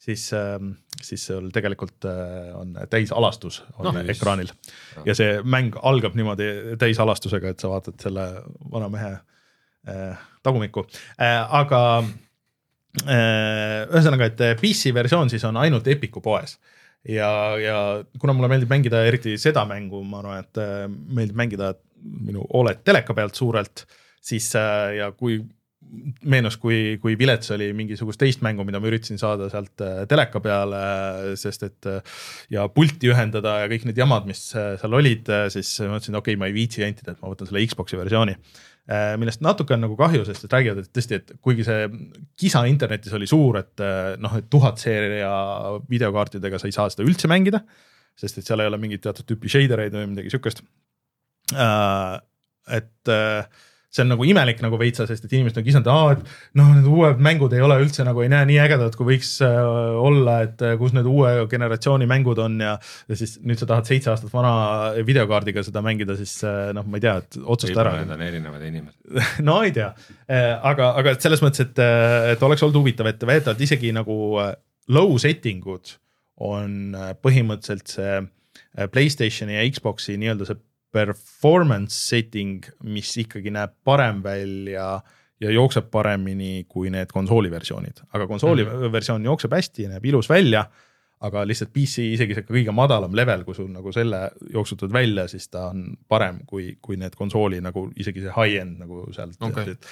siis, 0.00 0.30
siis 1.02 1.26
sul 1.28 1.50
tegelikult 1.54 2.06
äh, 2.08 2.50
on 2.56 2.74
täisalastus 2.90 3.60
on 3.78 3.90
No, 3.90 4.04
ekraanil. 4.08 4.52
Ja 5.04 5.16
see 5.16 5.38
mäng 5.44 5.76
algab 5.82 6.16
niimoodi 6.18 6.76
täisalastusega, 6.80 7.52
et 7.52 7.62
sa 7.62 7.72
vaatad 7.72 8.00
selle 8.02 8.26
vana 8.72 8.88
mehe 8.92 9.12
äh, 9.14 10.26
tagumikku. 10.46 10.86
Äh,, 11.20 11.38
aga 11.60 11.82
äh, 12.00 13.86
ühesõnaga, 13.90 14.30
et 14.30 14.44
PC 14.60 14.94
versioon 14.96 15.32
siis 15.32 15.44
on 15.48 15.60
ainult 15.60 15.88
Epiku 15.92 16.24
poes. 16.24 16.58
Ja, 17.08 17.56
ja 17.56 17.76
kuna 18.20 18.34
mulle 18.36 18.50
meeldib 18.52 18.68
mängida 18.68 19.00
eriti 19.08 19.38
seda 19.40 19.62
mängu, 19.68 20.02
ma 20.04 20.20
arvan, 20.20 20.44
et 20.44 20.60
äh, 20.60 20.84
meeldib 20.88 21.38
mängida 21.38 21.72
minu 22.00 22.44
Oled 22.56 22.82
teleka 22.84 23.16
pealt 23.16 23.38
suurelt, 23.38 23.86
siis 24.20 24.50
äh, 24.56 24.98
ja 24.98 25.10
kui 25.16 25.38
meenus, 26.30 26.56
kui, 26.60 26.98
kui 27.02 27.16
vilets 27.18 27.50
oli 27.54 27.70
mingisugust 27.76 28.20
teist 28.20 28.42
mängu, 28.44 28.64
mida 28.66 28.80
ma 28.82 28.88
üritasin 28.90 29.18
saada 29.20 29.48
sealt 29.52 29.82
äh, 29.84 30.02
teleka 30.10 30.42
peale, 30.44 30.80
sest 31.40 31.64
et 31.66 31.88
äh, 31.90 32.18
ja 32.54 32.66
pulti 32.72 33.10
ühendada 33.10 33.56
ja 33.62 33.70
kõik 33.70 33.86
need 33.88 34.00
jamad, 34.00 34.28
mis 34.28 34.42
äh, 34.54 34.74
seal 34.80 34.96
olid, 34.96 35.30
siis 35.52 35.72
mõtlesin, 35.82 36.18
okei 36.18 36.34
okay,, 36.34 36.40
ma 36.40 36.50
ei 36.50 36.56
viitsi 36.56 36.84
jantida, 36.84 37.14
et 37.14 37.22
ma 37.22 37.32
võtan 37.32 37.50
selle 37.50 37.62
Xbox'i 37.66 37.98
versiooni. 38.00 38.36
millest 39.20 39.42
natuke 39.44 39.74
on 39.76 39.84
nagu 39.84 39.94
kahju, 39.98 40.24
sest 40.26 40.46
et 40.46 40.54
räägivad, 40.54 40.82
et 40.82 40.90
tõesti, 40.96 41.18
et 41.20 41.32
kuigi 41.44 41.66
see 41.66 41.84
kisa 42.40 42.64
internetis 42.66 43.12
oli 43.14 43.28
suur, 43.30 43.60
et 43.60 43.82
äh, 43.84 44.16
noh, 44.18 44.34
et 44.40 44.48
tuhat 44.50 44.82
seeria 44.82 45.30
videokaartidega 45.90 46.58
sa 46.58 46.66
ei 46.66 46.74
saa 46.74 46.90
seda 46.90 47.06
üldse 47.06 47.30
mängida, 47.30 47.62
sest 48.18 48.40
et 48.40 48.46
seal 48.46 48.62
ei 48.62 48.70
ole 48.70 48.80
mingit 48.82 49.04
teatud 49.04 49.28
tüüpi 49.28 49.52
shader 49.52 49.84
eid 49.84 49.94
või 49.94 50.10
midagi 50.14 50.32
sihukest. 50.32 50.64
et 52.70 53.12
äh, 53.14 53.66
see 53.90 54.04
on 54.04 54.12
nagu 54.12 54.26
imelik 54.26 54.60
nagu 54.62 54.78
veitsa, 54.80 55.06
sest 55.08 55.26
et 55.26 55.34
inimesed 55.34 55.58
on 55.60 55.66
kisanud, 55.66 55.90
aa, 55.90 56.14
et 56.14 56.58
noh, 56.58 56.70
need 56.76 56.88
uued 56.90 57.22
mängud 57.26 57.54
ei 57.56 57.64
ole 57.64 57.80
üldse 57.82 58.06
nagu 58.06 58.22
ei 58.22 58.30
näe 58.32 58.46
nii 58.50 58.60
ägedad, 58.62 58.94
kui 58.98 59.08
võiks 59.12 59.32
äh, 59.46 59.58
olla, 60.00 60.40
et 60.46 60.62
äh, 60.66 60.76
kus 60.80 60.94
need 60.96 61.08
uue 61.10 61.32
generatsiooni 61.50 62.08
mängud 62.10 62.38
on 62.42 62.60
ja. 62.62 62.76
ja 63.10 63.18
siis 63.18 63.36
nüüd 63.42 63.60
sa 63.60 63.68
tahad 63.70 63.90
seitse 63.90 64.12
aastat 64.14 64.32
vana 64.34 64.54
videokaardiga 65.06 65.64
seda 65.66 65.82
mängida, 65.84 66.16
siis 66.20 66.36
äh, 66.46 66.70
noh, 66.76 66.86
ma 66.86 67.00
ei 67.00 67.06
tea, 67.06 67.16
et 67.24 67.40
otsusta 67.42 67.82
ära. 67.82 67.96
Need 68.00 68.14
on 68.14 68.26
erinevad 68.28 68.66
inimesed. 68.70 69.22
no 69.48 69.60
ei 69.66 69.74
tea, 69.74 69.90
aga, 70.30 70.94
aga 71.00 71.16
et 71.16 71.26
selles 71.26 71.42
mõttes, 71.44 71.66
et, 71.66 71.84
et 72.34 72.46
oleks 72.46 72.62
olnud 72.66 72.78
huvitav, 72.82 73.10
et 73.10 73.26
väidetavalt 73.26 73.66
isegi 73.66 73.90
nagu 73.96 74.16
äh, 74.42 74.54
low 74.90 75.16
setting 75.18 75.66
ud 75.66 75.94
on 76.40 76.96
äh, 76.96 77.12
põhimõtteliselt 77.20 77.92
see 77.92 78.16
äh, 78.20 78.88
Playstationi 78.90 79.58
ja 79.58 79.66
Xbox'i 79.68 80.16
nii-öelda 80.20 80.48
see 80.48 80.60
performance 80.92 81.94
setting, 81.94 82.66
mis 82.82 83.14
ikkagi 83.22 83.52
näeb 83.54 83.76
parem 83.84 84.22
välja 84.24 85.00
ja 85.40 85.50
jookseb 85.54 85.90
paremini 85.90 86.66
kui 86.68 86.90
need 86.92 87.12
konsooli 87.12 87.50
versioonid, 87.50 88.04
aga 88.12 88.26
konsooli 88.26 88.64
mm 88.64 88.70
-hmm. 88.70 88.92
versioon 88.92 89.24
jookseb 89.24 89.52
hästi, 89.52 89.88
näeb 89.88 90.04
ilus 90.04 90.28
välja 90.28 90.66
aga 91.20 91.42
lihtsalt 91.44 91.72
PC 91.74 92.06
isegi 92.14 92.36
see 92.36 92.46
kõige 92.48 92.72
madalam 92.72 93.12
level, 93.16 93.44
kui 93.44 93.56
sul 93.56 93.68
nagu 93.72 93.92
selle 93.92 94.22
jooksutad 94.52 94.92
välja, 94.92 95.26
siis 95.28 95.50
ta 95.52 95.66
on 95.68 95.90
parem 96.08 96.40
kui, 96.48 96.78
kui 96.82 96.96
need 97.00 97.16
konsooli 97.18 97.60
nagu 97.64 97.90
isegi 98.00 98.24
see 98.24 98.32
high-end 98.36 98.80
nagu 98.80 99.04
sealt 99.12 99.36
Okei. 99.44 99.74
et, 99.74 99.76
et 99.76 99.90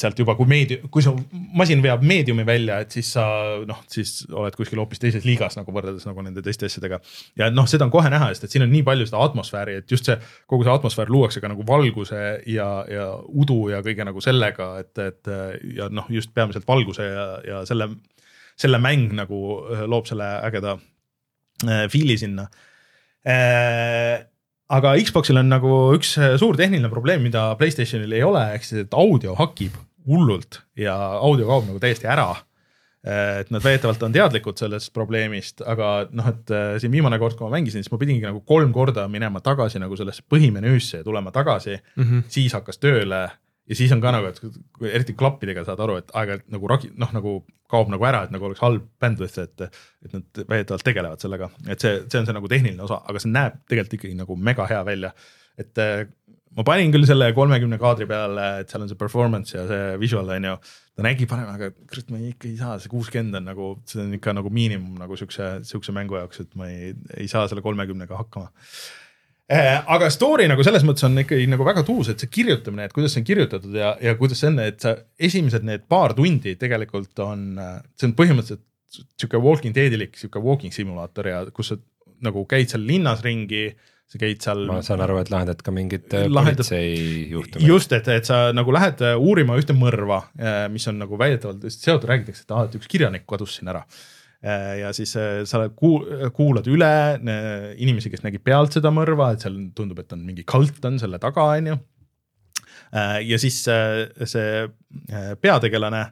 sealt 0.00 0.18
juba, 0.18 0.32
kui 0.38 0.48
meedia, 0.48 0.80
kui 0.92 1.04
su 1.04 1.12
masin 1.56 1.82
veab 1.84 2.04
meediumi 2.06 2.46
välja, 2.48 2.78
et 2.84 2.94
siis 2.94 3.10
sa 3.16 3.24
noh, 3.68 3.82
siis 3.90 4.24
oled 4.32 4.56
kuskil 4.56 4.80
hoopis 4.80 5.02
teises 5.02 5.26
liigas 5.28 5.58
nagu 5.58 5.74
võrreldes 5.76 6.06
nagu 6.08 6.24
nende 6.24 6.42
teiste 6.44 6.70
asjadega. 6.70 7.00
ja 7.40 7.50
noh, 7.52 7.68
seda 7.68 7.84
on 7.84 7.92
kohe 7.92 8.08
näha, 8.12 8.30
sest 8.32 8.48
et 8.48 8.56
siin 8.56 8.64
on 8.64 8.72
nii 8.72 8.84
palju 8.86 9.08
seda 9.10 9.20
atmosfääri, 9.26 9.76
et 9.82 9.92
just 9.92 10.08
see 10.08 10.16
kogu 10.50 10.64
see 10.64 10.72
atmosfäär 10.72 11.12
luuakse 11.12 11.42
ka 11.44 11.52
nagu 11.52 11.66
valguse 11.68 12.22
ja, 12.48 12.68
ja 12.88 13.10
udu 13.28 13.60
ja 13.74 13.82
kõige 13.84 14.08
nagu 14.08 14.24
sellega, 14.24 14.70
et, 14.80 15.04
et 15.04 15.32
ja 15.76 15.90
noh, 15.92 16.08
just 16.12 16.32
peamiselt 16.34 16.68
valguse 16.68 17.08
ja, 17.10 17.28
ja 17.44 17.62
selle, 17.68 17.90
selle 18.56 18.80
mäng 18.80 19.12
nagu 19.20 19.40
äh, 19.68 19.84
loob 19.90 20.08
selle 20.08 20.30
ägeda 20.48 20.78
äh, 21.68 21.84
fiili 21.92 22.16
sinna 22.20 22.48
äh, 23.28 24.24
aga 24.74 24.94
Xbox'il 25.00 25.38
on 25.40 25.50
nagu 25.52 25.74
üks 25.96 26.16
suur 26.40 26.58
tehniline 26.58 26.90
probleem, 26.92 27.22
mida 27.24 27.52
Playstationil 27.60 28.12
ei 28.16 28.24
ole, 28.26 28.42
ehk 28.56 28.66
siis, 28.66 28.86
et 28.86 28.96
audio 28.98 29.36
hakib 29.38 29.76
hullult 30.08 30.62
ja 30.78 30.96
audio 31.20 31.48
kaob 31.48 31.70
nagu 31.70 31.80
täiesti 31.82 32.10
ära. 32.10 32.34
et 33.04 33.50
nad 33.52 33.60
väidetavalt 33.60 34.00
on 34.06 34.14
teadlikud 34.14 34.56
sellest 34.56 34.88
probleemist, 34.96 35.58
aga 35.68 36.06
noh, 36.16 36.28
et 36.30 36.52
äh, 36.56 36.70
siin 36.80 36.88
viimane 36.94 37.18
kord, 37.20 37.34
kui 37.36 37.44
ma 37.44 37.58
mängisin, 37.58 37.82
siis 37.84 37.92
ma 37.92 37.98
pidingi 38.00 38.24
nagu 38.24 38.40
kolm 38.48 38.70
korda 38.72 39.04
minema 39.12 39.42
tagasi 39.44 39.76
nagu 39.82 39.98
sellesse 40.00 40.24
põhimenüüsse 40.32 41.02
ja 41.02 41.04
tulema 41.04 41.28
tagasi 41.28 41.74
mm. 41.74 42.04
-hmm. 42.04 42.22
siis 42.32 42.56
hakkas 42.56 42.80
tööle 42.80 43.26
ja 43.68 43.78
siis 43.78 43.92
on 43.94 44.02
ka 44.04 44.12
nagu, 44.14 44.30
et 44.30 44.90
eriti 44.92 45.16
klappidega 45.18 45.64
saad 45.66 45.80
aru, 45.84 45.98
et 46.02 46.10
aeg-ajalt 46.12 46.50
nagu 46.52 46.70
ragi, 46.70 46.90
noh 47.00 47.12
nagu 47.16 47.36
kaob 47.70 47.92
nagu 47.92 48.06
ära, 48.06 48.24
et 48.26 48.34
nagu 48.34 48.48
oleks 48.48 48.62
halb 48.62 48.84
bandwidth, 49.02 49.40
et, 49.40 49.80
et 50.04 50.12
nad 50.16 50.42
väidetavalt 50.42 50.84
tegelevad 50.86 51.24
sellega, 51.24 51.48
et 51.66 51.80
see, 51.80 52.02
see 52.10 52.20
on 52.20 52.28
see 52.28 52.36
nagu 52.36 52.50
tehniline 52.50 52.84
osa, 52.84 53.00
aga 53.08 53.22
see 53.22 53.32
näeb 53.32 53.62
tegelikult 53.70 53.98
ikkagi 53.98 54.18
nagu 54.18 54.36
mega 54.50 54.68
hea 54.70 54.82
välja. 54.86 55.14
et 55.58 55.78
eh, 55.78 56.04
ma 56.54 56.64
panin 56.66 56.92
küll 56.94 57.06
selle 57.08 57.30
kolmekümne 57.34 57.78
kaadri 57.80 58.06
peale, 58.10 58.48
et 58.62 58.70
seal 58.70 58.84
on 58.84 58.90
see 58.90 58.98
performance 58.98 59.56
ja 59.56 59.64
see 59.70 59.94
visual 60.02 60.28
on 60.34 60.48
ju, 60.50 60.56
ta 60.94 61.06
nägi 61.06 61.28
parem, 61.30 61.48
aga 61.50 61.70
kurat, 61.78 62.10
ma 62.12 62.20
ikka 62.20 62.50
ei 62.50 62.58
saa, 62.58 62.76
see 62.82 62.92
kuuskümmend 62.92 63.40
on 63.40 63.48
nagu, 63.48 63.70
see 63.90 64.02
on 64.04 64.12
ikka 64.18 64.36
nagu 64.36 64.52
miinimum 64.54 64.98
nagu 65.00 65.18
siukse, 65.18 65.54
siukse 65.66 65.94
mängu 65.96 66.20
jaoks, 66.20 66.44
et 66.44 66.52
ma 66.58 66.68
ei, 66.70 66.92
ei 67.16 67.30
saa 67.30 67.48
selle 67.50 67.64
kolmekümnega 67.64 68.20
hakkama 68.20 68.52
aga 69.48 70.08
story 70.12 70.46
nagu 70.48 70.64
selles 70.64 70.84
mõttes 70.88 71.04
on 71.04 71.18
ikkagi 71.20 71.48
nagu 71.50 71.64
väga 71.66 71.82
tuus, 71.84 72.08
et 72.08 72.22
see 72.22 72.30
kirjutamine, 72.32 72.86
et 72.88 72.94
kuidas 72.96 73.12
see 73.12 73.20
on 73.20 73.26
kirjutatud 73.28 73.74
ja, 73.76 73.94
ja 74.00 74.14
kuidas 74.16 74.40
see 74.40 74.48
on, 74.52 74.60
et 74.64 74.78
sa 74.80 74.94
esimesed 75.20 75.66
need 75.68 75.84
paar 75.90 76.14
tundi 76.16 76.54
tegelikult 76.60 77.18
on, 77.24 77.50
see 77.98 78.08
on 78.08 78.14
põhimõtteliselt 78.16 78.64
sihuke 79.18 79.40
walking 79.42 79.74
dead'ilik 79.74 80.14
sihuke 80.16 80.40
walking 80.42 80.72
simulaator 80.74 81.28
ja 81.28 81.42
kus 81.52 81.72
sa 81.72 81.78
nagu 82.24 82.44
käid 82.48 82.70
seal 82.72 82.84
linnas 82.88 83.20
ringi, 83.26 83.66
sa 84.08 84.20
käid 84.20 84.40
seal. 84.44 84.64
ma 84.70 84.80
saan 84.86 85.02
aru, 85.04 85.18
et 85.20 85.30
lahendad 85.32 85.60
ka 85.66 85.72
mingit 85.74 86.12
äh, 86.14 86.26
Lahendad- 86.30 86.62
politseijuhtumit. 86.62 87.66
just, 87.68 87.92
et, 87.96 88.08
et 88.14 88.28
sa 88.28 88.46
nagu 88.56 88.72
lähed 88.72 89.02
äh, 89.04 89.16
uurima 89.20 89.58
ühte 89.60 89.76
mõrva, 89.76 90.22
mis 90.72 90.86
on 90.88 91.00
nagu 91.02 91.18
väidetavalt 91.20 91.66
seotud, 91.68 92.08
räägitakse, 92.10 92.46
et 92.46 92.54
aa, 92.54 92.66
et 92.68 92.76
üks 92.78 92.88
kirjanik 92.90 93.26
kadus 93.28 93.58
siin 93.58 93.72
ära. 93.74 93.84
Ja 94.80 94.92
siis 94.92 95.14
äh, 95.16 95.42
sa 95.48 95.64
kuul- 95.72 96.06
kuulad 96.36 96.68
üle 96.68 96.90
äh, 97.16 97.70
inimesi, 97.80 98.12
kes 98.12 98.24
nägid 98.26 98.44
pealt 98.44 98.76
seda 98.76 98.92
mõrva, 98.92 99.32
et 99.32 99.44
seal 99.44 99.56
tundub, 99.76 100.02
et 100.02 100.12
on 100.12 100.24
mingi 100.26 100.44
kalt 100.48 100.84
on 100.84 100.98
selle 101.00 101.20
taga, 101.22 101.46
on 101.56 101.72
ju. 101.72 101.78
ja 103.24 103.38
siis 103.40 103.62
äh, 103.72 104.04
see 104.28 104.66
äh, 104.66 105.32
peategelane, 105.40 106.06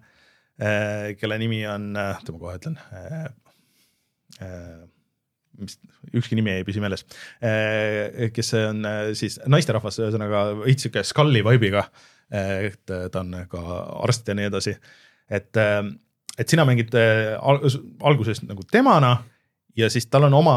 kelle 1.18 1.36
nimi 1.40 1.62
on, 1.66 1.88
oota 1.96 2.32
ma 2.34 2.38
kohe 2.38 2.58
ütlen 2.60 2.76
mis, 5.58 5.78
ükski 6.14 6.36
nimi 6.38 6.52
ei 6.54 6.66
püsi 6.66 6.82
meeles, 6.82 7.04
kes 8.36 8.52
on 8.60 8.86
äh, 8.88 9.00
siis 9.18 9.38
naisterahvas, 9.50 9.98
ühesõnaga 10.02 10.44
veits 10.62 10.86
sihuke 10.86 11.02
skulli 11.06 11.42
vibe'iga. 11.46 11.86
et 12.32 12.88
ta 12.88 13.20
on 13.20 13.34
ka 13.50 13.62
arst 14.06 14.28
ja 14.28 14.36
nii 14.38 14.48
edasi, 14.48 14.72
et, 15.28 15.58
et 16.38 16.48
sina 16.48 16.64
mängid 16.68 16.94
äh, 16.94 17.36
al- 17.40 17.62
alguses 18.00 18.42
nagu 18.46 18.62
temana 18.70 19.16
ja 19.76 19.90
siis 19.90 20.06
tal 20.06 20.24
on 20.28 20.34
oma 20.34 20.56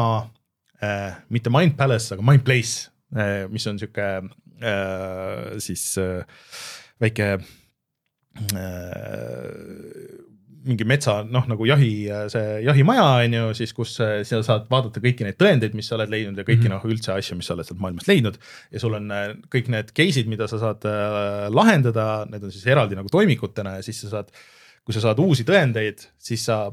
äh, 0.82 1.16
mitte 1.28 1.50
Mind 1.50 1.76
Palace, 1.76 2.14
aga 2.14 2.22
Mind 2.22 2.44
Place, 2.44 2.90
mis 3.50 3.66
on 3.66 3.78
sihuke 3.78 4.06
äh, 4.62 5.58
siis 5.62 5.98
äh, 5.98 6.24
väike 7.00 7.38
äh, 7.38 7.40
mingi 10.66 10.86
metsa 10.88 11.20
noh, 11.22 11.44
nagu 11.48 11.66
jahi, 11.68 11.90
see 12.32 12.44
jahimaja 12.66 13.04
on 13.22 13.36
ju 13.36 13.44
siis, 13.60 13.72
kus 13.76 13.94
äh, 14.02 14.18
sa 14.26 14.40
saad 14.46 14.66
vaadata 14.70 15.02
kõiki 15.02 15.26
neid 15.26 15.38
tõendeid, 15.38 15.76
mis 15.78 15.86
sa 15.88 15.96
oled 15.98 16.10
leidnud 16.12 16.40
ja 16.40 16.46
kõiki 16.46 16.64
mm 16.64 16.72
-hmm. 16.72 16.74
noh, 16.74 16.90
üldse 16.90 17.14
asju, 17.14 17.38
mis 17.38 17.46
sa 17.48 17.54
oled 17.54 17.68
sealt 17.68 17.82
maailmast 17.82 18.10
leidnud. 18.10 18.38
ja 18.72 18.82
sul 18.82 18.98
on 18.98 19.10
äh, 19.14 19.28
kõik 19.52 19.70
need 19.70 19.92
case'id, 19.94 20.30
mida 20.30 20.48
sa 20.50 20.58
saad 20.58 20.86
äh, 20.90 21.46
lahendada, 21.54 22.26
need 22.30 22.42
on 22.42 22.52
siis 22.52 22.66
eraldi 22.66 22.98
nagu 22.98 23.08
toimikutena 23.12 23.76
ja 23.78 23.82
siis 23.86 24.00
sa 24.00 24.10
saad, 24.16 24.32
kui 24.86 24.94
sa 24.94 25.02
saad 25.02 25.18
uusi 25.22 25.44
tõendeid, 25.46 26.04
siis 26.22 26.44
sa 26.46 26.66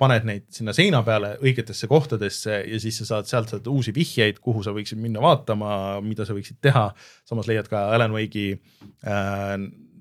paned 0.00 0.24
neid 0.24 0.46
sinna 0.54 0.72
seina 0.76 1.02
peale 1.04 1.34
õigetesse 1.44 1.88
kohtadesse 1.90 2.62
ja 2.64 2.78
siis 2.80 3.02
sa 3.02 3.06
saad 3.08 3.28
sealt 3.28 3.52
saad 3.52 3.68
uusi 3.70 3.92
vihjeid, 3.94 4.40
kuhu 4.42 4.64
sa 4.64 4.72
võiksid 4.76 5.00
minna 5.00 5.20
vaatama, 5.22 6.00
mida 6.04 6.24
sa 6.26 6.36
võiksid 6.36 6.60
teha. 6.64 6.88
samas 7.28 7.50
leiad 7.50 7.68
ka 7.70 7.90
Alan 7.94 8.16
Wake'i 8.16 8.54
äh, 8.56 9.54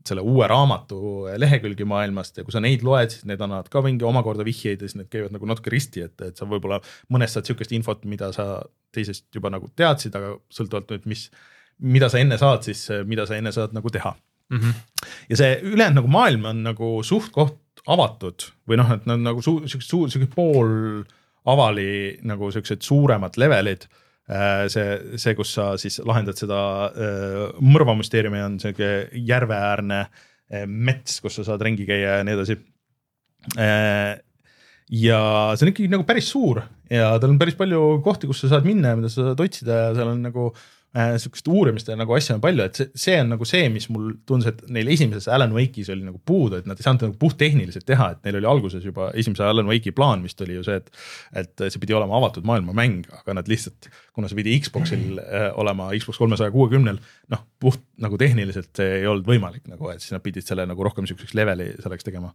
selle 0.10 0.24
uue 0.26 0.48
raamatu 0.50 1.28
lehekülgi 1.38 1.86
maailmast 1.86 2.40
ja 2.40 2.46
kui 2.48 2.56
sa 2.56 2.62
neid 2.64 2.86
loed, 2.88 3.12
siis 3.14 3.28
need 3.30 3.42
annavad 3.44 3.68
ka 3.72 3.84
mingi 3.86 4.08
omakorda 4.08 4.48
vihjeid 4.48 4.82
ja 4.82 4.90
siis 4.90 4.98
need 5.02 5.12
käivad 5.12 5.36
nagu 5.36 5.50
natuke 5.50 5.74
risti, 5.74 6.08
et, 6.08 6.16
et 6.26 6.40
sa 6.40 6.48
võib-olla 6.50 6.80
mõnest 7.14 7.38
saad 7.38 7.52
sihukest 7.52 7.76
infot, 7.76 8.08
mida 8.10 8.32
sa 8.36 8.48
teisest 8.96 9.28
juba 9.36 9.52
nagu 9.54 9.70
teadsid, 9.78 10.16
aga 10.16 10.34
sõltuvalt 10.54 10.96
nüüd, 10.96 11.12
mis, 11.12 11.28
mida 11.84 12.10
sa 12.10 12.24
enne 12.24 12.40
saad, 12.42 12.64
siis 12.66 12.88
mida 13.06 13.28
sa 13.30 13.38
enne 13.38 13.54
saad 13.54 13.76
nagu 13.76 13.92
teha 13.94 14.16
mm. 14.50 14.60
-hmm. 14.60 15.08
ja 15.30 15.40
see 15.40 15.56
ülejäänud 15.64 16.02
nagu 16.02 16.12
maailm 16.12 16.46
on 16.46 16.64
nagu 16.64 16.92
suht-koht 17.04 17.58
avatud 17.90 18.50
või 18.68 18.80
noh, 18.82 18.92
et 18.96 19.08
nad 19.10 19.22
nagu 19.24 19.42
su-, 19.46 19.64
siuksed 19.66 19.90
suur, 19.90 20.12
siuke 20.12 20.30
pool 20.34 21.04
avali 21.50 22.20
nagu 22.28 22.52
siuksed 22.52 22.84
suuremad 22.86 23.38
levelid. 23.40 23.88
see, 24.70 25.18
see, 25.18 25.34
kus 25.34 25.56
sa 25.56 25.72
siis 25.82 25.96
lahendad 26.06 26.38
seda 26.38 26.58
äh, 26.86 27.46
mõrvamüsteeriumi 27.66 28.44
on 28.46 28.60
sihuke 28.62 29.10
järveäärne 29.26 30.04
äh, 30.04 30.68
mets, 30.68 31.18
kus 31.24 31.40
sa 31.40 31.48
saad 31.48 31.64
ringi 31.66 31.88
käia 31.88 32.20
ja 32.20 32.24
nii 32.24 32.36
edasi. 32.38 32.60
ja 35.02 35.22
see 35.56 35.66
on 35.66 35.72
ikkagi 35.72 35.90
nagu 35.90 36.06
päris 36.06 36.30
suur 36.30 36.62
ja 36.92 37.16
tal 37.18 37.34
on 37.34 37.40
päris 37.42 37.58
palju 37.58 38.02
kohti, 38.06 38.30
kus 38.30 38.44
sa 38.44 38.52
saad 38.54 38.68
minna 38.70 38.94
ja 38.94 39.00
mida 39.00 39.10
sa 39.10 39.32
saad 39.32 39.42
otsida 39.42 39.80
ja 39.88 39.96
seal 39.98 40.14
on 40.14 40.22
nagu 40.28 40.52
äh, 40.52 40.79
sihukest 40.90 41.48
uurimist 41.52 41.90
ja 41.92 41.96
nagu 42.00 42.16
asju 42.18 42.34
on 42.34 42.42
palju, 42.42 42.64
et 42.66 42.78
see, 42.80 42.88
see 42.98 43.18
on 43.22 43.28
nagu 43.36 43.46
see, 43.46 43.68
mis 43.70 43.86
mul 43.94 44.08
tundus, 44.28 44.50
et 44.50 44.64
neil 44.74 44.90
esimeses 44.90 45.28
Alan 45.30 45.52
Wake'is 45.54 45.92
oli 45.94 46.02
nagu 46.02 46.18
puudu, 46.26 46.58
et 46.58 46.70
nad 46.70 46.80
ei 46.80 46.86
saanud 46.86 47.06
nagu 47.06 47.18
puhttehniliselt 47.22 47.86
teha, 47.86 48.08
et 48.16 48.24
neil 48.26 48.40
oli 48.40 48.50
alguses 48.50 48.86
juba 48.86 49.12
esimese 49.14 49.46
Alan 49.46 49.70
Wake'i 49.70 49.94
plaan 49.94 50.26
vist 50.26 50.42
oli 50.42 50.58
ju 50.58 50.64
see, 50.66 50.80
et 50.82 50.90
et 51.44 51.66
see 51.68 51.82
pidi 51.84 51.94
olema 51.94 52.18
avatud 52.18 52.48
maailma 52.50 52.74
mäng, 52.78 53.06
aga 53.20 53.36
nad 53.38 53.52
lihtsalt, 53.52 53.92
kuna 54.18 54.32
see 54.32 54.40
pidi 54.40 54.56
Xbox'il 54.64 55.22
äh, 55.22 55.46
olema 55.62 55.92
Xbox 55.94 56.18
kolmesaja 56.24 56.54
kuuekümnel, 56.56 56.98
noh 57.36 57.46
puht 57.62 57.86
nagu 58.02 58.18
tehniliselt 58.18 58.74
see 58.82 59.04
ei 59.04 59.06
olnud 59.12 59.30
võimalik 59.30 59.70
nagu, 59.70 59.92
et 59.94 60.02
siis 60.02 60.16
nad 60.16 60.26
pidid 60.26 60.48
selle 60.48 60.66
nagu 60.70 60.90
rohkem 60.90 61.06
sihukeseks 61.06 61.38
leveli 61.38 61.70
selleks 61.84 62.08
tegema. 62.08 62.34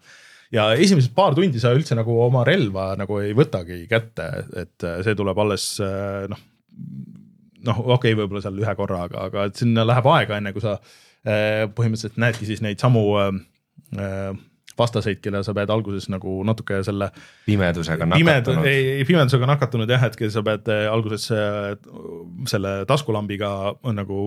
Ja 0.55 0.69
esimesed 0.79 1.11
paar 1.17 1.35
tundi 1.35 1.59
sa 1.59 1.73
üldse 1.75 1.97
nagu 1.99 2.15
oma 2.23 2.45
relva 2.47 2.93
nagu 3.01 3.19
ei 3.19 3.35
võtagi 3.35 3.83
kätte, 3.91 4.31
et 4.63 4.87
äh, 4.87 5.03
see 5.03 5.19
tuleb 5.19 5.43
alles 5.43 5.73
äh, 5.83 6.31
noh, 6.31 6.47
noh, 7.67 7.83
okei 7.85 8.13
okay,, 8.13 8.19
võib-olla 8.21 8.43
seal 8.45 8.59
ühe 8.63 8.75
korra, 8.79 9.05
aga, 9.09 9.29
aga 9.31 9.49
et 9.51 9.61
sinna 9.61 9.87
läheb 9.87 10.09
aega, 10.15 10.41
enne 10.41 10.55
kui 10.55 10.65
sa 10.65 10.79
äh, 10.79 11.65
põhimõtteliselt 11.77 12.21
näedki 12.21 12.49
siis 12.49 12.63
neid 12.65 12.83
samu 12.83 13.05
äh, 13.21 13.31
äh, 13.99 14.35
vastaseid, 14.79 15.21
kelle 15.23 15.45
sa 15.47 15.55
pead 15.55 15.71
alguses 15.71 16.09
nagu 16.11 16.41
natuke 16.47 16.81
selle 16.87 17.11
pimedusega 17.47 18.09
pimed, 18.11 18.41
nakatunud. 18.43 18.67
ei, 18.67 19.05
pimedusega 19.07 19.47
nakatunud 19.47 19.91
jah, 19.95 20.09
et 20.09 20.19
sa 20.35 20.43
pead 20.47 20.71
alguses 20.91 21.29
selle 22.51 22.73
taskulambiga 22.91 23.53
nagu 23.95 24.19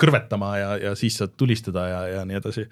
kõrvetama 0.00 0.50
ja, 0.58 0.70
ja 0.88 0.94
siis 0.98 1.20
saad 1.20 1.36
tulistada 1.38 1.86
ja, 1.86 2.00
ja 2.16 2.24
nii 2.26 2.40
edasi 2.40 2.66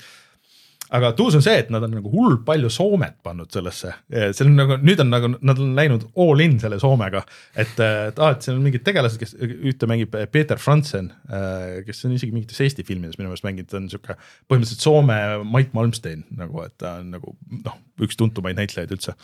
aga 0.94 1.12
tuus 1.16 1.36
on 1.38 1.42
see, 1.44 1.54
et 1.62 1.70
nad 1.72 1.84
on 1.86 1.94
nagu 1.96 2.10
hullult 2.12 2.42
palju 2.46 2.68
Soomet 2.72 3.16
pannud 3.24 3.50
sellesse, 3.54 3.92
see 4.10 4.44
on 4.44 4.52
nagu 4.58 4.76
nüüd 4.82 5.00
on 5.00 5.10
nagu 5.12 5.30
nad 5.34 5.60
on 5.62 5.72
läinud 5.76 6.06
all 6.20 6.42
in 6.44 6.58
selle 6.62 6.78
Soomega, 6.82 7.24
et, 7.56 7.72
et 7.80 8.20
aa, 8.20 8.34
et 8.34 8.44
seal 8.44 8.58
on 8.58 8.66
mingid 8.66 8.84
tegelased, 8.86 9.18
kes 9.20 9.34
ühte 9.40 9.88
mängib 9.90 10.14
Peeter 10.34 10.60
Frantzen, 10.60 11.10
kes 11.86 12.04
on 12.08 12.14
isegi 12.18 12.34
mingites 12.34 12.60
Eesti 12.64 12.86
filmides 12.86 13.18
minu 13.18 13.30
meelest 13.30 13.48
mänginud, 13.48 13.70
ta 13.70 13.80
on 13.80 13.90
sihuke 13.92 14.18
põhimõtteliselt 14.50 14.84
Soome 14.84 15.18
Mait 15.48 15.74
Malmsten 15.76 16.26
nagu, 16.36 16.64
et 16.66 16.76
ta 16.80 16.98
on 17.00 17.12
nagu 17.16 17.36
noh, 17.64 17.78
üks 18.04 18.18
tuntumaid 18.20 18.58
näitlejaid 18.60 18.92
üldse. 18.94 19.16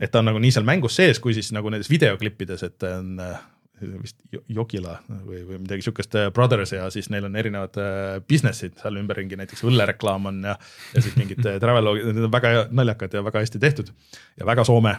et 0.00 0.10
ta 0.12 0.20
on 0.20 0.30
nagu 0.32 0.40
nii 0.42 0.52
seal 0.52 0.66
mängus 0.68 0.98
sees, 0.98 1.22
kui 1.22 1.36
siis 1.36 1.52
nagu 1.56 1.70
nendes 1.72 1.90
videoklippides, 1.92 2.66
et 2.66 2.78
ta 2.82 2.98
on 2.98 3.20
äh, 3.22 3.38
vist 3.80 4.16
Jo- 4.32 4.42
Jokila 4.60 4.96
või, 5.08 5.42
või 5.46 5.58
midagi 5.62 5.84
sihukest 5.84 6.16
äh, 6.18 6.30
Brothers 6.34 6.72
ja 6.72 6.86
siis 6.92 7.10
neil 7.12 7.26
on 7.28 7.36
erinevad 7.36 7.76
äh, 7.80 8.16
business'id 8.28 8.78
seal 8.80 9.00
ümberringi, 9.00 9.38
näiteks 9.38 9.64
õllereklaam 9.68 10.30
on 10.32 10.40
ja, 10.48 10.56
ja 10.94 11.04
siis 11.04 11.16
mingid 11.18 11.42
äh, 11.44 11.58
travelogid, 11.62 12.08
need 12.12 12.28
on 12.28 12.32
väga 12.32 12.54
naljakad 12.70 13.18
ja 13.18 13.24
väga 13.26 13.44
hästi 13.44 13.62
tehtud 13.62 13.92
ja 14.40 14.48
väga 14.48 14.64
Soome. 14.66 14.96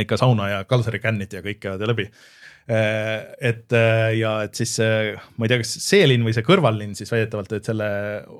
ikka 0.00 0.16
sauna 0.18 0.48
ja 0.50 0.62
kalsari 0.66 0.98
kännid 0.98 1.32
ja 1.32 1.40
kõik 1.42 1.60
käivad 1.62 1.84
läbi. 1.86 2.08
et 2.68 3.72
ja 4.18 4.32
et 4.44 4.58
siis 4.58 4.74
ma 4.80 5.46
ei 5.46 5.48
tea, 5.48 5.60
kas 5.62 5.70
see 5.80 6.02
linn 6.04 6.26
või 6.26 6.34
see 6.36 6.44
kõrvallinn 6.44 6.96
siis 6.98 7.12
väidetavalt, 7.14 7.52
et 7.56 7.64
selle 7.64 7.86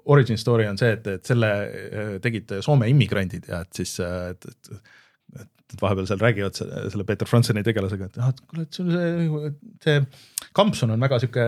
origin 0.05 0.37
story 0.37 0.67
on 0.69 0.77
see, 0.77 0.91
et, 0.99 1.07
et 1.07 1.25
selle 1.25 1.49
tegid 2.21 2.59
Soome 2.61 2.91
immigrandid 2.91 3.47
ja 3.49 3.63
et 3.63 3.81
siis, 3.81 3.95
et 4.03 4.51
et 4.51 4.73
vahepeal 5.81 6.09
seal 6.09 6.21
räägivad 6.23 6.57
selle, 6.59 7.05
Peeter 7.05 7.29
Franzeni 7.29 7.63
tegelasega, 7.67 8.09
et 8.09 8.19
ah, 8.23 8.33
kuule, 8.49 8.65
et 8.65 8.79
sul 8.79 8.91
see, 8.95 9.53
see 9.85 9.99
kampsun 10.59 10.93
on 10.95 11.03
väga 11.03 11.19
sihuke 11.23 11.45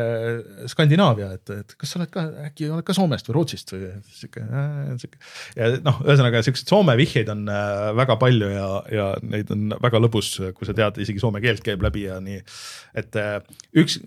Skandinaavia, 0.70 1.30
et, 1.38 1.52
et 1.54 1.74
kas 1.78 1.92
sa 1.92 2.00
oled 2.00 2.10
ka 2.12 2.24
äkki 2.46 2.68
oled 2.70 2.86
ka 2.86 2.94
Soomest 2.96 3.28
või 3.30 3.36
Rootsist 3.38 3.72
või 3.74 3.90
sihuke, 4.06 4.42
sihuke. 5.00 5.20
ja 5.56 5.70
noh, 5.86 6.00
ühesõnaga 6.06 6.42
siukseid 6.46 6.70
Soome 6.70 6.96
vihjeid 7.00 7.30
on 7.32 7.46
äh, 7.50 7.90
väga 7.98 8.16
palju 8.20 8.50
ja, 8.52 8.68
ja 8.92 9.06
neid 9.22 9.50
on 9.54 9.74
väga 9.82 10.02
lõbus, 10.02 10.32
kui 10.56 10.68
sa 10.68 10.76
tead, 10.76 11.00
isegi 11.02 11.22
soome 11.22 11.42
keelt 11.42 11.64
käib 11.66 11.82
läbi 11.86 12.06
ja 12.06 12.20
nii. 12.22 12.42
et 13.00 13.18
äh, 13.20 13.38
üks, 13.82 13.98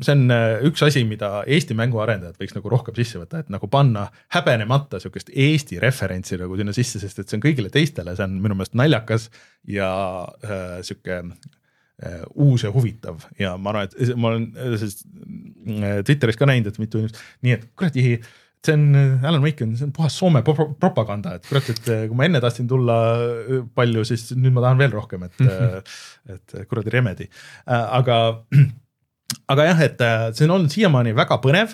see 0.00 0.16
on 0.16 0.26
äh, 0.34 0.56
üks 0.70 0.84
asi, 0.86 1.04
mida 1.08 1.32
Eesti 1.46 1.76
mänguarendajad 1.78 2.40
võiks 2.40 2.56
nagu 2.56 2.72
rohkem 2.72 2.96
sisse 2.98 3.20
võtta, 3.20 3.44
et 3.44 3.52
nagu 3.52 3.70
panna 3.70 4.08
häbenemata 4.34 5.02
sihukest 5.02 5.32
Eesti 5.34 5.80
referentsi 5.82 6.40
nagu 6.40 6.58
sinna 6.58 6.74
sisse, 6.76 7.02
sest 7.02 7.22
et 7.22 7.30
see 7.30 7.38
on 7.38 7.46
kõigile 7.46 7.72
teistele, 7.72 8.16
see 8.16 8.26
on 8.26 8.40
minu 8.42 8.58
meelest 8.58 8.78
naljakas 8.78 9.30
ja 9.68 9.90
äh, 10.46 10.78
sihuke 10.86 11.22
äh, 11.22 11.56
uus 12.34 12.64
ja 12.64 12.72
huvitav. 12.74 13.24
Ja 13.40 13.56
ma 13.60 13.72
arvan, 13.72 13.88
et 13.90 14.14
ma 14.16 14.30
olen 14.32 14.46
äh, 14.54 14.76
sellest, 14.80 15.02
äh, 15.68 15.98
Twitteris 16.06 16.38
ka 16.40 16.48
näinud, 16.48 16.70
et 16.70 16.78
mitu 16.80 17.00
inimest, 17.00 17.20
nii 17.46 17.56
et 17.56 17.66
kuradi 17.78 18.06
see 18.60 18.76
on, 18.76 18.86
Alan 19.24 19.44
Wake 19.44 19.64
on, 19.64 19.72
see 19.76 19.86
on 19.86 19.92
puhas 19.96 20.16
Soome 20.20 20.42
pro 20.44 20.66
propaganda, 20.80 21.34
et 21.38 21.46
kurat, 21.48 21.68
et 21.72 21.86
kui 22.10 22.16
ma 22.16 22.26
enne 22.28 22.42
tahtsin 22.44 22.68
tulla 22.68 22.96
palju, 23.76 24.04
siis 24.08 24.26
nüüd 24.36 24.52
ma 24.52 24.66
tahan 24.66 24.80
veel 24.80 24.92
rohkem, 24.92 25.24
et 25.28 25.40
et 26.34 26.56
kuradi 26.68 26.92
Remedi, 26.92 27.28
aga, 27.64 28.18
aga 29.54 29.70
jah, 29.70 29.80
et 29.86 30.04
see 30.36 30.44
on 30.44 30.58
olnud 30.58 30.74
siiamaani 30.74 31.16
väga 31.16 31.40
põnev. 31.40 31.72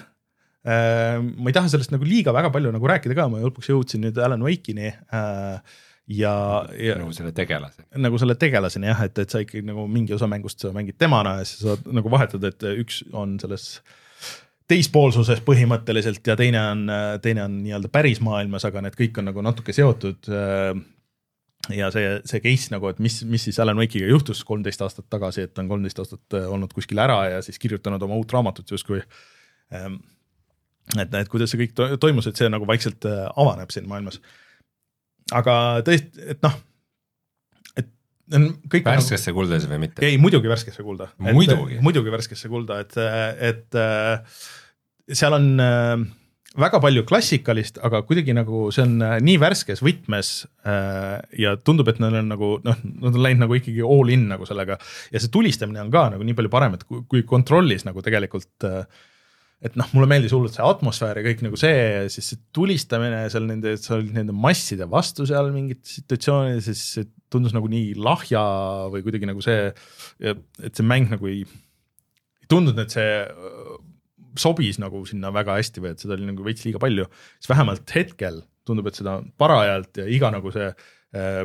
Ma 0.66 1.50
ei 1.50 1.54
taha 1.54 1.68
sellest 1.70 1.92
nagu 1.94 2.06
liiga 2.06 2.32
väga 2.34 2.48
palju 2.54 2.70
nagu 2.74 2.88
rääkida 2.90 3.14
ka, 3.14 3.26
ma 3.30 3.38
lõpuks 3.42 3.68
jõudsin 3.70 4.02
nüüd 4.02 4.16
Alan 4.22 4.42
Wake'ini 4.42 4.88
äh, 4.90 5.76
ja, 6.08 6.32
ja. 6.78 6.96
nagu 7.00 7.12
selle 7.14 7.32
tegelaseni. 7.36 7.88
nagu 8.04 8.18
selle 8.22 8.36
tegelaseni 8.38 8.90
jah, 8.90 9.04
et, 9.08 9.18
et 9.22 9.32
sa 9.32 9.42
ikkagi 9.42 9.66
nagu 9.66 9.86
mingi 9.90 10.14
osa 10.16 10.28
mängust 10.30 10.62
sa 10.62 10.72
mängid 10.74 10.98
temana 10.98 11.38
ja 11.40 11.46
siis 11.48 11.64
saad 11.66 11.86
nagu 11.94 12.10
vahetada, 12.12 12.52
et 12.52 12.66
üks 12.82 13.02
on 13.12 13.36
selles 13.42 13.80
teispoolsuses 14.70 15.44
põhimõtteliselt 15.46 16.26
ja 16.26 16.34
teine 16.38 16.62
on, 16.72 16.84
teine 17.22 17.44
on 17.44 17.60
nii-öelda 17.62 17.90
päris 17.92 18.18
maailmas, 18.24 18.66
aga 18.66 18.82
need 18.82 18.98
kõik 18.98 19.20
on 19.20 19.28
nagu 19.30 19.44
natuke 19.46 19.74
seotud. 19.74 20.26
ja 21.70 21.90
see, 21.94 22.08
see 22.26 22.42
case 22.42 22.74
nagu, 22.74 22.90
et 22.90 22.98
mis, 23.02 23.20
mis 23.26 23.46
siis 23.46 23.60
Alan 23.62 23.78
Wake'iga 23.78 24.10
juhtus 24.10 24.42
kolmteist 24.46 24.82
aastat 24.82 25.06
tagasi, 25.10 25.46
et 25.46 25.54
ta 25.54 25.62
on 25.62 25.70
kolmteist 25.70 26.02
aastat 26.02 26.38
olnud 26.40 26.74
kuskil 26.74 26.98
ära 27.02 27.20
ja 27.36 27.40
siis 27.46 27.58
kirjutanud 27.62 28.02
oma 28.02 28.18
uut 28.18 28.34
raamatut 28.34 28.74
justkui 28.74 29.02
et, 30.94 31.14
et 31.14 31.30
kuidas 31.30 31.52
see 31.52 31.62
kõik 31.64 31.74
to 31.76 31.88
toimus, 32.02 32.28
et 32.30 32.38
see 32.38 32.50
nagu 32.52 32.66
vaikselt 32.68 33.06
äh, 33.08 33.24
avaneb 33.40 33.72
siin 33.74 33.88
maailmas. 33.90 34.20
Aga 35.34 35.56
tõesti, 35.86 36.26
et 36.34 36.42
noh, 36.44 36.58
et 37.78 37.88
on 38.36 38.50
kõik. 38.70 38.84
värskesse 38.86 39.32
nagu, 39.32 39.40
kulda 39.40 39.62
või 39.72 39.80
mitte? 39.86 40.04
ei, 40.06 40.20
muidugi 40.22 40.50
värskesse 40.50 40.84
kulda. 40.86 41.10
muidugi. 41.22 41.80
muidugi 41.82 42.14
värskesse 42.14 42.52
kulda, 42.52 42.82
et, 42.84 43.00
et 43.50 43.80
äh, 43.80 44.38
seal 45.10 45.36
on 45.38 45.48
äh, 45.62 46.06
väga 46.56 46.80
palju 46.82 47.04
klassikalist, 47.08 47.80
aga 47.84 48.00
kuidagi 48.06 48.34
nagu 48.36 48.66
see 48.74 48.84
on 48.86 49.00
nii 49.24 49.36
värskes 49.42 49.82
võtmes 49.84 50.30
äh, 50.68 51.18
ja 51.42 51.56
tundub, 51.58 51.90
et 51.90 52.00
neil 52.02 52.20
on 52.22 52.30
nagu 52.32 52.52
noh, 52.64 52.78
nad 53.02 53.10
on 53.12 53.26
läinud 53.26 53.46
nagu 53.46 53.58
ikkagi 53.58 53.84
all 53.84 54.14
in 54.14 54.28
nagu 54.30 54.48
sellega 54.48 54.78
ja 55.12 55.20
see 55.20 55.32
tulistamine 55.32 55.82
on 55.84 55.92
ka 55.94 56.08
nagu 56.14 56.26
nii 56.26 56.38
palju 56.38 56.52
parem, 56.52 56.78
et 56.78 56.86
kui, 56.86 57.02
kui 57.10 57.26
kontrollis 57.28 57.86
nagu 57.88 58.04
tegelikult 58.04 58.68
äh, 58.68 59.04
et 59.64 59.76
noh, 59.78 59.88
mulle 59.96 60.08
meeldis 60.10 60.34
hullult 60.36 60.56
see 60.56 60.64
atmosfäär 60.64 61.20
ja 61.20 61.24
kõik 61.24 61.42
nagu 61.46 61.58
see, 61.60 62.06
siis 62.12 62.32
see 62.32 62.40
tulistamine 62.54 63.22
seal 63.32 63.46
nende, 63.48 63.72
olid 63.96 64.12
nende 64.18 64.34
masside 64.36 64.88
vastu 64.90 65.24
seal 65.28 65.48
mingites 65.54 65.96
situatsioonides, 66.00 66.68
siis 66.68 66.82
see 66.98 67.08
tundus 67.32 67.54
nagu 67.56 67.70
nii 67.72 67.94
lahja 67.98 68.42
või 68.92 69.04
kuidagi 69.06 69.30
nagu 69.30 69.44
see, 69.44 69.70
et 70.20 70.76
see 70.76 70.86
mäng 70.86 71.08
nagu 71.12 71.30
ei, 71.30 71.46
ei 72.42 72.50
tundunud, 72.52 72.82
et 72.84 72.98
see 72.98 73.16
äh, 73.24 73.72
sobis 74.36 74.76
nagu 74.82 75.00
sinna 75.08 75.32
väga 75.34 75.56
hästi 75.56 75.82
või 75.82 75.94
et 75.94 76.04
seda 76.04 76.18
oli 76.18 76.28
nagu 76.28 76.44
veits 76.44 76.66
liiga 76.68 76.82
palju, 76.82 77.08
siis 77.40 77.50
vähemalt 77.54 77.96
hetkel 77.96 78.42
tundub, 78.68 78.90
et 78.90 78.98
seda 78.98 79.18
parajalt 79.40 80.02
ja 80.02 80.06
iga 80.10 80.28
nagu 80.34 80.52
see 80.52 80.68
äh, 80.68 81.42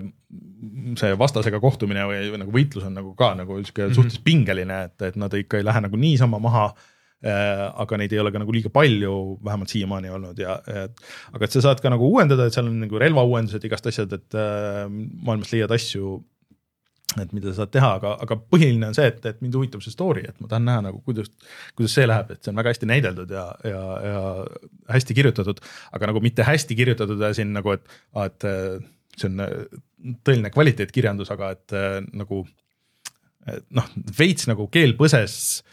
see 1.00 1.16
vastasega 1.20 1.64
kohtumine 1.64 2.04
või, 2.12 2.26
või 2.34 2.44
nagu 2.44 2.54
võitlus 2.60 2.92
on 2.92 3.00
nagu 3.00 3.16
ka 3.16 3.32
nagu 3.40 3.62
sihuke 3.62 3.86
mm 3.86 3.88
-hmm. 3.88 3.98
suhteliselt 4.02 4.28
pingeline, 4.28 4.84
et, 4.90 5.00
et 5.08 5.16
nad 5.16 5.34
ikka 5.40 5.62
ei 5.62 5.68
lähe 5.68 5.88
nagu 5.88 6.00
niisama 6.00 6.44
maha 6.44 6.74
aga 7.22 8.00
neid 8.02 8.14
ei 8.16 8.20
ole 8.22 8.32
ka 8.34 8.42
nagu 8.42 8.54
liiga 8.56 8.72
palju, 8.74 9.14
vähemalt 9.46 9.70
siiamaani 9.70 10.10
olnud 10.10 10.40
ja, 10.42 10.58
et 10.66 11.02
aga 11.36 11.46
et 11.46 11.54
sa 11.54 11.62
saad 11.68 11.82
ka 11.84 11.92
nagu 11.94 12.08
uuendada, 12.10 12.48
et 12.48 12.56
seal 12.56 12.70
on 12.70 12.80
nagu 12.82 13.02
relvauuendused, 13.02 13.66
igast 13.68 13.90
asjad, 13.92 14.16
et 14.18 14.38
äh, 14.38 14.86
maailmast 14.90 15.54
leiad 15.54 15.74
asju 15.76 16.20
et 17.20 17.34
mida 17.36 17.52
sa 17.52 17.62
saad 17.62 17.74
teha, 17.76 17.90
aga, 18.00 18.14
aga 18.24 18.38
põhiline 18.40 18.88
on 18.88 18.96
see, 18.96 19.10
et, 19.12 19.20
et 19.28 19.42
mind 19.44 19.58
huvitab 19.60 19.84
see 19.84 19.94
story, 19.94 20.24
et 20.30 20.38
ma 20.42 20.48
tahan 20.50 20.64
näha 20.70 20.86
nagu 20.88 21.02
kuidas, 21.06 21.28
kuidas 21.76 21.94
see 21.98 22.08
läheb, 22.08 22.32
et 22.32 22.40
see 22.42 22.54
on 22.54 22.62
väga 22.62 22.72
hästi 22.72 22.88
näideldud 22.88 23.34
ja, 23.36 23.44
ja, 23.68 23.82
ja 24.08 24.22
hästi 24.96 25.18
kirjutatud. 25.18 25.60
aga 25.92 26.10
nagu 26.10 26.24
mitte 26.24 26.46
hästi 26.48 26.78
kirjutatud 26.80 27.26
siin 27.36 27.52
nagu, 27.58 27.76
et, 27.76 27.98
et 28.24 28.48
see 29.20 29.28
on 29.28 29.44
tõeline 30.24 30.54
kvaliteetkirjandus, 30.56 31.34
aga 31.36 31.52
et 31.58 31.76
nagu 32.16 32.46
et 33.52 33.68
noh, 33.76 33.92
veits 34.16 34.48
nagu 34.48 34.70
keel 34.72 34.96
põses 34.96 35.36
Äh, 35.62 35.71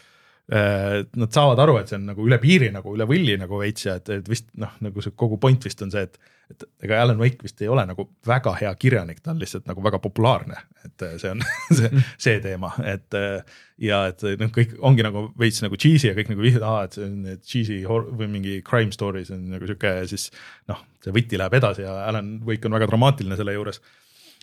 nad 0.49 1.29
saavad 1.29 1.59
aru, 1.61 1.77
et 1.77 1.91
see 1.91 1.99
on 1.99 2.07
nagu 2.09 2.25
üle 2.25 2.39
piiri 2.41 2.71
nagu 2.73 2.95
üle 2.95 3.05
võlli 3.09 3.35
nagu 3.37 3.59
veits 3.61 3.85
ja 3.85 3.99
et, 3.99 4.09
et 4.15 4.29
vist 4.29 4.47
noh, 4.57 4.71
nagu 4.81 5.03
see 5.05 5.13
kogu 5.17 5.37
point 5.41 5.65
vist 5.67 5.83
on 5.85 5.91
see, 5.93 6.01
et, 6.07 6.15
et 6.49 6.63
ega 6.87 7.03
Alan 7.03 7.19
Wake 7.21 7.45
vist 7.45 7.61
ei 7.61 7.69
ole 7.69 7.83
nagu 7.85 8.07
väga 8.25 8.55
hea 8.57 8.71
kirjanik, 8.81 9.19
ta 9.21 9.35
on 9.35 9.43
lihtsalt 9.43 9.67
nagu 9.69 9.83
väga 9.85 9.99
populaarne, 10.01 10.57
et 10.87 11.05
äh, 11.05 11.13
see 11.21 11.35
on 11.35 11.43
see, 11.77 11.91
see 12.17 12.39
teema, 12.41 12.71
et 12.81 13.17
äh, 13.17 13.59
ja 13.85 14.01
et 14.09 14.25
noh, 14.41 14.49
kõik 14.55 14.73
ongi 14.89 15.05
nagu 15.05 15.27
veits 15.39 15.61
nagu 15.61 15.77
cheesy 15.77 16.09
ja 16.09 16.15
kõik 16.17 16.31
nagu 16.33 16.41
vihjavad, 16.47 16.65
aa, 16.65 16.87
et 16.87 16.97
see 16.97 17.05
on 17.05 17.43
cheesy 17.51 17.77
või 17.85 18.31
mingi 18.31 18.57
crime 18.65 18.95
story, 18.95 19.21
see 19.27 19.37
on 19.37 19.45
nagu 19.53 19.69
sihuke 19.69 19.93
siis 20.09 20.31
noh, 20.71 20.81
see 21.05 21.13
võti 21.13 21.37
läheb 21.37 21.59
edasi 21.59 21.85
ja 21.85 21.93
Alan 22.07 22.39
Wake 22.47 22.65
on 22.65 22.79
väga 22.79 22.89
dramaatiline 22.89 23.37
selle 23.37 23.53
juures. 23.53 23.83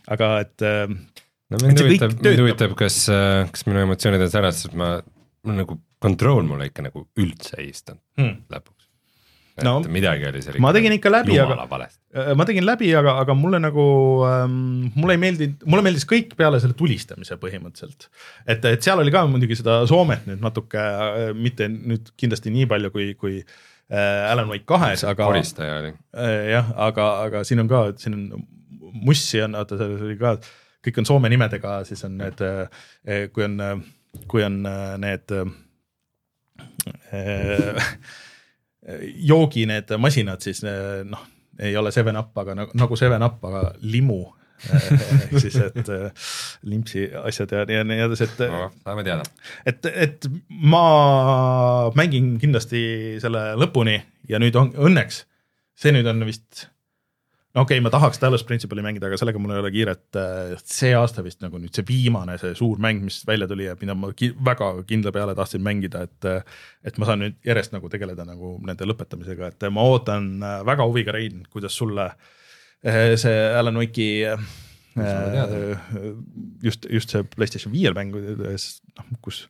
aga 0.06 0.30
et 0.44 0.62
no 0.62 1.64
mind 1.66 1.82
huvitab, 1.82 2.14
mind 2.22 2.44
huvitab, 2.44 2.78
kas, 2.78 3.02
kas 3.50 3.66
minu 3.66 3.82
emotsioonid 3.82 4.22
on 4.22 4.32
särastatud, 4.38 4.78
ma, 4.78 4.94
ma 5.42 5.58
nagu 5.64 5.80
Control 6.02 6.44
mulle 6.44 6.70
ikka 6.70 6.84
nagu 6.86 7.06
üldse 7.20 7.60
ei 7.60 7.70
istunud 7.72 8.02
hmm. 8.20 8.42
lõpuks. 8.52 8.76
No, 9.64 9.78
midagi 9.88 10.26
oli 10.28 10.42
seal 10.44 10.58
ma 10.60 10.68
tegin 10.76 10.92
ikka 10.98 11.08
läbi, 11.08 11.36
aga 11.40 11.54
äh, 11.64 12.34
ma 12.36 12.44
tegin 12.48 12.66
läbi, 12.68 12.90
aga, 12.98 13.14
aga 13.22 13.36
mulle 13.36 13.60
nagu 13.62 13.86
ähm,, 14.28 14.90
mulle 14.92 15.16
ei 15.16 15.22
meeldinud, 15.22 15.64
mulle 15.64 15.84
meeldis 15.86 16.04
kõik 16.08 16.34
peale 16.36 16.60
selle 16.60 16.76
tulistamise 16.76 17.38
põhimõtteliselt. 17.40 18.10
et, 18.44 18.68
et 18.68 18.84
seal 18.84 19.00
oli 19.00 19.14
ka 19.14 19.24
muidugi 19.30 19.56
seda 19.56 19.78
Soomet 19.88 20.28
nüüd 20.28 20.44
natuke 20.44 20.82
äh,, 20.82 21.30
mitte 21.32 21.70
nüüd 21.72 22.12
kindlasti 22.20 22.52
nii 22.52 22.68
palju 22.68 22.92
kui, 22.92 23.08
kui 23.16 23.38
äh, 23.40 24.28
Alan 24.28 24.52
Wake 24.52 24.68
kahes, 24.68 25.06
aga. 25.08 25.24
koristaja 25.24 25.80
oli 25.80 25.94
äh,. 25.96 26.38
jah, 26.52 26.72
aga, 26.90 27.10
aga 27.24 27.44
siin 27.48 27.64
on 27.64 27.72
ka, 27.72 27.86
siin 28.02 28.18
on 28.18 28.46
Mussi 28.96 29.40
on, 29.44 29.56
vaata 29.56 29.80
seal 29.80 29.96
oli 30.04 30.20
ka, 30.20 30.36
kõik 30.84 31.00
on 31.00 31.08
Soome 31.08 31.32
nimedega, 31.32 31.78
siis 31.88 32.04
on 32.04 32.20
need, 32.20 32.44
äh, 32.44 33.24
kui 33.32 33.48
on, 33.48 33.56
kui 34.28 34.44
on 34.44 34.60
need 35.00 35.32
joogi 39.30 39.66
need 39.66 39.90
masinad 39.98 40.44
siis 40.44 40.62
äh, 40.64 41.02
noh, 41.08 41.24
ei 41.58 41.76
ole 41.76 41.92
Seven 41.92 42.18
Up, 42.20 42.36
aga 42.38 42.54
nagu, 42.54 42.76
nagu 42.78 42.98
Seven 42.98 43.22
Up, 43.26 43.44
aga 43.44 43.70
limu 43.82 44.20
äh, 44.26 44.46
ehk 45.16 45.34
siis, 45.42 45.56
et 45.60 45.88
limpsi 46.66 47.06
asjad 47.24 47.52
ja, 47.52 47.64
ja 47.78 47.84
nii 47.86 48.04
edasi, 48.06 48.28
et 48.28 48.44
no,. 48.52 48.68
saame 48.84 49.04
teada. 49.06 49.26
et, 49.66 49.88
et 49.92 50.28
ma 50.48 50.84
mängin 51.98 52.36
kindlasti 52.42 52.82
selle 53.22 53.48
lõpuni 53.60 53.98
ja 54.30 54.40
nüüd 54.42 54.56
on 54.58 54.72
õnneks, 54.88 55.24
see 55.76 55.94
nüüd 55.96 56.08
on 56.10 56.24
vist 56.28 56.66
no 57.56 57.64
okei 57.64 57.78
okay,, 57.78 57.84
ma 57.84 57.90
tahaks 57.92 58.20
Talos 58.20 58.44
Principali 58.44 58.84
mängida, 58.84 59.08
aga 59.08 59.18
sellega 59.20 59.40
mul 59.40 59.54
ei 59.54 59.62
ole 59.62 59.70
kiiret. 59.72 60.04
Äh, 60.20 60.52
see 60.60 60.92
aasta 60.96 61.24
vist 61.24 61.40
nagu 61.44 61.60
nüüd 61.60 61.72
see 61.76 61.86
viimane, 61.88 62.36
see 62.40 62.52
suur 62.58 62.80
mäng, 62.82 63.00
mis 63.06 63.22
välja 63.28 63.48
tuli 63.48 63.68
ja 63.68 63.76
mida 63.80 63.96
ma 63.96 64.12
ki 64.16 64.34
väga 64.44 64.72
kindla 64.88 65.12
peale 65.16 65.36
tahtsin 65.38 65.64
mängida, 65.64 66.04
et. 66.06 66.18
Äh, 66.28 66.42
et 66.86 67.00
ma 67.02 67.08
saan 67.08 67.24
nüüd 67.24 67.40
järjest 67.42 67.72
nagu 67.74 67.88
tegeleda 67.90 68.22
nagu 68.28 68.52
nende 68.62 68.86
lõpetamisega, 68.86 69.48
et 69.50 69.64
ma 69.74 69.82
ootan 69.88 70.28
äh, 70.38 70.60
väga 70.68 70.84
huviga, 70.86 71.16
Rein, 71.16 71.42
kuidas 71.50 71.74
sulle 71.74 72.12
see 72.86 73.38
Alan 73.56 73.74
Wake'i 73.80 74.20
just, 76.62 76.86
just 76.92 77.10
see 77.10 77.24
Playstation 77.32 77.72
viiel 77.72 77.96
mängudes, 77.96 78.68
noh, 79.00 79.08
kus 79.24 79.40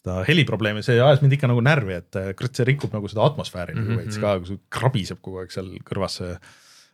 seda 0.00 0.24
heliprobleemi, 0.26 0.82
see 0.82 0.98
ajas 0.98 1.22
mind 1.22 1.36
ikka 1.36 1.52
nagu 1.52 1.62
närvi, 1.62 2.00
et 2.00 2.18
kurat, 2.40 2.56
see 2.56 2.66
rikub 2.66 2.96
nagu 2.96 3.12
seda 3.12 3.22
atmosfääri 3.28 3.76
mm 3.76 3.84
-hmm. 3.84 4.00
veits 4.02 4.18
ka, 4.18 4.34
kui 4.40 4.50
see 4.50 4.64
krabiseb 4.72 5.22
kogu 5.22 5.44
aeg 5.44 5.54
seal 5.54 5.70
kõrvas 5.86 6.18
see 6.18 6.32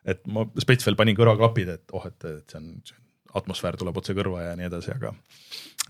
et 0.07 0.23
ma 0.31 0.47
spets 0.63 0.87
veel 0.87 0.99
panin 0.99 1.19
kõrvaklapid, 1.19 1.73
et 1.77 1.97
oh, 1.97 2.07
et, 2.09 2.29
et 2.31 2.53
see 2.55 2.61
on, 2.61 2.71
atmosfäär 3.37 3.77
tuleb 3.77 3.99
otse 4.01 4.15
kõrva 4.17 4.45
ja 4.45 4.55
nii 4.59 4.69
edasi, 4.69 4.93
aga, 4.95 5.13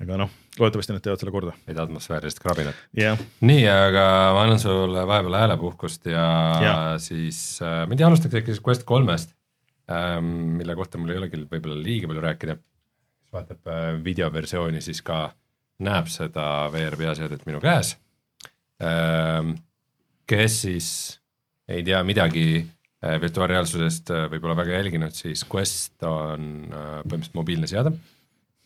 aga 0.03 0.19
noh, 0.23 0.33
loodetavasti 0.59 0.95
nad 0.97 1.05
teevad 1.05 1.23
selle 1.23 1.35
korda. 1.35 1.55
ei 1.69 1.77
ta 1.77 1.85
atmosfäärist 1.87 2.41
krabinat 2.43 2.79
yeah.. 2.97 3.21
nii, 3.45 3.65
aga 3.71 4.07
ma 4.37 4.45
annan 4.47 4.63
sulle 4.63 5.05
vahepeal 5.09 5.39
häälepuhkust 5.41 6.09
ja 6.11 6.27
yeah. 6.63 6.87
siis 7.03 7.61
äh, 7.63 7.85
ma 7.87 7.95
ei 7.95 8.01
tea, 8.01 8.09
alustaks 8.11 8.41
äkki 8.41 8.57
Quest 8.67 8.87
kolmest 8.89 9.35
ähm,, 9.93 10.57
mille 10.61 10.77
kohta 10.79 10.99
mul 10.99 11.15
ei 11.15 11.21
ole 11.21 11.31
küll 11.33 11.47
võib-olla 11.51 11.79
liiga 11.79 12.11
palju 12.11 12.25
rääkida. 12.25 12.57
kes 12.57 13.37
vaatab 13.37 13.71
äh, 13.71 13.91
videoversiooni, 14.05 14.83
siis 14.85 15.03
ka 15.07 15.29
näeb 15.87 16.11
seda 16.11 16.67
VR 16.73 16.99
peaseadet 16.99 17.47
minu 17.47 17.63
käes 17.63 17.95
ähm,. 18.83 19.55
kes 20.27 20.63
siis 20.67 20.89
ei 21.69 21.83
tea 21.87 22.03
midagi 22.07 22.65
virtuaalreaalsusest 23.23 24.13
äh, 24.15 24.27
võib-olla 24.33 24.57
väga 24.59 24.79
jälginud, 24.79 25.15
siis 25.17 25.45
Quest 25.49 26.03
on 26.09 26.67
äh, 26.71 27.01
põhimõtteliselt 27.03 27.39
mobiilne 27.39 27.71
seade. 27.71 27.95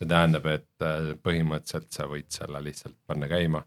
see 0.01 0.09
tähendab, 0.09 0.47
et 0.49 0.85
põhimõtteliselt 1.21 1.91
sa 1.93 2.07
võid 2.09 2.25
selle 2.33 2.57
lihtsalt 2.65 2.95
panna 3.05 3.27
käima, 3.29 3.59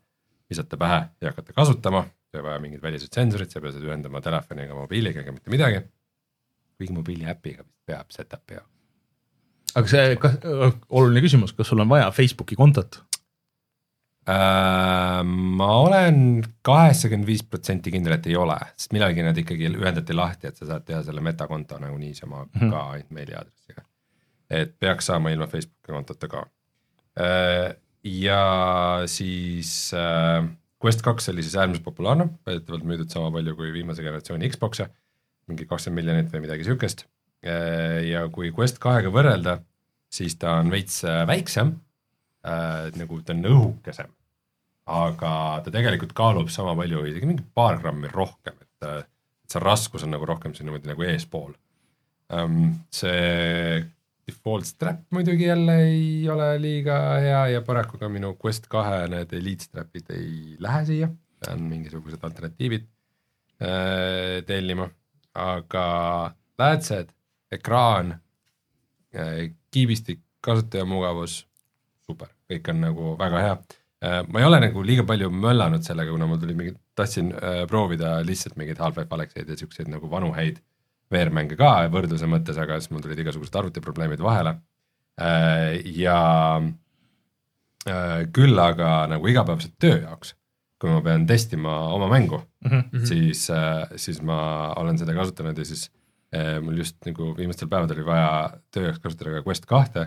visata 0.51 0.77
pähe 0.81 1.05
ja 1.23 1.31
hakata 1.31 1.55
kasutama, 1.55 2.01
ei 2.35 2.43
vaja 2.43 2.59
mingeid 2.59 2.83
väliseid 2.83 3.15
sensoreid, 3.15 3.53
sa 3.53 3.61
ei 3.61 3.63
pea 3.63 3.77
seda 3.77 3.87
ühendama 3.87 4.19
telefoni 4.25 4.65
ega 4.65 4.75
mobiiliga 4.75 5.23
ega 5.23 5.35
mitte 5.37 5.53
midagi. 5.55 5.85
kuigi 6.75 6.97
mobiili 6.97 7.29
äpiga 7.31 7.63
vist 7.63 7.75
peab 7.87 8.11
setup'i 8.11 8.57
jaoks. 8.57 8.71
aga 9.75 9.91
see, 9.91 10.17
kas, 10.21 10.39
oluline 10.89 11.23
küsimus, 11.25 11.53
kas 11.57 11.69
sul 11.69 11.81
on 11.81 11.89
vaja 11.89 12.11
Facebooki 12.11 12.57
kontot? 12.57 13.03
Äh, 14.25 15.21
ma 15.25 15.67
olen 15.85 16.41
kaheksakümmend 16.65 17.29
viis 17.29 17.43
protsenti 17.45 17.93
kindel, 17.93 18.15
et 18.17 18.29
ei 18.31 18.39
ole, 18.41 18.57
sest 18.73 18.95
millalgi 18.97 19.25
nad 19.27 19.37
ikkagi 19.37 19.69
ühendati 19.69 20.17
lahti, 20.17 20.49
et 20.49 20.57
sa 20.57 20.69
saad 20.71 20.87
teha 20.89 21.03
selle 21.05 21.21
metakonto 21.25 21.77
nagu 21.83 21.99
niisama 22.01 22.47
mm 22.47 22.55
-hmm. 22.55 22.71
ka 22.73 22.81
ainult 22.95 23.11
meiliaadressiga. 23.19 23.85
et 24.51 24.75
peaks 24.81 25.07
saama 25.07 25.31
ilma 25.31 25.47
Facebooki 25.47 25.93
kontota 25.93 26.29
ka. 26.29 26.47
Äh, 27.21 27.77
ja 28.05 29.03
siis 29.07 29.93
äh, 29.95 30.49
Quest 30.85 31.03
kaks 31.03 31.29
oli 31.29 31.43
siis 31.43 31.57
äärmiselt 31.57 31.85
populaarne, 31.85 32.29
väidetavalt 32.47 32.85
müüdud 32.85 33.11
sama 33.11 33.31
palju 33.33 33.57
kui 33.57 33.73
viimase 33.73 34.03
generatsiooni 34.03 34.49
Xbox'e, 34.49 34.89
mingi 35.47 35.67
kakskümmend 35.67 36.01
miljonit 36.01 36.33
või 36.33 36.41
midagi 36.41 36.65
sihukest. 36.65 37.07
ja 38.11 38.29
kui 38.29 38.53
Quest 38.59 38.79
kahega 38.79 39.09
võrrelda, 39.09 39.59
siis 40.09 40.37
ta 40.37 40.55
on 40.61 40.71
veits 40.71 41.03
väiksem 41.27 41.75
äh, 42.45 42.91
nagu 42.99 43.21
ta 43.23 43.35
on 43.35 43.51
õhukesem. 43.51 44.13
aga 44.85 45.63
ta 45.65 45.73
tegelikult 45.73 46.13
kaalub 46.13 46.51
sama 46.53 46.75
palju, 46.77 47.07
isegi 47.09 47.29
mingi 47.29 47.45
paar 47.57 47.79
grammi 47.81 48.11
rohkem, 48.13 48.57
et, 48.61 48.87
äh, 48.89 49.03
et 49.45 49.55
see 49.55 49.63
raskus 49.63 50.05
on 50.05 50.13
nagu 50.13 50.27
rohkem 50.29 50.53
siin 50.55 50.69
niimoodi 50.69 50.91
nagu 50.93 51.07
eespool 51.09 51.53
um,. 52.33 52.75
see 52.93 53.85
default 54.25 54.65
strap 54.65 55.03
muidugi 55.13 55.45
jälle 55.45 55.77
ei 55.85 56.29
ole 56.31 56.49
liiga 56.61 56.99
hea 57.21 57.47
ja 57.55 57.63
paraku 57.63 57.99
ka 58.01 58.09
minu 58.09 58.35
Quest 58.41 58.69
kahe 58.73 59.07
need 59.13 59.33
Elite 59.37 59.69
strap'id 59.69 60.13
ei 60.17 60.57
lähe 60.65 60.85
siia, 60.89 61.09
pean 61.41 61.65
mingisugused 61.69 62.25
alternatiivid 62.25 62.87
äh, 63.61 64.41
tellima, 64.47 64.89
aga 65.35 65.87
läätsed, 66.59 67.13
ekraan 67.53 68.15
äh,, 69.15 69.51
kiibistik, 69.71 70.21
kasutajamugavus, 70.41 71.45
kõik 72.55 72.71
on 72.73 72.85
nagu 72.85 73.15
väga 73.21 73.43
hea. 73.43 73.57
Äh, 74.05 74.21
ma 74.29 74.43
ei 74.43 74.47
ole 74.49 74.61
nagu 74.67 74.85
liiga 74.85 75.05
palju 75.09 75.31
möllanud 75.33 75.85
sellega, 75.87 76.13
kuna 76.13 76.29
mul 76.29 76.41
tuli 76.43 76.57
mingi, 76.59 76.75
tahtsin 76.99 77.33
äh, 77.35 77.65
proovida 77.71 78.19
lihtsalt 78.27 78.59
mingeid 78.61 78.81
Half-Life 78.83 79.15
Alexeid 79.17 79.51
ja 79.51 79.59
siukseid 79.59 79.91
nagu 79.93 80.11
vanu 80.11 80.33
häid 80.37 80.61
VR-mänge 81.13 81.57
ka 81.61 81.75
võrdluse 81.93 82.29
mõttes, 82.31 82.59
aga 82.61 82.79
siis 82.81 82.93
mul 82.93 83.05
tulid 83.05 83.21
igasugused 83.23 83.55
arvutiprobleemid 83.61 84.23
vahele. 84.25 84.57
Äh, 85.21 85.79
ja 86.01 86.19
küll 88.33 88.57
aga 88.57 89.03
nagu 89.13 89.29
igapäevase 89.29 89.69
töö 89.77 89.99
jaoks, 90.07 90.31
kui 90.81 90.89
ma 90.89 91.03
pean 91.05 91.27
testima 91.29 91.75
oma 91.93 92.07
mängu 92.09 92.39
mm, 92.65 92.71
-hmm. 92.71 93.03
siis, 93.05 93.43
siis 94.01 94.23
ma 94.25 94.73
olen 94.81 94.97
seda 94.97 95.13
kasutanud 95.13 95.59
ja 95.59 95.67
siis 95.69 95.91
mul 96.65 96.79
just 96.81 96.97
nagu 97.05 97.35
viimastel 97.37 97.69
päevadel 97.69 98.01
oli 98.01 98.07
vaja 98.07 98.31
töö 98.73 98.87
jaoks 98.87 99.03
kasutada 99.05 99.35
ka 99.37 99.45
Quest 99.45 99.69
kahte 99.69 100.07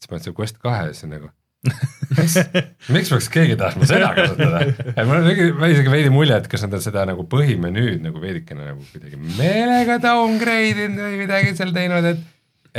siis 0.00 0.10
ma 0.10 0.18
ütlesin 0.18 0.36
Quest 0.38 0.58
kahe 0.62 0.86
ja 0.88 0.94
siis 0.96 1.10
nagu 1.10 1.30
miks, 1.68 2.36
miks 2.94 3.12
peaks 3.12 3.28
keegi 3.32 3.56
tahtma 3.60 3.88
seda 3.88 4.10
kasutada? 4.16 4.62
et 4.64 5.00
mul 5.08 5.20
on 5.20 5.66
isegi 5.68 5.92
veidi 5.92 6.12
mulje, 6.12 6.38
et 6.40 6.48
kas 6.50 6.64
nad 6.64 6.76
on 6.78 6.84
seda 6.84 7.04
nagu 7.10 7.26
põhimenüüd 7.30 8.04
nagu 8.06 8.22
veidikene 8.22 8.70
nagu 8.72 8.84
kuidagi 8.92 9.20
meelega 9.20 9.98
downgrade 10.02 10.86
inud 10.88 11.04
või 11.04 11.18
midagi 11.24 11.56
seal 11.58 11.74
teinud, 11.76 12.08
et 12.14 12.28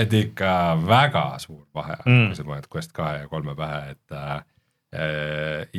et 0.02 0.14
ikka 0.16 0.53
väga 0.88 1.26
suur 1.44 1.66
vahe 1.76 1.98
on 2.06 2.10
mm., 2.12 2.26
kui 2.32 2.40
sa 2.40 2.48
paned 2.48 2.72
Quest 2.72 2.95
kahe 2.95 3.22
ja 3.24 3.30
kolme 3.32 3.56
pähe, 3.60 3.95
et 3.95 4.16
äh, 4.16 4.41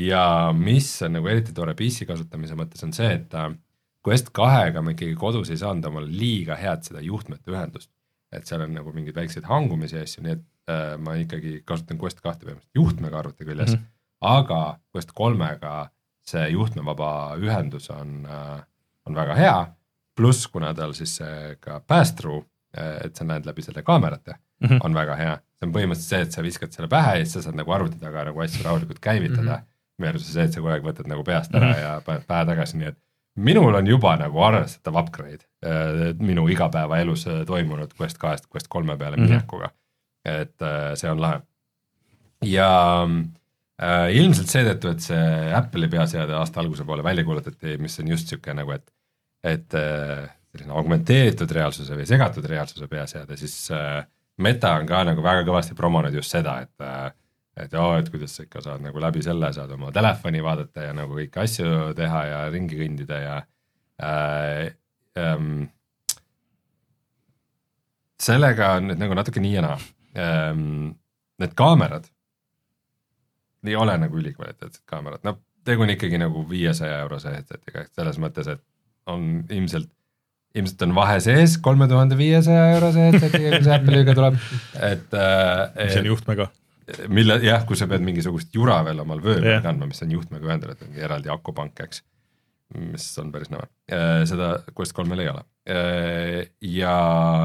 ja 0.09 0.24
mis 0.57 0.89
on 1.07 1.16
nagu 1.16 1.31
eriti 1.33 1.55
tore 1.57 1.74
PC 1.79 2.07
kasutamise 2.09 2.57
mõttes, 2.59 2.85
on 2.85 2.93
see, 2.97 3.09
et 3.16 3.35
äh, 3.39 3.51
Quest 4.05 4.33
kahega 4.35 4.83
ma 4.83 4.95
ikkagi 4.95 5.15
kodus 5.19 5.53
ei 5.53 5.61
saanud 5.61 5.87
omale 5.89 6.11
liiga 6.11 6.57
head 6.59 6.85
seda 6.89 7.03
juhtmete 7.05 7.53
ühendust. 7.55 7.91
et 8.33 8.49
seal 8.49 8.62
on 8.65 8.70
nagu 8.73 8.93
mingeid 8.97 9.16
väikseid 9.16 9.45
hangumisi 9.45 9.99
ja 9.99 10.07
asju, 10.07 10.23
nii 10.24 10.33
et 10.33 10.45
ma 10.98 11.14
ikkagi 11.18 11.62
kasutan 11.66 11.98
Quest 11.98 12.20
kahte 12.20 12.47
põhimõtteliselt 12.47 12.78
juhtmega 12.78 13.18
arvuti 13.18 13.44
küljes 13.44 13.72
mm, 13.72 13.78
-hmm. 13.78 13.89
aga 14.20 14.78
Quest 14.94 15.10
kolmega 15.12 15.90
see 16.26 16.48
juhtmevaba 16.55 17.36
ühendus 17.40 17.90
on, 17.90 18.22
äh, 18.26 18.62
on 19.06 19.14
väga 19.14 19.34
hea. 19.39 19.60
pluss, 20.16 20.47
kuna 20.52 20.74
tal 20.76 20.90
siis 20.93 21.14
ka 21.60 21.78
pass-through, 21.89 22.44
äh, 22.76 22.98
et 23.06 23.16
sa 23.16 23.24
näed 23.24 23.47
läbi 23.48 23.62
selle 23.64 23.82
kaamerate 23.82 24.34
mm, 24.34 24.68
-hmm. 24.68 24.80
on 24.84 24.94
väga 24.94 25.16
hea. 25.16 25.36
see 25.59 25.66
on 25.66 25.72
põhimõtteliselt 25.72 26.09
see, 26.09 26.20
et 26.22 26.32
sa 26.32 26.43
viskad 26.43 26.72
selle 26.72 26.89
pähe 26.89 27.18
ja 27.18 27.24
siis 27.24 27.32
sa 27.32 27.43
saad 27.43 27.56
nagu 27.56 27.72
arvuti 27.72 27.98
taga 27.98 28.24
nagu 28.24 28.40
asju 28.40 28.64
rahulikult 28.64 29.01
käivitada 29.01 29.43
mm. 29.43 29.62
-hmm. 29.62 29.68
Versus 30.01 30.32
see, 30.32 30.44
et 30.44 30.52
sa 30.52 30.60
kogu 30.60 30.72
aeg 30.72 30.82
võtad 30.82 31.06
nagu 31.09 31.22
peast 31.24 31.55
ära 31.55 31.66
mm 31.66 31.72
-hmm. 31.72 31.80
ja 31.80 32.01
paned 32.05 32.24
pähe 32.26 32.47
tagasi, 32.47 32.76
nii 32.76 32.86
et 32.89 32.98
minul 33.36 33.74
on 33.74 33.86
juba 33.86 34.16
nagu 34.16 34.43
arvestatav 34.43 34.97
upgrade 34.97 35.44
äh, 35.64 36.14
minu 36.18 36.48
igapäevaelus 36.48 37.26
toimunud 37.47 37.93
Quest 38.01 38.18
kahest 38.18 38.47
Quest 38.55 38.68
kolme 38.68 38.97
peale 38.97 39.16
mm 39.16 39.22
-hmm. 39.22 39.28
minekuga 39.28 39.70
et 40.24 40.62
äh, 40.62 40.93
see 40.99 41.11
on 41.11 41.23
lahe. 41.23 41.40
ja 42.47 42.70
äh, 43.07 44.09
ilmselt 44.19 44.51
seetõttu, 44.51 44.93
et 44.93 45.05
see 45.05 45.24
Apple'i 45.57 45.90
peaseade 45.90 46.35
aasta 46.39 46.62
alguse 46.62 46.86
poole 46.86 47.05
välja 47.07 47.24
kuulutati, 47.24 47.77
mis 47.82 47.99
on 48.03 48.12
just 48.15 48.31
sihuke 48.31 48.55
nagu, 48.55 48.74
et, 48.74 48.86
et 49.43 49.78
äh, 49.78 50.28
selline 50.53 50.77
augmenteeritud 50.78 51.51
reaalsuse 51.59 51.97
või 51.97 52.07
segatud 52.09 52.47
reaalsuse 52.51 52.89
peaseade, 52.90 53.39
siis 53.40 53.57
äh, 53.74 54.03
Meta 54.43 54.70
on 54.81 54.86
ka 54.89 55.03
nagu 55.05 55.23
väga 55.23 55.43
kõvasti 55.44 55.74
promonud 55.77 56.15
just 56.16 56.32
seda, 56.32 56.57
et 56.65 56.85
äh, 56.86 57.11
et 57.57 57.73
joo, 57.77 57.90
et 58.01 58.09
kuidas 58.09 58.32
sa 58.32 58.47
ikka 58.47 58.62
saad 58.65 58.81
nagu 58.81 59.01
läbi 59.01 59.23
selle 59.24 59.51
saad 59.53 59.74
oma 59.74 59.90
telefoni 59.93 60.40
vaadata 60.44 60.86
ja 60.86 60.94
nagu 60.97 61.19
kõiki 61.19 61.40
asju 61.43 61.90
teha 61.97 62.23
ja 62.31 62.39
ringi 62.53 62.78
kõndida 62.81 63.19
ja 63.20 63.35
äh, 64.01 64.70
ähm, 65.20 65.66
sellega 68.23 68.77
on 68.78 68.89
nüüd 68.89 69.03
nagu 69.03 69.19
natuke 69.19 69.43
nii 69.44 69.59
ja 69.59 69.66
naa 69.66 69.77
ähm, 70.18 70.93
need 71.43 71.55
kaamerad 71.59 72.09
ei 73.66 73.76
ole 73.78 73.94
nagu 73.98 74.18
ülikvaliteetsed 74.18 74.82
kaamerad, 74.90 75.22
noh 75.26 75.39
tegu 75.66 75.84
on 75.84 75.93
ikkagi 75.94 76.18
nagu 76.20 76.44
viiesaja 76.48 77.02
eurose 77.05 77.32
headset'iga, 77.36 77.86
et 77.86 77.98
selles 77.98 78.18
mõttes, 78.22 78.48
et 78.51 78.62
on 79.10 79.44
ilmselt, 79.51 79.90
ilmselt 80.59 80.82
on 80.86 80.97
vahe 80.97 81.18
sees 81.24 81.56
kolme 81.62 81.89
tuhande 81.90 82.18
viiesaja 82.18 82.72
eurose 82.76 83.06
headset'iga, 83.06 83.55
kui 83.55 83.68
see 83.68 83.76
Apple'iga 83.76 84.16
tuleb, 84.18 84.39
et 84.90 85.16
äh,. 85.18 85.62
mis 85.78 86.01
on 86.02 86.10
juhtmega? 86.12 86.48
mille 87.09 87.39
jah, 87.47 87.62
kui 87.64 87.78
sa 87.78 87.86
pead 87.89 88.02
mingisugust 88.05 88.51
jura 88.55 88.80
veel 88.84 89.05
omal 89.05 89.22
vöö 89.22 89.39
peal 89.39 89.52
yeah. 89.55 89.62
kandma, 89.64 89.86
mis 89.89 90.02
on 90.05 90.16
juhtmega 90.16 90.51
ühendatud, 90.51 90.89
mingi 90.89 91.06
eraldi 91.06 91.30
akupank, 91.32 91.78
eks. 91.86 92.02
mis 92.90 93.06
on 93.22 93.30
päris 93.32 93.52
nõme 93.55 93.68
äh,, 93.93 94.24
seda 94.28 94.56
Quest 94.74 94.97
kolmel 94.97 95.22
ei 95.22 95.30
ole 95.30 95.44
äh, 95.70 96.40
ja 96.66 96.97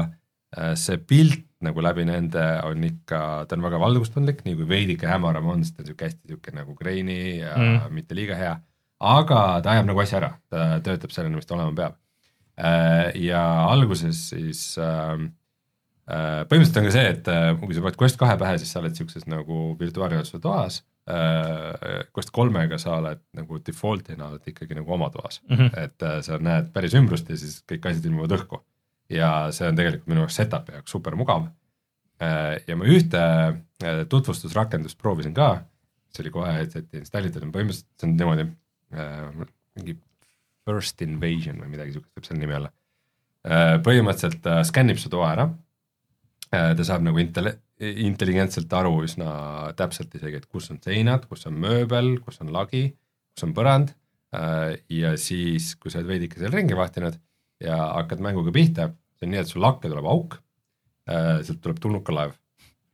äh, 0.02 0.74
see 0.80 0.98
pilt 0.98 1.46
nagu 1.64 1.82
läbi 1.82 2.04
nende 2.06 2.44
on 2.66 2.84
ikka, 2.86 3.20
ta 3.48 3.56
on 3.56 3.64
väga 3.66 3.80
valgustundlik, 3.82 4.44
nii 4.46 4.58
kui 4.60 4.66
veidike 4.70 5.08
hämaram 5.10 5.48
on, 5.50 5.64
sest 5.64 5.78
ta 5.78 5.82
on 5.82 5.88
sihuke 5.90 6.06
hästi 6.06 6.32
sihuke 6.32 6.54
nagu 6.54 6.76
grainy 6.78 7.18
ja 7.40 7.54
mm. 7.56 7.94
mitte 7.94 8.18
liiga 8.18 8.38
hea. 8.38 8.58
aga 8.98 9.40
ta 9.62 9.74
ajab 9.74 9.88
nagu 9.90 10.02
asja 10.02 10.20
ära, 10.20 10.30
ta 10.50 10.68
töötab 10.86 11.14
sellena, 11.14 11.38
mis 11.38 11.46
ta 11.46 11.56
olema 11.56 11.74
peab. 11.74 11.98
Äh, 12.58 13.12
ja 13.22 13.42
alguses 13.70 14.24
siis 14.32 14.62
ähm, 14.82 15.28
äh, 16.10 16.42
põhimõtteliselt 16.50 16.80
on 16.80 16.88
ka 16.88 16.94
see, 16.94 17.10
et 17.14 17.30
äh, 17.30 17.50
kui 17.60 17.76
sa 17.76 17.84
paned 17.84 17.98
Quest 18.00 18.18
kahe 18.18 18.38
pähe, 18.40 18.56
siis 18.58 18.72
sa 18.74 18.82
oled 18.82 18.98
siukses 18.98 19.28
nagu 19.30 19.74
virtuaalreaalsuse 19.78 20.42
toas. 20.42 20.82
Quest 21.08 22.28
kolmega 22.36 22.76
sa 22.76 22.98
oled 22.98 23.22
nagu 23.32 23.56
default'ina 23.64 24.26
oled 24.26 24.50
ikkagi 24.50 24.76
nagu 24.76 24.92
oma 24.92 25.06
toas 25.08 25.38
mm, 25.46 25.56
-hmm. 25.56 25.78
et 25.80 26.04
sa 26.26 26.36
näed 26.36 26.66
päris 26.74 26.92
ümbrust 27.00 27.30
ja 27.32 27.36
siis 27.40 27.62
kõik 27.64 27.88
asjad 27.88 28.04
ilmuvad 28.10 28.34
õhku 28.36 28.58
ja 29.12 29.30
see 29.54 29.68
on 29.68 29.78
tegelikult 29.78 30.10
minu 30.10 30.24
jaoks 30.24 30.38
setup'i 30.40 30.76
jaoks 30.76 30.94
super 30.94 31.16
mugav. 31.18 31.48
Äh, 32.22 32.58
ja 32.66 32.76
ma 32.78 32.88
ühte 32.90 33.20
äh, 33.22 34.02
tutvustusrakendust 34.10 34.98
proovisin 35.00 35.34
ka, 35.36 35.52
see 36.12 36.24
oli 36.24 36.34
kohe 36.34 36.56
headset'i 36.56 37.00
installitud, 37.02 37.46
põhimõtteliselt 37.54 37.88
see 38.00 38.08
on 38.08 38.16
niimoodi 38.18 38.46
äh, 38.98 39.46
mingi 39.78 39.94
first 40.68 41.00
invasion 41.04 41.62
või 41.62 41.72
midagi 41.76 41.94
siukest 41.94 42.18
võib 42.18 42.28
selle 42.28 42.42
nimi 42.42 42.58
olla. 42.58 42.74
põhimõtteliselt 43.86 44.44
skännib 44.68 44.98
su 45.00 45.08
toa 45.08 45.30
ära. 45.30 45.46
ta 46.50 46.84
saab 46.84 47.06
nagu 47.06 47.20
intelli-, 47.22 47.54
intelligentselt 48.04 48.72
aru 48.76 48.90
üsna 49.06 49.30
täpselt 49.78 50.12
isegi, 50.18 50.42
et 50.42 50.48
kus 50.50 50.68
on 50.74 50.82
seinad, 50.84 51.24
kus 51.30 51.46
on 51.48 51.56
mööbel, 51.62 52.18
kus 52.26 52.42
on 52.42 52.52
lagi, 52.52 52.82
kus 53.32 53.46
on 53.46 53.54
põrand. 53.56 53.94
ja 54.92 55.14
siis, 55.16 55.70
kui 55.80 55.88
sa 55.90 56.02
oled 56.02 56.10
veidike 56.10 56.42
seal 56.42 56.52
ringi 56.52 56.76
vahtinud 56.76 57.16
ja 57.64 57.78
hakkad 57.98 58.22
mänguga 58.24 58.52
pihta, 58.54 58.90
see 59.18 59.28
on 59.28 59.34
nii, 59.34 59.42
et 59.42 59.50
sul 59.50 59.64
lakke 59.64 59.90
tuleb 59.90 60.06
auk 60.08 60.38
äh,, 61.10 61.38
sealt 61.46 61.60
tuleb 61.64 61.80
tulnukalaev 61.82 62.36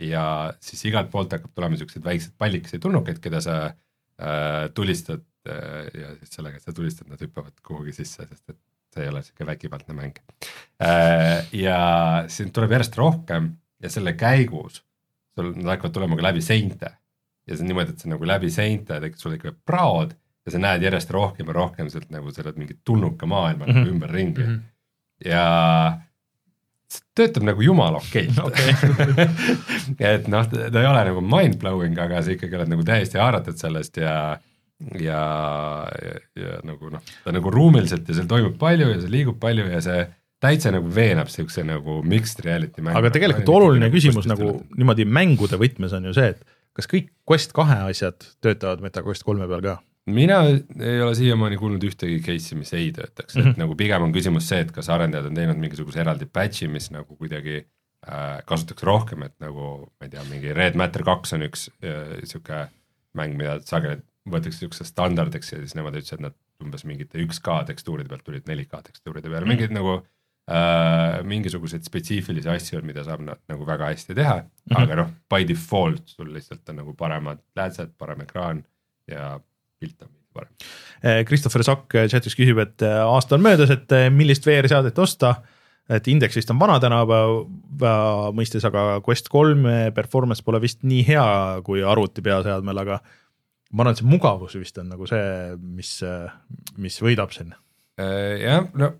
ja 0.03 0.25
siis 0.65 0.85
igalt 0.89 1.11
poolt 1.13 1.35
hakkab 1.37 1.55
tulema 1.55 1.79
siukseid 1.81 2.05
väikseid 2.05 2.37
pallikeseid 2.41 2.83
tulnukeid, 2.83 3.21
keda 3.23 3.41
sa 3.45 3.59
äh, 3.69 4.69
tulistad 4.75 5.25
äh, 5.49 5.91
ja 5.95 6.15
siis 6.21 6.39
sellega, 6.39 6.59
et 6.59 6.67
sa 6.67 6.77
tulistad, 6.77 7.11
nad 7.11 7.21
hüppavad 7.23 7.55
kuhugi 7.65 7.95
sisse, 7.97 8.27
sest 8.31 8.55
et 8.55 8.61
see 8.95 9.05
ei 9.05 9.11
ole 9.11 9.23
siuke 9.27 9.47
vägivaldne 9.47 9.97
mäng 9.97 10.19
äh,. 10.83 11.45
ja 11.53 11.79
siin 12.31 12.53
tuleb 12.55 12.77
järjest 12.77 12.99
rohkem 13.01 13.55
ja 13.83 13.93
selle 13.93 14.15
käigus 14.19 14.83
sul 15.35 15.55
nad 15.59 15.75
hakkavad 15.75 15.97
tulema 15.97 16.19
ka 16.19 16.29
läbi 16.29 16.43
seinte 16.45 16.91
ja 17.45 17.57
see 17.57 17.65
on 17.65 17.71
niimoodi, 17.73 17.95
et 17.95 18.03
see 18.05 18.13
nagu 18.13 18.29
läbi 18.29 18.51
seinte 18.53 19.01
tekib 19.03 19.21
sul 19.21 19.37
ikka 19.37 19.55
praod 19.67 20.15
ja 20.45 20.53
sa 20.53 20.61
näed 20.61 20.85
järjest 20.85 21.13
rohkem 21.15 21.49
ja 21.51 21.57
rohkem 21.57 21.91
sealt 21.93 22.11
nagu 22.13 22.33
seda 22.35 22.53
mingit 22.57 22.83
tulnuka 22.85 23.27
maailma 23.27 23.67
mm 23.67 23.71
-hmm. 23.71 23.79
nagu 23.79 23.91
ümberringi 23.91 24.43
mm. 24.43 24.55
-hmm. 24.55 25.29
ja 25.31 25.45
see 26.89 27.05
töötab 27.15 27.47
nagu 27.49 27.63
jumala 27.63 28.01
okeilt 28.03 28.39
okay. 28.49 28.75
et 30.15 30.29
noh, 30.29 30.49
ta 30.49 30.81
ei 30.81 30.87
ole 30.87 31.05
nagu 31.11 31.21
mind-blowing, 31.21 31.99
aga 31.99 32.23
sa 32.23 32.35
ikkagi 32.35 32.57
oled 32.57 32.75
nagu 32.75 32.85
täiesti 32.85 33.19
haaratud 33.19 33.57
sellest 33.57 33.97
ja 33.97 34.39
ja, 35.01 35.23
ja, 36.03 36.15
ja 36.37 36.59
nagu 36.67 36.91
noh, 36.91 37.01
ta 37.25 37.33
nagu 37.33 37.51
ruumiliselt 37.51 38.09
ja 38.09 38.15
seal 38.15 38.29
toimub 38.29 38.59
palju 38.59 38.91
ja 38.91 39.01
see 39.01 39.11
liigub 39.11 39.39
palju 39.41 39.67
ja 39.71 39.81
see 39.85 40.05
täitsa 40.45 40.73
nagu 40.75 40.91
veenab 40.95 41.31
siukse 41.33 41.65
nagu 41.65 42.03
mixed 42.03 42.43
reality 42.45 42.83
mängu. 42.83 42.99
aga 42.99 43.13
tegelikult 43.15 43.49
oluline 43.49 43.89
küsimus 43.95 44.29
nagu 44.29 44.59
niimoodi 44.77 45.07
mängude 45.09 45.59
võtmes 45.61 45.95
on 45.97 46.11
ju 46.11 46.15
see, 46.17 46.35
et 46.35 46.45
kas 46.77 46.91
kõik 46.91 47.11
Quest 47.25 47.55
kahe 47.57 47.79
asjad 47.89 48.27
töötavad 48.45 48.83
MetaQuest 48.85 49.25
kolme 49.25 49.49
peal 49.49 49.63
ka? 49.65 49.79
Mina 50.07 50.41
ei 50.45 51.01
ole 51.03 51.15
siiamaani 51.17 51.57
kuulnud 51.61 51.85
ühtegi 51.89 52.21
case'i, 52.25 52.59
mis 52.59 52.73
ei 52.77 52.91
töötaks 52.93 53.35
mm, 53.35 53.41
-hmm. 53.41 53.51
et 53.51 53.57
mhm. 53.57 53.61
nagu 53.65 53.77
pigem 53.77 54.03
on 54.03 54.13
küsimus 54.13 54.49
see, 54.49 54.61
et 54.65 54.73
kas 54.73 54.91
arendajad 54.93 55.31
on 55.31 55.39
teinud 55.39 55.61
mingisuguse 55.61 56.01
eraldi 56.01 56.27
patch'i, 56.27 56.69
mis 56.69 56.91
nagu 56.93 57.17
kuidagi 57.17 57.61
äh, 57.61 58.41
kasutaks 58.47 58.83
rohkem, 58.85 59.23
et 59.29 59.37
nagu 59.41 59.69
ma 59.87 60.09
ei 60.09 60.13
tea, 60.13 60.25
mingi 60.31 60.53
Red 60.53 60.77
Matter 60.77 61.05
kaks 61.07 61.37
on 61.39 61.47
üks 61.49 61.69
äh, 61.85 62.19
sihuke 62.25 62.67
mäng, 63.15 63.39
mida 63.39 63.61
sageli 63.65 64.03
võetakse 64.29 64.63
niisuguseks 64.63 64.93
standardiks 64.93 65.53
ja 65.53 65.61
siis 65.61 65.77
nemad 65.77 65.97
ütlesid, 65.97 66.21
et 66.21 66.27
nad 66.29 66.37
umbes 66.65 66.85
mingite 66.89 67.21
1K 67.21 67.61
tekstuuride 67.71 68.09
pealt 68.09 68.25
tulid 68.27 68.45
4K 68.49 68.83
tekstuuride 68.89 69.29
peale 69.29 69.45
mm., 69.45 69.53
mingeid 69.53 69.75
nagu 69.75 69.97
äh, 69.99 71.19
mingisuguseid 71.29 71.85
spetsiifilisi 71.85 72.51
asju 72.53 72.81
on, 72.81 72.87
mida 72.89 73.05
saab 73.07 73.25
nad 73.27 73.43
nagu 73.51 73.67
väga 73.69 73.91
hästi 73.93 74.17
teha 74.17 74.37
mm, 74.41 74.47
-hmm. 74.69 74.83
aga 74.83 75.01
noh, 75.03 75.11
by 75.33 75.49
default 75.49 76.15
sul 76.17 76.33
lihtsalt 76.33 76.73
on 76.73 76.81
nagu 76.81 76.95
paremad 76.97 77.43
läätsed, 77.57 77.97
parem 77.99 78.25
ekraan 78.25 78.65
ja 79.11 79.35
pilt 79.85 80.07
on 80.07 80.13
parem. 80.35 80.53
Eh, 81.05 81.23
Christopher 81.29 81.65
Sakk 81.67 81.99
chatis 82.11 82.37
küsib, 82.39 82.61
et 82.65 82.85
eh, 82.85 83.01
aasta 83.05 83.37
on 83.37 83.45
möödas, 83.45 83.73
et 83.75 83.93
eh, 83.95 84.09
millist 84.13 84.47
VR-seadet 84.49 84.99
osta 85.05 85.37
et 85.93 86.07
indeks 86.09 86.39
vist 86.39 86.49
on 86.49 86.57
vana 86.57 86.79
tänapäeva 86.81 88.31
mõistes, 88.33 88.65
aga 88.65 89.03
Quest 89.05 89.29
kolme 89.29 89.91
performance 89.93 90.41
pole 90.45 90.63
vist 90.63 90.81
nii 90.81 91.03
hea 91.11 91.27
kui 91.67 91.83
arvuti 91.85 92.25
peaseadmel, 92.25 92.81
aga 92.81 93.03
ma 93.75 93.85
arvan, 93.85 93.93
et 93.93 94.01
see 94.01 94.09
mugavus 94.09 94.57
vist 94.57 94.81
on 94.81 94.89
nagu 94.95 95.05
see, 95.11 95.27
mis, 95.61 95.99
mis 96.81 96.97
võidab 97.05 97.37
siin. 97.37 97.53
Jah, 98.01 98.65
no 98.81 98.95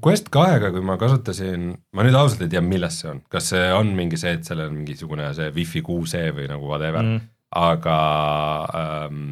Quest 0.00 0.32
kahega, 0.32 0.70
kui 0.72 0.86
ma 0.86 0.96
kasutasin, 0.96 1.72
ma 1.92 2.04
nüüd 2.06 2.16
ausalt 2.16 2.46
ei 2.46 2.52
tea, 2.52 2.64
milles 2.64 3.02
see 3.02 3.10
on, 3.10 3.20
kas 3.28 3.52
see 3.52 3.68
on 3.74 3.92
mingi 3.98 4.16
see, 4.20 4.36
et 4.38 4.48
sellel 4.48 4.70
on 4.70 4.80
mingisugune 4.80 5.28
see 5.36 5.52
wifi 5.56 5.82
6E 5.84 6.28
või 6.36 6.48
nagu 6.48 6.70
whatever 6.70 7.02
mm., 7.02 7.24
aga 7.58 7.96
ähm, 8.78 9.26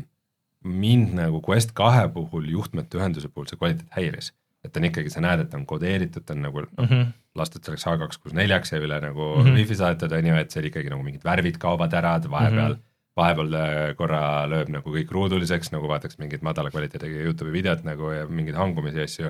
mind 0.64 1.16
nagu 1.18 1.42
Quest 1.46 1.72
kahe 1.78 2.06
puhul 2.14 2.46
juhtmete 2.50 2.98
ühenduse 2.98 3.28
puhul 3.28 3.48
see 3.50 3.58
kvaliteet 3.60 3.98
häiris. 3.98 4.32
et 4.62 4.76
on 4.78 4.84
ikkagi, 4.86 5.10
sa 5.10 5.20
näed, 5.20 5.40
et 5.42 5.54
on 5.58 5.64
kodeeritud, 5.66 6.22
ta 6.22 6.36
on 6.36 6.42
nagu 6.42 6.60
mm 6.62 6.84
-hmm. 6.86 7.06
lastud 7.34 7.64
selleks 7.64 7.86
H264-ks 7.86 8.72
ja 8.72 8.78
üle 8.78 9.00
nagu 9.00 9.24
mm 9.36 9.42
-hmm. 9.42 9.56
wifi 9.58 9.74
saadetud, 9.74 10.12
on 10.12 10.26
ju, 10.26 10.34
et 10.36 10.50
seal 10.50 10.64
ikkagi 10.64 10.90
nagu 10.90 11.02
mingid 11.02 11.24
värvid 11.24 11.58
kaovad 11.58 11.92
ära 11.92 12.20
vahepeal 12.30 12.74
mm. 12.74 12.78
-hmm 12.78 12.88
vahepeal 13.16 13.54
äh, 13.54 13.94
korra 13.96 14.46
lööb 14.48 14.70
nagu 14.72 14.92
kõik 14.94 15.10
ruuduliseks, 15.12 15.72
nagu 15.74 15.88
vaataks 15.88 16.18
mingit 16.18 16.42
madala 16.42 16.70
kvaliteediga 16.70 17.26
Youtube'i 17.26 17.52
videot 17.52 17.84
nagu 17.84 18.10
ja 18.10 18.26
mingeid 18.28 18.56
hangumisi 18.56 19.02
asju 19.04 19.26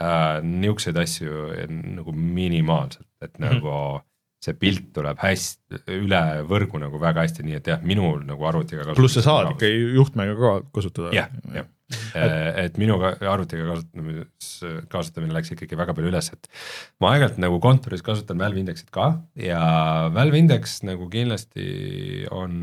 äh,. 0.00 0.42
Niisuguseid 0.42 0.96
asju 0.96 1.30
nagu 1.68 2.12
minimaalselt, 2.12 3.08
et 3.20 3.38
mm 3.38 3.44
-hmm. 3.44 3.54
nagu 3.54 4.02
see 4.42 4.56
pilt 4.58 4.88
tuleb 4.96 5.20
hästi 5.22 5.84
üle 5.94 6.22
võrgu 6.50 6.80
nagu 6.82 6.98
väga 7.02 7.26
hästi, 7.26 7.44
nii 7.46 7.60
et 7.60 7.70
jah, 7.70 7.84
minul 7.86 8.24
nagu 8.26 8.48
arvutiga. 8.48 8.88
pluss 8.98 9.18
sa 9.18 9.26
saad 9.28 9.54
ikka 9.54 9.70
juhtmega 9.70 10.34
ka 10.38 10.56
kasutada. 10.74 11.14
jah, 11.16 11.30
jah 11.54 11.70
Äh, 12.16 12.66
et 12.66 12.78
minu 12.80 12.96
arvutiga 13.02 13.66
kasutamis, 13.68 14.48
kasutamine 14.92 15.34
läks 15.36 15.52
ikkagi 15.54 15.76
väga 15.78 15.94
palju 15.96 16.12
üles, 16.12 16.30
et 16.34 16.48
ma 17.02 17.12
aeg-ajalt 17.12 17.40
nagu 17.42 17.58
kontoris 17.62 18.04
kasutan 18.04 18.40
Valve 18.40 18.62
Indexit 18.62 18.90
ka 18.94 19.12
ja 19.38 19.60
Valve 20.14 20.40
Index 20.40 20.80
nagu 20.88 21.08
kindlasti 21.12 21.66
on 22.32 22.56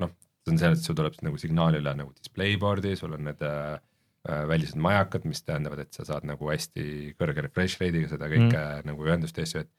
noh, 0.00 0.14
see 0.44 0.54
on 0.54 0.60
see, 0.60 0.72
et 0.76 0.88
sul 0.88 0.98
tuleb 0.98 1.18
nagu 1.24 1.40
signaal 1.40 1.78
üle 1.80 1.94
nagu 1.96 2.12
displayboard'i, 2.16 2.94
sul 3.00 3.16
on 3.16 3.28
need 3.30 3.44
äh, 3.48 3.76
välised 4.50 4.80
majakad, 4.80 5.28
mis 5.28 5.44
tähendavad, 5.44 5.84
et 5.84 5.96
sa 5.96 6.06
saad 6.08 6.26
nagu 6.28 6.48
hästi 6.50 7.14
kõrge 7.20 7.44
refresh 7.44 7.80
rate'iga 7.80 8.12
seda 8.12 8.28
kõike 8.32 8.56
mm. 8.56 8.88
nagu 8.88 9.08
ühendust 9.08 9.40
ja 9.40 9.46
asju, 9.48 9.64
et 9.64 9.72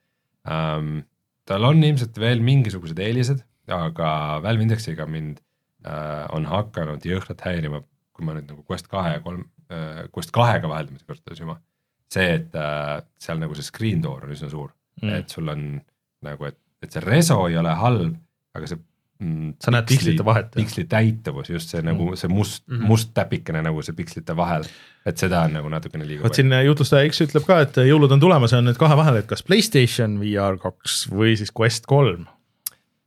ähm, 0.49 1.03
tal 1.50 1.68
on 1.68 1.84
ilmselt 1.84 2.18
veel 2.22 2.42
mingisugused 2.46 3.00
eelised, 3.02 3.44
aga 3.72 4.10
Valve 4.46 4.66
Indexiga 4.66 5.08
mind 5.10 5.42
äh, 5.86 6.26
on 6.36 6.48
hakanud 6.50 7.06
jõhkralt 7.06 7.44
häirima 7.46 7.82
kui 8.16 8.26
ma 8.26 8.36
nüüd 8.38 8.50
nagu 8.50 8.64
Quest 8.68 8.88
kahe 8.92 9.18
ja 9.18 9.24
kolm 9.24 9.44
äh,, 9.74 10.06
Quest 10.16 10.32
kahega 10.36 10.70
vaheldamise 10.72 11.08
kasutas 11.08 11.42
juba, 11.42 11.58
see, 12.12 12.28
et 12.40 12.56
äh, 12.60 13.00
seal 13.22 13.42
nagu 13.42 13.58
see 13.58 13.68
screen 13.68 14.04
door 14.04 14.26
on 14.26 14.36
üsna 14.36 14.50
suur 14.52 14.72
mm., 15.02 15.16
et 15.20 15.36
sul 15.36 15.52
on 15.52 15.66
nagu, 16.26 16.48
et, 16.48 16.60
et 16.86 16.96
see 16.96 17.04
reso 17.04 17.42
ei 17.50 17.58
ole 17.60 17.74
halb, 17.82 18.16
aga 18.56 18.72
see 18.72 18.80
sa 19.64 19.72
näed 19.72 19.88
pikslite 19.88 20.26
vahet. 20.28 20.50
piksli 20.56 20.84
täituvus, 20.92 21.50
just 21.50 21.72
see 21.72 21.80
mm. 21.82 21.88
nagu 21.88 22.18
see 22.20 22.32
must 22.32 22.66
mm, 22.68 22.78
-hmm. 22.78 22.88
must 22.92 23.14
täpikene 23.16 23.62
nagu 23.64 23.82
see 23.86 23.96
pikslite 23.96 24.36
vahel, 24.36 24.66
et 25.06 25.18
seda 25.18 25.46
on 25.48 25.54
nagu 25.56 25.70
natukene 25.72 26.08
liiga 26.08 26.24
vot 26.24 26.36
siin 26.36 26.52
jutlustaja 26.66 27.08
X 27.10 27.24
ütleb 27.24 27.46
ka, 27.48 27.62
et 27.64 27.80
jõulud 27.88 28.12
on 28.12 28.20
tulemas 28.20 28.52
ja 28.52 28.60
on 28.60 28.68
nüüd 28.68 28.80
kahe 28.80 28.98
vahel, 28.98 29.22
et 29.22 29.30
kas 29.30 29.44
Playstation 29.44 30.20
VR 30.20 30.60
kaks 30.60 31.06
või 31.12 31.38
siis 31.40 31.54
Quest 31.56 31.88
kolm. 31.88 32.28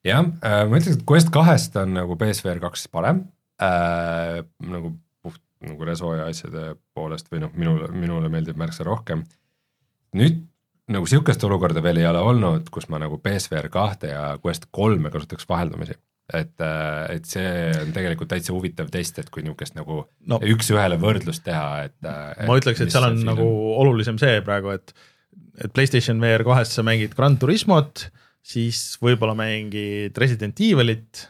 jah 0.05 0.25
äh,, 0.25 0.65
ma 0.65 0.81
ütleks, 0.81 0.97
et 0.97 1.05
Quest 1.05 1.31
kahest 1.35 1.77
on 1.77 1.93
nagu 2.01 2.17
PSVR 2.17 2.63
kaks 2.65 2.89
parem 2.89 3.27
äh, 3.63 4.41
nagu 4.65 4.95
puht 5.23 5.43
nagu 5.61 5.85
reso 5.85 6.15
ja 6.17 6.31
asjade 6.33 6.77
poolest 6.95 7.29
või 7.33 7.45
noh, 7.45 7.53
minule, 7.53 7.93
minule 7.93 8.33
meeldib 8.33 8.57
märksa 8.57 8.87
rohkem. 8.89 9.27
nüüd 10.17 10.41
nagu 10.93 11.09
sihukest 11.09 11.43
olukorda 11.45 11.83
veel 11.85 12.03
ei 12.03 12.07
ole 12.09 12.21
olnud, 12.25 12.69
kus 12.73 12.89
ma 12.93 13.01
nagu 13.03 13.21
PSVR 13.23 13.69
kahte 13.73 14.13
ja 14.13 14.23
Quest 14.43 14.69
kolme 14.75 15.13
kasutaks 15.15 15.49
vaheldumisi. 15.49 15.99
et, 16.29 16.61
äh, 16.61 17.15
et 17.15 17.25
see 17.25 17.71
on 17.81 17.93
tegelikult 17.97 18.29
täitsa 18.29 18.53
huvitav 18.53 18.91
test, 18.93 19.17
et 19.17 19.31
kui 19.33 19.41
niisugust 19.41 19.79
nagu 19.79 20.03
no, 20.29 20.39
üks-ühele 20.45 20.99
võrdlust 21.01 21.41
teha, 21.47 21.87
et, 21.87 21.97
äh, 22.05 22.35
et. 22.35 22.43
ma 22.51 22.59
ütleks, 22.61 22.83
et 22.85 22.93
seal 22.93 23.07
on 23.07 23.23
nagu 23.25 23.47
on. 23.47 23.79
olulisem 23.87 24.19
see 24.21 24.43
praegu, 24.45 24.75
et, 24.77 24.93
et 25.65 25.73
Playstation 25.73 26.21
VR 26.21 26.45
kahest 26.45 26.77
sa 26.77 26.85
mängid 26.85 27.17
Gran 27.17 27.39
Turismot, 27.41 28.11
siis 28.45 28.99
võib-olla 29.01 29.33
mängid 29.41 30.21
Resident 30.21 30.61
Evilit 30.61 31.25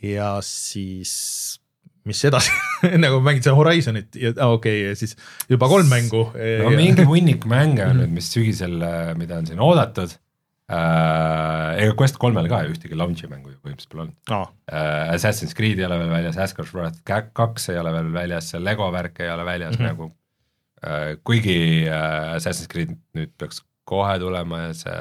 ja 0.00 0.38
siis 0.40 1.60
mis 2.08 2.24
edasi 2.26 2.52
nagu 3.04 3.20
mängid 3.24 3.46
seda 3.46 3.54
Horizonit 3.58 4.18
ja 4.18 4.32
okei 4.32 4.54
okay,, 4.56 4.80
ja 4.88 4.98
siis 4.98 5.14
juba 5.50 5.68
kolm 5.70 5.88
mängu. 5.90 6.24
no 6.34 6.74
mingi 6.74 7.06
hunnik 7.08 7.46
mänge 7.50 7.86
on 7.86 8.02
nüüd, 8.02 8.14
mis 8.16 8.30
sügisel, 8.32 8.78
äh, 8.82 9.12
mida 9.18 9.38
on 9.38 9.48
siin 9.48 9.62
oodatud 9.62 10.14
äh,. 10.72 11.82
ega 11.84 11.94
Quest 11.98 12.18
kolmel 12.22 12.48
ka 12.50 12.62
ühtegi 12.68 12.98
launch'i 12.98 13.30
mängu 13.30 13.52
ju 13.52 13.60
põhimõtteliselt 13.60 13.94
pole 13.94 14.06
olnud 14.06 14.34
oh.. 14.34 14.48
Äh, 14.72 15.14
Assassin's 15.14 15.54
Creed 15.58 15.80
ei 15.80 15.86
ole 15.88 16.00
veel 16.02 16.12
väljas, 16.16 16.40
Asgard's 16.42 16.74
Wrath 16.74 17.02
kaks 17.06 17.70
ei 17.72 17.80
ole 17.82 17.94
veel 17.98 18.12
väljas, 18.14 18.52
Lego 18.58 18.90
värk 18.94 19.22
ei 19.22 19.32
ole 19.32 19.46
väljas 19.46 19.78
mm 19.78 19.84
-hmm. 19.84 19.94
nagu 19.94 20.10
äh,. 20.82 21.16
kuigi 21.24 21.58
äh, 21.86 22.34
Assassin's 22.36 22.70
Creed 22.72 22.96
nüüd 23.14 23.34
peaks 23.38 23.62
kohe 23.84 24.18
tulema 24.18 24.66
ja 24.68 24.74
see, 24.74 25.00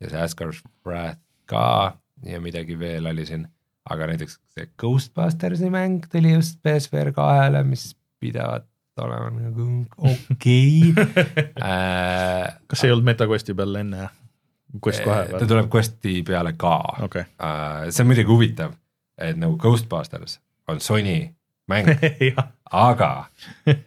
ja 0.00 0.08
see 0.10 0.22
Asgard's 0.26 0.62
Wrath 0.86 1.20
ka 1.46 1.96
ja 2.26 2.40
midagi 2.40 2.78
veel 2.78 3.06
oli 3.06 3.26
siin 3.26 3.46
aga 3.90 4.06
näiteks 4.12 4.38
see 4.54 4.68
Ghostbustersi 4.78 5.70
mäng 5.72 6.04
tuli 6.12 6.34
just 6.36 6.60
PSVR 6.62 7.12
kahele, 7.16 7.64
mis 7.66 7.92
pidavat 8.22 8.66
olema 9.00 9.30
nagu 9.30 9.68
okei. 9.98 10.92
Okay. 10.92 11.12
äh, 11.68 12.52
kas 12.66 12.82
see 12.82 12.90
ei 12.90 12.94
olnud 12.94 13.08
MetaQuesti 13.08 13.56
peal 13.58 13.80
enne? 13.80 14.08
Quest 14.80 15.04
kahe 15.04 15.26
peal? 15.28 15.42
ta 15.42 15.48
tuleb 15.48 15.68
Questi 15.72 16.22
peale 16.26 16.54
ka. 16.56 16.78
Okay.. 17.08 17.28
Äh, 17.42 17.90
see 17.90 18.04
on 18.04 18.10
muidugi 18.12 18.30
huvitav, 18.30 18.74
et 19.18 19.38
nagu 19.40 19.58
Ghostbusters 19.60 20.38
on 20.68 20.80
Sony 20.80 21.20
mäng. 21.70 21.88
Aga 22.72 23.26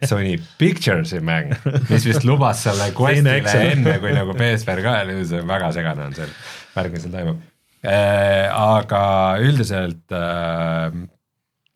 Sony 0.06 0.36
Pictures'i 0.58 1.18
mäng, 1.20 1.50
mis 1.88 2.04
vist 2.06 2.22
lubas 2.24 2.62
selle 2.62 2.92
Questile 2.94 3.40
enne 3.72 3.96
kui 4.02 4.12
nagu 4.14 4.36
PSVR 4.38 4.82
kahele, 4.84 5.18
see 5.26 5.42
on 5.42 5.50
väga 5.50 5.72
segane 5.74 6.06
on 6.06 6.14
see 6.14 6.28
värk, 6.76 6.94
mis 6.94 7.02
seal 7.02 7.16
toimub. 7.16 7.40
Äh, 7.42 7.55
aga 7.86 9.02
üldiselt 9.42 10.12
äh, 10.12 10.92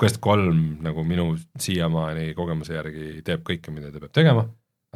Quest 0.01 0.17
kolm 0.25 0.79
nagu 0.81 1.05
minu 1.05 1.35
siiamaani 1.61 2.33
kogemuse 2.35 2.75
järgi 2.75 3.21
teeb 3.25 3.45
kõike, 3.47 3.73
mida 3.75 3.93
ta 3.93 4.01
peab 4.01 4.17
tegema 4.17 4.47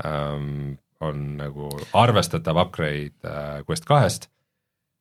ähm,. 0.04 0.78
on 1.04 1.36
nagu 1.36 1.68
arvestatav 1.92 2.56
upgrade 2.62 3.28
äh, 3.28 3.60
Quest 3.68 3.84
kahest 3.84 4.30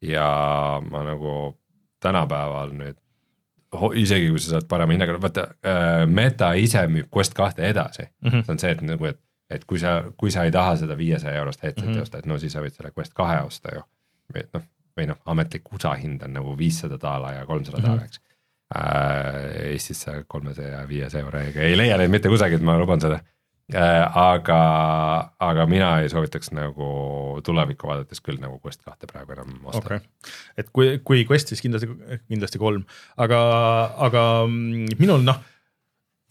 ja 0.04 0.82
ma 0.90 1.04
nagu 1.08 1.54
tänapäeval 2.04 2.74
nüüd 2.76 2.98
isegi 3.96 4.30
kui 4.30 4.42
sa 4.42 4.58
saad 4.58 4.68
parema 4.70 4.94
hinnaga, 4.94 5.16
vaata 5.22 5.46
äh, 5.66 6.04
Meta 6.10 6.52
ise 6.60 6.84
müüb 6.92 7.08
Quest 7.14 7.34
kahte 7.38 7.66
edasi 7.68 8.04
mm, 8.04 8.30
-hmm. 8.30 8.44
see 8.44 8.54
on 8.54 8.60
see, 8.60 8.72
et 8.72 8.82
nagu, 8.82 9.06
et, 9.06 9.20
et 9.50 9.66
kui 9.66 9.80
sa, 9.80 10.04
kui 10.18 10.32
sa 10.32 10.44
ei 10.44 10.52
taha 10.52 10.76
seda 10.82 10.98
viiesaja 10.98 11.40
eurost 11.40 11.64
headset'i 11.64 11.90
mm 11.90 11.98
-hmm. 11.98 12.02
osta, 12.02 12.18
et 12.18 12.26
no 12.26 12.40
siis 12.40 12.54
sa 12.54 12.62
võid 12.62 12.76
selle 12.76 12.92
Quest 12.98 13.14
kahe 13.14 13.42
osta 13.42 13.76
ju. 13.76 13.82
et 14.36 14.50
noh, 14.54 14.64
või 14.98 15.10
noh, 15.10 15.20
ametlik 15.34 15.70
USA 15.74 15.96
hind 16.00 16.24
on 16.26 16.36
nagu 16.38 16.56
viissada 16.58 17.00
daala 17.02 17.34
ja 17.38 17.46
kolmsada 17.50 17.80
mm 17.80 17.84
-hmm. 17.84 17.90
daala, 17.90 18.06
eks 18.06 18.22
äh,. 18.76 19.72
Eestis 19.74 20.02
sa 20.06 20.24
kolmesaja, 20.28 20.88
viiesaja 20.88 21.26
euroga 21.26 21.62
ei 21.62 21.78
leia 21.78 21.98
neid 21.98 22.12
mitte 22.14 22.30
kusagilt, 22.30 22.62
ma 22.62 22.78
luban 22.80 23.02
seda 23.02 23.20
äh,. 23.74 24.18
aga, 24.18 24.60
aga 25.40 25.66
mina 25.66 26.00
ei 26.02 26.10
soovitaks 26.10 26.52
nagu 26.52 27.40
tulevikku 27.46 27.88
vaadates 27.88 28.22
küll 28.22 28.42
nagu 28.42 28.60
Quest 28.66 28.84
kahte 28.84 29.08
praegu 29.08 29.38
enam 29.38 29.58
osta 29.64 29.84
okay.. 29.86 30.00
et 30.58 30.70
kui, 30.70 31.00
kui 31.04 31.26
Quest, 31.30 31.48
siis 31.48 31.62
kindlasti, 31.62 31.90
kindlasti 32.28 32.62
kolm, 32.62 32.86
aga, 33.18 33.42
aga 34.10 34.28
minul 34.48 35.26
noh 35.26 35.42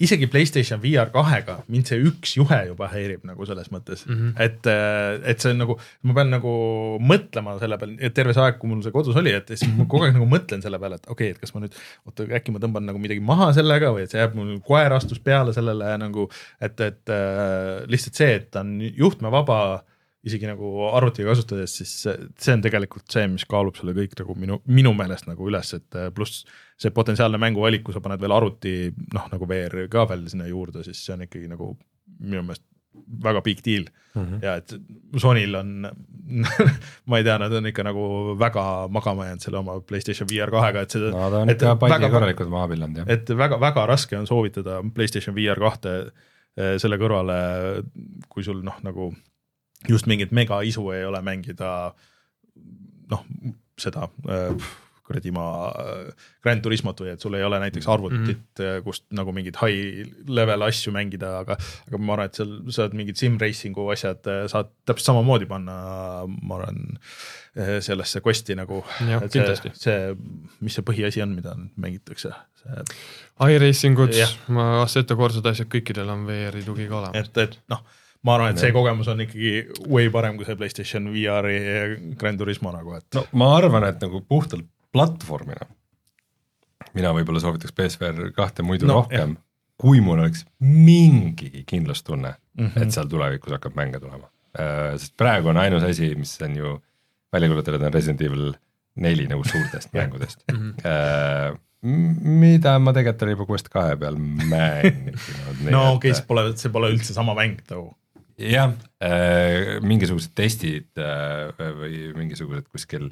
isegi 0.03 0.29
Playstation 0.31 0.81
VR 0.83 1.11
kahega 1.15 1.59
mind 1.73 1.91
see 1.91 2.01
üks 2.09 2.35
juhe 2.39 2.59
juba 2.69 2.89
häirib 2.93 3.27
nagu 3.29 3.47
selles 3.49 3.71
mõttes 3.75 4.05
mm, 4.07 4.17
-hmm. 4.19 4.33
et, 4.43 4.69
äh, 4.71 5.31
et 5.31 5.45
see 5.45 5.53
on 5.55 5.63
nagu, 5.63 5.77
ma 6.09 6.17
pean 6.19 6.33
nagu 6.35 6.55
mõtlema 7.13 7.57
selle 7.63 7.79
peale, 7.81 7.99
et 8.01 8.17
terve 8.17 8.35
see 8.37 8.45
aeg, 8.45 8.59
kui 8.61 8.71
mul 8.71 8.83
see 8.85 8.95
kodus 8.95 9.19
oli, 9.21 9.35
et 9.39 9.55
siis 9.55 9.69
ma 9.77 9.87
kogu 9.87 10.09
aeg 10.09 10.17
nagu 10.19 10.29
mõtlen 10.31 10.65
selle 10.65 10.81
peale, 10.83 11.01
et 11.01 11.09
okei 11.09 11.31
okay,, 11.31 11.37
et 11.37 11.43
kas 11.43 11.55
ma 11.55 11.65
nüüd, 11.65 11.79
oota 12.09 12.27
äkki 12.41 12.55
ma 12.55 12.63
tõmban 12.63 12.89
nagu 12.89 13.03
midagi 13.03 13.23
maha 13.25 13.53
sellega 13.57 13.93
või 13.95 14.07
et 14.07 14.15
see 14.15 14.21
jääb 14.23 14.37
mul 14.39 14.59
koer 14.67 14.97
astus 14.99 15.23
peale 15.23 15.55
sellele 15.57 15.95
nagu, 16.03 16.29
et, 16.61 16.81
et 16.81 17.15
äh, 17.15 17.83
lihtsalt 17.93 18.19
see, 18.19 18.37
et 18.41 18.51
ta 18.53 18.67
on 18.67 18.79
juhtmevaba 18.83 19.63
isegi 20.23 20.47
nagu 20.47 20.69
arvuti 20.93 21.25
kasutades, 21.27 21.77
siis 21.81 21.93
see 22.05 22.55
on 22.55 22.63
tegelikult 22.63 23.11
see, 23.11 23.25
mis 23.33 23.47
kaalub 23.51 23.79
selle 23.79 23.95
kõik 23.97 24.15
nagu 24.21 24.37
minu, 24.39 24.61
minu 24.71 24.93
meelest 24.95 25.27
nagu 25.27 25.49
üles, 25.51 25.73
et 25.75 25.99
äh, 25.99 26.11
pluss 26.15 26.45
see 26.79 26.95
potentsiaalne 26.95 27.41
mänguvalik, 27.43 27.83
kui 27.87 27.95
sa 27.95 28.03
paned 28.05 28.23
veel 28.23 28.35
arvuti 28.35 28.77
noh, 29.15 29.27
nagu 29.33 29.49
VR 29.51 29.89
ka 29.91 30.07
veel 30.11 30.29
sinna 30.31 30.47
juurde, 30.51 30.85
siis 30.87 31.01
see 31.03 31.17
on 31.17 31.27
ikkagi 31.27 31.51
nagu 31.51 31.73
minu 32.21 32.45
meelest 32.47 32.67
väga 33.25 33.41
big 33.41 33.63
deal 33.65 33.87
mm 34.15 34.23
-hmm. 34.23 34.39
ja 34.45 34.55
et 34.57 34.75
Sonyl 35.17 35.55
on 35.55 35.91
ma 37.09 37.19
ei 37.19 37.25
tea, 37.25 37.39
nad 37.39 37.53
on 37.53 37.67
ikka 37.67 37.83
nagu 37.83 38.37
väga 38.39 38.89
magama 38.89 39.25
jäänud 39.25 39.41
selle 39.41 39.59
oma 39.59 39.81
Playstation 39.81 40.29
VR 40.29 40.51
kahega, 40.51 40.81
et 40.81 40.91
seda. 40.91 41.11
no 41.11 41.31
ta 41.31 41.39
on 41.39 41.51
ikka 41.51 41.77
palju 41.77 42.11
korralikult 42.11 42.51
maha 42.51 42.69
pillanud 42.69 42.97
jah. 42.97 43.09
et 43.09 43.31
väga-väga 43.31 43.87
raske 43.87 44.19
on 44.19 44.27
soovitada 44.27 44.83
Playstation 44.95 45.37
VR 45.37 45.59
kahte 45.59 45.97
äh, 45.99 46.79
selle 46.79 46.97
kõrvale, 46.97 47.83
kui 48.29 48.45
sul 48.45 48.63
noh, 48.63 48.79
nagu 48.83 49.13
just 49.89 50.07
mingit 50.11 50.33
megaisu 50.33 50.91
ei 50.95 51.05
ole 51.05 51.23
mängida 51.25 51.73
noh, 53.13 53.27
seda 53.81 54.09
äh, 54.29 54.71
kuradi 55.03 55.33
ma 55.35 55.45
äh, 55.69 56.27
Grand 56.45 56.63
Turismot 56.65 57.01
või 57.03 57.13
et 57.13 57.23
sul 57.23 57.35
ei 57.37 57.45
ole 57.45 57.59
näiteks 57.63 57.89
arvutit 57.91 58.39
mm, 58.39 58.59
-hmm. 58.59 58.85
kust 58.87 59.05
nagu 59.15 59.35
mingeid 59.35 59.59
high 59.61 60.13
level 60.29 60.67
asju 60.69 60.95
mängida, 60.95 61.35
aga, 61.43 61.57
aga 61.89 62.01
ma 62.01 62.17
arvan, 62.17 62.31
et 62.31 62.39
seal 62.39 62.55
saad 62.75 62.97
mingid 62.99 63.19
sim 63.21 63.39
racing'u 63.41 63.89
asjad 63.95 64.31
saad 64.53 64.73
täpselt 64.87 65.11
samamoodi 65.11 65.49
panna, 65.51 65.77
ma 66.27 66.61
arvan, 66.61 66.85
sellesse 67.85 68.23
quest'i 68.25 68.57
nagu. 68.57 68.81
see, 69.29 69.73
see, 69.75 69.97
mis 70.61 70.79
see 70.79 70.87
põhiasi 70.87 71.25
on, 71.25 71.35
mida 71.37 71.57
mängitakse, 71.77 72.33
see. 72.63 72.85
iRacing 73.43 73.99
ud, 74.01 74.15
Assetto 74.83 75.19
Corsad, 75.19 75.51
asjad, 75.51 75.69
kõikidel 75.73 76.09
on 76.15 76.25
VR-i 76.29 76.63
tugi 76.65 76.89
ka 76.89 77.03
olemas. 77.03 77.27
et, 77.27 77.43
et 77.43 77.59
noh 77.73 77.83
ma 78.23 78.37
arvan, 78.37 78.55
et 78.55 78.63
see 78.63 78.73
kogemus 78.75 79.09
on 79.11 79.23
ikkagi 79.25 79.53
way 79.91 80.11
parem 80.15 80.37
kui 80.39 80.47
see 80.49 80.59
Playstation 80.59 81.09
VR-i 81.15 82.15
Grand 82.19 82.39
Turismo 82.39 82.73
nagu, 82.75 82.95
et. 82.99 83.09
no 83.19 83.25
ma 83.39 83.55
arvan, 83.57 83.87
et 83.89 84.03
nagu 84.03 84.23
puhtalt 84.29 84.67
platvormina 84.93 85.67
mina 86.97 87.13
võib-olla 87.17 87.43
soovitaks 87.43 87.75
BSVR 87.77 88.33
kahte 88.37 88.65
muidu 88.67 88.89
no, 88.89 89.01
rohkem, 89.01 89.37
kui 89.81 90.03
mul 90.05 90.21
oleks 90.23 90.45
mingigi 90.61 91.65
kindlustunne 91.69 92.35
mm, 92.35 92.67
-hmm. 92.67 92.83
et 92.83 92.95
seal 92.95 93.09
tulevikus 93.11 93.57
hakkab 93.57 93.77
mänge 93.79 94.01
tulema 94.01 94.29
äh,. 94.59 94.93
sest 94.97 95.17
praegu 95.17 95.53
on 95.53 95.61
ainus 95.63 95.87
asi, 95.89 96.15
mis 96.15 96.37
on 96.43 96.57
ju 96.57 96.77
välja 97.33 97.49
kuulutatud, 97.49 97.83
on 97.83 97.95
Resident 97.95 98.23
Evil 98.23 98.53
neli 98.95 99.27
nagu 99.27 99.45
suurtest 99.45 99.93
mängudest 99.99 100.45
mm. 100.53 100.73
-hmm. 100.73 101.61
Mida 101.83 102.79
ma 102.79 102.93
tegelikult 102.93 103.23
olen 103.23 103.33
juba 103.33 103.47
Quest 103.49 103.69
kahe 103.69 103.97
peal 103.97 104.17
mänginud 104.53 105.71
no 105.71 105.93
okei 105.93 106.11
okay,, 106.11 106.15
see 106.15 106.27
pole, 106.27 106.45
see 106.57 106.71
pole 106.71 106.93
üldse 106.93 107.15
sama 107.15 107.35
mäng 107.35 107.59
nagu 107.71 107.97
jah 108.43 108.73
äh,, 109.03 109.79
mingisugused 109.85 110.35
testid 110.39 111.01
äh, 111.01 111.53
või 111.79 112.13
mingisugused 112.19 112.69
kuskil, 112.73 113.09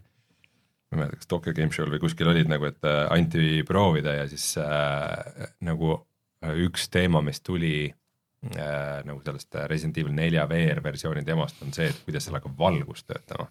ma 0.90 0.96
ei 0.96 1.00
mäleta, 1.02 1.20
kas 1.20 1.30
Tokyo 1.30 1.54
Game 1.56 1.74
Show'l 1.74 1.92
või 1.94 2.02
kuskil 2.02 2.30
olid 2.32 2.50
nagu, 2.50 2.68
et 2.70 2.88
äh, 2.88 3.04
anti 3.14 3.62
proovida 3.68 4.16
ja 4.18 4.28
siis 4.30 4.52
äh, 4.60 5.48
nagu 5.66 5.94
äh, 5.96 6.54
üks 6.66 6.88
teema, 6.92 7.22
mis 7.26 7.42
tuli 7.46 7.74
äh, 7.88 9.00
nagu 9.06 9.20
sellest 9.24 9.58
Resident 9.70 9.98
Evil 10.02 10.16
nelja 10.16 10.46
VR 10.50 10.82
versiooni 10.84 11.24
teemast 11.26 11.62
on 11.64 11.74
see, 11.76 11.90
et 11.92 12.04
kuidas 12.06 12.26
seal 12.26 12.38
hakkab 12.40 12.56
valgus 12.58 13.04
töötama. 13.06 13.50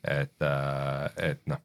et 0.00 0.46
äh,, 0.46 1.30
et 1.30 1.42
noh, 1.50 1.60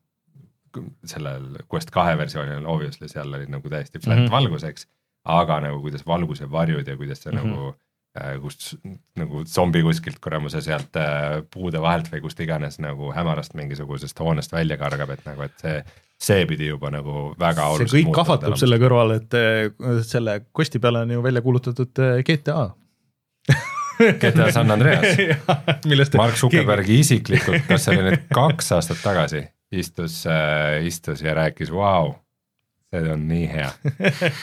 sellel 1.07 1.55
Quest 1.71 1.91
kahe 1.95 2.17
versioonil 2.19 2.65
obviously 2.67 3.07
seal 3.07 3.31
oli 3.33 3.47
nagu 3.47 3.69
täiesti 3.71 3.99
flat 3.99 4.17
mm 4.17 4.25
-hmm. 4.25 4.31
valgus, 4.31 4.63
eks, 4.67 4.87
aga 5.23 5.59
nagu 5.63 5.81
kuidas 5.81 6.05
valguse 6.07 6.51
varjud 6.51 6.87
ja 6.87 6.97
kuidas 6.97 7.23
see 7.23 7.31
mm 7.31 7.39
-hmm. 7.39 7.55
nagu 7.55 7.75
Äh, 8.15 8.37
kust 8.39 8.77
nagu 9.19 9.41
zombi 9.43 9.81
kuskilt 9.83 10.21
kuramuse 10.23 10.61
sealt 10.63 10.95
äh, 10.95 11.41
puude 11.51 11.81
vahelt 11.83 12.07
või 12.13 12.21
kust 12.23 12.39
iganes 12.39 12.77
nagu 12.79 13.09
hämarast 13.11 13.57
mingisugusest 13.59 14.21
hoonest 14.23 14.55
välja 14.55 14.77
kargab, 14.79 15.11
et 15.11 15.25
nagu, 15.27 15.43
et 15.43 15.59
see, 15.59 15.81
see 16.29 16.45
pidi 16.47 16.69
juba 16.69 16.93
nagu 16.95 17.33
väga 17.41 17.67
see 17.81 17.89
kõik 17.97 18.13
kahvatub 18.15 18.55
selle 18.61 18.79
kõrval, 18.79 19.17
et 19.17 19.35
äh, 19.35 19.99
selle 20.07 20.37
kosti 20.55 20.79
peale 20.79 21.03
on 21.03 21.11
ju 21.11 21.25
välja 21.27 21.43
kuulutatud 21.43 22.03
GTA 22.29 22.69
GTA 24.23 24.47
San 24.55 24.71
Andreas. 24.71 25.19
Mark 26.21 26.39
Zuckerbergi 26.39 27.01
isiklikult, 27.03 27.67
kas 27.67 27.83
see 27.83 27.97
oli 27.97 28.13
nüüd 28.13 28.29
kaks 28.31 28.77
aastat 28.79 29.03
tagasi, 29.03 29.43
istus 29.75 30.21
istus 30.87 31.23
ja 31.23 31.35
rääkis, 31.35 31.75
vau 31.75 32.13
see 33.03 33.13
on 33.13 33.27
nii 33.29 33.45
hea 33.51 33.69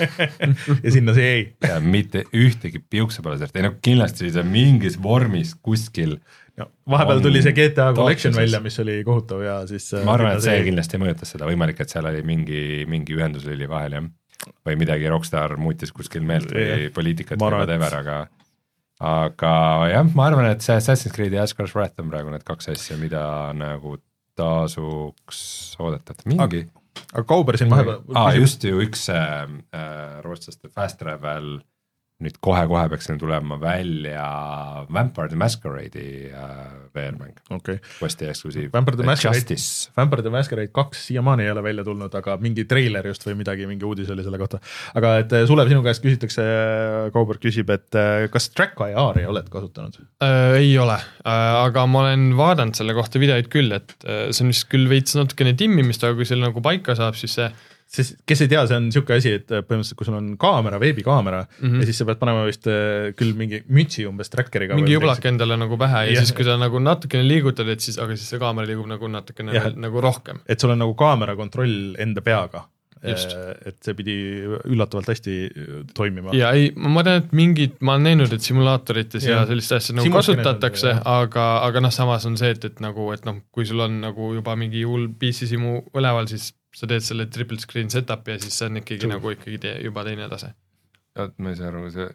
ja 0.84 0.92
sinna 0.94 1.14
see 1.16 1.28
jäi. 1.28 1.42
ja 1.68 1.78
mitte 1.80 2.24
ühtegi 2.36 2.82
piukse 2.90 3.24
pole 3.24 3.38
sellest, 3.38 3.56
ei 3.56 3.66
no 3.66 3.74
kindlasti 3.84 4.30
see 4.34 4.44
mingis 4.46 4.98
vormis 5.02 5.54
kuskil. 5.54 6.18
no 6.60 6.68
vahepeal 6.94 7.22
tuli 7.24 7.42
see 7.44 7.54
GTA 7.56 7.92
Collection 7.96 8.36
välja, 8.36 8.60
mis 8.64 8.78
oli 8.82 8.98
kohutav 9.06 9.44
ja 9.44 9.56
siis. 9.70 9.88
Äh, 9.94 10.04
ma 10.08 10.16
arvan, 10.18 10.36
et 10.36 10.44
see 10.44 10.58
kindlasti 10.66 11.00
mõjutas 11.02 11.34
seda, 11.34 11.48
võimalik, 11.48 11.80
et 11.82 11.94
seal 11.94 12.08
oli 12.10 12.22
mingi, 12.26 12.62
mingi 12.90 13.16
ühenduslüli 13.18 13.70
vahel 13.70 13.98
jah. 13.98 14.12
või 14.66 14.78
midagi 14.80 15.10
Rockstar 15.10 15.56
muutis 15.60 15.94
kuskil 15.94 16.24
meelt 16.26 16.52
või 16.52 16.88
poliitikat 16.94 17.40
või 17.40 17.62
whatever, 17.62 17.98
aga 18.02 18.20
aga 19.02 19.56
jah, 19.90 20.14
ma 20.14 20.28
arvan, 20.30 20.50
et 20.52 20.62
see 20.62 20.76
Assassin's 20.78 21.14
Creed 21.14 21.34
ja 21.34 21.46
Asgard's 21.46 21.74
Wrath 21.74 21.98
on 22.02 22.10
praegu 22.12 22.30
need 22.30 22.44
kaks 22.46 22.70
asja, 22.74 22.98
mida 23.00 23.24
nagu 23.56 23.96
tasuks 24.38 25.42
oodata, 25.82 26.14
et 26.14 26.24
mingi 26.30 26.44
aga 26.44 26.81
aga 27.12 27.24
Kauber 27.28 27.56
siin 27.60 27.70
vahepeal. 27.72 28.00
aa, 28.14 28.32
just 28.36 28.64
ju 28.64 28.80
üks 28.84 29.08
äh, 29.12 29.42
äh, 29.74 30.20
rootslaste 30.24 30.68
Fast 30.72 30.98
Travel 31.02 31.60
nüüd 32.22 32.38
kohe-kohe 32.44 32.88
peaks 32.92 33.08
neil 33.10 33.18
tulema 33.20 33.58
välja 33.60 34.22
Vampire 34.92 35.30
the 35.32 35.38
Masquerade'i 35.38 36.30
äh, 36.30 36.60
VR-mäng 36.94 37.34
okay.. 37.50 37.80
Questi 38.00 38.28
eksklusiiv. 38.30 38.70
Vampire 38.74 38.98
the 39.00 39.06
Masquerade, 39.06 39.56
Vampire 39.96 40.24
the 40.24 40.32
Masquerade 40.32 40.72
kaks 40.74 41.06
siiamaani 41.08 41.46
ei 41.46 41.52
ole 41.54 41.64
välja 41.64 41.84
tulnud, 41.86 42.14
aga 42.18 42.36
mingi 42.42 42.64
treiler 42.68 43.06
just 43.10 43.26
või 43.26 43.36
midagi, 43.40 43.66
mingi 43.70 43.86
uudis 43.88 44.10
oli 44.14 44.24
selle 44.26 44.40
kohta. 44.40 44.60
aga 44.98 45.16
et 45.22 45.34
äh, 45.36 45.46
Sulev, 45.48 45.70
sinu 45.72 45.84
käest 45.84 46.04
küsitakse, 46.04 46.46
Kauber 47.14 47.40
küsib, 47.42 47.70
et 47.74 47.98
äh, 47.98 48.28
kas 48.32 48.50
Trackeye 48.54 48.96
AR-i 48.98 49.26
oled 49.28 49.50
kasutanud 49.52 49.98
äh,? 50.22 50.62
ei 50.62 50.72
ole 50.80 50.98
äh,, 50.98 51.34
aga 51.64 51.86
ma 51.90 52.06
olen 52.06 52.32
vaadanud 52.38 52.78
selle 52.78 52.96
kohta 52.96 53.22
videoid 53.22 53.50
küll, 53.52 53.72
et 53.74 53.96
äh, 54.06 54.28
see 54.30 54.46
on 54.46 54.54
vist 54.54 54.68
küll 54.72 54.88
veits 54.90 55.16
natukene 55.18 55.56
timmimist, 55.58 56.04
aga 56.06 56.18
kui 56.18 56.28
selle 56.28 56.48
nagu 56.48 56.64
paika 56.64 56.96
saab, 56.98 57.18
siis 57.18 57.38
see 57.40 57.50
sest 57.92 58.16
kes 58.28 58.44
ei 58.44 58.50
tea, 58.50 58.62
see 58.68 58.78
on 58.78 58.86
niisugune 58.88 59.18
asi, 59.20 59.34
et 59.36 59.50
põhimõtteliselt, 59.52 59.98
kui 59.98 60.08
sul 60.08 60.16
on 60.16 60.30
kaamera, 60.40 60.80
veebikaamera 60.80 61.42
mm 61.44 61.68
-hmm. 61.68 61.82
ja 61.82 61.88
siis 61.88 62.00
sa 62.00 62.06
pead 62.08 62.20
panema 62.22 62.46
vist 62.48 62.68
äh, 62.70 63.12
küll 63.18 63.34
mingi 63.36 63.62
mütsi 63.68 64.06
umbes 64.08 64.32
tracker'iga. 64.32 64.78
mingi 64.78 64.96
jublak 64.96 65.24
endale 65.28 65.58
nagu 65.60 65.78
pähe 65.80 66.06
ja, 66.06 66.12
ja 66.14 66.20
siis, 66.24 66.32
kui 66.36 66.46
sa 66.48 66.56
nagu 66.60 66.80
natukene 66.80 67.26
liigutad, 67.28 67.68
et 67.68 67.84
siis, 67.84 67.98
aga 67.98 68.16
siis 68.16 68.32
see 68.32 68.40
kaamera 68.42 68.66
liigub 68.70 68.88
nagu 68.88 69.08
natukene 69.08 69.56
ja, 69.56 69.68
nagu 69.76 70.00
rohkem. 70.00 70.40
et 70.48 70.60
sul 70.60 70.72
on 70.72 70.80
nagu 70.86 70.94
kaamera 70.94 71.36
kontroll 71.36 71.96
enda 71.98 72.24
peaga. 72.24 72.64
Äh, 73.02 73.54
et 73.66 73.78
see 73.82 73.96
pidi 73.98 74.14
üllatavalt 74.46 75.08
hästi 75.10 75.32
äh, 75.50 75.70
toimima. 75.94 76.30
ja 76.38 76.52
ei, 76.54 76.68
ma 76.78 77.02
tean, 77.02 77.24
et 77.24 77.32
mingid, 77.34 77.74
ma 77.82 77.96
olen 77.96 78.06
näinud, 78.12 78.34
et 78.36 78.46
simulaatorites 78.46 79.26
ja, 79.26 79.40
ja 79.40 79.48
sellist 79.48 79.74
asja 79.74 79.96
nagu 79.98 80.12
kasutatakse, 80.14 80.92
aga, 81.10 81.46
aga 81.66 81.82
noh, 81.82 81.90
samas 81.94 82.28
on 82.30 82.38
see, 82.38 82.52
et, 82.54 82.68
et 82.70 82.78
nagu, 82.84 83.08
et 83.10 83.26
noh, 83.26 83.40
kui 83.50 83.66
sul 83.66 83.82
on 83.82 83.98
nagu 84.04 84.30
juba 84.36 84.54
mingi 84.60 84.84
hull 84.86 85.08
PC 85.18 85.50
simu 85.50 85.80
üleval, 85.98 86.30
siis 86.30 86.52
sa 86.78 86.86
teed 86.86 87.02
selle 87.02 87.26
triple 87.32 87.58
screen 87.58 87.90
setup'i 87.90 88.36
ja 88.36 88.44
siis 88.44 88.60
see 88.60 88.70
on 88.70 88.84
ikkagi 88.84 89.02
True. 89.02 89.16
nagu 89.16 89.34
ikkagi 89.34 89.58
te, 89.66 89.74
juba 89.82 90.06
teine 90.06 90.30
tase. 90.30 90.54
oot, 91.18 91.34
ma 91.42 91.50
ei 91.50 91.58
saa 91.58 91.72
aru, 91.74 91.88
sa, 91.90 92.06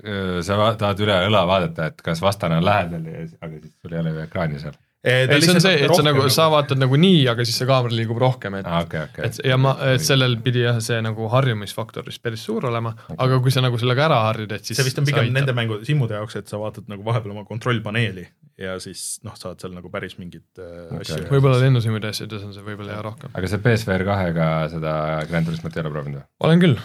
sa 0.47 0.71
tahad 0.79 1.03
üle 1.03 1.19
õla 1.27 1.43
vaadata, 1.51 1.91
et 1.91 1.99
kas 2.05 2.23
vastane 2.23 2.61
on 2.61 2.65
lähedal 2.65 3.11
ja, 3.11 3.27
aga 3.41 3.59
siis 3.59 3.75
sul 3.75 3.91
ei 3.91 4.05
ole 4.05 4.15
ju 4.15 4.23
ekraani 4.23 4.63
seal 4.63 4.79
ei, 5.07 5.41
see 5.43 5.53
on 5.55 5.61
see, 5.63 5.75
et 5.87 5.93
sa 5.95 6.05
nagu, 6.05 6.25
sa 6.33 6.47
vaatad 6.53 6.81
nagu 6.81 6.99
nii, 6.99 7.21
aga 7.31 7.45
siis 7.47 7.59
see 7.61 7.69
kaamera 7.69 7.95
liigub 7.97 8.19
rohkem, 8.21 8.59
et 8.59 8.67
ah,, 8.67 8.83
okay, 8.85 9.07
okay. 9.09 9.29
et 9.29 9.39
ja 9.47 9.59
ma, 9.61 9.75
et 9.93 10.03
sellel 10.03 10.37
pidi 10.43 10.65
jah, 10.65 10.81
see 10.83 10.99
nagu 11.05 11.29
harjumisfaktor 11.33 12.07
vist 12.07 12.23
päris 12.25 12.43
suur 12.47 12.69
olema 12.71 12.93
okay., 12.97 13.19
aga 13.27 13.39
kui 13.43 13.53
sa 13.53 13.63
nagu 13.65 13.79
sellega 13.81 14.07
ära 14.09 14.19
harjud, 14.29 14.57
et 14.57 14.67
siis 14.67 14.79
see 14.79 14.87
vist 14.87 15.01
on 15.01 15.07
pigem 15.07 15.31
nende 15.35 15.55
mängu 15.57 15.79
simmude 15.87 16.17
jaoks, 16.17 16.39
et 16.41 16.51
sa 16.51 16.59
vaatad 16.61 16.89
nagu 16.91 17.05
vahepeal 17.07 17.35
oma 17.35 17.47
kontrollpaneeli 17.47 18.27
ja 18.57 18.77
siis 18.81 19.19
noh, 19.25 19.35
saad 19.37 19.61
seal 19.61 19.75
nagu 19.75 19.89
päris 19.93 20.17
mingit 20.17 20.61
äh, 20.61 20.87
okay. 20.89 21.03
asju. 21.03 21.27
võib-olla 21.29 21.59
lennusimide 21.61 22.09
asjades 22.09 22.45
on 22.45 22.55
see 22.55 22.65
võib-olla 22.65 22.95
hea 22.95 23.03
rohkem. 23.05 23.33
aga 23.37 23.51
sa 23.51 23.59
PSVR 23.61 24.05
kahega 24.07 24.47
seda 24.73 24.93
Grand 25.29 25.49
Turismot 25.49 25.77
ei 25.77 25.83
ole 25.83 25.93
proovinud 25.93 26.21
või? 26.21 26.29
olen 26.47 26.63
küll. 26.63 26.79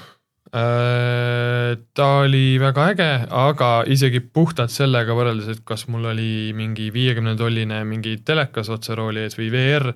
Ta 0.51 2.07
oli 2.23 2.59
väga 2.61 2.89
äge, 2.93 3.11
aga 3.31 3.69
isegi 3.89 4.21
puhtalt 4.21 4.71
sellega 4.75 5.15
võrreldes, 5.17 5.49
et 5.55 5.63
kas 5.65 5.87
mul 5.89 6.05
oli 6.11 6.53
mingi 6.57 6.91
viiekümne 6.93 7.33
tolline 7.41 7.79
mingi 7.89 8.19
telekas 8.27 8.69
otserooli 8.75 9.23
ees 9.25 9.39
või 9.39 9.49
VR 9.55 9.87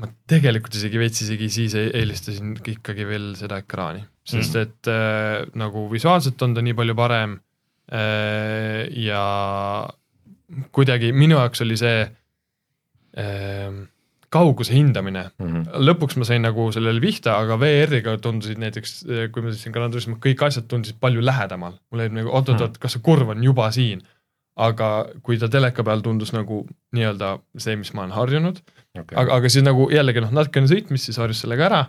ma 0.00 0.08
tegelikult 0.28 0.74
isegi 0.76 1.00
veits 1.00 1.22
isegi 1.24 1.48
siis 1.52 1.74
e- 1.76 1.90
eelistasin 1.96 2.54
ikkagi 2.72 3.04
veel 3.08 3.30
seda 3.36 3.58
ekraani, 3.60 4.02
sest 4.24 4.54
Mhm. 4.56 4.62
et 4.62 4.88
äh, 4.88 5.46
nagu 5.60 5.86
visuaalselt 5.92 6.42
on 6.42 6.54
ta 6.54 6.60
nii 6.64 6.74
palju 6.76 6.94
parem 6.96 7.38
äh, 7.92 8.86
ja 8.96 9.88
kuidagi 10.72 11.12
minu 11.12 11.36
jaoks 11.36 11.60
oli 11.64 11.76
see 11.76 12.00
äh, 13.16 13.72
kauguse 14.30 14.74
hindamine 14.74 15.24
mm. 15.38 15.46
-hmm. 15.46 15.82
lõpuks 15.88 16.18
ma 16.20 16.28
sain 16.28 16.42
nagu 16.46 16.68
sellele 16.72 17.02
pihta, 17.02 17.36
aga 17.38 17.58
VR-iga 17.58 18.16
tundusid 18.22 18.60
näiteks, 18.62 18.94
kui 19.34 19.42
ma 19.42 19.52
sõitsin 19.52 19.74
Gran 19.74 19.90
Turismo, 19.90 20.16
kõik 20.22 20.46
asjad 20.46 20.68
tundusid 20.70 21.00
palju 21.00 21.24
lähedamal. 21.24 21.76
mul 21.90 22.06
oli 22.06 22.20
nagu 22.20 22.32
oot-oot-oot, 22.38 22.78
kas 22.78 22.96
see 22.96 23.02
kurv 23.02 23.34
on 23.34 23.44
juba 23.44 23.70
siin? 23.74 24.02
aga 24.60 25.06
kui 25.22 25.38
ta 25.38 25.48
teleka 25.48 25.84
peal 25.86 26.02
tundus 26.04 26.32
nagu 26.34 26.66
nii-öelda 26.92 27.38
see, 27.56 27.76
mis 27.80 27.94
ma 27.94 28.02
olen 28.02 28.12
harjunud 28.12 28.58
Okay. 28.90 29.14
aga, 29.14 29.36
aga 29.38 29.50
siis 29.52 29.62
nagu 29.62 29.84
jällegi 29.92 30.22
noh, 30.24 30.32
natukene 30.34 30.66
sõitmist, 30.66 31.06
siis 31.06 31.18
harjus 31.22 31.44
sellega 31.44 31.68
ära. 31.68 31.82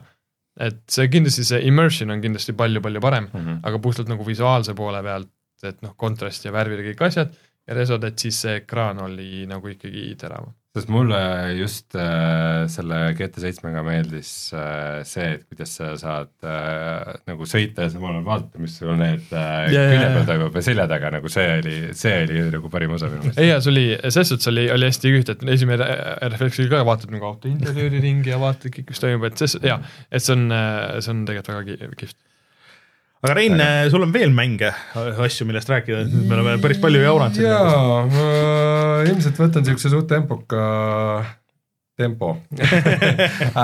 et 0.61 0.81
see 0.91 1.07
kindlasti 1.07 1.45
see 1.47 1.61
immersion 1.65 2.11
on 2.11 2.21
kindlasti 2.21 2.53
palju-palju 2.59 3.01
parem 3.01 3.29
mm. 3.31 3.39
-hmm. 3.39 3.59
aga 3.63 3.79
puhtalt 3.79 4.09
nagu 4.11 4.25
visuaalse 4.27 4.73
poole 4.77 4.99
pealt, 5.03 5.29
et 5.63 5.81
noh, 5.81 5.95
kontrast 5.97 6.45
ja 6.45 6.51
värvid 6.51 6.81
ja 6.81 6.91
kõik 6.91 7.05
asjad 7.07 7.33
ja 7.67 7.73
resod, 7.77 8.03
et 8.03 8.19
siis 8.19 8.41
see 8.41 8.55
ekraan 8.59 8.99
oli 9.01 9.45
nagu 9.47 9.67
ikkagi 9.67 10.15
teravam. 10.19 10.53
Sest 10.71 10.87
mulle 10.87 11.17
just 11.59 11.95
äh, 11.99 12.61
selle 12.71 12.99
GT7-ga 13.17 13.81
meeldis 13.83 14.29
äh, 14.55 15.01
see, 15.03 15.25
et 15.35 15.41
kuidas 15.49 15.73
sa 15.75 15.89
saad 15.99 16.29
äh, 16.47 17.09
nagu 17.27 17.43
sõita 17.49 17.83
ja 17.87 17.91
samal 17.91 18.13
ajal 18.15 18.23
vaadata, 18.29 18.61
mis 18.63 18.77
sul 18.79 18.93
need 18.95 19.33
äh, 19.35 19.67
ja, 19.73 19.83
külje 19.91 20.07
peal 20.15 20.29
toimub 20.29 20.55
ja 20.55 20.63
selja 20.69 20.85
taga, 20.87 21.11
nagu 21.17 21.31
see 21.33 21.47
oli, 21.57 21.75
see 21.99 22.15
oli 22.23 22.45
nagu 22.55 22.71
parim 22.71 22.95
osa 22.95 23.09
minu 23.11 23.25
meelest. 23.25 23.41
ei 23.43 23.51
ja 23.51 23.59
see 23.59 23.73
oli, 23.73 23.85
selles 24.07 24.31
suhtes 24.31 24.51
oli, 24.53 24.65
oli 24.77 24.87
hästi 24.87 25.13
küüht, 25.17 25.33
et 25.35 25.43
esimene 25.57 25.89
refleks 26.31 26.63
oli 26.63 26.71
ka, 26.71 26.85
vaatad 26.87 27.11
nagu 27.17 27.27
auto 27.33 27.51
interjööri 27.51 27.99
ringi 28.07 28.31
ja 28.31 28.39
vaatad 28.39 28.71
kõik, 28.77 28.93
mis 28.95 29.03
toimub, 29.03 29.27
et 29.27 29.43
ses- 29.43 29.59
ja, 29.67 29.81
et 30.07 30.23
see 30.23 30.37
on, 30.39 30.47
see 31.03 31.11
on 31.17 31.25
tegelikult 31.27 31.51
väga 31.57 31.67
ki- 31.67 31.95
kihvt. 32.05 32.19
Aga 33.21 33.35
Rein, 33.37 33.61
sul 33.93 34.05
on 34.05 34.13
veel 34.13 34.33
mänge, 34.33 34.71
asju, 34.97 35.45
millest 35.49 35.69
rääkida, 35.69 36.05
me 36.09 36.39
oleme 36.39 36.57
päris 36.63 36.81
palju 36.81 37.03
jauranud 37.03 37.37
jaa, 37.37 38.01
ma 38.09 38.25
ilmselt 39.09 39.37
võtan 39.41 39.67
siukse 39.67 39.93
suht 39.93 40.09
tempoka 40.09 40.65
tempo. 42.01 42.35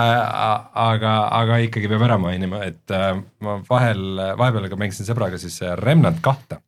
Aga, 0.88 1.11
aga 1.34 1.59
ikkagi 1.65 1.89
peab 1.89 2.05
ära 2.07 2.17
mainima, 2.21 2.61
et 2.67 2.93
äh, 2.93 3.11
ma 3.43 3.57
vahel, 3.67 4.21
vahepeal 4.39 4.69
ka 4.71 4.79
mängisin 4.79 5.07
sõbraga 5.07 5.39
siis 5.41 5.57
äh, 5.65 5.75
Remnant 5.79 6.19
kahte. 6.23 6.61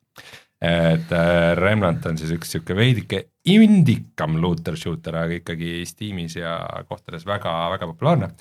et 0.60 1.12
äh, 1.16 1.50
Remnant 1.56 2.04
on 2.10 2.18
siis 2.20 2.32
üks 2.34 2.50
sihuke 2.52 2.76
veidike 2.76 3.22
indikam 3.48 4.36
looter 4.42 4.76
shooter, 4.76 5.16
aga 5.22 5.38
ikkagi 5.38 5.78
Steamis 5.88 6.36
ja 6.36 6.58
kohtades 6.88 7.24
väga-väga 7.28 7.88
populaarne. 7.92 8.32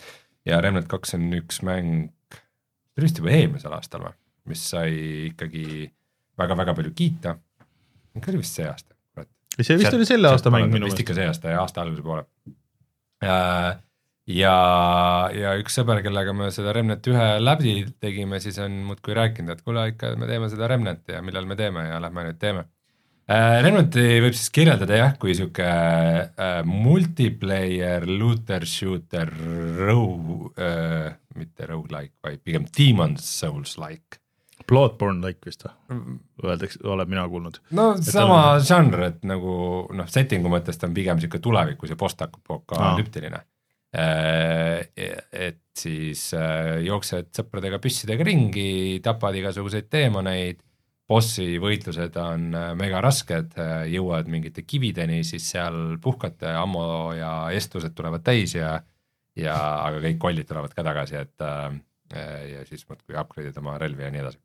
ja 0.47 0.61
Remnant 0.63 0.89
kaks 0.91 1.15
on 1.19 1.29
üks 1.39 1.61
mäng, 1.67 2.09
see 2.95 3.05
vist 3.05 3.21
juba 3.21 3.35
eelmisel 3.35 3.75
aastal 3.77 4.07
või, 4.07 4.18
mis 4.49 4.63
sai 4.73 4.93
ikkagi 5.29 5.89
väga-väga 6.39 6.75
palju 6.77 6.95
kiita. 6.95 7.35
see 8.19 8.31
oli 8.31 8.41
vist 8.41 8.57
see 8.57 8.65
aasta, 8.67 8.95
kurat 9.13 9.29
see 9.59 9.77
vist 9.79 9.93
oli 9.93 10.07
selle 10.09 10.31
aasta 10.31 10.51
mäng 10.53 10.71
minu 10.71 10.89
vist 10.89 10.97
meelest. 10.97 11.05
ikka 11.05 11.17
see 11.17 11.29
aasta 11.29 11.53
ja 11.53 11.61
aasta 11.61 11.83
alguse 11.85 12.03
poole. 12.03 12.25
ja, 14.39 14.55
ja 15.35 15.53
üks 15.59 15.79
sõber, 15.79 16.01
kellega 16.05 16.33
me 16.33 16.49
seda 16.55 16.73
Remnant 16.75 17.07
ühe 17.11 17.29
läbi 17.43 17.77
tegime, 17.99 18.41
siis 18.43 18.59
on 18.63 18.81
muudkui 18.89 19.15
rääkinud, 19.17 19.55
et 19.55 19.63
kuule 19.65 19.89
ikka 19.93 20.15
me 20.19 20.29
teeme 20.29 20.51
seda 20.51 20.69
Remnanti 20.71 21.17
ja 21.17 21.23
millal 21.25 21.49
me 21.49 21.59
teeme 21.59 21.89
ja 21.89 22.01
lähme 22.03 22.29
nüüd 22.29 22.41
teeme. 22.41 22.67
Remnanti 23.29 24.01
võib 24.23 24.33
siis 24.33 24.49
kirjeldada 24.49 24.95
jah, 24.97 25.11
kui 25.21 25.35
sihuke 25.37 25.65
äh, 25.69 26.61
multiplayer 26.65 28.07
looter 28.09 28.65
shooter 28.65 29.29
row 29.77 30.47
äh,, 30.57 31.11
mitte 31.37 31.67
rogu-like, 31.69 32.15
vaid 32.25 32.41
pigem 32.41 32.65
Demon 32.73 33.13
Souls-like. 33.21 34.17
Bloodborne 34.69 35.25
like 35.25 35.41
vist 35.49 35.63
või? 35.65 36.17
Öeldakse, 36.45 36.79
olen 36.87 37.09
mina 37.09 37.23
kuulnud. 37.29 37.57
no 37.75 37.91
Et 37.97 38.03
sama 38.05 38.39
on- 38.55 38.61
žanr, 38.65 39.03
et 39.09 39.23
nagu 39.27 39.53
noh, 39.93 40.07
setting'u 40.07 40.51
mõttes 40.53 40.77
ta 40.79 40.87
on 40.87 40.93
pigem 40.97 41.19
sihuke 41.21 41.39
tulevikus 41.43 41.89
ja 41.89 41.97
postapokalüptiline. 41.99 43.41
et 45.33 45.61
siis 45.79 46.27
äh, 46.37 46.79
jooksed 46.85 47.31
sõpradega 47.35 47.79
püssidega 47.81 48.25
ringi, 48.27 48.99
tapad 49.05 49.35
igasuguseid 49.39 49.87
teemoneid, 49.89 50.61
bossi 51.09 51.55
võitlused 51.61 52.17
on 52.21 52.49
äh, 52.53 52.69
mega 52.77 53.01
rasked, 53.01 53.55
jõuad 53.89 54.29
mingite 54.29 54.61
kivideni, 54.67 55.23
siis 55.25 55.47
seal 55.55 55.97
puhkate, 56.03 56.51
ammo 56.53 57.13
ja 57.17 57.49
estused 57.57 57.95
tulevad 57.97 58.21
täis 58.27 58.55
ja 58.59 58.77
ja 59.39 59.55
aga 59.87 60.01
kõik 60.03 60.17
kollid 60.19 60.47
tulevad 60.49 60.73
ka 60.75 60.83
tagasi, 60.83 61.15
et 61.15 61.41
äh, 61.45 61.71
ja 62.53 62.63
siis 62.67 62.85
muudkui 62.89 63.15
upgrade'id 63.15 63.57
oma 63.61 63.77
relvi 63.79 64.03
ja 64.03 64.09
nii 64.11 64.21
edasi 64.25 64.39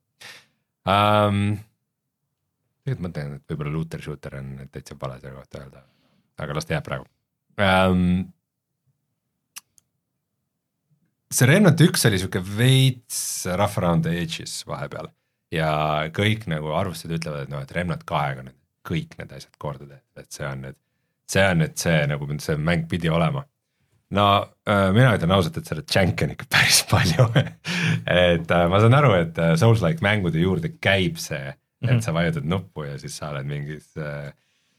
um, 0.89 1.56
tegelikult 2.85 3.06
mõtlen, 3.06 3.35
et 3.39 3.52
võib-olla 3.52 3.74
looter 3.74 4.05
shooter 4.05 4.39
on 4.40 4.55
täitsa 4.73 4.97
vale 5.01 5.19
selle 5.20 5.36
kohta 5.39 5.61
öelda, 5.62 5.85
aga 6.44 6.56
las 6.56 6.69
ta 6.69 6.77
jääb 6.77 6.89
praegu 6.89 7.06
um,. 7.59 8.24
see 11.35 11.51
Remnant 11.51 11.81
üks 11.86 12.05
oli 12.09 12.20
sihuke 12.20 12.43
veits 12.44 13.20
rough 13.59 13.81
around 13.81 14.06
the 14.06 14.16
edges 14.23 14.61
vahepeal 14.69 15.09
ja 15.55 15.70
kõik 16.15 16.48
nagu 16.51 16.74
arvustused 16.77 17.16
ütlevad, 17.19 17.47
et 17.47 17.55
noh, 17.55 17.65
et 17.65 17.74
Remnant 17.74 18.05
kahega 18.06 18.44
nüüd 18.47 18.61
kõik 18.85 19.16
need 19.19 19.32
asjad 19.32 19.56
korda 19.59 19.86
tehtud, 19.89 20.20
et 20.20 20.36
see 20.36 20.47
on 20.47 20.65
nüüd, 20.66 20.78
see 21.31 21.44
on 21.48 21.61
nüüd 21.62 21.77
see 21.81 21.98
nagu 22.11 22.28
see 22.44 22.56
mäng 22.61 22.89
pidi 22.90 23.09
olema 23.12 23.47
no 24.15 24.28
äh, 24.69 24.89
mina 24.95 25.12
ütlen 25.19 25.35
ausalt, 25.35 25.59
et 25.61 25.69
seda 25.69 25.82
džänki 25.82 26.27
on 26.27 26.32
ikka 26.36 26.49
päris 26.55 26.81
palju 26.91 27.28
et 27.36 28.51
äh, 28.55 28.65
ma 28.70 28.81
saan 28.82 28.97
aru, 29.01 29.12
et 29.19 29.39
äh, 29.43 29.55
Souls-like 29.61 30.05
mängude 30.05 30.41
juurde 30.43 30.73
käib 30.81 31.20
see, 31.23 31.53
et 31.53 31.61
Mhm. 31.85 32.01
sa 32.01 32.15
vajutad 32.16 32.47
nuppu 32.49 32.86
ja 32.86 32.95
siis 32.99 33.16
sa 33.20 33.28
oled 33.35 33.45
mingis 33.45 33.91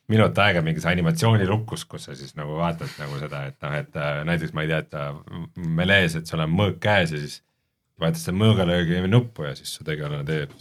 minut 0.10 0.38
aega 0.42 0.62
mingis 0.66 0.86
animatsioonilukus, 0.90 1.84
kus 1.90 2.08
sa 2.08 2.16
siis 2.18 2.36
nagu 2.38 2.56
vaatad 2.58 2.90
nagu 2.98 3.20
seda, 3.22 3.44
et 3.50 3.58
noh, 3.62 3.76
et 3.78 4.00
näiteks 4.26 4.54
ma 4.58 4.64
ei 4.66 4.72
tea, 4.72 4.80
et 4.82 5.60
melees, 5.78 6.16
et 6.18 6.26
sul 6.30 6.42
on 6.42 6.50
mõõk 6.54 6.80
käes 6.82 7.14
ja 7.14 7.20
siis 7.22 7.40
vajutad 8.02 8.22
seda 8.24 8.38
mõõgalöögi 8.38 9.04
nuppu 9.10 9.46
ja 9.46 9.54
siis 9.58 9.74
su 9.78 9.86
tegelane 9.86 10.26
teeb 10.26 10.54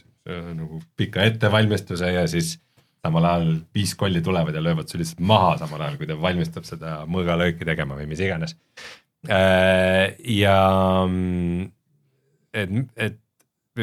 nagu 0.57 0.81
pika 0.97 1.25
ettevalmistuse 1.29 2.13
ja 2.13 2.27
siis 2.29 2.59
samal 3.05 3.27
ajal 3.29 3.49
viis 3.77 3.95
kolli 4.01 4.23
tulevad 4.25 4.57
ja 4.57 4.63
löövad 4.65 4.89
su 4.89 4.99
lihtsalt 5.01 5.23
maha, 5.29 5.57
samal 5.61 5.83
ajal 5.85 5.99
kui 6.01 6.09
ta 6.09 6.17
valmistab 6.21 6.67
seda 6.69 7.01
mõõgalööki 7.11 7.67
tegema 7.69 7.99
või 7.99 8.09
mis 8.11 8.23
iganes. 8.25 8.57
ja 9.25 10.57
mm, 11.09 11.67
et, 12.55 12.79
et, 12.97 13.19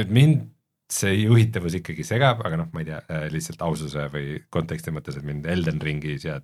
et 0.04 0.16
mind 0.20 0.48
see 0.92 1.14
juhitavus 1.22 1.78
ikkagi 1.80 2.04
segab, 2.04 2.42
aga 2.46 2.60
noh, 2.60 2.72
ma 2.74 2.84
ei 2.84 2.90
tea, 2.90 3.00
lihtsalt 3.32 3.62
aususe 3.64 4.10
või 4.12 4.42
konteksti 4.52 4.94
mõttes, 4.94 5.18
et 5.18 5.28
mind 5.28 5.48
Elden 5.50 5.80
Ringis 5.82 6.26
ja 6.28 6.42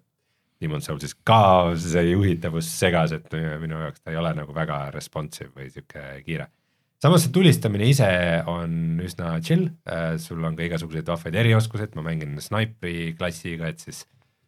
Demon 0.62 0.82
Soulsis 0.82 1.14
ka 1.28 1.76
see 1.78 2.06
juhitavus 2.08 2.70
segas, 2.80 3.14
et 3.14 3.34
minu 3.62 3.82
jaoks 3.84 4.02
ta 4.02 4.14
ei 4.14 4.22
ole 4.22 4.32
nagu 4.38 4.56
väga 4.56 4.88
responsive 4.96 5.52
või 5.58 5.68
sihuke 5.74 6.06
kiire 6.26 6.48
samas 7.04 7.26
see 7.26 7.34
tulistamine 7.36 7.88
ise 7.90 8.10
on 8.50 9.02
üsna 9.06 9.36
chill, 9.46 9.68
sul 10.22 10.46
on 10.48 10.58
ka 10.58 10.66
igasuguseid 10.66 11.08
vahvaid 11.08 11.38
erioskusi, 11.44 11.88
et 11.88 11.98
ma 11.98 12.06
mängin 12.06 12.38
snaipri 12.42 13.12
klassiga, 13.18 13.70
et 13.70 13.84
siis 13.84 14.04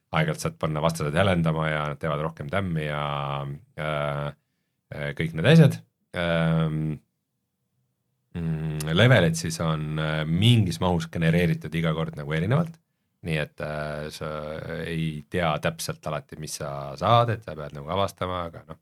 aeg-ajalt 0.09 0.43
saad 0.43 0.57
panna 0.61 0.81
vastased 0.83 1.15
hälendama 1.15 1.67
ja 1.69 1.83
nad 1.91 2.01
teevad 2.01 2.23
rohkem 2.25 2.49
tämmi 2.49 2.87
ja 2.87 3.03
äh, 3.77 5.13
kõik 5.17 5.37
need 5.37 5.53
asjad. 5.53 5.79
Ähm,. 6.17 6.97
Levelid 8.89 9.35
siis 9.35 9.57
on 9.61 9.99
äh, 9.99 10.21
mingis 10.25 10.77
mahus 10.81 11.09
genereeritud 11.11 11.73
iga 11.75 11.91
kord 11.97 12.15
nagu 12.17 12.33
erinevalt, 12.33 12.77
nii 13.25 13.39
et 13.41 13.63
äh, 13.65 14.05
sa 14.13 14.29
ei 14.85 15.25
tea 15.29 15.49
täpselt 15.61 16.05
alati, 16.07 16.37
mis 16.41 16.59
sa 16.61 16.93
saad, 16.97 17.33
et 17.33 17.43
sa 17.45 17.57
pead 17.57 17.75
nagu 17.77 17.89
avastama, 17.93 18.45
aga 18.49 18.63
noh 18.69 18.79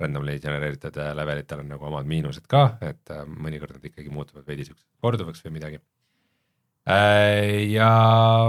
randomly 0.00 0.38
genereeritud 0.42 0.96
levelitel 1.14 1.62
on 1.62 1.68
nagu 1.74 1.86
omad 1.90 2.08
miinused 2.08 2.46
ka, 2.50 2.64
et 2.84 3.12
äh, 3.14 3.22
mõnikord 3.28 3.76
nad 3.76 3.84
ikkagi 3.90 4.10
muutuvad 4.12 4.46
veidi 4.48 4.66
siukseks 4.66 4.90
korduvaks 5.04 5.44
või 5.46 5.54
midagi 5.58 5.78
äh,. 6.90 7.70
ja 7.74 7.90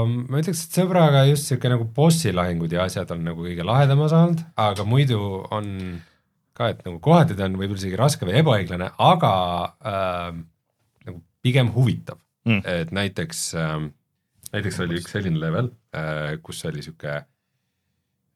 ma 0.06 0.42
ütleks, 0.42 0.66
et 0.66 0.82
sõbraga 0.82 1.24
just 1.30 1.52
sihuke 1.52 1.72
nagu 1.72 1.88
bossi 1.96 2.34
lahingud 2.34 2.74
ja 2.74 2.88
asjad 2.90 3.14
on 3.16 3.24
nagu 3.30 3.46
kõige 3.46 3.68
lahedama 3.68 4.10
saanud, 4.12 4.44
aga 4.58 4.88
muidu 4.90 5.22
on 5.54 5.72
ka, 6.56 6.72
et 6.72 6.84
nagu 6.88 7.00
kohati 7.04 7.38
ta 7.38 7.50
on 7.50 7.58
võib-olla 7.60 7.84
isegi 7.84 8.00
raske 8.00 8.28
või 8.28 8.40
ebaõiglane, 8.42 8.92
aga 9.06 9.34
äh, 9.86 10.30
nagu 11.06 11.20
pigem 11.46 11.74
huvitav 11.76 12.22
Mm. 12.46 12.62
et 12.70 12.92
näiteks 12.94 13.40
äh,, 13.58 13.88
näiteks 14.54 14.80
oli 14.84 15.00
üks 15.00 15.16
selline 15.16 15.40
level 15.42 15.72
äh,, 15.98 16.36
kus 16.46 16.60
oli 16.70 16.84
sihuke, 16.86 17.24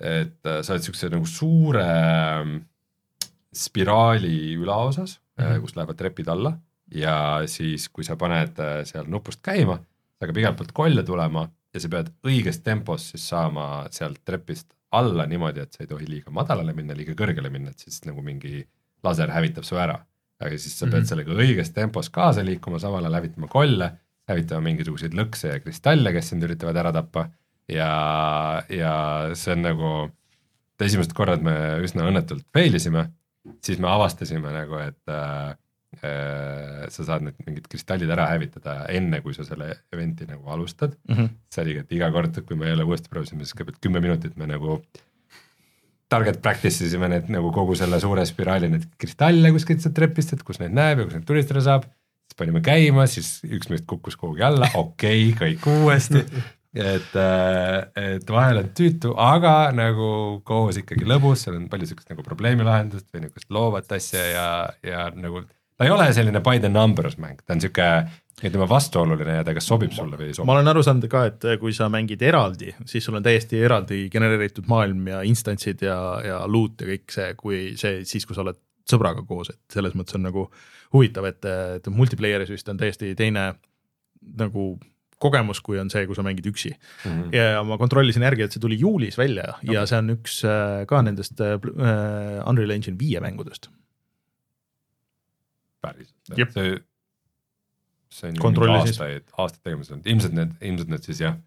et 0.02 0.50
äh, 0.50 0.62
sa 0.66 0.74
oled 0.74 0.88
siukse 0.88 1.12
nagu 1.14 1.30
suure 1.30 1.84
äh, 1.86 2.56
spiraali 3.56 4.56
ülaosas 4.56 5.20
mm, 5.38 5.46
-hmm. 5.46 5.62
kus 5.62 5.76
lähevad 5.76 5.98
trepid 5.98 6.28
alla 6.28 6.58
ja 6.94 7.42
siis, 7.46 7.90
kui 7.90 8.04
sa 8.04 8.16
paned 8.16 8.60
äh, 8.60 8.84
seal 8.86 9.06
nupust 9.08 9.42
käima, 9.46 9.78
sa 10.18 10.26
hakkab 10.26 10.38
igalt 10.38 10.58
poolt 10.58 10.72
kolle 10.72 11.04
tulema 11.04 11.50
ja 11.74 11.80
sa 11.80 11.90
pead 11.90 12.12
õiges 12.26 12.62
tempos 12.64 13.10
siis 13.12 13.30
saama 13.30 13.88
sealt 13.92 14.22
trepist 14.26 14.74
alla 14.92 15.26
niimoodi, 15.26 15.60
et 15.60 15.74
sa 15.74 15.84
ei 15.84 15.88
tohi 15.88 16.08
liiga 16.10 16.32
madalale 16.34 16.74
minna, 16.74 16.96
liiga 16.98 17.14
kõrgele 17.14 17.50
minna, 17.54 17.70
et 17.70 17.80
siis 17.80 18.02
nagu 18.06 18.22
mingi 18.26 18.64
laser 19.04 19.30
hävitab 19.30 19.64
su 19.64 19.78
ära. 19.78 20.00
aga 20.40 20.58
siis 20.58 20.80
sa 20.80 20.86
pead 20.86 20.94
mm 20.94 20.98
Mhm. 20.98 21.04
-hmm. 21.04 21.10
sellega 21.10 21.32
õiges 21.32 21.74
tempos 21.74 22.10
kaasa 22.10 22.46
liikuma, 22.46 22.80
samal 22.80 23.04
ajal 23.04 23.14
hävitama 23.14 23.48
kolle, 23.48 23.92
hävitama 24.28 24.62
mingisuguseid 24.62 25.14
lõkse 25.14 25.48
ja 25.48 25.60
kristalle, 25.60 26.14
kes 26.14 26.30
sind 26.30 26.44
üritavad 26.44 26.76
ära 26.76 26.92
tappa 26.94 27.30
ja, 27.68 28.64
ja 28.70 29.30
see 29.34 29.54
on 29.54 29.62
nagu, 29.62 30.10
esimesed 30.80 31.14
korrad 31.14 31.42
me 31.42 31.80
üsna 31.84 32.08
õnnetult 32.08 32.46
fail 32.54 32.76
isime, 32.76 33.10
siis 33.66 33.82
me 33.82 33.90
avastasime 33.92 34.54
nagu, 34.54 34.80
et 34.84 35.14
äh, 35.14 35.52
äh, 36.04 36.86
sa 36.94 37.06
saad 37.08 37.26
need 37.26 37.38
mingid 37.48 37.68
kristallid 37.72 38.12
ära 38.14 38.30
hävitada 38.32 38.82
enne, 38.94 39.22
kui 39.26 39.36
sa 39.38 39.46
selle 39.48 39.72
event'i 39.94 40.28
nagu 40.30 40.50
alustad 40.54 40.96
see 41.52 41.64
oligi, 41.66 41.86
et 41.86 41.94
iga 42.00 42.12
kord, 42.16 42.42
kui 42.46 42.60
me 42.60 42.72
jälle 42.72 42.88
uuesti 42.88 43.12
proovisime, 43.12 43.46
siis 43.46 43.58
kõigepealt 43.58 43.82
kümme 43.84 44.04
minutit 44.04 44.38
me 44.40 44.50
nagu 44.50 44.80
target 46.10 46.42
practice 46.42 46.86
isime 46.86 47.10
need 47.12 47.30
nagu 47.34 47.52
kogu 47.54 47.78
selle 47.78 48.00
suure 48.02 48.26
spiraali 48.28 48.70
neid 48.72 48.88
kristalle 49.02 49.52
kuskilt 49.54 49.84
sealt 49.84 49.96
trepist, 49.98 50.34
et 50.34 50.46
kus 50.46 50.62
neid 50.62 50.74
näeb 50.76 51.04
ja 51.04 51.08
kus 51.08 51.18
neid 51.18 51.28
tulistada 51.28 51.64
saab. 51.66 51.90
siis 52.30 52.38
panime 52.38 52.62
käima, 52.66 53.06
siis 53.10 53.40
üks 53.46 53.70
meist 53.72 53.86
kukkus 53.90 54.18
kuhugi 54.18 54.46
alla, 54.46 54.70
okei 54.78 55.30
okay,, 55.32 55.58
kõik 55.58 55.70
uuesti. 55.70 56.26
et, 56.76 57.16
et 57.98 58.32
vahel 58.32 58.62
on 58.62 58.72
tüütu, 58.78 59.14
aga 59.18 59.72
nagu 59.76 60.10
koos 60.46 60.78
ikkagi 60.82 61.08
lõbus, 61.10 61.46
seal 61.46 61.58
on 61.58 61.70
palju 61.72 61.90
siukest 61.90 62.12
nagu 62.14 62.26
probleemi 62.26 62.68
lahendust 62.68 63.08
või 63.14 63.26
niisugust 63.26 63.50
loovat 63.54 63.92
asja 63.98 64.26
ja, 64.30 64.50
ja 64.86 65.08
nagu 65.16 65.46
ta 65.80 65.88
ei 65.88 65.94
ole 65.96 66.10
selline 66.14 66.42
by 66.46 66.60
the 66.62 66.70
numbers 66.70 67.18
mäng, 67.18 67.40
ta 67.46 67.56
on 67.56 67.64
sihuke 67.64 67.90
ütleme 68.40 68.68
vastuoluline 68.70 69.40
ja 69.40 69.44
ta 69.48 69.54
kas 69.56 69.68
sobib 69.68 69.92
sulle 69.96 70.20
või 70.20 70.30
ei 70.30 70.36
sobi. 70.36 70.48
ma 70.48 70.58
olen 70.58 70.72
aru 70.72 70.84
saanud 70.86 71.10
ka, 71.12 71.26
et 71.32 71.48
kui 71.60 71.74
sa 71.76 71.90
mängid 71.92 72.22
eraldi, 72.24 72.74
siis 72.88 73.06
sul 73.08 73.18
on 73.20 73.26
täiesti 73.26 73.60
eraldi 73.66 74.06
genereeritud 74.12 74.70
maailm 74.72 75.10
ja 75.12 75.24
instantsid 75.28 75.84
ja, 75.84 75.98
ja 76.24 76.42
loot 76.48 76.84
ja 76.84 76.92
kõik 76.94 77.16
see, 77.16 77.34
kui 77.40 77.62
see 77.80 78.04
siis, 78.08 78.28
kui 78.28 78.38
sa 78.38 78.46
oled 78.46 78.60
sõbraga 78.90 79.26
koos, 79.28 79.52
et 79.54 79.60
selles 79.74 79.96
mõttes 79.98 80.18
on 80.18 80.26
nagu 80.26 80.48
huvitav, 80.94 81.28
et, 81.30 81.46
et 81.80 81.92
multiplayer'is 81.94 82.52
vist 82.54 82.72
on 82.72 82.80
täiesti 82.80 83.12
teine 83.18 83.52
nagu 84.40 84.72
kogemus, 85.20 85.62
kui 85.64 85.80
on 85.82 85.92
see, 85.92 86.06
kui 86.08 86.18
sa 86.18 86.24
mängid 86.26 86.48
üksi 86.50 86.72
mm. 86.72 87.10
-hmm. 87.10 87.36
ja 87.36 87.64
ma 87.68 87.78
kontrollisin 87.78 88.24
järgi, 88.24 88.46
et 88.46 88.56
see 88.56 88.64
tuli 88.64 88.80
juulis 88.80 89.18
välja 89.18 89.50
okay. 89.58 89.76
ja 89.76 89.86
see 89.90 90.00
on 90.00 90.14
üks 90.16 90.40
äh, 90.48 90.86
ka 90.90 91.02
nendest 91.06 91.42
äh, 91.44 91.60
Unreal 92.48 92.76
Engine 92.76 93.00
viie 93.00 93.22
mängudest. 93.24 93.70
päriselt 95.82 96.54
see, 96.54 96.80
see 98.10 98.32
on 98.32 98.56
ju 98.56 98.72
aastaid, 98.72 99.28
aastaid 99.38 99.64
tegemas 99.64 99.92
olnud, 99.92 100.08
ilmselt 100.08 100.36
need, 100.36 100.56
ilmselt 100.62 100.96
need 100.96 101.08
siis 101.08 101.22
jah, 101.24 101.38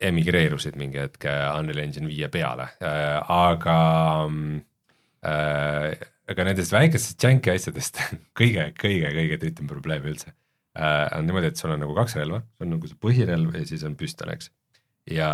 emigreerusid 0.00 0.78
mingi 0.78 1.02
hetk 1.02 1.26
äh, 1.26 1.48
Unreal 1.58 1.84
Engine 1.86 2.10
viie 2.10 2.28
peale 2.28 2.70
äh,, 2.82 3.18
aga 3.28 3.78
äh, 5.26 6.08
aga 6.28 6.44
nendest 6.44 6.74
väikestest 6.74 7.24
janky 7.24 7.54
asjadest 7.54 8.02
kõige, 8.38 8.70
kõige, 8.78 9.14
kõige 9.18 9.40
tüütum 9.46 9.70
probleem 9.70 10.06
üldse 10.12 10.30
äh, 10.30 10.37
on 10.78 11.26
niimoodi, 11.26 11.50
et 11.52 11.60
sul 11.60 11.72
on 11.74 11.80
nagu 11.82 11.94
kaks 11.96 12.16
relva, 12.20 12.42
on 12.62 12.72
nagu 12.74 12.90
see 12.90 12.98
põhirelv 13.02 13.56
ja 13.58 13.64
siis 13.66 13.84
on 13.88 13.96
püstol, 13.98 14.30
eks. 14.34 14.50
ja 15.10 15.30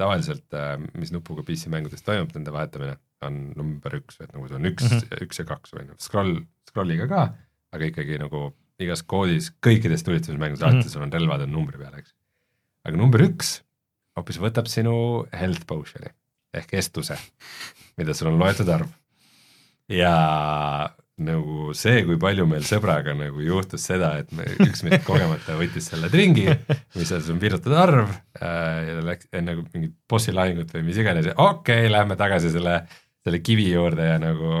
tavaliselt 0.00 0.54
äh,, 0.56 0.76
mis 0.98 1.12
nupuga 1.14 1.44
PC 1.46 1.70
mängudes 1.72 2.02
toimub, 2.06 2.32
nende 2.34 2.54
vahetamine 2.54 2.96
on 3.26 3.38
number 3.58 3.98
üks, 3.98 4.20
et 4.22 4.32
nagu 4.32 4.46
see 4.48 4.58
on 4.58 4.70
üks 4.70 4.86
mm, 4.86 5.02
-hmm. 5.02 5.24
üks 5.26 5.40
ja 5.42 5.44
kaks 5.48 5.74
või 5.74 5.88
noh, 5.88 5.98
scroll, 6.02 6.40
scroll'iga 6.70 7.08
ka, 7.10 7.22
aga 7.74 7.90
ikkagi 7.90 8.18
nagu 8.22 8.48
igas 8.78 9.02
koodis, 9.02 9.50
kõikides 9.64 10.04
tulistamismängudes 10.06 10.62
Mhm. 10.62 10.78
alati 10.78 10.92
sul 10.92 11.02
on 11.02 11.12
relvad 11.12 11.42
on 11.46 11.52
numbri 11.52 11.78
peal, 11.78 11.94
eks. 11.98 12.14
aga 12.86 12.96
number 12.96 13.20
üks 13.26 13.60
hoopis 14.16 14.38
võtab 14.42 14.70
sinu 14.70 15.26
health 15.32 15.66
potion'i 15.66 16.10
ehk 16.54 16.72
estuse, 16.78 17.18
mida 17.98 18.14
sul 18.14 18.30
on 18.32 18.38
loetud 18.40 18.68
arv. 18.72 18.88
ja 19.88 20.14
nagu 21.24 21.72
see, 21.76 22.02
kui 22.06 22.18
palju 22.20 22.46
meil 22.48 22.64
sõbraga 22.66 23.14
nagu 23.16 23.42
juhtus 23.42 23.86
seda, 23.88 24.12
et 24.22 24.30
me, 24.36 24.46
üks 24.64 24.84
meist 24.86 25.04
kogemata 25.06 25.56
võttis 25.58 25.88
selle 25.90 26.10
tringi, 26.12 26.46
mis 26.94 27.10
on 27.14 27.24
sul 27.26 27.40
piiratud 27.42 27.74
arv 27.74 28.04
äh, 28.06 28.86
ja 28.88 29.00
läks 29.06 29.30
enne 29.32 29.56
nagu 29.56 29.66
mingit 29.74 29.96
bossi 30.10 30.34
lahingut 30.34 30.70
või 30.76 30.86
mis 30.90 31.00
iganes 31.02 31.30
ja 31.30 31.34
okei 31.36 31.84
okay,, 31.86 31.92
lähme 31.92 32.18
tagasi 32.20 32.52
selle, 32.54 32.80
selle 33.26 33.42
kivi 33.44 33.66
juurde 33.72 34.06
ja 34.12 34.20
nagu 34.22 34.52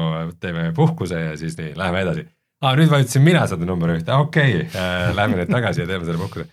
teeme 0.42 0.72
puhkuse 0.76 1.22
ja 1.28 1.38
siis 1.40 1.56
nii, 1.60 1.76
läheme 1.78 2.02
edasi 2.06 2.26
aa, 2.62 2.74
nüüd 2.78 2.90
vajutasin 2.90 3.24
mina 3.26 3.44
seda 3.50 3.66
number 3.68 3.94
ühte, 3.94 4.14
okei 4.14 4.62
okay, 4.62 4.70
äh,, 4.74 5.10
lähme 5.16 5.38
nüüd 5.40 5.52
tagasi 5.52 5.84
ja 5.84 5.90
teeme 5.90 6.08
selle 6.08 6.22
puhkuse. 6.22 6.48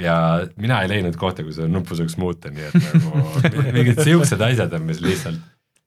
ja 0.00 0.16
mina 0.56 0.80
ei 0.82 0.90
leidnud 0.90 1.18
kohta, 1.20 1.44
kus 1.44 1.58
seda 1.60 1.68
nuppu 1.70 1.98
saaks 1.98 2.16
muuta, 2.20 2.52
nii 2.54 2.70
et 2.70 2.80
nagu 2.88 3.68
mingid 3.76 4.00
siuksed 4.00 4.40
asjad 4.48 4.72
on, 4.78 4.88
mis 4.88 5.04
lihtsalt 5.04 5.42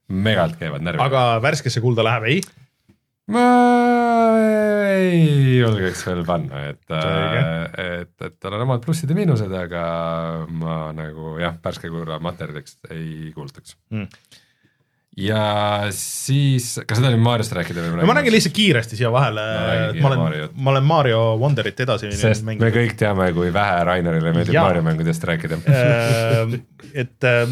megalt 0.07 0.55
käivad 0.61 0.85
närvi. 0.85 1.03
aga 1.03 1.25
värskesse 1.43 1.81
kulda 1.83 2.05
läheb, 2.05 2.29
ei? 2.29 2.41
Ma 3.27 3.43
ei 4.87 5.57
julgeks 5.59 6.05
veel 6.07 6.23
panna, 6.27 6.61
et, 6.71 6.81
Selge. 6.87 7.43
et, 7.83 8.13
et 8.29 8.35
tal 8.39 8.55
on 8.57 8.63
omad 8.67 8.83
plussid 8.85 9.11
ja 9.11 9.17
miinused, 9.17 9.51
aga 9.51 9.83
ma 10.47 10.79
nagu 10.95 11.35
jah, 11.41 11.57
värske 11.63 11.91
kurva 11.91 12.19
materjaliks 12.23 12.79
ei 12.95 13.31
kuulutaks 13.35 13.75
Mm. 13.91 14.07
ja 15.17 15.41
siis, 15.95 16.75
kas 16.85 16.99
tahad 17.01 17.15
nüüd 17.15 17.23
Mariost 17.25 17.53
rääkida 17.57 17.83
või 17.83 17.99
no 17.99 18.07
ma 18.09 18.15
räägin 18.19 18.35
lihtsalt 18.35 18.53
kiiresti 18.57 18.99
siia 18.99 19.09
vahele 19.13 19.43
räägi 19.43 20.03
ma 20.03 20.11
olen 20.11 20.51
ma 20.55 20.73
olen 20.75 20.87
Mario 20.87 21.21
Wonderit 21.41 21.79
edasi 21.87 22.11
sest 22.15 22.45
me 22.47 22.55
kõik 22.59 22.93
teame, 22.99 23.31
kui 23.35 23.49
vähe 23.55 23.79
Rainerile 23.87 24.33
meeldib. 24.35 24.59
Mario 24.59 24.83
mängudest 24.85 25.25
rääkida. 25.27 25.59
Äh, 25.67 26.59
et 26.93 27.27
äh, 27.27 27.47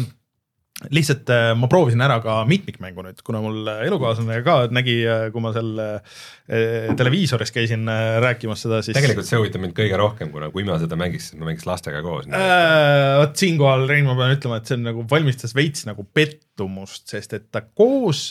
lihtsalt 0.92 1.30
äh, 1.32 1.50
ma 1.56 1.68
proovisin 1.72 2.02
ära 2.04 2.18
ka 2.20 2.42
mitmikmängu 2.48 3.04
nüüd, 3.06 3.20
kuna 3.24 3.40
mul 3.40 3.64
äh, 3.72 3.78
elukaaslane 3.86 4.42
ka 4.44 4.56
nägi, 4.74 4.96
kui 5.32 5.40
ma 5.40 5.52
seal 5.54 5.70
äh, 5.80 6.18
televiisoris 6.98 7.52
käisin 7.54 7.88
äh, 7.88 8.18
rääkimas 8.20 8.66
seda, 8.66 8.82
siis 8.84 8.98
tegelikult 8.98 9.28
see 9.28 9.40
huvitab 9.40 9.64
mind 9.64 9.76
kõige 9.78 9.96
rohkem, 10.00 10.30
kuna 10.34 10.50
kui 10.52 10.66
ma 10.68 10.76
seda 10.82 10.98
mängiks, 11.00 11.30
siis 11.30 11.40
ma 11.40 11.48
mängiks 11.48 11.64
lastega 11.68 12.02
koos. 12.04 12.28
Äh, 12.28 13.14
vot 13.22 13.40
siinkohal, 13.40 13.86
Rein, 13.88 14.04
ma 14.08 14.18
pean 14.18 14.36
ütlema, 14.36 14.60
et 14.60 14.68
see 14.68 14.76
on 14.76 14.84
nagu 14.90 15.06
valmistas 15.08 15.56
veits 15.56 15.88
nagu 15.88 16.04
pettumust, 16.16 17.06
sest 17.14 17.32
et 17.38 17.48
ta 17.54 17.64
koos 17.64 18.28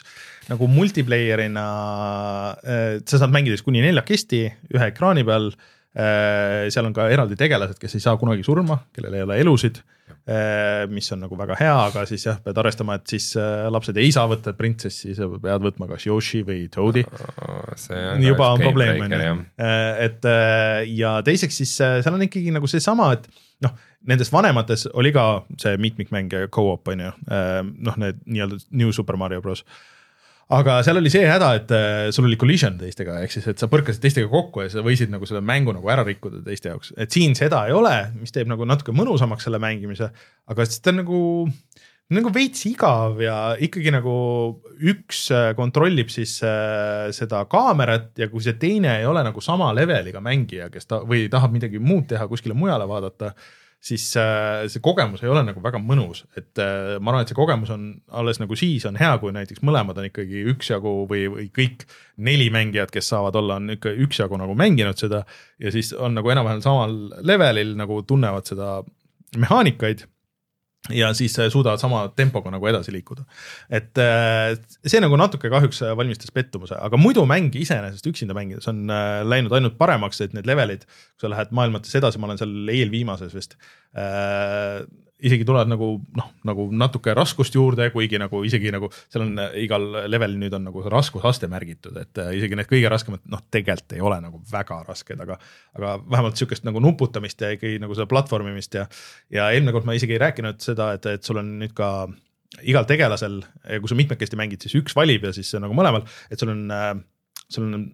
nagu 0.51 0.69
multiplayer'ina 0.69 1.65
äh,, 2.61 2.85
sa 3.09 3.23
saad 3.23 3.33
mängida 3.33 3.57
siis 3.57 3.65
kuni 3.65 3.81
neljakesti 3.81 4.45
ühe 4.75 4.91
ekraani 4.91 5.25
peal 5.25 5.49
äh,. 5.49 6.69
seal 6.69 6.85
on 6.85 6.93
ka 6.93 7.09
eraldi 7.09 7.41
tegelased, 7.41 7.81
kes 7.81 7.97
ei 7.97 8.05
saa 8.05 8.19
kunagi 8.21 8.45
surma, 8.45 8.83
kellel 8.93 9.17
ei 9.17 9.25
ole 9.25 9.41
elusid 9.41 9.81
äh,, 9.81 9.94
mis 10.89 11.11
on 11.13 11.21
nagu 11.21 11.37
väga 11.37 11.57
hea, 11.59 11.73
aga 11.87 12.03
siis 12.09 12.25
jah, 12.25 12.39
pead 12.43 12.57
arvestama, 12.57 12.97
et 12.99 13.13
siis 13.13 13.31
äh, 13.37 13.67
lapsed 13.73 13.97
ei 14.01 14.11
saa 14.13 14.25
võtta 14.29 14.55
printsessi, 14.57 15.13
sa 15.17 15.27
pead 15.29 15.65
võtma 15.65 15.87
kas 15.91 16.07
Yoshi 16.07 16.41
või 16.47 16.65
Toad'i. 16.73 17.03
Juba 18.25 18.51
on 18.55 18.63
probleem 18.63 19.03
on 19.05 19.13
ju 19.13 19.21
jah., 19.21 19.43
et 20.05 20.25
äh, 20.29 20.85
ja 20.97 21.17
teiseks 21.25 21.61
siis 21.61 21.75
äh, 21.81 21.99
seal 22.05 22.17
on 22.17 22.25
ikkagi 22.25 22.53
nagu 22.53 22.69
seesama, 22.69 23.11
et 23.17 23.29
noh, 23.65 23.73
nendes 24.09 24.33
vanemates 24.33 24.87
oli 24.93 25.13
ka 25.15 25.45
see 25.61 25.77
mitmikmäng 25.81 26.33
ja 26.33 26.49
go-op 26.53 26.89
on 26.93 27.05
ju, 27.05 27.11
noh, 27.25 27.99
need 28.01 28.19
nii-öelda 28.25 28.59
New 28.77 28.91
Super 28.93 29.17
Mario 29.21 29.41
Bros 29.45 29.63
aga 30.53 30.77
seal 30.85 30.99
oli 30.99 31.09
see 31.13 31.25
häda, 31.25 31.49
et 31.57 31.71
äh, 31.73 32.11
sul 32.13 32.27
oli 32.29 32.37
collision 32.41 32.77
teistega, 32.77 33.17
ehk 33.25 33.33
siis, 33.33 33.47
et 33.49 33.61
sa 33.61 33.69
põrkasid 33.71 34.03
teistega 34.03 34.29
kokku 34.29 34.65
ja 34.65 34.69
sa 34.73 34.83
võisid 34.85 35.09
nagu 35.13 35.25
selle 35.29 35.41
mängu 35.45 35.73
nagu 35.73 35.89
ära 35.89 36.05
rikkuda 36.05 36.43
teiste 36.45 36.69
jaoks, 36.69 36.93
et 37.01 37.13
siin 37.15 37.33
seda 37.37 37.63
ei 37.69 37.73
ole, 37.75 37.95
mis 38.19 38.35
teeb 38.35 38.51
nagu 38.51 38.67
natuke 38.69 38.93
mõnusamaks 38.95 39.47
selle 39.47 39.61
mängimise, 39.63 40.11
aga 40.51 40.67
siis 40.69 40.83
ta 40.85 40.93
nagu 40.93 41.19
nagu 42.13 42.29
veits 42.29 42.61
igav 42.69 43.17
ja 43.23 43.35
ikkagi 43.65 43.89
nagu 43.95 44.13
üks 44.85 45.25
äh, 45.33 45.49
kontrollib 45.57 46.11
siis 46.13 46.37
äh, 46.45 47.09
seda 47.15 47.41
kaamerat 47.49 48.11
ja 48.21 48.29
kui 48.29 48.45
see 48.45 48.53
teine 48.61 48.99
ei 48.99 49.07
ole 49.09 49.23
nagu 49.25 49.41
sama 49.41 49.71
leveliga 49.73 50.21
mängija, 50.21 50.69
kes 50.73 50.85
ta 50.85 51.01
või 51.01 51.25
tahab 51.33 51.55
midagi 51.55 51.81
muud 51.81 52.05
teha, 52.11 52.27
kuskile 52.29 52.53
mujale 52.57 52.85
vaadata, 52.89 53.33
siis 53.85 54.05
äh, 54.17 54.65
see 54.71 54.81
kogemus 54.83 55.21
ei 55.23 55.29
ole 55.29 55.43
nagu 55.45 55.61
väga 55.63 55.79
mõnus, 55.81 56.23
et 56.37 56.57
äh, 56.61 56.95
ma 56.97 57.11
arvan, 57.11 57.25
et 57.25 57.31
see 57.31 57.37
kogemus 57.37 57.71
on 57.73 57.87
alles 58.17 58.39
nagu 58.41 58.57
siis 58.57 58.85
on 58.89 58.97
hea, 58.99 59.11
kui 59.21 59.33
näiteks 59.35 59.61
mõlemad 59.65 59.99
on 60.01 60.09
ikkagi 60.09 60.41
üksjagu 60.55 60.95
või, 61.09 61.27
või 61.31 61.47
kõik 61.53 61.85
neli 62.25 62.49
mängijat, 62.53 62.93
kes 62.93 63.11
saavad 63.13 63.37
olla, 63.37 63.59
on 63.61 63.75
ikka 63.75 63.93
üksjagu 64.07 64.39
nagu 64.41 64.57
mänginud 64.57 64.99
seda 65.01 65.21
ja 65.61 65.73
siis 65.73 65.93
on 65.93 66.17
nagu 66.17 66.33
enam-vähem 66.33 66.63
samal 66.65 66.97
levelil 67.25 67.75
nagu 67.77 68.01
tunnevad 68.07 68.49
seda 68.49 68.79
mehaanikaid 69.37 70.05
ja 70.93 71.13
siis 71.17 71.37
äh, 71.39 71.49
suudavad 71.49 71.81
sama 71.81 72.03
tempoga 72.15 72.51
nagu 72.53 72.67
edasi 72.69 72.93
liikuda. 72.93 73.25
et 73.69 73.97
äh, 74.01 74.53
see 74.85 75.01
nagu 75.01 75.17
natuke 75.17 75.49
kahjuks 75.49 75.81
äh, 75.81 75.95
valmistas 75.97 76.33
pettumuse, 76.35 76.77
aga 76.77 76.97
muidu 76.97 77.25
mäng 77.29 77.55
iseenesest 77.57 78.05
üksinda 78.11 78.37
mängides 78.37 78.69
on 78.71 78.85
läinud 79.25 79.55
ainult 79.55 79.77
paremaks, 79.77 80.21
et 80.21 80.35
need 80.37 80.47
levelid, 80.49 80.85
kui 80.85 81.25
sa 81.25 81.33
lähed 81.33 81.55
maailmates 81.55 81.95
edasi, 81.97 82.21
ma 82.21 82.29
olen 82.29 82.41
seal 82.41 82.75
eelviimases 82.75 83.33
vist 83.35 83.57
isegi 85.23 85.45
tulevad 85.47 85.69
nagu 85.71 85.87
noh, 86.17 86.27
nagu 86.47 86.65
natuke 86.75 87.13
raskust 87.15 87.55
juurde, 87.55 87.87
kuigi 87.93 88.19
nagu 88.19 88.41
isegi 88.47 88.71
nagu 88.75 88.89
seal 88.93 89.23
on 89.23 89.39
äh, 89.39 89.55
igal 89.63 89.85
levelil 90.11 90.37
nüüd 90.41 90.55
on 90.57 90.67
nagu 90.67 90.83
raskusaste 90.91 91.47
märgitud, 91.51 91.95
et 92.01 92.21
äh, 92.21 92.33
isegi 92.39 92.59
need 92.59 92.69
kõige 92.69 92.91
raskemad 92.91 93.23
noh, 93.31 93.43
tegelikult 93.53 93.95
ei 93.95 94.03
ole 94.03 94.19
nagu 94.23 94.41
väga 94.51 94.81
rasked, 94.89 95.23
aga 95.23 95.39
aga 95.77 95.95
vähemalt 96.03 96.39
sihukest 96.39 96.67
nagu 96.67 96.83
nuputamist 96.83 97.41
ja 97.41 97.53
ikkagi 97.55 97.79
nagu 97.83 97.95
seda 97.95 98.09
platvormimist 98.11 98.75
ja 98.75 98.85
ja 99.33 99.49
eelmine 99.53 99.75
kord 99.75 99.87
ma 99.87 99.95
isegi 99.95 100.17
ei 100.17 100.23
rääkinud 100.25 100.59
seda, 100.63 100.91
et, 100.97 101.07
et 101.07 101.23
sul 101.23 101.39
on 101.39 101.55
nüüd 101.61 101.75
ka 101.77 101.91
igal 102.67 102.87
tegelasel, 102.87 103.41
kui 103.81 103.91
sa 103.91 103.97
mitmekesti 103.97 104.37
mängid, 104.39 104.63
siis 104.63 104.77
üks 104.79 104.95
valib 104.95 105.25
ja 105.27 105.33
siis 105.35 105.49
nagu 105.59 105.75
mõlemal, 105.75 106.05
et 106.31 106.39
sul 106.39 106.51
on 106.53 106.65
äh,, 106.71 106.91
sul 107.49 107.67
on, 107.67 107.87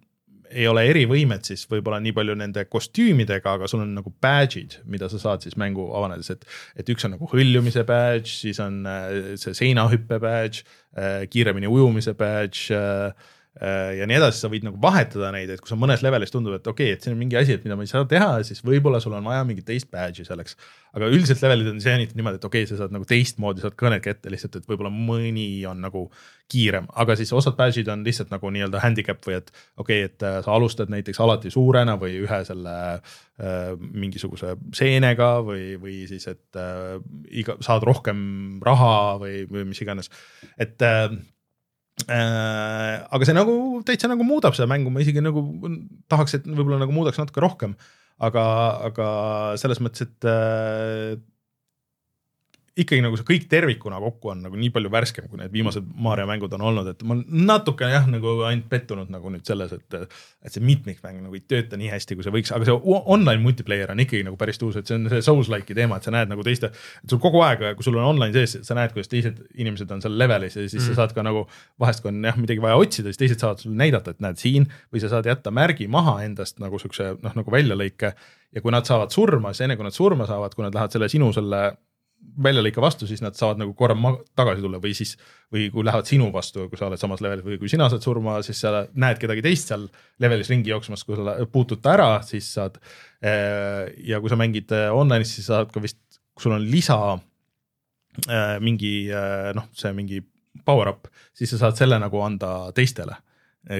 ei 0.52 0.66
ole 0.68 0.84
erivõimed 0.90 1.46
siis 1.48 1.64
võib-olla 1.70 1.98
nii 2.02 2.14
palju 2.16 2.36
nende 2.38 2.64
kostüümidega, 2.70 3.56
aga 3.56 3.68
sul 3.70 3.84
on 3.84 3.94
nagu 3.98 4.12
badge'id, 4.22 4.78
mida 4.90 5.08
sa 5.12 5.20
saad 5.22 5.44
siis 5.44 5.56
mängu 5.60 5.88
avanedes, 5.96 6.30
et. 6.34 6.46
et 6.78 6.92
üks 6.92 7.06
on 7.08 7.16
nagu 7.16 7.28
hõljumise 7.30 7.84
badge, 7.88 8.30
siis 8.32 8.60
on 8.62 8.82
äh, 8.88 9.34
see 9.40 9.56
seinahüppe 9.58 10.20
badge, 10.22 10.66
kiiremini 11.32 11.70
ujumise 11.72 12.12
badge 12.18 12.68
äh, 12.76 13.06
äh, 13.12 13.30
ja 13.60 14.06
nii 14.08 14.16
edasi, 14.16 14.40
sa 14.40 14.48
võid 14.48 14.64
nagu 14.64 14.78
vahetada 14.80 15.28
neid, 15.34 15.50
et 15.52 15.60
kui 15.60 15.68
sa 15.68 15.76
mõnes 15.76 16.00
levelis 16.00 16.32
tundub, 16.32 16.54
et 16.56 16.66
okei 16.66 16.88
okay,, 16.88 16.96
et 16.96 17.04
siin 17.04 17.12
on 17.12 17.18
mingi 17.20 17.36
asi, 17.36 17.52
et 17.58 17.66
mida 17.66 17.76
ma 17.76 17.84
ei 17.84 17.90
saa 17.90 18.06
teha, 18.08 18.38
siis 18.48 18.62
võib-olla 18.64 19.00
sul 19.02 19.12
on 19.12 19.26
vaja 19.28 19.42
mingit 19.44 19.66
teist 19.68 19.90
badge'i 19.92 20.24
selleks. 20.24 20.56
aga 20.96 21.10
üldiselt 21.12 21.42
levelid 21.44 21.68
on 21.68 21.82
sihanitud 21.84 22.16
niimoodi, 22.16 22.40
et 22.40 22.46
okei 22.48 22.64
okay,, 22.64 22.70
sa 22.70 22.80
saad 22.80 22.94
nagu 22.96 23.04
teistmoodi, 23.08 23.60
saad 23.64 23.76
kõned 23.76 24.00
kätte 24.04 24.32
lihtsalt, 24.32 24.56
et 24.56 24.70
võib-olla 24.70 24.92
mõni 24.92 25.46
on 25.68 25.84
nagu 25.84 26.06
kiirem, 26.52 26.88
aga 27.04 27.16
siis 27.20 27.32
osad 27.36 27.58
badge'id 27.60 27.92
on 27.92 28.06
lihtsalt 28.08 28.32
nagu 28.32 28.50
nii-öelda 28.56 28.80
handicap 28.80 29.20
või 29.28 29.36
et 29.42 29.52
okei 29.52 30.00
okay,, 30.04 30.08
et 30.08 30.26
äh, 30.28 30.40
sa 30.46 30.56
alustad 30.56 30.92
näiteks 30.92 31.20
alati 31.20 31.52
suurena 31.52 31.98
või 32.00 32.22
ühe 32.24 32.40
selle 32.48 32.74
äh, 32.96 33.68
mingisuguse 33.76 34.56
seenega 34.76 35.34
või, 35.44 35.74
või 35.80 36.02
siis, 36.08 36.24
et 36.32 36.60
äh, 36.60 36.96
iga, 37.44 37.60
saad 37.60 37.84
rohkem 37.84 38.24
raha 38.64 39.18
või, 39.20 39.44
või 39.52 39.68
mis 39.74 39.84
iganes, 39.84 40.08
et 40.56 40.80
äh, 40.80 41.02
äh, 41.02 41.18
aga 42.08 43.26
see 43.28 43.36
nagu 43.36 43.54
täitsa 43.86 44.10
nagu 44.10 44.24
muudab 44.26 44.56
seda 44.56 44.68
mängu, 44.70 44.90
ma 44.90 45.02
isegi 45.04 45.22
nagu 45.22 45.42
tahaks, 46.10 46.38
et 46.38 46.46
võib-olla 46.48 46.80
nagu 46.82 46.94
muudaks 46.94 47.20
natuke 47.20 47.42
rohkem, 47.44 47.76
aga, 48.22 48.44
aga 48.88 49.08
selles 49.60 49.82
mõttes, 49.84 50.08
et 50.08 50.28
äh, 50.28 51.18
ikkagi 52.72 53.02
nagu 53.04 53.18
see 53.20 53.26
kõik 53.28 53.42
tervikuna 53.52 53.98
kokku 54.00 54.30
on 54.32 54.38
nagu 54.46 54.56
nii 54.56 54.70
palju 54.72 54.88
värskem, 54.92 55.26
kui 55.28 55.36
need 55.36 55.52
viimased 55.52 55.84
Mario 56.00 56.24
mängud 56.28 56.54
on 56.56 56.62
olnud, 56.70 56.86
et 56.88 57.02
ma 57.04 57.18
natuke 57.20 57.88
jah, 57.90 58.06
nagu 58.08 58.32
ainult 58.48 58.70
pettunud 58.70 59.10
nagu 59.12 59.32
nüüd 59.32 59.44
selles, 59.44 59.74
et 59.76 59.96
et 60.42 60.54
see 60.54 60.64
mitmikmäng 60.64 61.20
nagu 61.20 61.36
ei 61.36 61.44
tööta 61.44 61.76
nii 61.76 61.90
hästi, 61.92 62.16
kui 62.16 62.24
see 62.24 62.32
võiks, 62.32 62.52
aga 62.56 62.66
see 62.70 62.76
online 62.88 63.44
multiplayer 63.44 63.92
on 63.92 64.00
ikkagi 64.00 64.24
nagu 64.24 64.40
päris 64.40 64.60
tuus, 64.62 64.78
et 64.80 64.88
see 64.88 64.96
on 64.96 65.04
see 65.12 65.20
Souls-like'i 65.26 65.76
teema, 65.76 66.00
et 66.00 66.08
sa 66.08 66.14
näed 66.16 66.32
nagu 66.32 66.46
teiste, 66.46 66.72
et 66.72 67.12
sul 67.12 67.20
kogu 67.20 67.44
aeg, 67.44 67.66
kui 67.76 67.84
sul 67.84 68.00
on 68.00 68.08
online 68.14 68.32
sees, 68.32 68.56
sa 68.64 68.78
näed, 68.78 68.96
kuidas 68.96 69.12
teised 69.12 69.44
inimesed 69.52 69.92
on 69.92 70.00
seal 70.04 70.16
levelis 70.16 70.56
ja 70.56 70.64
siis 70.64 70.80
mm. 70.80 70.88
sa 70.88 71.02
saad 71.02 71.16
ka 71.16 71.26
nagu 71.28 71.44
vahest, 71.82 72.00
kui 72.00 72.14
on 72.14 72.24
jah 72.24 72.40
midagi 72.40 72.64
vaja 72.64 72.80
otsida, 72.80 73.12
siis 73.12 73.20
teised 73.20 73.44
saavad 73.44 73.60
sulle 73.60 73.76
näidata, 73.76 74.16
et 74.16 74.24
näed 74.24 74.40
siin 74.40 74.70
või 74.88 75.04
sa 75.04 75.12
saad 75.12 75.28
jätta 75.28 75.52
märgi 75.52 75.92
maha 75.92 76.22
endast 76.24 76.62
nagu 76.62 76.80
siukse 76.80 77.18
noh, 77.20 77.36
nagu 77.36 77.52
väljalõike 77.52 78.14
ja 78.52 78.64
kui 78.64 78.72
nad 78.72 78.88
saavad 78.88 79.12
surma, 79.12 79.52
siis 79.52 79.68
enne 79.68 79.76
kui 79.76 79.84
nad 79.84 79.96
surma 79.96 80.24
saavad, 80.28 80.56
kui 80.56 80.64
nad 80.64 80.72
lähevad 80.72 80.96
selle 80.96 81.12
sinu 81.12 81.30
selle 81.36 81.66
väljalõike 82.42 82.80
vastu, 82.80 83.06
siis 83.08 83.20
nad 83.24 83.36
saavad 83.36 83.60
nagu 83.60 83.74
korra 83.76 83.96
tagasi 84.38 84.64
tulla 84.64 84.80
või 84.80 84.94
siis, 84.96 85.14
või 85.52 85.66
kui 85.72 85.84
lähevad 85.84 86.08
sinu 86.08 86.30
vastu, 86.32 86.64
kui 86.70 86.80
sa 86.80 86.86
oled 86.88 87.00
samas 87.00 87.20
levelis 87.24 87.44
või 87.44 87.58
kui 87.60 87.68
sina 87.68 87.88
saad 87.92 88.04
surma, 88.04 88.38
siis 88.46 88.62
sa 88.64 88.86
näed 88.94 89.20
kedagi 89.20 89.44
teist 89.44 89.72
seal 89.72 89.84
levelis 90.22 90.50
ringi 90.52 90.72
jooksmas, 90.72 91.04
kui 91.04 91.18
sa 91.18 91.36
puutud 91.52 91.82
ta 91.84 91.96
ära, 91.98 92.10
siis 92.26 92.48
saad. 92.56 92.80
ja 93.22 94.20
kui 94.20 94.32
sa 94.32 94.38
mängid 94.40 94.72
äh, 94.74 94.88
online'is, 94.90 95.36
siis 95.36 95.46
saad 95.52 95.70
ka 95.74 95.82
vist, 95.82 96.00
kui 96.34 96.46
sul 96.46 96.56
on 96.56 96.64
lisa 96.66 96.98
äh, 97.14 98.56
mingi 98.64 98.94
noh, 99.54 99.68
see 99.76 99.92
mingi 99.94 100.22
power 100.64 100.88
up, 100.88 101.08
siis 101.34 101.52
sa 101.52 101.60
saad 101.66 101.78
selle 101.78 101.98
nagu 102.02 102.20
anda 102.24 102.72
teistele 102.76 103.16
eh, 103.16 103.31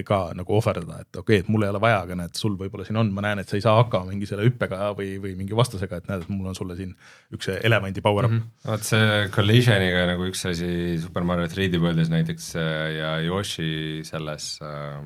ka 0.06 0.18
nagu 0.38 0.54
ohverdada, 0.54 1.00
et 1.02 1.16
okei 1.18 1.40
okay,, 1.40 1.42
et 1.42 1.48
mul 1.50 1.64
ei 1.66 1.72
ole 1.72 1.80
vaja, 1.82 2.02
aga 2.04 2.14
näed, 2.20 2.36
sul 2.38 2.54
võib-olla 2.58 2.86
siin 2.86 3.00
on, 3.00 3.08
ma 3.14 3.24
näen, 3.24 3.40
et 3.42 3.50
sa 3.50 3.56
ei 3.58 3.64
saa 3.64 3.80
hakkama 3.80 4.12
mingi 4.12 4.28
selle 4.30 4.44
hüppega 4.46 4.92
või, 4.98 5.16
või 5.22 5.32
mingi 5.40 5.56
vastasega, 5.58 5.98
et 5.98 6.10
näed, 6.10 6.22
et 6.22 6.30
mul 6.30 6.52
on 6.52 6.58
sulle 6.58 6.76
siin 6.78 6.92
üks 7.34 7.50
elevandi 7.56 8.04
power 8.04 8.28
up 8.28 8.34
mm. 8.34 8.44
-hmm. 8.44 8.70
vot 8.70 8.86
see 8.86 9.26
Collisioniga 9.34 10.06
nagu 10.12 10.28
üks 10.30 10.46
asi 10.46 10.70
Super 11.02 11.26
Mario 11.26 11.50
3D 11.50 11.82
Worldis 11.82 12.12
näiteks 12.14 12.52
äh, 12.62 12.86
ja 13.00 13.16
Yoshi 13.26 14.04
selles 14.06 14.54
äh, 14.62 15.02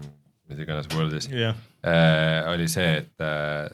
mis 0.51 0.61
iganes 0.63 0.93
Worldis 0.95 1.31
jah, 1.33 1.57
äh, 1.81 2.45
oli 2.53 2.69
see, 2.69 3.01
et 3.01 3.25
äh, 3.25 3.73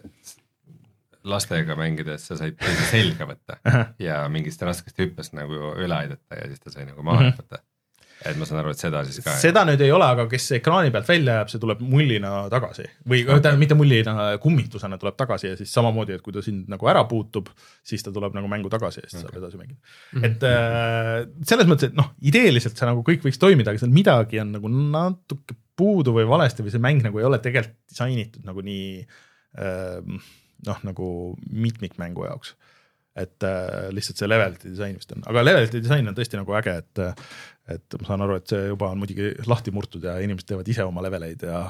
lastega 1.24 1.76
mängides 1.78 2.26
sa 2.28 2.36
said 2.38 2.56
teise 2.60 2.86
selga 2.90 3.26
võtta 3.28 3.58
ja 4.06 4.22
mingist 4.32 4.62
raskest 4.66 4.98
hüppest 5.02 5.36
nagu 5.38 5.74
üle 5.78 5.98
aidata 5.98 6.38
ja 6.38 6.48
siis 6.50 6.62
ta 6.62 6.72
sai 6.74 6.86
nagu 6.88 7.04
maha 7.06 7.30
hüpata. 7.30 7.62
Et 8.28 8.38
ma 8.38 8.46
saan 8.48 8.60
aru, 8.60 8.72
et 8.74 8.82
seda 8.82 9.02
siis 9.06 9.20
ka. 9.24 9.34
seda 9.40 9.64
nüüd 9.68 9.80
ei 9.84 9.92
ole, 9.94 10.06
aga 10.14 10.26
kes 10.30 10.48
ekraani 10.58 10.92
pealt 10.94 11.08
välja 11.10 11.38
jääb, 11.38 11.50
see 11.52 11.62
tuleb 11.62 11.82
mullina 11.84 12.32
tagasi 12.52 12.84
või 13.08 13.22
okay. 13.24 13.42
tähendab 13.44 13.60
mitte 13.62 13.78
mullina, 13.78 14.14
kummitusena 14.42 14.98
tuleb 15.00 15.16
tagasi 15.18 15.50
ja 15.50 15.58
siis 15.58 15.72
samamoodi, 15.74 16.16
et 16.18 16.24
kui 16.24 16.34
ta 16.34 16.44
sind 16.44 16.70
nagu 16.72 16.90
ära 16.92 17.04
puutub, 17.10 17.50
siis 17.86 18.04
ta 18.06 18.14
tuleb 18.14 18.36
nagu 18.38 18.50
mängu 18.50 18.70
tagasi 18.72 19.02
ja 19.02 19.10
siis 19.10 19.22
okay. 19.22 19.32
saab 19.32 19.42
edasi 19.42 19.60
mängida 19.60 19.78
mm. 19.78 20.20
-hmm. 20.20 20.28
et 20.28 20.46
äh, 20.48 21.46
selles 21.52 21.70
mõttes, 21.70 21.92
et 21.92 21.98
noh, 21.98 22.12
ideeliselt 22.22 22.78
see 22.78 22.88
nagu 22.88 23.04
kõik 23.06 23.26
võiks 23.26 23.42
toimida, 23.42 23.74
aga 23.74 23.82
seal 23.82 23.94
midagi 23.94 24.42
on 24.42 24.54
nagu 24.58 24.72
natuke 24.72 25.58
puudu 25.78 26.14
või 26.16 26.28
valesti 26.28 26.64
või 26.64 26.74
see 26.74 26.82
mäng 26.82 27.02
nagu 27.04 27.18
ei 27.18 27.28
ole 27.28 27.40
tegelikult 27.42 27.78
disainitud 27.90 28.46
nagu 28.46 28.64
nii 28.64 28.88
äh, 29.02 30.28
noh, 30.66 30.84
nagu 30.86 31.08
mitmikmängu 31.50 32.28
jaoks 32.28 32.54
et 33.18 33.44
äh, 33.44 33.90
lihtsalt 33.92 34.20
see 34.22 34.28
levelite 34.28 34.70
disain 34.70 34.96
vist 34.96 35.10
on, 35.12 35.24
aga 35.28 35.44
levelite 35.44 35.82
disain 35.84 36.06
on 36.08 36.16
tõesti 36.16 36.38
nagu 36.38 36.54
äge, 36.56 36.78
et 36.80 37.02
et 37.70 37.96
ma 38.00 38.08
saan 38.08 38.24
aru, 38.24 38.36
et 38.40 38.50
see 38.50 38.66
juba 38.72 38.90
on 38.90 38.98
muidugi 38.98 39.28
lahti 39.46 39.70
murtud 39.74 40.02
ja 40.02 40.16
inimesed 40.24 40.48
teevad 40.48 40.68
ise 40.72 40.82
oma 40.86 41.04
leveleid 41.04 41.44
ja 41.46 41.62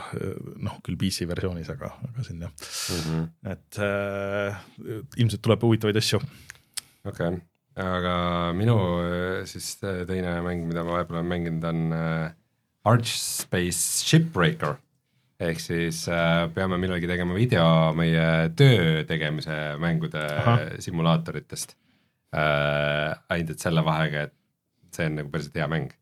noh, 0.64 0.78
küll 0.84 0.96
PC 1.00 1.28
versioonis, 1.28 1.68
aga, 1.74 1.92
aga 2.08 2.24
siin 2.24 2.44
jah 2.46 2.52
mm. 2.52 3.02
-hmm. 3.04 3.26
et 3.52 3.80
äh, 3.84 4.60
ilmselt 5.20 5.42
tuleb 5.44 5.66
huvitavaid 5.68 6.00
asju. 6.00 6.22
okei 7.04 7.28
okay., 7.28 7.40
aga 7.76 8.14
minu 8.56 8.76
äh, 9.00 9.44
siis 9.48 9.74
teine 9.80 10.40
mäng, 10.44 10.64
mida 10.68 10.84
ma 10.84 10.98
vahepeal 10.98 11.20
olen 11.20 11.28
mänginud, 11.28 11.64
on 11.64 11.92
äh, 11.92 12.32
Archspace 12.84 14.04
Shipbreaker. 14.08 14.76
ehk 15.42 15.58
siis 15.60 16.04
äh, 16.08 16.48
peame 16.54 16.78
millalgi 16.78 17.08
tegema 17.10 17.34
video 17.34 17.92
meie 17.98 18.50
töö 18.56 19.02
tegemise 19.04 19.76
mängude 19.82 20.22
Ahah. 20.22 20.60
simulaatoritest 20.78 21.76
äh,. 22.32 23.18
ainult 23.28 23.50
et 23.50 23.58
selle 23.58 23.84
vahega, 23.84 24.22
et 24.22 24.34
see 24.92 25.08
on 25.08 25.16
nagu 25.20 25.32
päriselt 25.32 25.56
hea 25.60 25.70
mäng. 25.70 25.88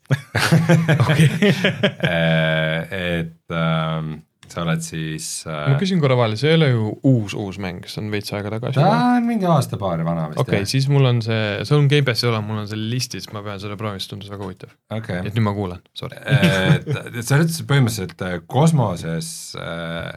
Äh, 2.11 2.91
et 2.91 3.55
ähm, 3.55 4.09
sa 4.51 4.65
oled 4.65 4.83
siis 4.83 5.27
ma 5.47 5.75
äh, 5.75 5.79
küsin 5.79 6.01
korra 6.03 6.17
vahele, 6.19 6.39
see 6.41 6.51
ei 6.51 6.57
ole 6.59 6.71
ju 6.73 6.87
uus, 7.07 7.35
uus 7.39 7.59
mäng, 7.63 7.85
see 7.91 8.01
on 8.03 8.09
veits 8.13 8.33
aega 8.35 8.51
tagasi 8.57 8.81
ta 8.81 8.89
on 9.17 9.29
mingi 9.29 9.47
aasta-paar 9.49 10.03
vana 10.07 10.27
vist 10.33 10.43
okei, 10.43 10.65
siis 10.69 10.89
mul 10.91 11.07
on 11.11 11.21
see, 11.25 11.61
see 11.69 11.77
on 11.77 11.87
Gamepassi 11.93 12.27
olemas, 12.31 12.49
mul 12.49 12.63
on 12.65 12.71
see 12.71 12.81
listis, 12.81 13.29
ma 13.35 13.45
pean 13.47 13.61
seda 13.63 13.79
proovima, 13.81 14.03
see 14.03 14.11
tundus 14.11 14.33
väga 14.33 14.47
huvitav. 14.47 14.75
okei. 14.97 15.21
Et 15.23 15.37
nüüd 15.37 15.47
ma 15.47 15.55
kuulan, 15.57 15.85
sorry. 15.97 16.19
et 16.25 16.91
et 16.91 17.23
sa 17.23 17.39
oled 17.39 17.53
siis 17.53 17.69
põhimõtteliselt 17.71 18.27
äh, 18.27 18.39
kosmoses 18.51 19.31
äh, 19.61 20.11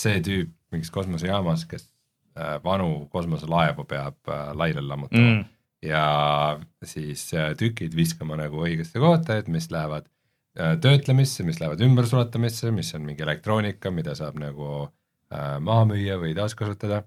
see 0.00 0.20
tüüp 0.26 0.52
mingis 0.74 0.92
kosmosejaamas, 0.94 1.64
kes 1.70 1.86
äh, 2.38 2.58
vanu 2.64 3.06
kosmoselaevu 3.12 3.86
peab 3.90 4.30
äh, 4.30 4.50
lainel 4.58 4.88
lammutama. 4.88 5.32
Mm. 5.32 5.48
Ja 5.82 6.60
siis 6.84 7.30
äh, 7.34 7.52
tükid 7.58 7.96
viskama 7.96 8.38
nagu 8.40 8.64
õigesse 8.66 9.00
kohta, 9.00 9.38
et 9.40 9.48
mis 9.52 9.70
lähevad 9.72 10.06
äh, 10.58 10.76
töötlemisse, 10.82 11.44
mis 11.46 11.60
lähevad 11.60 11.80
ümbersulatamisse, 11.84 12.72
mis 12.74 12.92
on 12.96 13.06
mingi 13.08 13.24
elektroonika, 13.24 13.92
mida 13.94 14.14
saab 14.18 14.38
nagu 14.40 14.70
äh, 14.84 15.56
maha 15.64 15.88
müüa 15.92 16.20
või 16.20 16.36
taaskasutada. 16.36 17.04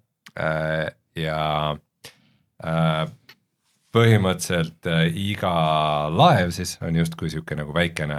Ja 1.14 1.76
põhimõtteliselt 3.94 4.88
iga 5.20 5.52
laev 6.10 6.54
siis 6.56 6.72
on 6.82 6.96
justkui 6.98 7.30
sihuke 7.30 7.54
nagu 7.60 7.76
väikene 7.76 8.18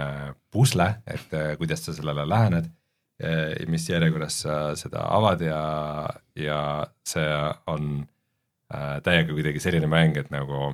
pusle, 0.53 0.85
et 1.03 1.33
kuidas 1.59 1.83
sa 1.83 1.95
sellele 1.97 2.23
lähened, 2.29 2.69
mis 3.67 3.89
järjekorras 3.89 4.37
sa 4.45 4.55
seda 4.79 5.03
avad 5.17 5.43
ja, 5.43 5.59
ja 6.39 6.61
see 7.03 7.27
on 7.73 8.05
äh, 8.73 8.97
täiega 9.05 9.33
kuidagi 9.33 9.61
selline 9.63 9.89
mäng, 9.91 10.17
et 10.21 10.31
nagu 10.33 10.73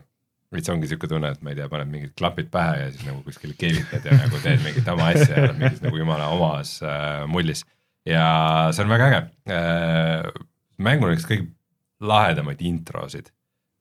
veits 0.51 0.72
ongi 0.72 0.89
sihuke 0.89 1.07
tunne, 1.07 1.31
et 1.31 1.43
ma 1.45 1.53
ei 1.53 1.59
tea, 1.59 1.69
paned 1.72 1.91
mingid 1.91 2.13
klapid 2.19 2.49
pähe 2.51 2.80
ja 2.81 2.89
siis 2.91 3.05
nagu 3.07 3.22
kuskile 3.23 3.55
keevitad 3.59 4.07
ja 4.07 4.18
nagu 4.19 4.41
teed 4.43 4.63
mingit 4.65 4.88
oma 4.91 5.11
asja 5.13 5.30
ja 5.31 5.45
oled 5.47 5.61
mingis 5.61 5.84
nagu 5.85 6.01
jumala 6.01 6.27
omas 6.35 6.77
äh, 6.84 7.23
mullis. 7.31 7.63
ja 8.07 8.26
see 8.73 8.84
on 8.84 8.91
väga 8.91 9.07
äge 9.11 9.22
äh,. 9.53 10.31
mängul 10.81 11.11
on 11.11 11.15
üks 11.15 11.27
kõige 11.30 11.47
lahedamaid 12.01 12.61
introsid, 12.65 13.30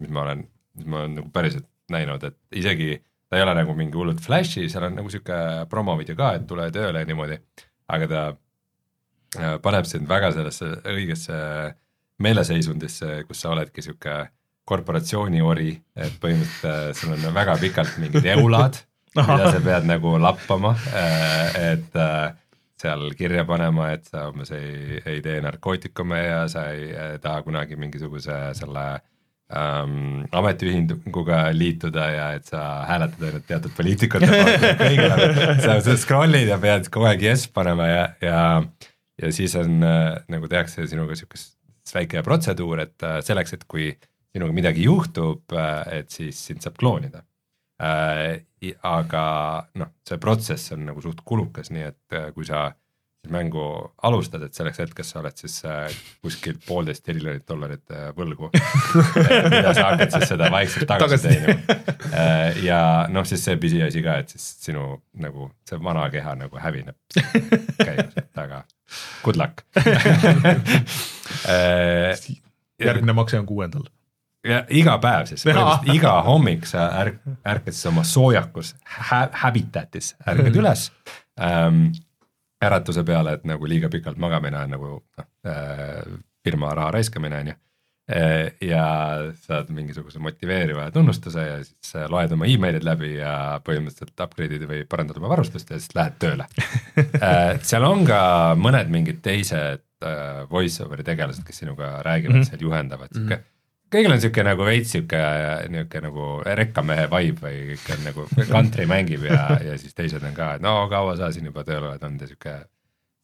mis 0.02 0.12
ma 0.12 0.26
olen, 0.26 0.44
mis 0.76 0.86
ma 0.86 1.02
olen 1.02 1.16
nagu 1.18 1.30
päriselt 1.34 1.66
näinud, 1.90 2.22
et 2.28 2.36
isegi 2.60 2.98
ta 3.30 3.38
ei 3.38 3.44
ole 3.46 3.54
nagu 3.56 3.74
mingi 3.78 3.98
hullult 3.98 4.20
flash'i, 4.22 4.68
seal 4.70 4.88
on 4.88 4.98
nagu 4.98 5.10
sihuke 5.10 5.38
promovideo 5.70 6.18
ka, 6.18 6.34
et 6.36 6.46
tule 6.50 6.66
tööle 6.74 7.02
ja 7.02 7.08
niimoodi, 7.08 7.38
aga 7.94 8.08
ta 8.10 8.22
äh, 9.38 9.56
paneb 9.64 9.88
sind 9.88 10.10
väga 10.10 10.32
sellesse 10.36 10.70
õigesse 10.90 11.38
meeleseisundisse, 12.20 13.22
kus 13.28 13.42
sa 13.42 13.54
oledki 13.54 13.84
sihuke 13.84 14.20
korporatsiooni 14.70 15.40
ori, 15.42 15.72
et 15.96 16.14
põhimõtteliselt 16.22 16.68
äh, 16.70 16.92
sul 16.96 17.16
on 17.16 17.34
väga 17.34 17.56
pikalt 17.60 17.96
mingid 18.02 18.28
eulad, 18.36 18.78
mida 19.16 19.50
sa 19.50 19.62
pead 19.64 19.88
nagu 19.88 20.14
lappama, 20.22 20.76
et 21.58 21.98
äh, 21.98 22.28
seal 22.80 23.10
kirja 23.18 23.44
panema, 23.48 23.90
et 23.96 24.08
sa 24.08 24.28
umbes 24.30 24.52
ei, 24.56 25.00
ei 25.04 25.20
tee 25.24 25.40
narkootikume 25.44 26.20
ja 26.22 26.42
sa 26.52 26.68
ei 26.74 26.90
äh, 26.92 27.14
taha 27.22 27.42
kunagi 27.46 27.78
mingisuguse 27.80 28.38
selle 28.56 28.84
ähm, 29.52 30.24
ametiühinguga 30.36 31.42
liituda 31.56 32.06
ja 32.14 32.28
et 32.38 32.50
sa 32.50 32.64
hääletad 32.88 33.26
ainult 33.28 33.48
teatud 33.50 33.76
poliitikute 33.76 34.30
poolt 34.30 35.64
sa, 35.64 35.78
sa 35.84 35.96
scroll'id 35.98 36.52
ja 36.52 36.60
pead 36.62 36.90
kogu 36.92 37.10
aeg 37.10 37.24
yes 37.30 37.48
panema 37.52 37.88
ja, 37.90 38.04
ja, 38.24 38.42
ja 39.22 39.32
siis 39.34 39.56
on 39.60 39.80
äh, 39.84 40.20
nagu 40.32 40.50
tehakse 40.50 40.86
sinuga 40.90 41.18
sihukest 41.18 41.59
väike 41.94 42.22
protseduur, 42.26 42.84
et 42.84 43.06
äh, 43.06 43.18
selleks, 43.24 43.56
et 43.56 43.66
kui 43.70 43.90
sinuga 44.30 44.54
midagi 44.54 44.86
juhtub, 44.86 45.44
äh, 45.56 46.00
et 46.00 46.14
siis 46.14 46.38
sind 46.50 46.64
saab 46.64 46.78
kloonida. 46.80 47.24
Äh,. 47.80 48.46
aga 48.84 49.22
noh, 49.80 49.88
see 50.04 50.18
protsess 50.20 50.74
on 50.74 50.82
nagu 50.84 51.00
suht 51.00 51.22
kulukas, 51.24 51.70
nii 51.72 51.86
et 51.86 52.16
kui 52.36 52.44
sa 52.44 52.66
mängu 53.32 53.62
alustad, 54.04 54.42
et 54.44 54.56
selleks 54.56 54.82
hetkeks 54.82 55.12
sa 55.14 55.22
oled 55.22 55.40
siis 55.40 55.54
kuskil 56.20 56.58
poolteist 56.66 57.04
triljonit 57.04 57.46
dollarit 57.48 57.94
võlgu 58.18 58.50
mida 59.54 59.72
sa 59.76 59.86
hakkad 59.90 60.12
siis 60.12 60.28
seda 60.28 60.50
vaikselt 60.52 60.88
tagasi 60.92 61.24
teenima. 61.24 61.78
Ja 62.60 62.82
noh, 63.12 63.24
siis 63.28 63.44
see 63.48 63.56
pisiasi 63.60 64.04
ka, 64.04 64.18
et 64.20 64.36
siis 64.36 64.44
sinu 64.66 64.84
nagu 65.24 65.48
see 65.68 65.80
vana 65.80 66.04
keha 66.12 66.36
nagu 66.42 66.60
hävineb 66.60 66.96
käimas, 67.80 68.12
et 68.20 68.44
aga 68.44 68.60
good 69.24 69.40
luck 69.40 69.64
järgmine 72.80 73.12
makse 73.12 73.38
on 73.38 73.46
kuuendal. 73.46 73.88
Ja 74.46 74.62
iga 74.72 74.94
päev 74.98 75.26
siis, 75.28 75.44
iga 75.92 76.12
hommik 76.24 76.64
sa 76.66 76.86
ärk-, 77.02 77.20
ärkad 77.44 77.76
siis 77.76 77.86
oma 77.90 78.04
soojakus 78.08 78.74
hä, 78.84 79.26
habitatis, 79.42 80.14
ärkad 80.28 80.56
üles 80.56 80.86
ähm, 81.40 81.90
äratuse 82.64 83.04
peale, 83.04 83.34
et 83.36 83.44
nagu 83.44 83.68
liiga 83.68 83.90
pikalt 83.92 84.16
magamine 84.16 84.62
on 84.62 84.72
nagu 84.72 84.92
noh 85.18 85.26
äh,, 85.44 86.00
firma 86.44 86.72
raha 86.74 86.96
raiskamine 86.96 87.36
on 87.36 87.52
ju 87.52 87.52
äh,. 87.52 87.69
Ja 88.64 88.84
saad 89.44 89.68
mingisuguse 89.74 90.18
motiveeriva 90.22 90.88
tunnustuse 90.94 91.44
ja 91.46 91.58
siis 91.64 91.94
äh, 91.94 92.08
loed 92.10 92.32
oma 92.34 92.48
emailid 92.50 92.86
läbi 92.86 93.12
ja 93.18 93.34
põhimõtteliselt 93.66 94.24
upgrade'id 94.24 94.66
või 94.70 94.82
parandad 94.90 95.20
oma 95.20 95.30
varustust 95.34 95.70
ja 95.70 95.78
siis 95.78 95.94
lähed 95.94 96.18
tööle 96.22 96.48
äh,. 97.20 97.60
seal 97.70 97.86
on 97.86 98.04
ka 98.08 98.20
mõned 98.58 98.90
mingid 98.92 99.22
teised 99.24 99.86
voice 100.50 100.80
over'i 100.80 101.04
tegelased, 101.04 101.44
kes 101.44 101.58
sinuga 101.60 101.98
räägivad 102.06 102.38
mm, 102.38 102.40
-hmm. 102.40 102.48
seal 102.48 102.68
juhendavad 102.68 103.10
sihuke 103.12 103.36
mm 103.36 103.40
-hmm 103.40 103.48
kõigil 103.90 104.14
on 104.14 104.20
sihuke 104.22 104.44
nagu 104.46 104.66
veits 104.66 104.92
sihuke 104.94 105.20
nihuke 105.68 106.00
nagu 106.04 106.26
rekkamehe 106.46 107.08
vibe 107.10 107.42
või 107.42 107.56
kõik 107.72 107.88
on 107.94 108.04
nagu 108.06 108.26
country 108.52 108.86
mängib 108.86 109.24
ja, 109.26 109.58
ja 109.66 109.78
siis 109.78 109.96
teised 109.98 110.22
on 110.22 110.34
ka, 110.36 110.54
et 110.56 110.62
no 110.62 110.76
kaua 110.92 111.16
sa 111.18 111.32
siin 111.34 111.48
juba 111.50 111.64
tööl 111.66 111.88
oled 111.88 112.04
olnud 112.06 112.22
ja 112.22 112.30
sihuke, 112.30 112.54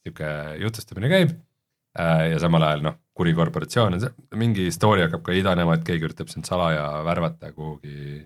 sihuke 0.02 0.30
jutustamine 0.62 1.10
käib. 1.12 1.36
Ja 1.96 2.36
samal 2.42 2.66
ajal 2.66 2.82
noh, 2.84 2.98
kuri 3.16 3.32
korporatsioon 3.36 3.98
mingi 4.36 4.68
story 4.74 5.06
hakkab 5.06 5.24
ka 5.26 5.36
idanema, 5.36 5.76
et 5.76 5.84
keegi 5.86 6.08
üritab 6.10 6.30
sind 6.32 6.48
salaja 6.48 6.84
värvata 7.06 7.52
kuhugi 7.56 8.22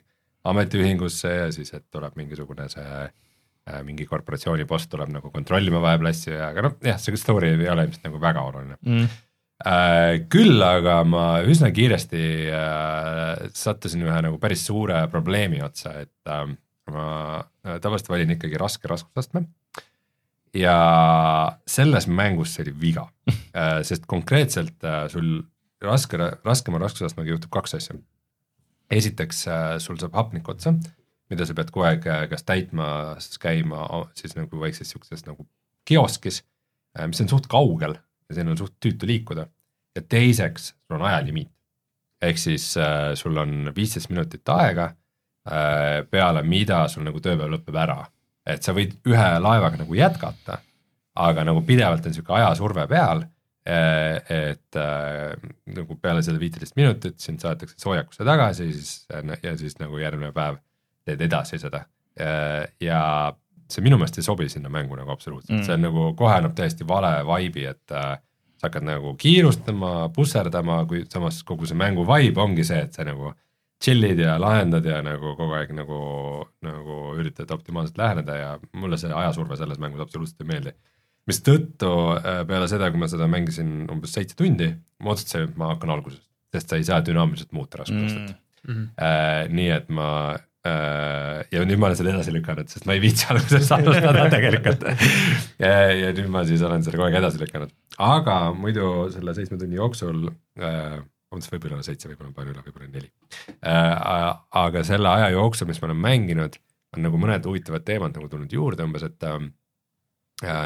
ametiühingusse 0.50 1.34
ja 1.36 1.48
siis, 1.54 1.72
et 1.76 1.86
tuleb 1.92 2.16
mingisugune 2.18 2.66
see 2.72 2.86
äh, 3.06 3.80
mingi 3.86 4.06
korporatsiooni 4.08 4.66
boss 4.68 4.90
tuleb 4.90 5.12
nagu 5.14 5.30
kontrollima 5.30 5.82
vahepeal 5.84 6.10
asju 6.10 6.36
ja, 6.36 6.52
aga 6.52 6.68
noh, 6.68 6.78
jah, 6.84 7.00
see 7.00 7.20
story 7.20 7.54
ei 7.54 7.68
ole 7.70 7.88
ilmselt 7.88 8.08
nagu 8.08 8.22
väga 8.22 8.46
oluline 8.50 8.80
mm 8.80 9.26
Äh, 9.60 10.22
küll 10.32 10.62
aga 10.64 11.02
ma 11.04 11.24
üsna 11.44 11.68
kiiresti 11.76 12.20
äh, 12.48 13.42
sattusin 13.52 14.06
ühe 14.06 14.20
nagu 14.24 14.38
päris 14.40 14.62
suure 14.64 15.02
probleemi 15.12 15.60
otsa, 15.60 15.98
et 16.00 16.32
äh, 16.32 16.46
ma 16.88 17.08
tavaliselt 17.84 18.08
valin 18.08 18.32
ikkagi 18.38 18.56
raske 18.60 18.88
raskusastme. 18.88 19.44
Ja 20.54 20.76
selles 21.68 22.08
mängus 22.10 22.56
see 22.56 22.64
oli 22.66 22.74
viga 22.80 23.06
sest 23.86 24.06
konkreetselt 24.10 24.82
sul 25.12 25.42
raske, 25.84 26.18
raskema 26.44 26.80
raskusastmega 26.82 27.30
juhtub 27.30 27.52
kaks 27.54 27.76
asja. 27.78 27.94
esiteks 28.90 29.44
sul 29.78 29.98
saab 30.00 30.16
hapnik 30.18 30.48
otsa, 30.48 30.74
mida 31.30 31.46
sa 31.46 31.54
pead 31.54 31.70
kogu 31.70 31.86
aeg 31.86 32.08
kas 32.32 32.42
täitmas 32.42 33.30
käima 33.38 33.86
siis 34.18 34.34
nagu 34.34 34.60
väikses 34.60 34.90
siukses 34.90 35.22
nagu 35.28 35.46
kioskis, 35.86 36.42
mis 37.06 37.22
on 37.22 37.30
suht 37.30 37.46
kaugel 37.50 37.94
ja 38.30 38.38
siin 38.38 38.48
on 38.48 38.58
suht 38.58 38.76
tüütu 38.80 39.06
liikuda. 39.06 39.46
ja 39.96 40.02
teiseks, 40.02 40.74
sul 40.86 40.96
on 41.00 41.02
ajalimiit. 41.02 41.50
ehk 42.22 42.38
siis 42.38 42.76
äh, 42.76 43.14
sul 43.14 43.36
on 43.36 43.72
viisteist 43.76 44.10
minutit 44.10 44.48
aega 44.48 44.84
äh,, 44.84 46.06
peale 46.10 46.42
mida 46.42 46.88
sul 46.88 47.02
nagu 47.02 47.20
tööpäev 47.20 47.50
lõpeb 47.50 47.76
ära. 47.76 48.04
Et 48.46 48.64
sa 48.64 48.74
võid 48.76 48.96
ühe 49.08 49.28
laevaga 49.42 49.82
nagu 49.82 49.96
jätkata, 49.96 50.60
aga 51.20 51.44
nagu 51.44 51.62
pidevalt 51.66 52.06
on 52.06 52.16
sihuke 52.16 52.34
ajasurve 52.38 52.86
peal 52.90 53.24
äh,. 53.68 54.22
et 54.30 54.78
äh, 54.78 55.34
nagu 55.76 55.96
peale 56.00 56.22
seda 56.24 56.40
viiteist 56.40 56.78
minutit 56.80 57.20
sind 57.20 57.42
saadetakse 57.42 57.76
soojakusse 57.78 58.24
tagasi, 58.24 58.70
siis 58.72 59.06
ja 59.42 59.56
siis 59.60 59.78
nagu 59.82 59.98
järgmine 60.00 60.32
päev 60.36 60.58
teed 61.04 61.20
edasi 61.28 61.60
seda 61.60 61.84
äh, 62.20 62.64
ja 62.80 63.02
see 63.70 63.84
minu 63.84 63.98
meelest 64.00 64.18
ei 64.18 64.26
sobi 64.26 64.48
sinna 64.50 64.72
mängu 64.72 64.96
nagu 64.98 65.12
absoluutselt 65.12 65.58
mm., 65.58 65.66
see 65.66 65.76
on 65.76 65.86
nagu 65.86 66.08
kohe 66.18 66.34
annab 66.38 66.56
täiesti 66.58 66.86
vale 66.88 67.12
vibe'i, 67.26 67.68
et 67.70 67.94
äh, 67.94 68.16
sa 68.60 68.68
hakkad 68.68 68.84
nagu 68.84 69.14
kiirustama, 69.20 70.10
pusserdama, 70.14 70.82
kui 70.88 71.04
samas 71.08 71.40
kogu 71.46 71.68
see 71.68 71.78
mängu 71.78 72.04
vibe 72.08 72.42
ongi 72.42 72.66
see, 72.66 72.82
et 72.84 72.96
sa 72.96 73.06
nagu 73.08 73.32
chill'id 73.80 74.20
ja 74.20 74.36
lahendad 74.40 74.84
ja 74.86 75.00
nagu 75.04 75.34
kogu 75.38 75.56
aeg 75.56 75.72
nagu, 75.76 76.00
nagu 76.64 76.98
üritad 77.20 77.50
optimaalselt 77.54 78.00
läheneda 78.00 78.36
ja 78.36 78.50
mulle 78.76 78.98
see 79.00 79.12
ajasurve 79.12 79.56
selles 79.60 79.80
mängus 79.82 80.04
absoluutselt 80.04 80.44
ei 80.44 80.50
meeldi. 80.52 80.74
mistõttu 81.30 81.94
äh, 82.16 82.42
peale 82.48 82.68
seda, 82.68 82.90
kui 82.90 83.00
ma 83.00 83.08
seda 83.12 83.28
mängisin 83.30 83.88
umbes 83.92 84.12
seitse 84.16 84.36
tundi, 84.36 84.70
ma 85.00 85.14
otsustasin, 85.14 85.48
et 85.48 85.58
ma 85.60 85.72
hakkan 85.74 85.94
algusest, 85.96 86.24
sest 86.54 86.72
sa 86.72 86.78
ei 86.80 86.86
saa 86.88 87.00
dünaamiliselt 87.06 87.52
muuta 87.56 87.82
raskusastet 87.82 88.30
mm. 88.30 88.36
-hmm. 88.36 88.86
Äh, 89.00 89.48
nii 89.48 89.70
et 89.72 89.88
ma 89.88 90.10
Äh, 90.60 91.38
ja 91.54 91.62
nüüd 91.64 91.78
ma 91.80 91.88
olen 91.88 91.96
selle 91.96 92.10
edasi 92.12 92.34
lükanud, 92.34 92.68
sest 92.68 92.84
ma 92.84 92.92
ei 92.92 93.00
viitsi 93.00 93.30
algusest 93.32 93.70
alustada 93.72 94.26
tegelikult 94.34 94.82
ja, 95.56 95.70
ja 95.96 96.10
nüüd 96.12 96.26
ma 96.28 96.42
siis 96.44 96.60
olen 96.66 96.84
selle 96.84 96.98
kogu 96.98 97.06
aeg 97.06 97.16
edasi 97.16 97.40
lükanud, 97.40 97.70
aga 98.04 98.34
muidu 98.52 98.90
selle 99.14 99.32
seitsme 99.38 99.56
tunni 99.56 99.78
jooksul 99.78 100.26
äh,, 100.60 100.98
vabandust, 101.30 101.52
võib-olla 101.54 101.84
seitse, 101.86 102.10
võib-olla 102.10 102.34
palju 102.34 102.54
üle, 102.54 102.64
võib-olla 102.66 102.90
neli 102.90 103.10
äh,. 103.62 104.34
aga 104.62 104.82
selle 104.86 105.08
aja 105.12 105.30
jooksul, 105.36 105.68
mis 105.70 105.80
ma 105.80 105.90
olen 105.90 106.02
mänginud, 106.02 106.58
on 106.96 107.06
nagu 107.06 107.20
mõned 107.22 107.46
huvitavad 107.46 107.86
teemad 107.86 108.16
nagu 108.16 108.28
tulnud 108.30 108.52
juurde 108.52 108.86
umbes, 108.86 109.06
et 109.06 109.26
äh, 109.28 109.40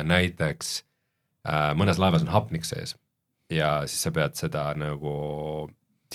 näiteks 0.08 0.74
äh, 1.48 1.72
mõnes 1.76 2.00
laevas 2.00 2.24
on 2.24 2.32
hapnik 2.32 2.64
sees 2.68 2.96
ja 3.52 3.82
siis 3.84 4.06
sa 4.06 4.14
pead 4.14 4.38
seda 4.40 4.70
nagu 4.80 5.14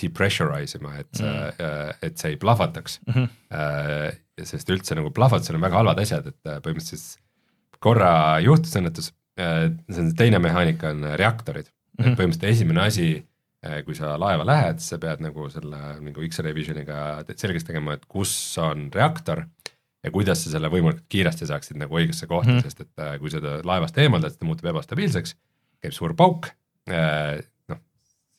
depressurize 0.00 0.80
ima, 0.80 0.96
et 0.98 1.10
see 1.14 1.30
mm., 1.30 1.96
et 2.06 2.18
see 2.18 2.34
ei 2.34 2.38
plahvataks 2.40 3.00
mm. 3.06 3.14
-hmm. 3.14 4.44
sest 4.48 4.70
üldse 4.72 4.96
nagu 4.96 5.12
plahvatusel 5.14 5.58
on 5.58 5.66
väga 5.66 5.82
halvad 5.82 6.00
asjad, 6.02 6.26
et 6.26 6.48
äh, 6.48 6.60
põhimõtteliselt 6.64 7.20
korra 7.80 8.40
juhtus 8.44 8.76
õnnetus, 8.76 9.12
see 9.36 10.00
on 10.02 10.10
teine 10.16 10.38
mehaanika 10.42 10.90
on 10.92 11.04
reaktorid 11.16 11.70
mm, 11.70 12.02
-hmm. 12.02 12.08
et 12.10 12.18
põhimõtteliselt 12.18 12.50
esimene 12.50 12.82
asi, 12.82 13.06
kui 13.84 13.94
sa 13.96 14.14
laeva 14.16 14.46
lähed, 14.48 14.78
sa 14.80 14.96
pead 15.02 15.20
nagu 15.20 15.48
selle 15.52 15.80
nagu 16.00 16.22
X-ray 16.24 16.54
vision'iga 16.56 17.00
selgeks 17.34 17.66
tegema, 17.68 17.98
et 17.98 18.06
kus 18.08 18.32
on 18.62 18.86
reaktor 18.94 19.44
ja 20.00 20.12
kuidas 20.14 20.46
sa 20.46 20.54
selle 20.54 20.70
võimalikult 20.72 21.04
kiiresti 21.12 21.48
saaksid 21.50 21.76
nagu 21.80 21.98
õigesse 22.00 22.24
kohta 22.30 22.48
mm, 22.48 22.58
-hmm. 22.58 22.64
sest 22.64 22.80
et 22.86 23.20
kui 23.20 23.32
seda 23.32 23.58
laevast 23.68 23.98
eemaldad, 24.00 24.32
siis 24.32 24.40
ta 24.40 24.48
muutub 24.48 24.70
ebastabiilseks, 24.72 25.36
käib 25.84 25.92
suur 25.92 26.16
pauk 26.16 26.48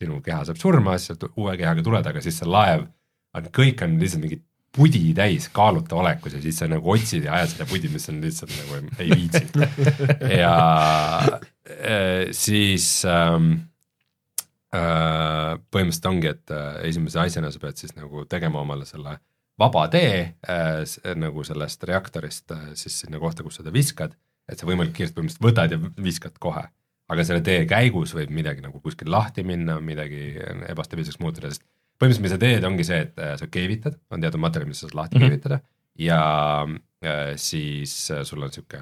sinu 0.01 0.21
keha 0.25 0.45
saab 0.47 0.59
surma, 0.61 0.97
siis 0.97 1.11
sealt 1.11 1.27
uue 1.35 1.53
kehaga 1.59 1.83
tuled, 1.85 2.07
aga 2.11 2.23
siis 2.23 2.39
see 2.41 2.49
laev 2.49 2.87
on, 3.37 3.51
kõik 3.53 3.83
on 3.85 3.99
lihtsalt 4.01 4.25
mingi 4.25 4.41
pudi 4.71 5.11
täis 5.15 5.49
kaaluta 5.51 5.97
olekus 5.99 6.37
ja 6.37 6.41
siis 6.43 6.61
sa 6.61 6.69
nagu 6.71 6.93
otsid 6.93 7.25
ja 7.27 7.35
ajad 7.39 7.53
seda 7.53 7.67
pudi, 7.67 7.91
mis 7.91 8.07
on 8.11 8.21
lihtsalt 8.23 8.53
nagu 8.55 8.79
ei 9.03 9.09
viitsi. 9.11 9.65
ja 10.41 10.53
äh, 11.67 12.31
siis 12.35 12.87
ähm, 13.05 13.51
äh, 13.51 13.70
põhimõtteliselt 14.71 16.05
ongi, 16.07 16.27
et 16.31 16.51
äh, 16.55 16.81
esimese 16.87 17.19
asjana 17.19 17.51
sa 17.51 17.59
pead 17.59 17.79
siis 17.81 17.95
nagu 17.97 18.25
tegema 18.25 18.61
omale 18.61 18.85
selle 18.87 19.17
vaba 19.59 19.87
tee 19.91 20.13
äh, 20.47 21.15
nagu 21.19 21.43
sellest 21.43 21.83
reaktorist 21.83 22.51
äh, 22.55 22.69
siis 22.79 23.01
sinna 23.03 23.19
kohta, 23.19 23.43
kus 23.43 23.59
seda 23.59 23.73
viskad, 23.73 24.15
et 24.47 24.59
sa 24.59 24.69
võimalikult 24.69 24.95
kiiresti 24.97 25.17
põhimõtteliselt 25.17 25.47
võtad 25.47 25.75
ja 25.75 26.05
viskad 26.05 26.39
kohe 26.39 26.63
aga 27.11 27.25
selle 27.27 27.43
tee 27.45 27.65
käigus 27.69 28.15
võib 28.15 28.31
midagi 28.33 28.63
nagu 28.63 28.79
kuskil 28.83 29.11
lahti 29.11 29.43
minna, 29.47 29.77
midagi 29.83 30.31
ebastabiilseks 30.71 31.19
muutuda, 31.23 31.51
sest 31.51 31.65
põhimõtteliselt, 31.99 32.25
mis 32.25 32.33
sa 32.33 32.39
teed, 32.41 32.65
ongi 32.67 32.87
see, 32.87 33.03
et 33.05 33.21
äh, 33.21 33.35
sa 33.39 33.49
keevitad, 33.51 33.99
on 34.13 34.23
teatud 34.23 34.41
materjal, 34.41 34.71
mis 34.71 34.81
sa 34.81 34.87
saad 34.87 34.97
lahti 34.97 35.17
mm 35.17 35.21
-hmm. 35.21 35.35
keevitada 35.35 35.59
ja 35.99 36.21
äh, 37.03 37.35
siis 37.35 37.93
äh, 38.11 38.23
sul 38.23 38.43
on 38.43 38.51
sihuke 38.51 38.79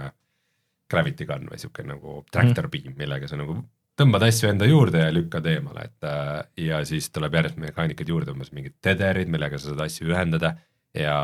gravity 0.89 1.25
gun 1.25 1.49
või 1.49 1.57
sihuke 1.57 1.83
nagu 1.83 2.23
tractor 2.31 2.67
-hmm. 2.67 2.71
beam, 2.71 2.97
millega 2.97 3.27
sa 3.27 3.37
nagu 3.37 3.57
tõmbad 3.99 4.23
asju 4.29 4.49
enda 4.51 4.67
juurde 4.69 5.01
ja 5.03 5.11
lükkad 5.13 5.47
eemale, 5.51 5.89
et 5.89 6.07
äh, 6.07 6.37
ja 6.69 6.79
siis 6.87 7.09
tuleb 7.13 7.35
järjest 7.39 7.59
mehaanikad 7.61 8.09
juurde, 8.09 8.33
umbes 8.35 8.53
mingid 8.55 8.77
tederid, 8.83 9.31
millega 9.31 9.59
sa 9.59 9.71
saad 9.71 9.83
asju 9.85 10.09
ühendada 10.13 10.55
ja 10.95 11.17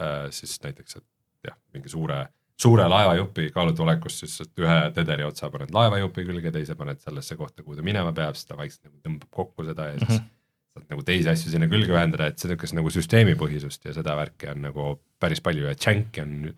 äh, 0.00 0.24
siis 0.34 0.56
näiteks, 0.64 0.98
et 1.00 1.50
jah, 1.50 1.58
mingi 1.76 1.92
suure 1.92 2.24
suure 2.56 2.86
laevajupi 2.88 3.50
kaalutolekust, 3.52 4.22
siis 4.24 4.48
ühe 4.62 4.78
tederi 4.96 5.26
otsa 5.26 5.50
paned 5.52 5.72
laevajupi 5.76 6.24
külge, 6.24 6.52
teise 6.54 6.76
paned 6.78 7.02
sellesse 7.04 7.36
kohta, 7.36 7.62
kuhu 7.62 7.76
ta 7.76 7.84
minema 7.84 8.14
peab, 8.16 8.38
siis 8.38 8.48
ta 8.48 8.56
vaikselt 8.56 8.88
nagu 8.88 9.02
tõmbab 9.04 9.28
kokku 9.40 9.66
seda 9.66 9.90
ja 9.90 9.98
siis 9.98 10.08
mm 10.08 10.14
-hmm. 10.16 10.30
saad 10.72 10.94
nagu 10.94 11.04
teisi 11.10 11.28
asju 11.32 11.52
sinna 11.52 11.68
külge 11.68 11.92
ühendada, 11.92 12.30
et 12.30 12.38
see 12.38 12.48
niisugust 12.48 12.78
nagu 12.78 12.92
süsteemipõhisust 12.94 13.84
ja 13.84 13.92
seda 13.96 14.16
värki 14.16 14.48
on 14.54 14.62
nagu 14.70 14.88
päris 15.20 15.44
palju 15.44 15.68
ja 15.68 15.74
džänki 15.74 16.24
on 16.24 16.54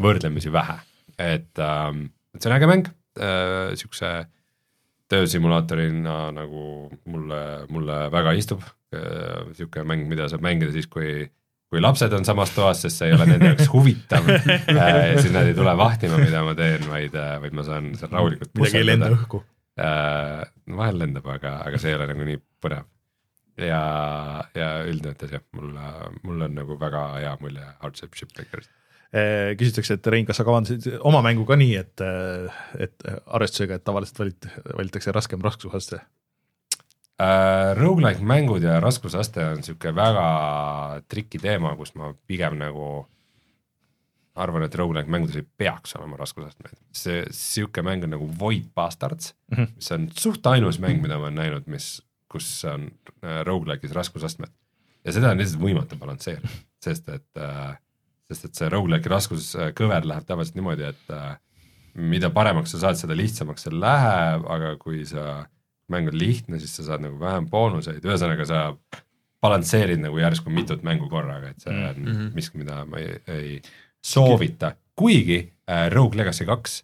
võrdlemisi 0.00 0.52
vähe, 0.52 0.78
et 1.18 1.58
ähm,, 1.58 2.06
et 2.34 2.42
see 2.42 2.50
on 2.50 2.56
äge 2.56 2.70
mäng 2.70 2.86
äh,, 3.18 3.74
siukse 3.74 4.26
töösimulaatorina 5.10 6.16
nagu 6.34 6.64
mulle, 7.10 7.42
mulle 7.72 7.98
väga 8.12 8.34
istub 8.38 8.62
äh,, 8.94 9.50
sihuke 9.56 9.84
mäng, 9.86 10.06
mida 10.10 10.28
saab 10.30 10.44
mängida 10.46 10.72
siis, 10.74 10.88
kui 10.90 11.24
kui 11.70 11.78
lapsed 11.82 12.12
on 12.16 12.26
samas 12.26 12.50
toas, 12.50 12.80
sest 12.82 12.98
see 12.98 13.10
ei 13.10 13.14
ole 13.14 13.28
nende 13.30 13.52
jaoks 13.52 13.70
huvitav 13.70 14.26
äh,, 14.34 15.16
siis 15.20 15.30
nad 15.34 15.46
ei 15.46 15.54
tule 15.54 15.74
vahtima, 15.78 16.18
mida 16.18 16.42
ma 16.46 16.54
teen, 16.58 16.86
vaid, 16.90 17.14
vaid 17.44 17.54
ma 17.56 17.66
saan 17.66 17.92
seal 17.98 18.10
rahulikult 18.14 18.54
midagi 18.58 18.80
ei 18.80 18.88
lenda 18.88 19.12
õhku. 19.14 19.42
äh,. 19.78 20.42
vahel 20.80 20.98
lendab, 21.04 21.30
aga, 21.36 21.60
aga 21.68 21.82
see 21.82 21.92
ei 21.92 21.98
ole 21.98 22.10
nagu 22.10 22.26
nii 22.26 22.40
põnev. 22.62 22.90
ja, 23.60 23.84
ja 24.56 24.68
üldjoontes 24.88 25.36
jah, 25.36 25.46
mulle, 25.56 25.94
mul 26.26 26.46
on 26.48 26.58
nagu 26.58 26.78
väga 26.80 27.06
hea 27.20 27.32
mulje 27.42 27.66
Hardship 27.82 28.18
Shipbreakerist. 28.18 28.72
Eh, 29.10 29.56
küsitakse, 29.58 29.96
et 29.98 30.06
Rein, 30.06 30.26
kas 30.26 30.38
sa 30.38 30.44
kavandasid 30.46 31.00
oma 31.02 31.18
mängu 31.26 31.42
ka 31.48 31.56
nii, 31.58 31.72
et, 31.80 32.02
et 32.78 33.06
arvestusega, 33.26 33.80
et 33.80 33.84
tavaliselt 33.84 34.20
valit-, 34.22 34.50
valitakse 34.76 35.14
raskem 35.16 35.42
raskusaste? 35.42 35.98
äh,. 37.20 37.72
Rogu-like 37.76 38.22
mängud 38.22 38.62
ja 38.62 38.78
raskusaste 38.80 39.44
on 39.44 39.64
sihuke 39.66 39.90
väga 39.94 40.26
triki 41.10 41.40
teema, 41.42 41.74
kus 41.76 41.94
ma 41.98 42.12
pigem 42.26 42.58
nagu 42.60 42.92
arvan, 44.38 44.64
et 44.64 44.78
rogu-like 44.78 45.10
mängudes 45.10 45.40
ei 45.40 45.46
peaks 45.58 45.96
olema 45.98 46.16
raskusastmeid. 46.20 46.78
see 46.94 47.24
sihuke 47.34 47.82
mäng 47.82 48.06
on 48.06 48.14
nagu 48.14 48.30
Void 48.38 48.70
Bastards 48.74 49.34
mm. 49.50 49.56
-hmm. 49.56 49.74
mis 49.76 49.92
on 49.92 50.08
suht 50.16 50.46
ainus 50.46 50.78
mäng, 50.78 51.02
mida 51.02 51.18
ma 51.18 51.28
olen 51.28 51.34
näinud, 51.34 51.66
mis, 51.66 52.02
kus 52.28 52.64
on 52.64 52.90
äh, 53.24 53.42
rogu-like'is 53.44 53.92
raskusastmed. 53.92 54.50
ja 55.04 55.12
seda 55.12 55.30
on 55.30 55.38
lihtsalt 55.38 55.62
võimatu 55.62 55.98
balansseerida, 55.98 56.48
sest 56.84 57.08
et 57.08 57.36
äh,, 57.36 57.78
sest 58.30 58.48
et 58.48 58.58
see 58.58 58.70
rogu-like'i 58.70 59.10
raskuskõver 59.10 60.06
läheb 60.08 60.26
tavaliselt 60.28 60.58
niimoodi, 60.58 60.90
et 60.92 61.14
äh, 61.14 61.36
mida 61.98 62.30
paremaks 62.34 62.74
sa 62.74 62.84
saad, 62.84 62.98
seda 63.00 63.16
lihtsamaks 63.18 63.66
see 63.66 63.74
läheb, 63.74 64.46
aga 64.54 64.74
kui 64.80 65.02
sa, 65.08 65.44
mäng 65.90 66.10
on 66.12 66.18
lihtne, 66.18 66.60
siis 66.62 66.76
sa 66.78 66.86
saad 66.92 67.04
nagu 67.04 67.18
vähem 67.20 67.48
boonuseid, 67.50 68.04
ühesõnaga 68.06 68.46
sa 68.46 68.60
balansseerid 69.42 70.02
nagu 70.02 70.20
järsku 70.20 70.52
mitut 70.52 70.84
mängu 70.86 71.08
korraga, 71.10 71.50
et 71.50 71.64
see 71.64 71.72
on 71.72 71.80
mm. 71.96 72.06
-hmm. 72.06 72.30
miski, 72.36 72.60
mida 72.60 72.84
ma 72.84 73.00
ei, 73.00 73.16
ei 73.26 73.60
soovita, 74.04 74.74
kuigi 74.94 75.40
äh, 75.70 75.88
Rogue 75.92 76.18
Legacy 76.20 76.46
kaks 76.46 76.80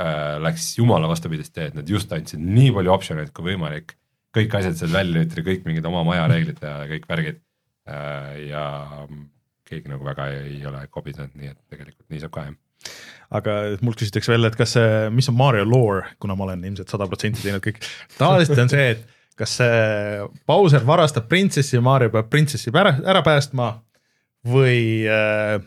äh, 0.00 0.36
läks 0.42 0.72
jumala 0.78 1.08
vastupidist 1.08 1.54
teed, 1.54 1.76
nad 1.78 1.88
just 1.88 2.12
andsid 2.12 2.40
nii 2.40 2.72
palju 2.72 2.92
optsioneid 2.92 3.32
kui 3.36 3.52
võimalik, 3.52 3.94
kõik 4.36 4.54
asjad 4.58 4.78
seal 4.80 4.92
välja 4.92 5.18
lülitati, 5.18 5.44
kõik 5.46 5.68
mingid 5.68 5.86
oma 5.88 6.04
maja 6.04 6.26
reeglid 6.30 6.62
ja 6.62 6.80
kõik 6.90 7.08
värgid. 7.08 7.42
Äh, 7.88 8.48
ja 8.50 8.64
keegi 9.68 9.92
nagu 9.92 10.06
väga 10.06 10.30
ei 10.38 10.58
ole 10.68 10.82
kobisenud, 10.90 11.36
nii 11.38 11.52
et 11.52 11.60
tegelikult 11.74 12.08
nii 12.12 12.24
saab 12.24 12.34
ka 12.34 12.46
jah. 12.48 12.56
aga 13.40 13.54
mult 13.84 14.00
küsitakse 14.00 14.32
veel, 14.32 14.48
et 14.48 14.58
kas 14.58 14.74
see, 14.78 14.98
mis 15.14 15.28
on 15.30 15.36
Mario 15.38 15.66
lore, 15.68 16.06
kuna 16.22 16.36
ma 16.38 16.48
olen 16.48 16.64
ilmselt 16.70 16.94
sada 16.94 17.08
protsenti 17.10 17.44
teinud 17.44 17.64
kõik, 17.64 17.80
tavaliselt 18.16 18.64
on 18.64 18.72
see, 18.72 18.90
et 18.96 19.06
kas 19.38 19.58
see 19.60 20.28
Bowser 20.48 20.86
varastab 20.86 21.28
printsessi 21.30 21.76
ja 21.76 21.82
Mario 21.84 22.10
peab 22.14 22.30
printsessi 22.32 22.72
ära, 22.74 22.96
ära 23.06 23.22
päästma 23.26 23.72
või 24.48 25.06
äh, 25.10 25.58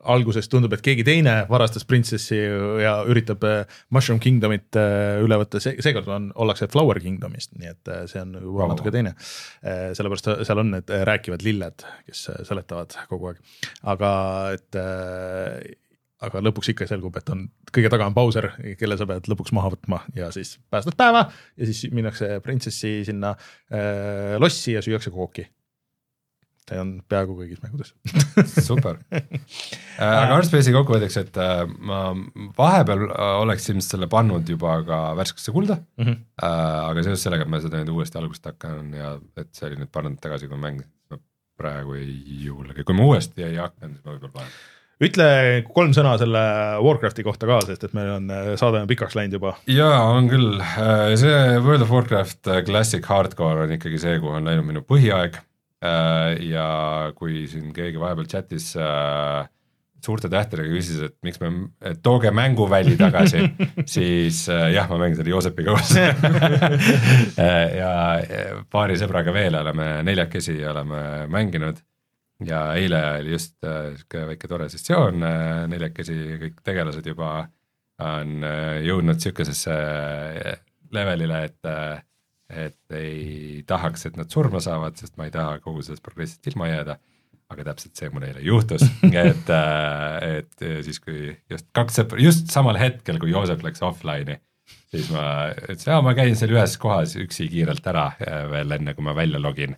alguses 0.00 0.48
tundub, 0.48 0.72
et 0.76 0.84
keegi 0.84 1.04
teine 1.06 1.34
varastas 1.50 1.84
printsessi 1.88 2.38
ja 2.82 2.94
üritab 3.08 3.44
äh, 3.48 3.80
Mushroom 3.94 4.20
Kingdomit 4.22 4.78
äh, 4.78 5.18
üle 5.24 5.40
võtta, 5.42 5.60
see, 5.62 5.76
seekord 5.84 6.08
on, 6.12 6.30
ollakse 6.40 6.70
Flower 6.72 7.00
Kingdomist, 7.02 7.52
nii 7.60 7.72
et 7.74 7.92
äh, 7.92 8.06
see 8.10 8.22
on 8.22 8.38
juba 8.38 8.64
Vau. 8.64 8.72
natuke 8.72 8.94
teine. 8.94 9.14
sellepärast 9.60 10.32
seal 10.48 10.62
on 10.62 10.74
need 10.76 10.90
rääkivad 11.10 11.44
lilled, 11.44 11.84
kes 12.08 12.26
seletavad 12.48 12.96
kogu 13.10 13.32
aeg, 13.32 13.44
aga 13.92 14.10
et 14.56 14.80
aga 16.24 16.42
lõpuks 16.44 16.72
ikka 16.72 16.88
selgub, 16.88 17.16
et 17.16 17.30
on 17.32 17.46
kõige 17.72 17.90
taga 17.92 18.08
on 18.08 18.16
Bowser, 18.16 18.50
kelle 18.78 18.98
sa 19.00 19.06
pead 19.08 19.28
lõpuks 19.30 19.54
maha 19.56 19.72
võtma 19.74 20.02
ja 20.16 20.28
siis 20.34 20.56
päästad 20.72 20.96
päeva 20.98 21.26
ja 21.30 21.68
siis 21.68 21.86
minnakse 21.94 22.38
printsessi 22.44 23.00
sinna 23.08 23.34
äh, 23.36 24.36
lossi 24.40 24.76
ja 24.76 24.84
süüakse 24.84 25.12
kooki. 25.14 25.46
See 26.68 26.80
on 26.80 26.92
peaaegu 27.10 27.36
kõigis 27.38 27.60
mängudes. 27.64 27.92
super. 28.68 29.00
aga 29.10 30.36
Artspace'i 30.36 30.74
kokkuvõtteks, 30.74 31.18
et 31.24 31.40
äh, 31.42 31.64
ma 31.66 32.02
vahepeal 32.58 33.06
äh, 33.08 33.34
oleks 33.42 33.68
ilmselt 33.70 33.96
selle 33.96 34.10
pannud 34.12 34.48
juba 34.48 34.80
ka 34.86 35.00
värskesse 35.18 35.54
kulda 35.56 35.80
mm. 35.80 36.06
-hmm. 36.06 36.18
aga 36.46 37.06
seoses 37.06 37.26
sellega, 37.26 37.46
et 37.46 37.52
ma 37.52 37.62
seda 37.62 37.80
nüüd 37.80 37.94
uuesti 37.94 38.20
algusest 38.20 38.52
hakkan 38.52 38.92
ja 38.96 39.14
et 39.40 39.50
see 39.56 39.70
oli 39.70 39.80
nüüd 39.80 39.92
paar 39.92 40.06
nädalat 40.06 40.26
tagasi, 40.26 40.50
kui 40.50 40.58
ma 40.58 40.68
mängisin, 40.68 40.90
ma 41.10 41.22
praegu 41.60 41.96
ei 41.98 42.12
julge, 42.44 42.84
kui 42.84 42.96
ma 42.96 43.08
uuesti 43.08 43.46
ei 43.46 43.58
hakanud, 43.60 43.96
siis 43.96 44.04
ma 44.06 44.14
võib-olla 44.14 44.36
panen. 44.38 44.54
ütle 45.10 45.28
kolm 45.74 45.92
sõna 45.96 46.16
selle 46.20 46.46
Warcrafti 46.84 47.24
kohta 47.26 47.48
ka, 47.50 47.60
sest 47.66 47.88
et 47.88 47.94
meil 47.96 48.14
on 48.14 48.30
äh, 48.30 48.54
saade 48.60 48.84
on 48.84 48.90
pikaks 48.90 49.18
läinud 49.18 49.40
juba. 49.40 49.56
jaa, 49.66 50.00
on 50.14 50.30
küll, 50.30 50.58
see 51.18 51.36
World 51.58 51.88
of 51.88 51.94
Warcraft 51.94 52.46
äh, 52.46 52.64
Classic 52.68 53.06
Hardcore 53.06 53.66
on 53.66 53.78
ikkagi 53.78 54.02
see, 54.02 54.18
kuhu 54.22 54.38
on 54.38 54.50
läinud 54.52 54.68
minu 54.70 54.86
põhiaeg. 54.86 55.40
Ja 55.80 56.66
kui 57.16 57.46
siin 57.48 57.70
keegi 57.72 58.00
vahepeal 58.00 58.26
chat'is 58.28 58.74
äh, 58.76 59.48
suurte 60.04 60.30
tähtedega 60.32 60.72
küsis, 60.72 61.00
et 61.04 61.16
miks 61.24 61.40
me, 61.42 61.50
et 61.84 62.00
tooge 62.04 62.32
mänguväli 62.34 62.96
tagasi, 63.00 63.44
siis 63.94 64.42
äh, 64.52 64.68
jah, 64.74 64.88
ma 64.90 64.98
mängin 65.00 65.20
selle 65.20 65.34
Joosepiga 65.34 65.76
koos. 65.76 65.94
Ja 67.80 67.92
äh, 68.20 68.58
paari 68.72 68.96
sõbraga 69.00 69.32
veel 69.34 69.56
oleme 69.60 70.00
neljakesi 70.06 70.58
oleme 70.66 71.26
mänginud. 71.30 71.80
Ja 72.46 72.70
eile 72.76 73.00
oli 73.20 73.34
just 73.34 73.58
äh, 73.68 73.92
sihuke 73.98 74.26
väike 74.32 74.48
tore 74.48 74.68
sessioon, 74.72 75.24
neljakesi 75.68 76.16
kõik 76.40 76.62
tegelased 76.64 77.06
juba 77.06 77.44
on 78.00 78.46
äh, 78.46 78.78
jõudnud 78.86 79.20
sihukesesse 79.20 79.74
levelile, 80.94 81.42
et, 81.50 81.68
et 82.50 82.96
ei 82.96 83.62
tahaks, 83.66 84.06
et 84.08 84.18
nad 84.18 84.30
surma 84.32 84.60
saavad, 84.62 84.98
sest 84.98 85.16
ma 85.18 85.28
ei 85.28 85.34
taha 85.34 85.58
kogu 85.64 85.84
sellest 85.86 86.04
progressist 86.04 86.50
ilma 86.52 86.70
jääda. 86.70 86.98
aga 87.50 87.64
täpselt 87.66 87.98
see 87.98 88.06
mul 88.14 88.22
eile 88.22 88.44
juhtus, 88.46 88.84
et, 89.26 89.48
et 90.22 90.66
siis, 90.86 91.00
kui 91.02 91.32
just 91.50 91.66
kaks 91.74 91.96
sõpra, 91.98 92.20
just 92.22 92.52
samal 92.54 92.78
hetkel, 92.78 93.18
kui 93.18 93.32
Joosep 93.32 93.64
läks 93.66 93.82
offline'i, 93.82 94.36
siis 94.94 95.08
ma 95.10 95.24
ütlesin, 95.64 95.96
aa 95.96 96.04
ma 96.06 96.14
käin 96.14 96.38
seal 96.38 96.54
ühes 96.54 96.76
kohas 96.78 97.16
üksi 97.18 97.48
kiirelt 97.50 97.88
ära 97.90 98.12
äh, 98.22 98.44
veel 98.52 98.76
enne, 98.78 98.94
kui 98.94 99.02
ma 99.02 99.16
välja 99.18 99.42
login. 99.42 99.74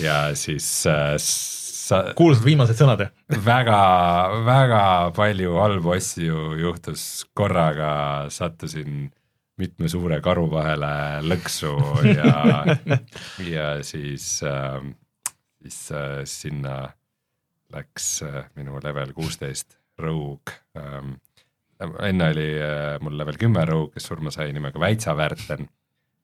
ja 0.00 0.16
siis 0.32 0.66
äh, 0.88 1.12
sa 1.84 2.00
kuulsad 2.16 2.44
viimased 2.46 2.78
sõnad 2.78 3.04
jah? 3.04 3.12
väga, 3.44 3.80
väga 4.46 4.82
palju 5.16 5.58
halbu 5.60 5.94
asju 5.96 6.46
juhtus 6.60 7.04
korraga, 7.36 7.92
sattusin 8.32 9.10
mitme 9.60 9.88
suure 9.90 10.18
karu 10.24 10.48
vahele 10.50 10.90
lõksu 11.28 11.72
ja, 12.10 12.64
ja 13.54 13.68
siis 13.86 14.26
äh,, 14.46 14.80
siis 15.62 15.78
äh, 15.94 16.20
sinna 16.28 16.78
läks 17.74 18.08
äh, 18.26 18.42
minu 18.58 18.80
level 18.82 19.14
kuusteist 19.14 19.78
rogue 19.98 20.54
ähm,. 20.78 21.16
enne 22.02 22.30
oli 22.34 22.50
äh, 22.58 22.98
mul 23.00 23.18
level 23.18 23.38
kümme 23.38 23.64
rogue, 23.68 23.94
kes 23.94 24.10
surma 24.10 24.34
sai 24.34 24.52
nimega 24.52 24.80
Väitsavärten 24.80 25.68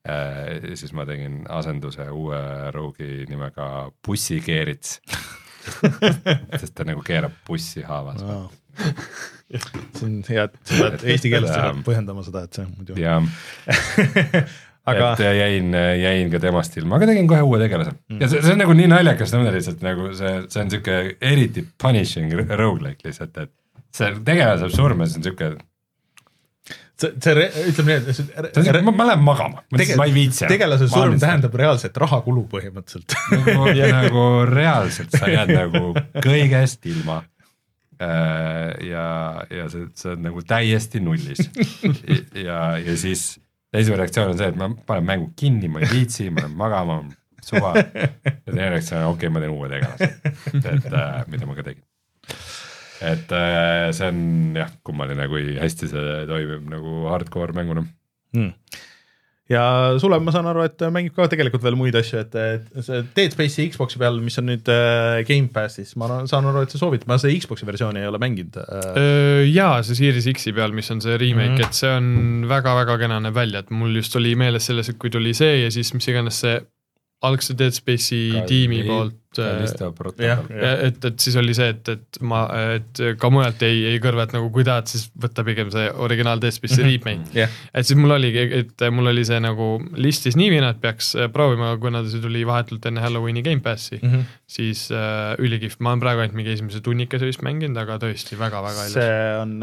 äh,. 0.09 0.75
siis 0.75 0.93
ma 0.93 1.07
tegin 1.07 1.45
asenduse 1.49 2.11
uue 2.11 2.41
rogue'i 2.75 3.27
nimega 3.31 3.91
Bussikeerits 4.07 5.01
sest 6.61 6.75
ta 6.75 6.87
nagu 6.89 7.03
keerab 7.05 7.35
bussi 7.47 7.83
haavas. 7.85 8.25
see 9.99 10.07
on 10.07 10.19
hea, 10.29 10.49
et 10.49 10.59
sa 10.71 10.91
pead 10.91 11.07
eesti 11.15 11.33
keeles 11.33 11.55
põhjendama 11.87 12.25
seda, 12.27 12.47
et 12.49 12.59
see 12.61 12.67
muidu. 12.71 12.99
ja 13.01 13.19
aga 14.91 15.13
et 15.13 15.25
jäin, 15.37 15.75
jäin 16.01 16.31
ka 16.33 16.41
temast 16.43 16.77
ilma, 16.81 16.99
aga 16.99 17.11
tegin 17.11 17.29
kohe 17.31 17.43
uue 17.47 17.61
tegelase 17.63 17.93
mm. 17.95 18.21
ja 18.23 18.29
see, 18.31 18.43
see 18.45 18.55
on 18.55 18.63
nagu 18.65 18.77
nii 18.79 18.91
naljakas 18.91 19.35
tunne 19.35 19.53
lihtsalt 19.55 19.83
nagu 19.87 20.13
see, 20.19 20.37
see 20.53 20.63
on 20.65 20.71
sihuke 20.73 21.01
eriti 21.33 21.65
punishing 21.83 22.33
rogu-like 22.49 23.05
lihtsalt, 23.07 23.37
et 23.43 23.53
see 23.95 24.15
tegelane 24.27 24.63
saab 24.63 24.73
surma, 24.75 25.09
siis 25.09 25.21
on 25.21 25.27
sihuke, 25.27 25.51
see, 27.01 27.11
see, 27.25 27.49
ütleme 27.73 27.99
nii, 28.07 28.15
see 28.17 28.73
on 28.73 28.87
ma, 28.87 28.95
ma 29.03 29.09
lähen 29.11 29.27
magama, 29.27 29.65
ma 29.71 30.07
ei 30.07 30.15
viitsi. 30.15 30.47
tegelase 30.51 30.89
surm. 30.91 31.19
tähendab 31.23 31.57
reaalselt 31.61 32.01
rahakulu 32.05 32.47
põhimõtteliselt. 32.53 33.19
nagu, 33.35 33.69
ja 33.77 33.91
nagu 33.99 34.27
reaalselt 34.51 35.17
sa 35.17 35.31
jääd 35.31 35.53
nagu 35.57 35.93
kõigest 36.25 36.89
ilma. 36.91 37.23
ja, 38.01 39.07
ja 39.53 39.69
see, 39.69 39.87
see 39.99 40.15
on 40.15 40.23
nagu 40.25 40.43
täiesti 40.47 41.03
nullis 41.05 41.43
ja, 42.49 42.61
ja 42.81 42.97
siis 42.97 43.35
esimene 43.73 44.03
reaktsioon 44.03 44.33
on 44.33 44.39
see, 44.39 44.51
et 44.51 44.59
ma 44.59 44.71
panen 44.87 45.07
mängu 45.07 45.31
kinni, 45.39 45.71
ma 45.73 45.83
ei 45.85 45.91
viitsi, 45.91 46.31
ma 46.33 46.45
lähen 46.45 46.57
magama, 46.59 46.99
suva. 47.45 47.75
ja 47.77 48.09
teine 48.49 48.71
reaktsioon 48.75 49.05
on 49.05 49.13
okei 49.13 49.29
okay,, 49.29 49.35
ma 49.35 49.45
teen 49.45 49.55
uue 49.55 49.71
tegelase, 49.71 50.11
et 50.75 50.91
äh, 50.91 51.21
mida 51.31 51.49
ma 51.49 51.59
ka 51.59 51.67
tegin. 51.69 51.85
et 53.13 53.35
äh, 53.37 53.87
see 53.97 54.11
on 54.11 54.23
jah, 54.59 54.73
kummaline, 54.87 55.29
kui 55.33 55.57
hästi 55.61 55.91
see 55.93 56.21
toimib 56.31 56.69
nagu 56.73 57.03
hardcore 57.13 57.57
mänguna. 57.57 57.87
Hmm. 58.37 58.55
Ja 59.51 59.65
Sulev, 60.01 60.23
ma 60.25 60.35
saan 60.35 60.49
aru, 60.51 60.65
et 60.69 60.85
mängib 60.95 61.17
ka 61.17 61.27
tegelikult 61.31 61.65
veel 61.65 61.79
muid 61.79 61.97
asju, 61.99 62.23
et, 62.23 62.37
et 62.41 62.87
see 62.87 63.03
Dead 63.17 63.35
Space'i 63.35 63.69
Xbox'i 63.75 64.01
peal, 64.01 64.21
mis 64.25 64.39
on 64.41 64.49
nüüd 64.51 64.71
äh, 64.73 65.21
Gamepassis, 65.29 65.95
ma 66.01 66.23
saan 66.31 66.49
aru, 66.51 66.65
et 66.67 66.75
sa 66.75 66.81
soovitad, 66.81 67.09
ma 67.11 67.19
seda 67.21 67.37
Xbox'i 67.43 67.69
versiooni 67.69 68.03
ei 68.03 68.11
ole 68.11 68.21
mänginud 68.23 68.61
äh,. 68.63 69.45
jaa, 69.51 69.81
see 69.87 69.99
Series 69.99 70.29
X-i 70.35 70.55
peal, 70.57 70.75
mis 70.77 70.91
on 70.95 71.03
see 71.05 71.19
remake 71.21 71.57
mm. 71.57 71.63
-hmm. 71.63 71.71
et 71.71 71.81
see 71.83 71.95
on 72.01 72.51
väga-väga 72.51 72.99
kena 73.05 73.21
näeb 73.27 73.37
välja, 73.37 73.65
et 73.65 73.73
mul 73.75 73.97
just 74.01 74.17
oli 74.21 74.37
meeles 74.39 74.71
selles, 74.71 74.93
et 74.93 75.01
kui 75.01 75.11
tuli 75.11 75.35
see 75.37 75.65
ja 75.65 75.71
siis 75.75 75.95
mis 75.95 76.09
iganes 76.13 76.45
see 76.45 76.61
algse 77.27 77.55
Dead 77.57 77.75
Space'i 77.77 78.45
tiimi 78.49 78.81
poolt 78.87 79.39
äh, 79.39 79.67
jah, 80.25 80.41
et, 80.87 81.03
et 81.05 81.21
siis 81.21 81.35
oli 81.37 81.53
see, 81.57 81.69
et, 81.75 81.91
et 81.93 82.19
ma, 82.25 82.41
et 82.79 83.01
ka 83.21 83.31
mujalt 83.33 83.61
ei, 83.67 83.83
ei 83.91 83.99
kõrva, 84.01 84.25
et 84.25 84.33
nagu 84.35 84.49
kui 84.55 84.65
tahad, 84.65 84.89
siis 84.89 85.05
võta 85.21 85.45
pigem 85.45 85.69
see 85.73 85.85
originaal 86.01 86.41
Dead 86.41 86.57
Space'i 86.57 86.87
remake. 86.87 87.29
jah, 87.37 87.53
et 87.77 87.89
siis 87.89 87.99
mul 88.01 88.17
oligi, 88.17 88.47
et 88.63 88.87
mul 88.97 89.13
oli 89.13 89.25
see 89.29 89.41
nagu 89.45 89.69
listis 90.01 90.39
niivina, 90.41 90.73
et 90.73 90.81
peaks 90.81 91.13
äh, 91.19 91.29
proovima, 91.33 91.75
kuna 91.83 92.03
see 92.09 92.23
tuli 92.25 92.47
vahetult 92.49 92.89
enne 92.89 93.05
Halloweeni 93.05 93.45
Gamepassi 93.45 94.01
mm, 94.01 94.15
-hmm. 94.15 94.39
siis 94.57 94.87
äh, 94.89 95.35
ülikihvt, 95.45 95.83
ma 95.85 95.93
olen 95.93 96.05
praegu 96.07 96.25
ainult 96.25 96.39
mingi 96.41 96.57
esimese 96.57 96.81
tunnikese 96.87 97.29
vist 97.29 97.45
mänginud, 97.45 97.77
aga 97.85 98.01
tõesti 98.01 98.41
väga-väga 98.41 98.89
ilus. 98.89 98.97
see 98.97 99.21
on, 99.43 99.55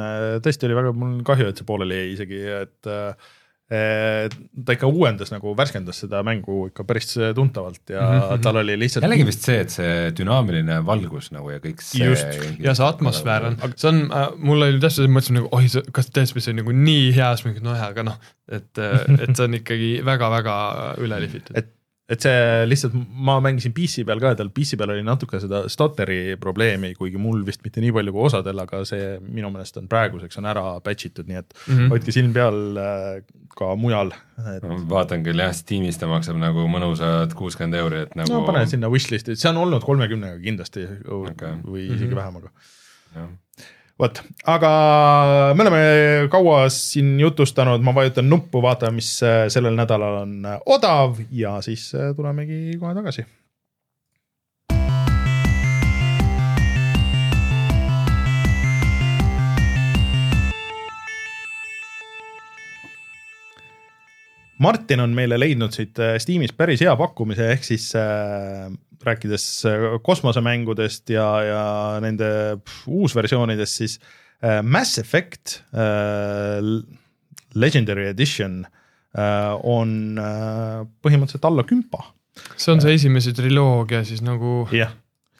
tõesti 0.45 0.69
oli 0.69 0.77
väga, 0.77 0.93
mul 0.93 1.17
on 1.17 1.25
kahju, 1.25 1.49
et 1.49 1.57
see 1.57 1.67
pooleli 1.73 2.03
jäi 2.03 2.13
isegi, 2.13 2.45
et 2.61 2.93
äh, 2.93 3.33
ta 3.67 4.75
ikka 4.77 4.87
uuendas 4.87 5.33
nagu, 5.33 5.51
värskendas 5.57 5.97
seda 6.05 6.21
mängu 6.23 6.69
ikka 6.69 6.85
päris 6.87 7.09
tuntavalt 7.35 7.81
ja 7.91 7.99
mm 7.99 8.21
-hmm. 8.21 8.43
tal 8.45 8.61
oli 8.61 8.77
lihtsalt 8.79 9.03
jällegi 9.03 9.25
vist 9.27 9.43
see, 9.43 9.57
et 9.59 9.73
see 9.73 9.95
dünaamiline 10.15 10.79
valgus 10.87 11.31
nagu 11.35 11.51
ja 11.51 11.59
kõik 11.59 11.83
see. 11.83 12.05
just, 12.07 12.39
ja 12.63 12.75
see 12.75 12.87
atmosfäär 12.87 13.49
on, 13.49 13.57
see 13.75 13.89
on 13.91 13.99
äh,, 14.07 14.29
mul 14.39 14.61
oli 14.61 14.79
täpselt 14.79 15.03
see, 15.03 15.11
mõtlesin 15.11 15.39
nagu 15.41 15.49
oi, 15.51 15.67
kas 15.91 16.11
Dead 16.15 16.31
Space 16.31 16.51
on 16.51 16.61
nagu 16.61 16.71
nii 16.71 17.11
hea, 17.17 17.33
siis 17.35 17.45
ma 17.45 17.51
mingi 17.51 17.65
no 17.67 17.75
jaa, 17.75 17.91
aga 17.91 18.07
noh, 18.07 18.19
et, 18.47 18.71
et 19.19 19.35
see 19.35 19.49
on 19.49 19.59
ikkagi 19.59 19.91
väga-väga 20.05 20.55
üle 21.03 21.19
lihvitud. 21.25 21.59
et 21.59 21.73
et 22.07 22.23
see 22.23 22.67
lihtsalt, 22.69 22.93
ma 22.95 23.35
mängisin 23.43 23.73
PC 23.75 24.05
peal 24.07 24.21
ka 24.23 24.31
tal 24.39 24.49
PC 24.55 24.77
peal 24.79 24.93
oli 24.93 25.03
natuke 25.03 25.41
seda 25.43 25.65
stutteri 25.71 26.37
probleemi, 26.39 26.93
kuigi 26.95 27.19
mul 27.19 27.41
vist 27.47 27.65
mitte 27.65 27.83
nii 27.83 27.91
palju 27.97 28.13
kui 28.15 28.27
osadel, 28.29 28.61
aga 28.63 28.79
see 28.87 29.17
minu 29.25 29.51
meelest 29.51 29.79
on 29.81 29.89
praeguseks 29.91 30.39
on 30.39 30.47
ära 30.53 30.63
patch 30.85 31.09
itud, 31.09 31.27
nii 31.27 31.41
et 31.41 31.51
mm. 31.51 31.73
-hmm. 31.73 31.89
hoidke 31.91 32.15
silm 32.15 32.31
peal 32.37 32.79
äh, 32.79 33.09
ka 33.57 33.73
mujal, 33.75 34.13
et 34.55 34.63
ma 34.63 34.79
vaatan 34.95 35.25
küll 35.25 35.43
jah, 35.43 35.51
Steamis 35.55 35.99
ta 35.99 36.07
maksab 36.07 36.39
nagu 36.39 36.63
mõnusad 36.71 37.35
kuuskümmend 37.35 37.79
euri, 37.81 38.05
et 38.07 38.15
nagu 38.15 38.31
no 38.31 38.45
pane 38.47 38.63
sinna 38.71 38.91
wishlist'i, 38.93 39.35
see 39.35 39.51
on 39.51 39.59
olnud 39.65 39.83
kolmekümnega 39.83 40.39
kindlasti 40.39 40.87
okay. 41.03 41.59
või 41.65 41.89
isegi 41.89 42.07
mm 42.07 42.11
-hmm. 42.11 42.21
vähem, 42.21 42.35
aga 42.39 42.51
jah. 43.19 43.29
vot, 43.99 44.21
aga 44.45 44.71
me 45.57 45.65
oleme 45.65 45.81
kaua 46.31 46.67
siin 46.73 47.15
jutustanud, 47.19 47.81
ma 47.81 47.95
vajutan 47.97 48.29
nuppu, 48.29 48.61
vaatame, 48.61 48.99
mis 49.01 49.17
äh, 49.25 49.47
sellel 49.53 49.77
nädalal 49.77 50.21
on 50.21 50.37
äh, 50.45 50.61
odav 50.65 51.17
ja 51.33 51.57
siis 51.65 51.89
äh, 51.97 52.13
tulemegi 52.15 52.77
kohe 52.79 52.93
tagasi. 52.97 53.25
Martin 64.57 65.03
on 65.03 65.11
meile 65.13 65.37
leidnud 65.37 65.69
siit 65.69 65.99
Steamis 66.17 66.49
päris 66.57 66.81
hea 66.81 66.95
pakkumise, 66.97 67.51
ehk 67.53 67.65
siis 67.65 67.91
rääkides 69.05 69.65
äh, 69.65 69.87
kosmosemängudest 70.03 71.09
ja, 71.09 71.27
ja 71.45 71.65
nende 72.03 72.29
uusversioonidest, 72.87 73.81
siis 73.81 73.99
äh, 74.41 74.61
Mass 74.63 74.97
Effect 74.97 75.61
äh, 75.73 76.61
Legendary 77.57 78.09
Edition 78.11 78.65
on 79.17 79.91
põhimõtteliselt 81.01 81.45
alla 81.47 81.63
kümpa, 81.65 82.03
see 82.59 82.69
on 82.75 82.83
see 82.83 82.93
esimese 82.99 83.31
triloogia 83.33 84.03
siis 84.05 84.19
nagu 84.21 84.67
jah, 84.75 84.91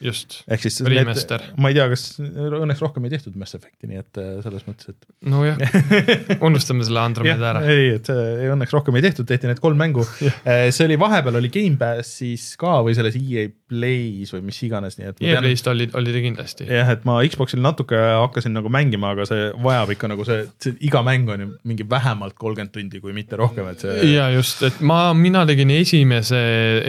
just, 0.04 0.40
Remaster. 0.86 1.44
ma 1.58 1.72
ei 1.72 1.78
tea, 1.78 1.88
kas 1.92 2.06
õnneks 2.20 2.82
rohkem 2.84 3.08
ei 3.08 3.14
tehtud 3.16 3.38
Mass 3.40 3.58
Effect'i, 3.58 3.90
nii 3.90 4.02
et 4.02 4.20
äh, 4.22 4.34
selles 4.46 4.66
mõttes, 4.68 4.94
et 4.94 5.30
nojah, 5.32 5.58
unustame 6.48 6.86
selle 6.88 7.02
Andromeda 7.02 7.52
ära. 7.54 7.64
ei, 7.72 7.96
et 7.98 8.10
see 8.10 8.50
õnneks 8.54 8.76
rohkem 8.76 9.00
ei 9.00 9.06
tehtud, 9.08 9.28
tehti 9.30 9.50
need 9.50 9.62
kolm 9.64 9.80
mängu. 9.82 10.06
see 10.14 10.86
oli 10.86 11.00
vahepeal 11.02 11.40
oli 11.42 11.52
Gamepassis 11.54 12.52
ka 12.62 12.80
või 12.86 12.98
selles 12.98 13.18
EA 13.20 13.48
Play's 13.68 14.32
või 14.36 14.46
mis 14.48 14.60
iganes, 14.64 14.96
nii 15.00 15.10
et 15.10 15.22
E-playst 15.28 15.68
oli, 15.72 15.90
oli 16.00 16.14
ta 16.16 16.22
kindlasti. 16.24 16.68
jah, 16.72 16.92
et 16.94 17.04
ma 17.08 17.18
Xbox'il 17.26 17.62
natuke 17.64 17.98
hakkasin 18.00 18.56
nagu 18.56 18.72
mängima, 18.74 19.12
aga 19.16 19.28
see 19.28 19.50
vajab 19.64 19.94
ikka 19.96 20.12
nagu 20.14 20.28
see, 20.28 20.46
see, 20.64 20.78
iga 20.88 21.04
mäng 21.06 21.30
on 21.34 21.44
ju 21.44 21.50
mingi 21.68 21.88
vähemalt 21.90 22.38
kolmkümmend 22.40 22.74
tundi, 22.76 23.02
kui 23.04 23.16
mitte 23.16 23.40
rohkem, 23.40 23.68
et 23.74 23.84
see. 23.84 24.14
ja 24.14 24.30
just, 24.36 24.64
et 24.68 24.80
ma, 24.80 25.12
mina 25.18 25.44
tegin 25.50 25.74
esimese, 25.76 26.42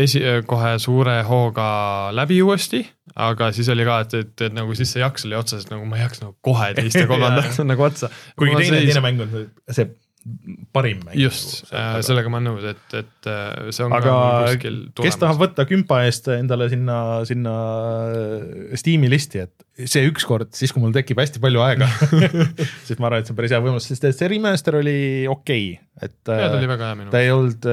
esi, 0.04 0.22
kohe 0.48 0.76
suure 0.82 1.20
hooga 1.28 1.68
läbi 2.16 2.40
uuesti, 2.46 2.84
aga 3.18 3.52
siis 3.56 3.70
oli 3.74 3.86
ka, 3.88 4.02
et, 4.06 4.18
et, 4.22 4.34
et 4.48 4.54
nagu 4.54 4.76
siis 4.78 4.94
see 4.94 5.02
jaks 5.02 5.26
oli 5.28 5.38
otsas, 5.38 5.66
et 5.66 5.74
nagu 5.74 5.88
ma 5.88 5.98
ei 5.98 6.06
jaksa 6.06 6.28
nagu 6.28 6.36
kohe 6.46 6.70
teist 6.78 7.00
ja 7.00 7.08
kolmandat 7.12 7.58
nagu 7.66 7.88
otsa. 7.90 8.12
kuigi 8.38 8.62
teine, 8.62 8.84
teine 8.86 9.04
mäng 9.04 9.26
on 9.26 9.34
see 9.74 9.90
parim 10.74 11.00
mäng. 11.06 11.16
just, 11.20 11.68
sellega 12.06 12.32
ma 12.32 12.40
olen 12.40 12.50
nõus, 12.52 12.66
et, 12.68 12.84
et 12.98 13.30
äh, 13.30 13.70
see 13.74 13.86
on 13.86 13.94
aga 13.96 14.16
kes 14.58 15.20
tahab 15.20 15.40
võtta 15.42 15.66
kümpa 15.68 16.02
eest 16.08 16.30
endale 16.34 16.68
sinna, 16.72 16.98
sinna 17.28 17.54
Steam'i 18.78 19.10
listi, 19.12 19.44
et 19.46 19.67
see 19.86 20.06
ükskord, 20.08 20.50
siis 20.58 20.72
kui 20.74 20.82
mul 20.82 20.94
tekib 20.94 21.20
hästi 21.20 21.40
palju 21.42 21.62
aega 21.62 21.86
siis 22.86 22.98
ma 22.98 23.08
arvan, 23.08 23.22
et 23.22 23.28
see 23.28 23.34
on 23.34 23.38
päris 23.38 23.54
hea 23.54 23.60
võimalus, 23.62 23.86
sest 23.90 24.06
et 24.08 24.16
see 24.16 24.30
remaster 24.32 24.78
oli 24.80 24.98
okei 25.30 25.68
okay,, 25.76 26.08
et 26.08 26.32
jaa, 26.32 26.48
ta 26.50 26.56
oli 26.56 26.66
äh, 26.66 26.72
väga 26.72 26.88
hea 26.90 26.98
minu 26.98 27.14
ta 27.14 27.22
ei 27.22 27.30
olnud, 27.34 27.68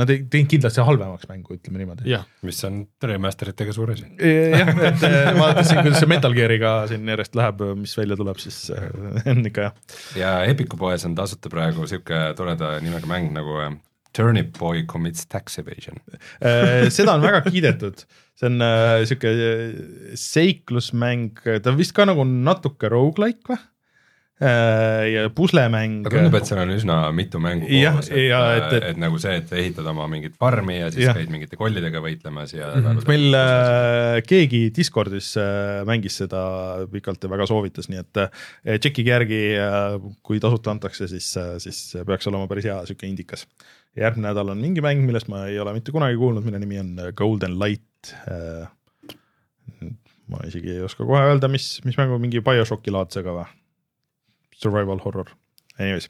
nad 0.00 0.12
ei 0.12 0.22
teinud 0.32 0.52
kindlasti 0.52 0.84
halvemaks 0.84 1.28
mängu, 1.30 1.56
ütleme 1.56 1.82
niimoodi. 1.82 2.08
jah, 2.10 2.26
mis 2.46 2.60
on 2.68 2.82
remasteritega 3.12 3.76
suur 3.76 3.94
asi. 3.96 4.08
jah, 4.20 4.72
et 4.90 5.06
äh, 5.08 5.30
vaadates 5.38 5.72
siin, 5.72 5.82
kuidas 5.84 6.02
see 6.04 6.10
Metal 6.12 6.36
Gear'iga 6.36 6.74
siin 6.90 7.08
järjest 7.14 7.38
läheb, 7.40 7.64
mis 7.80 7.96
välja 7.96 8.18
tuleb, 8.20 8.40
siis 8.42 8.62
äh, 8.76 8.90
on 9.32 9.44
ikka 9.48 9.68
hea. 9.68 9.76
ja 10.20 10.34
Epiku 10.50 10.80
poes 10.80 11.06
on 11.08 11.16
tasuta 11.16 11.52
praegu 11.52 11.88
sihuke 11.88 12.26
toreda 12.36 12.76
nimega 12.84 13.08
mäng 13.08 13.32
nagu 13.36 13.56
äh, 13.64 13.72
Turnip 14.16 14.56
Boy 14.58 14.84
Commits 14.90 15.26
Tax 15.30 15.58
Evasion. 15.62 16.00
Äh, 16.42 16.88
seda 16.90 17.14
on 17.14 17.22
väga 17.22 17.42
kiidetud, 17.46 18.04
see 18.38 18.50
on 18.50 18.60
äh, 18.64 19.04
sihuke 19.08 19.34
seiklusmäng, 20.18 21.34
ta 21.46 21.70
on 21.72 21.78
vist 21.80 21.94
ka 21.96 22.08
nagu 22.10 22.24
natuke 22.26 22.90
rogu-like 22.92 23.52
või? 23.52 23.60
ja 24.40 25.26
puslemäng. 25.36 25.98
tundub, 26.08 26.32
et 26.38 26.46
seal 26.48 26.62
on 26.62 26.70
üsna 26.72 26.94
mitu 27.12 27.36
mängu 27.44 27.66
koos, 27.68 28.06
et, 28.08 28.22
ja 28.30 28.38
et- 28.56 28.72
et, 28.72 28.84
et- 28.94 28.96
nagu 28.96 29.18
see, 29.20 29.34
et 29.36 29.50
ehitad 29.52 29.84
oma 29.92 30.06
mingit 30.08 30.32
farmi 30.40 30.78
ja 30.78 30.86
siis 30.90 31.04
Jah. 31.04 31.18
käid 31.18 31.28
mingite 31.28 31.58
kollidega 31.60 32.00
võitlemas 32.00 32.54
ja 32.56 32.70
mm. 32.72 32.86
-hmm. 32.86 33.08
meil 33.10 33.36
äh, 33.36 34.22
keegi 34.24 34.62
Discordis 34.72 35.34
äh, 35.36 35.84
mängis 35.84 36.16
seda 36.22 36.86
pikalt 36.88 37.20
ja 37.22 37.28
väga 37.28 37.46
soovitas, 37.52 37.90
nii 37.92 38.00
et 38.00 38.16
äh, 38.16 38.30
tšekkige 38.80 39.12
järgi 39.12 39.42
äh,, 39.60 40.00
kui 40.22 40.40
tasuta 40.40 40.70
antakse, 40.72 41.04
siis 41.12 41.36
äh,, 41.36 41.58
siis 41.60 41.96
peaks 42.06 42.26
olema 42.32 42.48
päris 42.48 42.64
hea 42.64 42.80
sihuke 42.86 43.06
indikas. 43.12 43.44
Järgmine 43.98 44.30
nädal 44.30 44.52
on 44.52 44.62
mingi 44.62 44.82
mäng, 44.84 45.02
millest 45.06 45.30
ma 45.30 45.44
ei 45.50 45.58
ole 45.60 45.74
mitte 45.76 45.94
kunagi 45.94 46.18
kuulnud, 46.20 46.46
mille 46.46 46.60
nimi 46.62 46.78
on 46.82 46.94
äh, 47.00 47.12
Golden 47.16 47.58
Light 47.58 48.14
äh,. 48.30 48.68
ma 50.30 50.44
isegi 50.46 50.76
ei 50.76 50.82
oska 50.86 51.04
kohe 51.06 51.24
öelda, 51.26 51.48
mis, 51.50 51.80
mis 51.84 51.98
mängu, 51.98 52.20
mingi 52.22 52.42
BioShocki 52.44 52.92
laadsega 52.94 53.34
või? 53.34 53.46
Survival 54.60 55.00
horror. 55.02 55.30
Anyways 55.80 56.06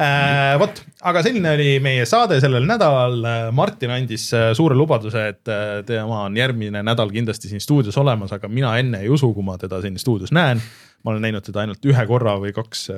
äh,, 0.00 0.54
vot, 0.60 0.80
aga 1.10 1.20
selline 1.26 1.52
oli 1.56 1.72
meie 1.84 2.06
saade 2.08 2.38
sellel 2.40 2.64
nädalal. 2.68 3.18
Martin 3.56 3.92
andis 3.92 4.28
äh, 4.36 4.50
suure 4.56 4.78
lubaduse, 4.78 5.26
et 5.34 5.52
tema 5.88 6.22
on 6.24 6.38
järgmine 6.38 6.84
nädal 6.86 7.12
kindlasti 7.12 7.50
siin 7.50 7.60
stuudios 7.64 7.98
olemas, 8.00 8.32
aga 8.36 8.48
mina 8.48 8.72
enne 8.80 9.02
ei 9.04 9.12
usu, 9.12 9.34
kui 9.36 9.44
ma 9.44 9.58
teda 9.60 9.82
siin 9.84 9.98
stuudios 10.00 10.32
näen. 10.32 10.62
ma 11.04 11.12
olen 11.12 11.22
näinud 11.22 11.44
teda 11.46 11.60
ainult 11.62 11.84
ühe 11.86 12.06
korra 12.10 12.38
või 12.42 12.50
kaks 12.56 12.88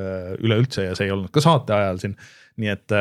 üleüldse 0.40 0.86
ja 0.86 0.94
see 0.97 1.11
ei 1.11 1.12
olnud 1.12 1.28
ka 1.35 1.43
saate 1.44 1.74
ajal 1.77 1.98
siin, 2.01 2.15
nii 2.62 2.70
et, 2.73 2.94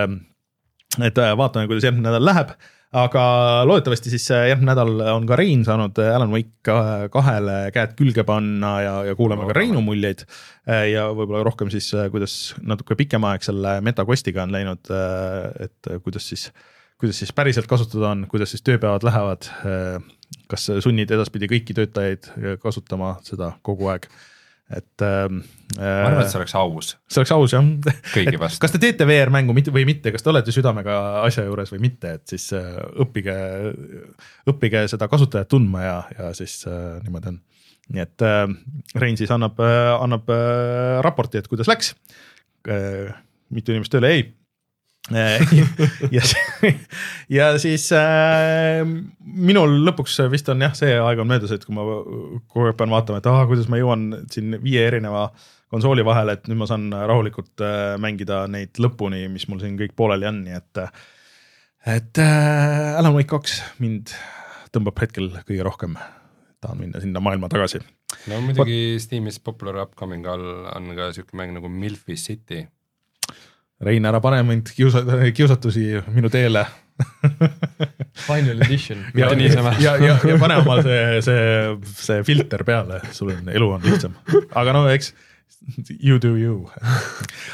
et 0.97 1.21
äh, 1.21 1.37
vaatame, 1.37 1.69
kuidas 1.69 1.85
järgmine 1.85 2.09
nädal 2.09 2.25
läheb 2.25 2.53
aga 2.99 3.23
loodetavasti 3.69 4.09
siis 4.09 4.25
äh, 4.33 4.47
järgmine 4.49 4.71
nädal 4.71 5.03
on 5.13 5.27
ka 5.29 5.37
Rein 5.37 5.61
saanud 5.65 5.99
äh, 6.01 6.15
Alan 6.15 6.33
Wake 6.33 6.63
ka- 6.65 7.09
kahele 7.13 7.57
käed 7.75 7.93
külge 7.99 8.25
panna 8.25 8.71
ja, 8.81 8.95
ja 9.11 9.17
kuulame 9.19 9.45
ka 9.49 9.57
Reinu 9.59 9.83
muljeid. 9.85 10.25
ja 10.65 11.07
võib-olla 11.13 11.43
rohkem 11.45 11.69
siis, 11.73 11.91
kuidas 12.13 12.55
natuke 12.65 12.97
pikem 12.97 13.23
aeg 13.29 13.45
selle 13.45 13.77
MetaQuestiga 13.85 14.43
on 14.45 14.53
läinud, 14.53 14.91
et 15.65 15.89
kuidas 16.05 16.27
siis, 16.29 16.47
kuidas 17.01 17.21
siis 17.21 17.33
päriselt 17.33 17.69
kasutada 17.69 18.11
on, 18.11 18.25
kuidas 18.29 18.53
siis 18.53 18.65
tööpäevad 18.65 19.05
lähevad. 19.05 19.49
kas 20.49 20.67
sunnid 20.85 21.09
edaspidi 21.09 21.49
kõiki 21.49 21.73
töötajaid 21.77 22.29
kasutama 22.61 23.15
seda 23.25 23.55
kogu 23.65 23.89
aeg, 23.89 24.05
et 24.69 25.01
ähm,. 25.01 25.41
ma 25.77 26.05
arvan, 26.05 26.23
et 26.23 26.31
see 26.31 26.39
oleks 26.39 26.55
aus 26.57 26.91
see 27.09 27.21
oleks 27.21 27.33
aus 27.33 27.53
jah 27.55 27.69
kõigi 28.13 28.39
vastu. 28.41 28.61
kas 28.61 28.73
te 28.73 28.81
teete 28.81 29.07
VR-mängu 29.09 29.55
või 29.73 29.85
mitte, 29.89 30.13
kas 30.13 30.25
te 30.25 30.31
olete 30.31 30.53
südamega 30.53 30.95
asja 31.23 31.45
juures 31.47 31.73
või 31.73 31.81
mitte, 31.87 32.15
et 32.19 32.33
siis 32.33 32.49
äh, 32.57 32.77
õppige, 33.01 33.35
õppige 34.49 34.85
seda 34.91 35.09
kasutajat 35.11 35.49
tundma 35.49 35.85
ja, 35.85 35.97
ja 36.17 36.33
siis 36.37 36.61
äh, 36.69 36.99
niimoodi 37.05 37.33
on. 37.33 37.39
nii 37.95 38.05
et 38.05 38.25
äh, 38.25 38.43
Rein 39.01 39.17
siis 39.17 39.33
annab 39.33 39.61
äh,, 39.63 39.93
annab 39.97 40.29
äh, 40.33 40.99
raporti, 41.05 41.41
et 41.41 41.49
kuidas 41.49 41.69
läks 41.71 41.95
äh,. 42.69 43.15
mitu 43.49 43.73
inimest 43.73 43.95
tööle 43.95 44.13
jäi 44.13 44.27
ja, 46.15 46.23
ja 47.33 47.51
siis 47.61 47.87
äh, 47.95 48.81
minul 49.19 49.79
lõpuks 49.87 50.19
vist 50.31 50.49
on 50.53 50.65
jah, 50.65 50.75
see 50.77 50.97
aeg 50.97 51.21
on 51.21 51.29
möödas, 51.29 51.53
et 51.55 51.65
kui 51.65 51.75
ma 51.77 51.85
kogu 51.85 52.67
aeg 52.67 52.77
pean 52.79 52.93
vaatama, 52.93 53.21
et 53.21 53.29
aa, 53.29 53.45
kuidas 53.49 53.69
ma 53.71 53.79
jõuan 53.81 54.09
siin 54.33 54.59
viie 54.63 54.85
erineva 54.87 55.29
konsooli 55.69 56.05
vahele, 56.05 56.37
et 56.37 56.49
nüüd 56.49 56.61
ma 56.61 56.69
saan 56.69 56.89
rahulikult 56.93 57.63
äh, 57.65 57.95
mängida 58.01 58.43
neid 58.51 58.81
lõpuni, 58.81 59.25
mis 59.33 59.47
mul 59.49 59.61
siin 59.63 59.77
kõik 59.79 59.95
pooleli 59.97 60.29
on, 60.29 60.43
nii 60.47 60.57
et. 60.57 60.83
et 61.97 62.23
äh, 62.23 62.97
Alan 62.99 63.15
Wake 63.17 63.29
kaks 63.33 63.59
mind 63.81 64.13
tõmbab 64.73 65.01
hetkel 65.01 65.31
kõige 65.45 65.65
rohkem, 65.65 65.97
tahan 66.61 66.81
minna 66.81 67.01
sinna 67.01 67.21
maailma 67.23 67.49
tagasi. 67.51 67.81
no 68.29 68.41
muidugi 68.45 68.97
Steamis 69.01 69.39
popular 69.41 69.81
upcoming 69.85 70.27
all 70.29 70.67
on 70.73 70.93
ka 70.97 71.13
siuke 71.15 71.37
mäng 71.37 71.55
nagu 71.57 71.69
Milfi 71.69 72.17
City 72.17 72.65
Rein, 73.79 74.05
ära 74.05 74.19
pane 74.19 74.41
mind 74.43 74.73
kiusa-, 74.75 75.05
kiusatusi 75.35 75.85
minu 76.11 76.31
teele 76.33 76.65
Final 78.27 78.59
edition, 78.65 78.99
ja, 79.15 79.29
mitte 79.29 79.35
niisama. 79.39 79.71
ja, 79.79 79.95
ja, 80.03 80.17
ja 80.27 80.35
pane 80.39 80.57
omal 80.59 80.81
see, 80.83 81.21
see, 81.23 81.43
see 81.95 82.25
filter 82.27 82.65
peale, 82.67 82.99
sul 83.15 83.31
on, 83.31 83.47
elu 83.53 83.69
on 83.77 83.85
lihtsam, 83.87 84.17
aga 84.59 84.75
no 84.75 84.83
eks 84.91 85.13
you 85.99 86.19
do 86.21 86.33
you, 86.35 86.57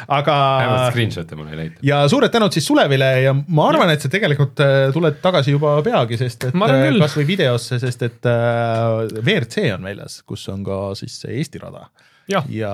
aga. 0.07 0.35
vähemalt 0.57 0.93
screenshot'e 0.93 1.37
mulle 1.37 1.53
ei 1.53 1.59
näita. 1.59 1.79
ja 1.85 2.01
suured 2.09 2.33
tänud 2.33 2.53
siis 2.55 2.67
Sulevile 2.67 3.09
ja 3.21 3.35
ma 3.35 3.69
arvan, 3.69 3.91
et 3.93 4.01
sa 4.01 4.09
tegelikult 4.11 4.61
äh, 4.63 4.89
tuled 4.93 5.21
tagasi 5.21 5.55
juba 5.55 5.77
peagi, 5.85 6.17
sest 6.21 6.49
et 6.49 6.57
äh, 6.57 6.87
kasvõi 7.01 7.27
videosse, 7.27 7.79
sest 7.81 8.05
et 8.07 8.29
äh, 8.29 9.21
WRC 9.21 9.69
on 9.77 9.85
väljas, 9.91 10.21
kus 10.25 10.47
on 10.53 10.65
ka 10.65 10.81
siis 10.97 11.21
see 11.21 11.37
Eesti 11.39 11.61
rada 11.61 11.87
ja. 12.31 12.41
ja 12.51 12.71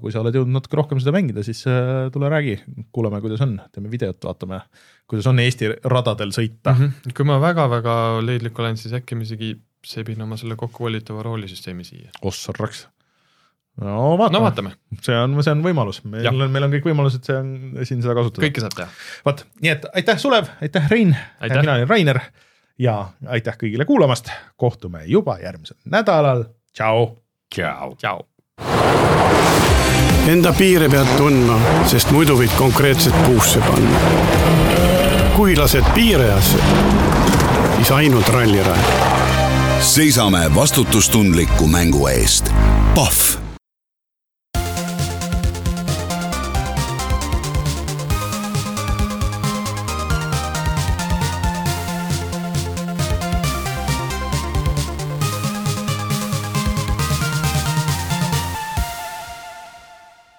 kui 0.00 0.12
sa 0.12 0.22
oled 0.22 0.36
jõudnud 0.36 0.58
natuke 0.58 0.78
rohkem 0.78 1.00
seda 1.02 1.14
mängida, 1.14 1.44
siis 1.46 1.62
äh, 1.70 2.08
tule 2.14 2.30
räägi, 2.32 2.58
kuulame, 2.94 3.20
kuidas 3.24 3.42
on, 3.44 3.56
teeme 3.74 3.90
videot, 3.92 4.20
vaatame, 4.24 4.62
kuidas 5.10 5.28
on 5.30 5.42
Eesti 5.42 5.72
radadel 5.84 6.34
sõita 6.36 6.74
mm. 6.74 6.80
-hmm. 6.80 7.16
kui 7.16 7.28
ma 7.28 7.40
väga-väga 7.42 7.96
leidlik 8.24 8.58
olen, 8.58 8.78
siis 8.80 8.94
äkki 8.96 9.18
ma 9.18 9.26
isegi 9.26 9.54
sebin 9.86 10.22
oma 10.22 10.36
selle 10.36 10.56
kokkuvolitava 10.60 11.22
roolisüsteemi 11.22 11.84
siia. 11.84 12.10
ossa 12.22 12.52
raks. 12.58 12.86
no 13.80 14.18
vaatame 14.18 14.38
no, 14.38 14.44
vaatame., 14.44 14.74
see 15.02 15.16
on, 15.16 15.38
see 15.42 15.54
on 15.56 15.64
võimalus, 15.64 16.02
meil 16.04 16.28
ja. 16.28 16.34
on, 16.34 16.50
meil 16.52 16.68
on 16.68 16.76
kõik 16.76 16.90
võimalused 16.90 17.24
see 17.24 17.36
on, 17.36 17.56
siin 17.82 18.04
seda 18.04 18.16
kasutada. 18.18 18.46
kõike 18.46 18.64
saab 18.66 18.76
teha. 18.76 18.88
vot, 19.24 19.44
nii 19.64 19.74
et 19.76 19.88
aitäh, 19.94 20.20
Sulev, 20.20 20.52
aitäh, 20.60 20.88
Rein, 20.92 21.16
mina 21.48 21.78
olen 21.78 21.88
Rainer 21.88 22.20
ja 22.80 22.98
aitäh 23.26 23.56
kõigile 23.60 23.88
kuulamast, 23.88 24.32
kohtume 24.60 25.06
juba 25.08 25.38
järgmisel 25.40 25.80
nädalal, 25.84 26.44
tšau. 26.76 27.14
tšau. 27.54 27.96
tšau 27.96 28.29
Enda 30.30 30.52
piire 30.52 30.88
pead 30.92 31.08
tundma, 31.18 31.56
sest 31.90 32.12
muidu 32.14 32.36
võid 32.38 32.52
konkreetselt 32.58 33.16
puusse 33.26 33.60
panna. 33.66 33.98
kui 35.36 35.56
lased 35.56 35.84
piirajasse, 35.94 36.58
siis 37.76 37.90
ainult 37.90 38.28
rallirajal. 38.28 38.96
seisame 39.80 40.54
vastutustundliku 40.54 41.66
mängu 41.66 42.06
eest. 42.06 42.52
Pahv 42.94 43.39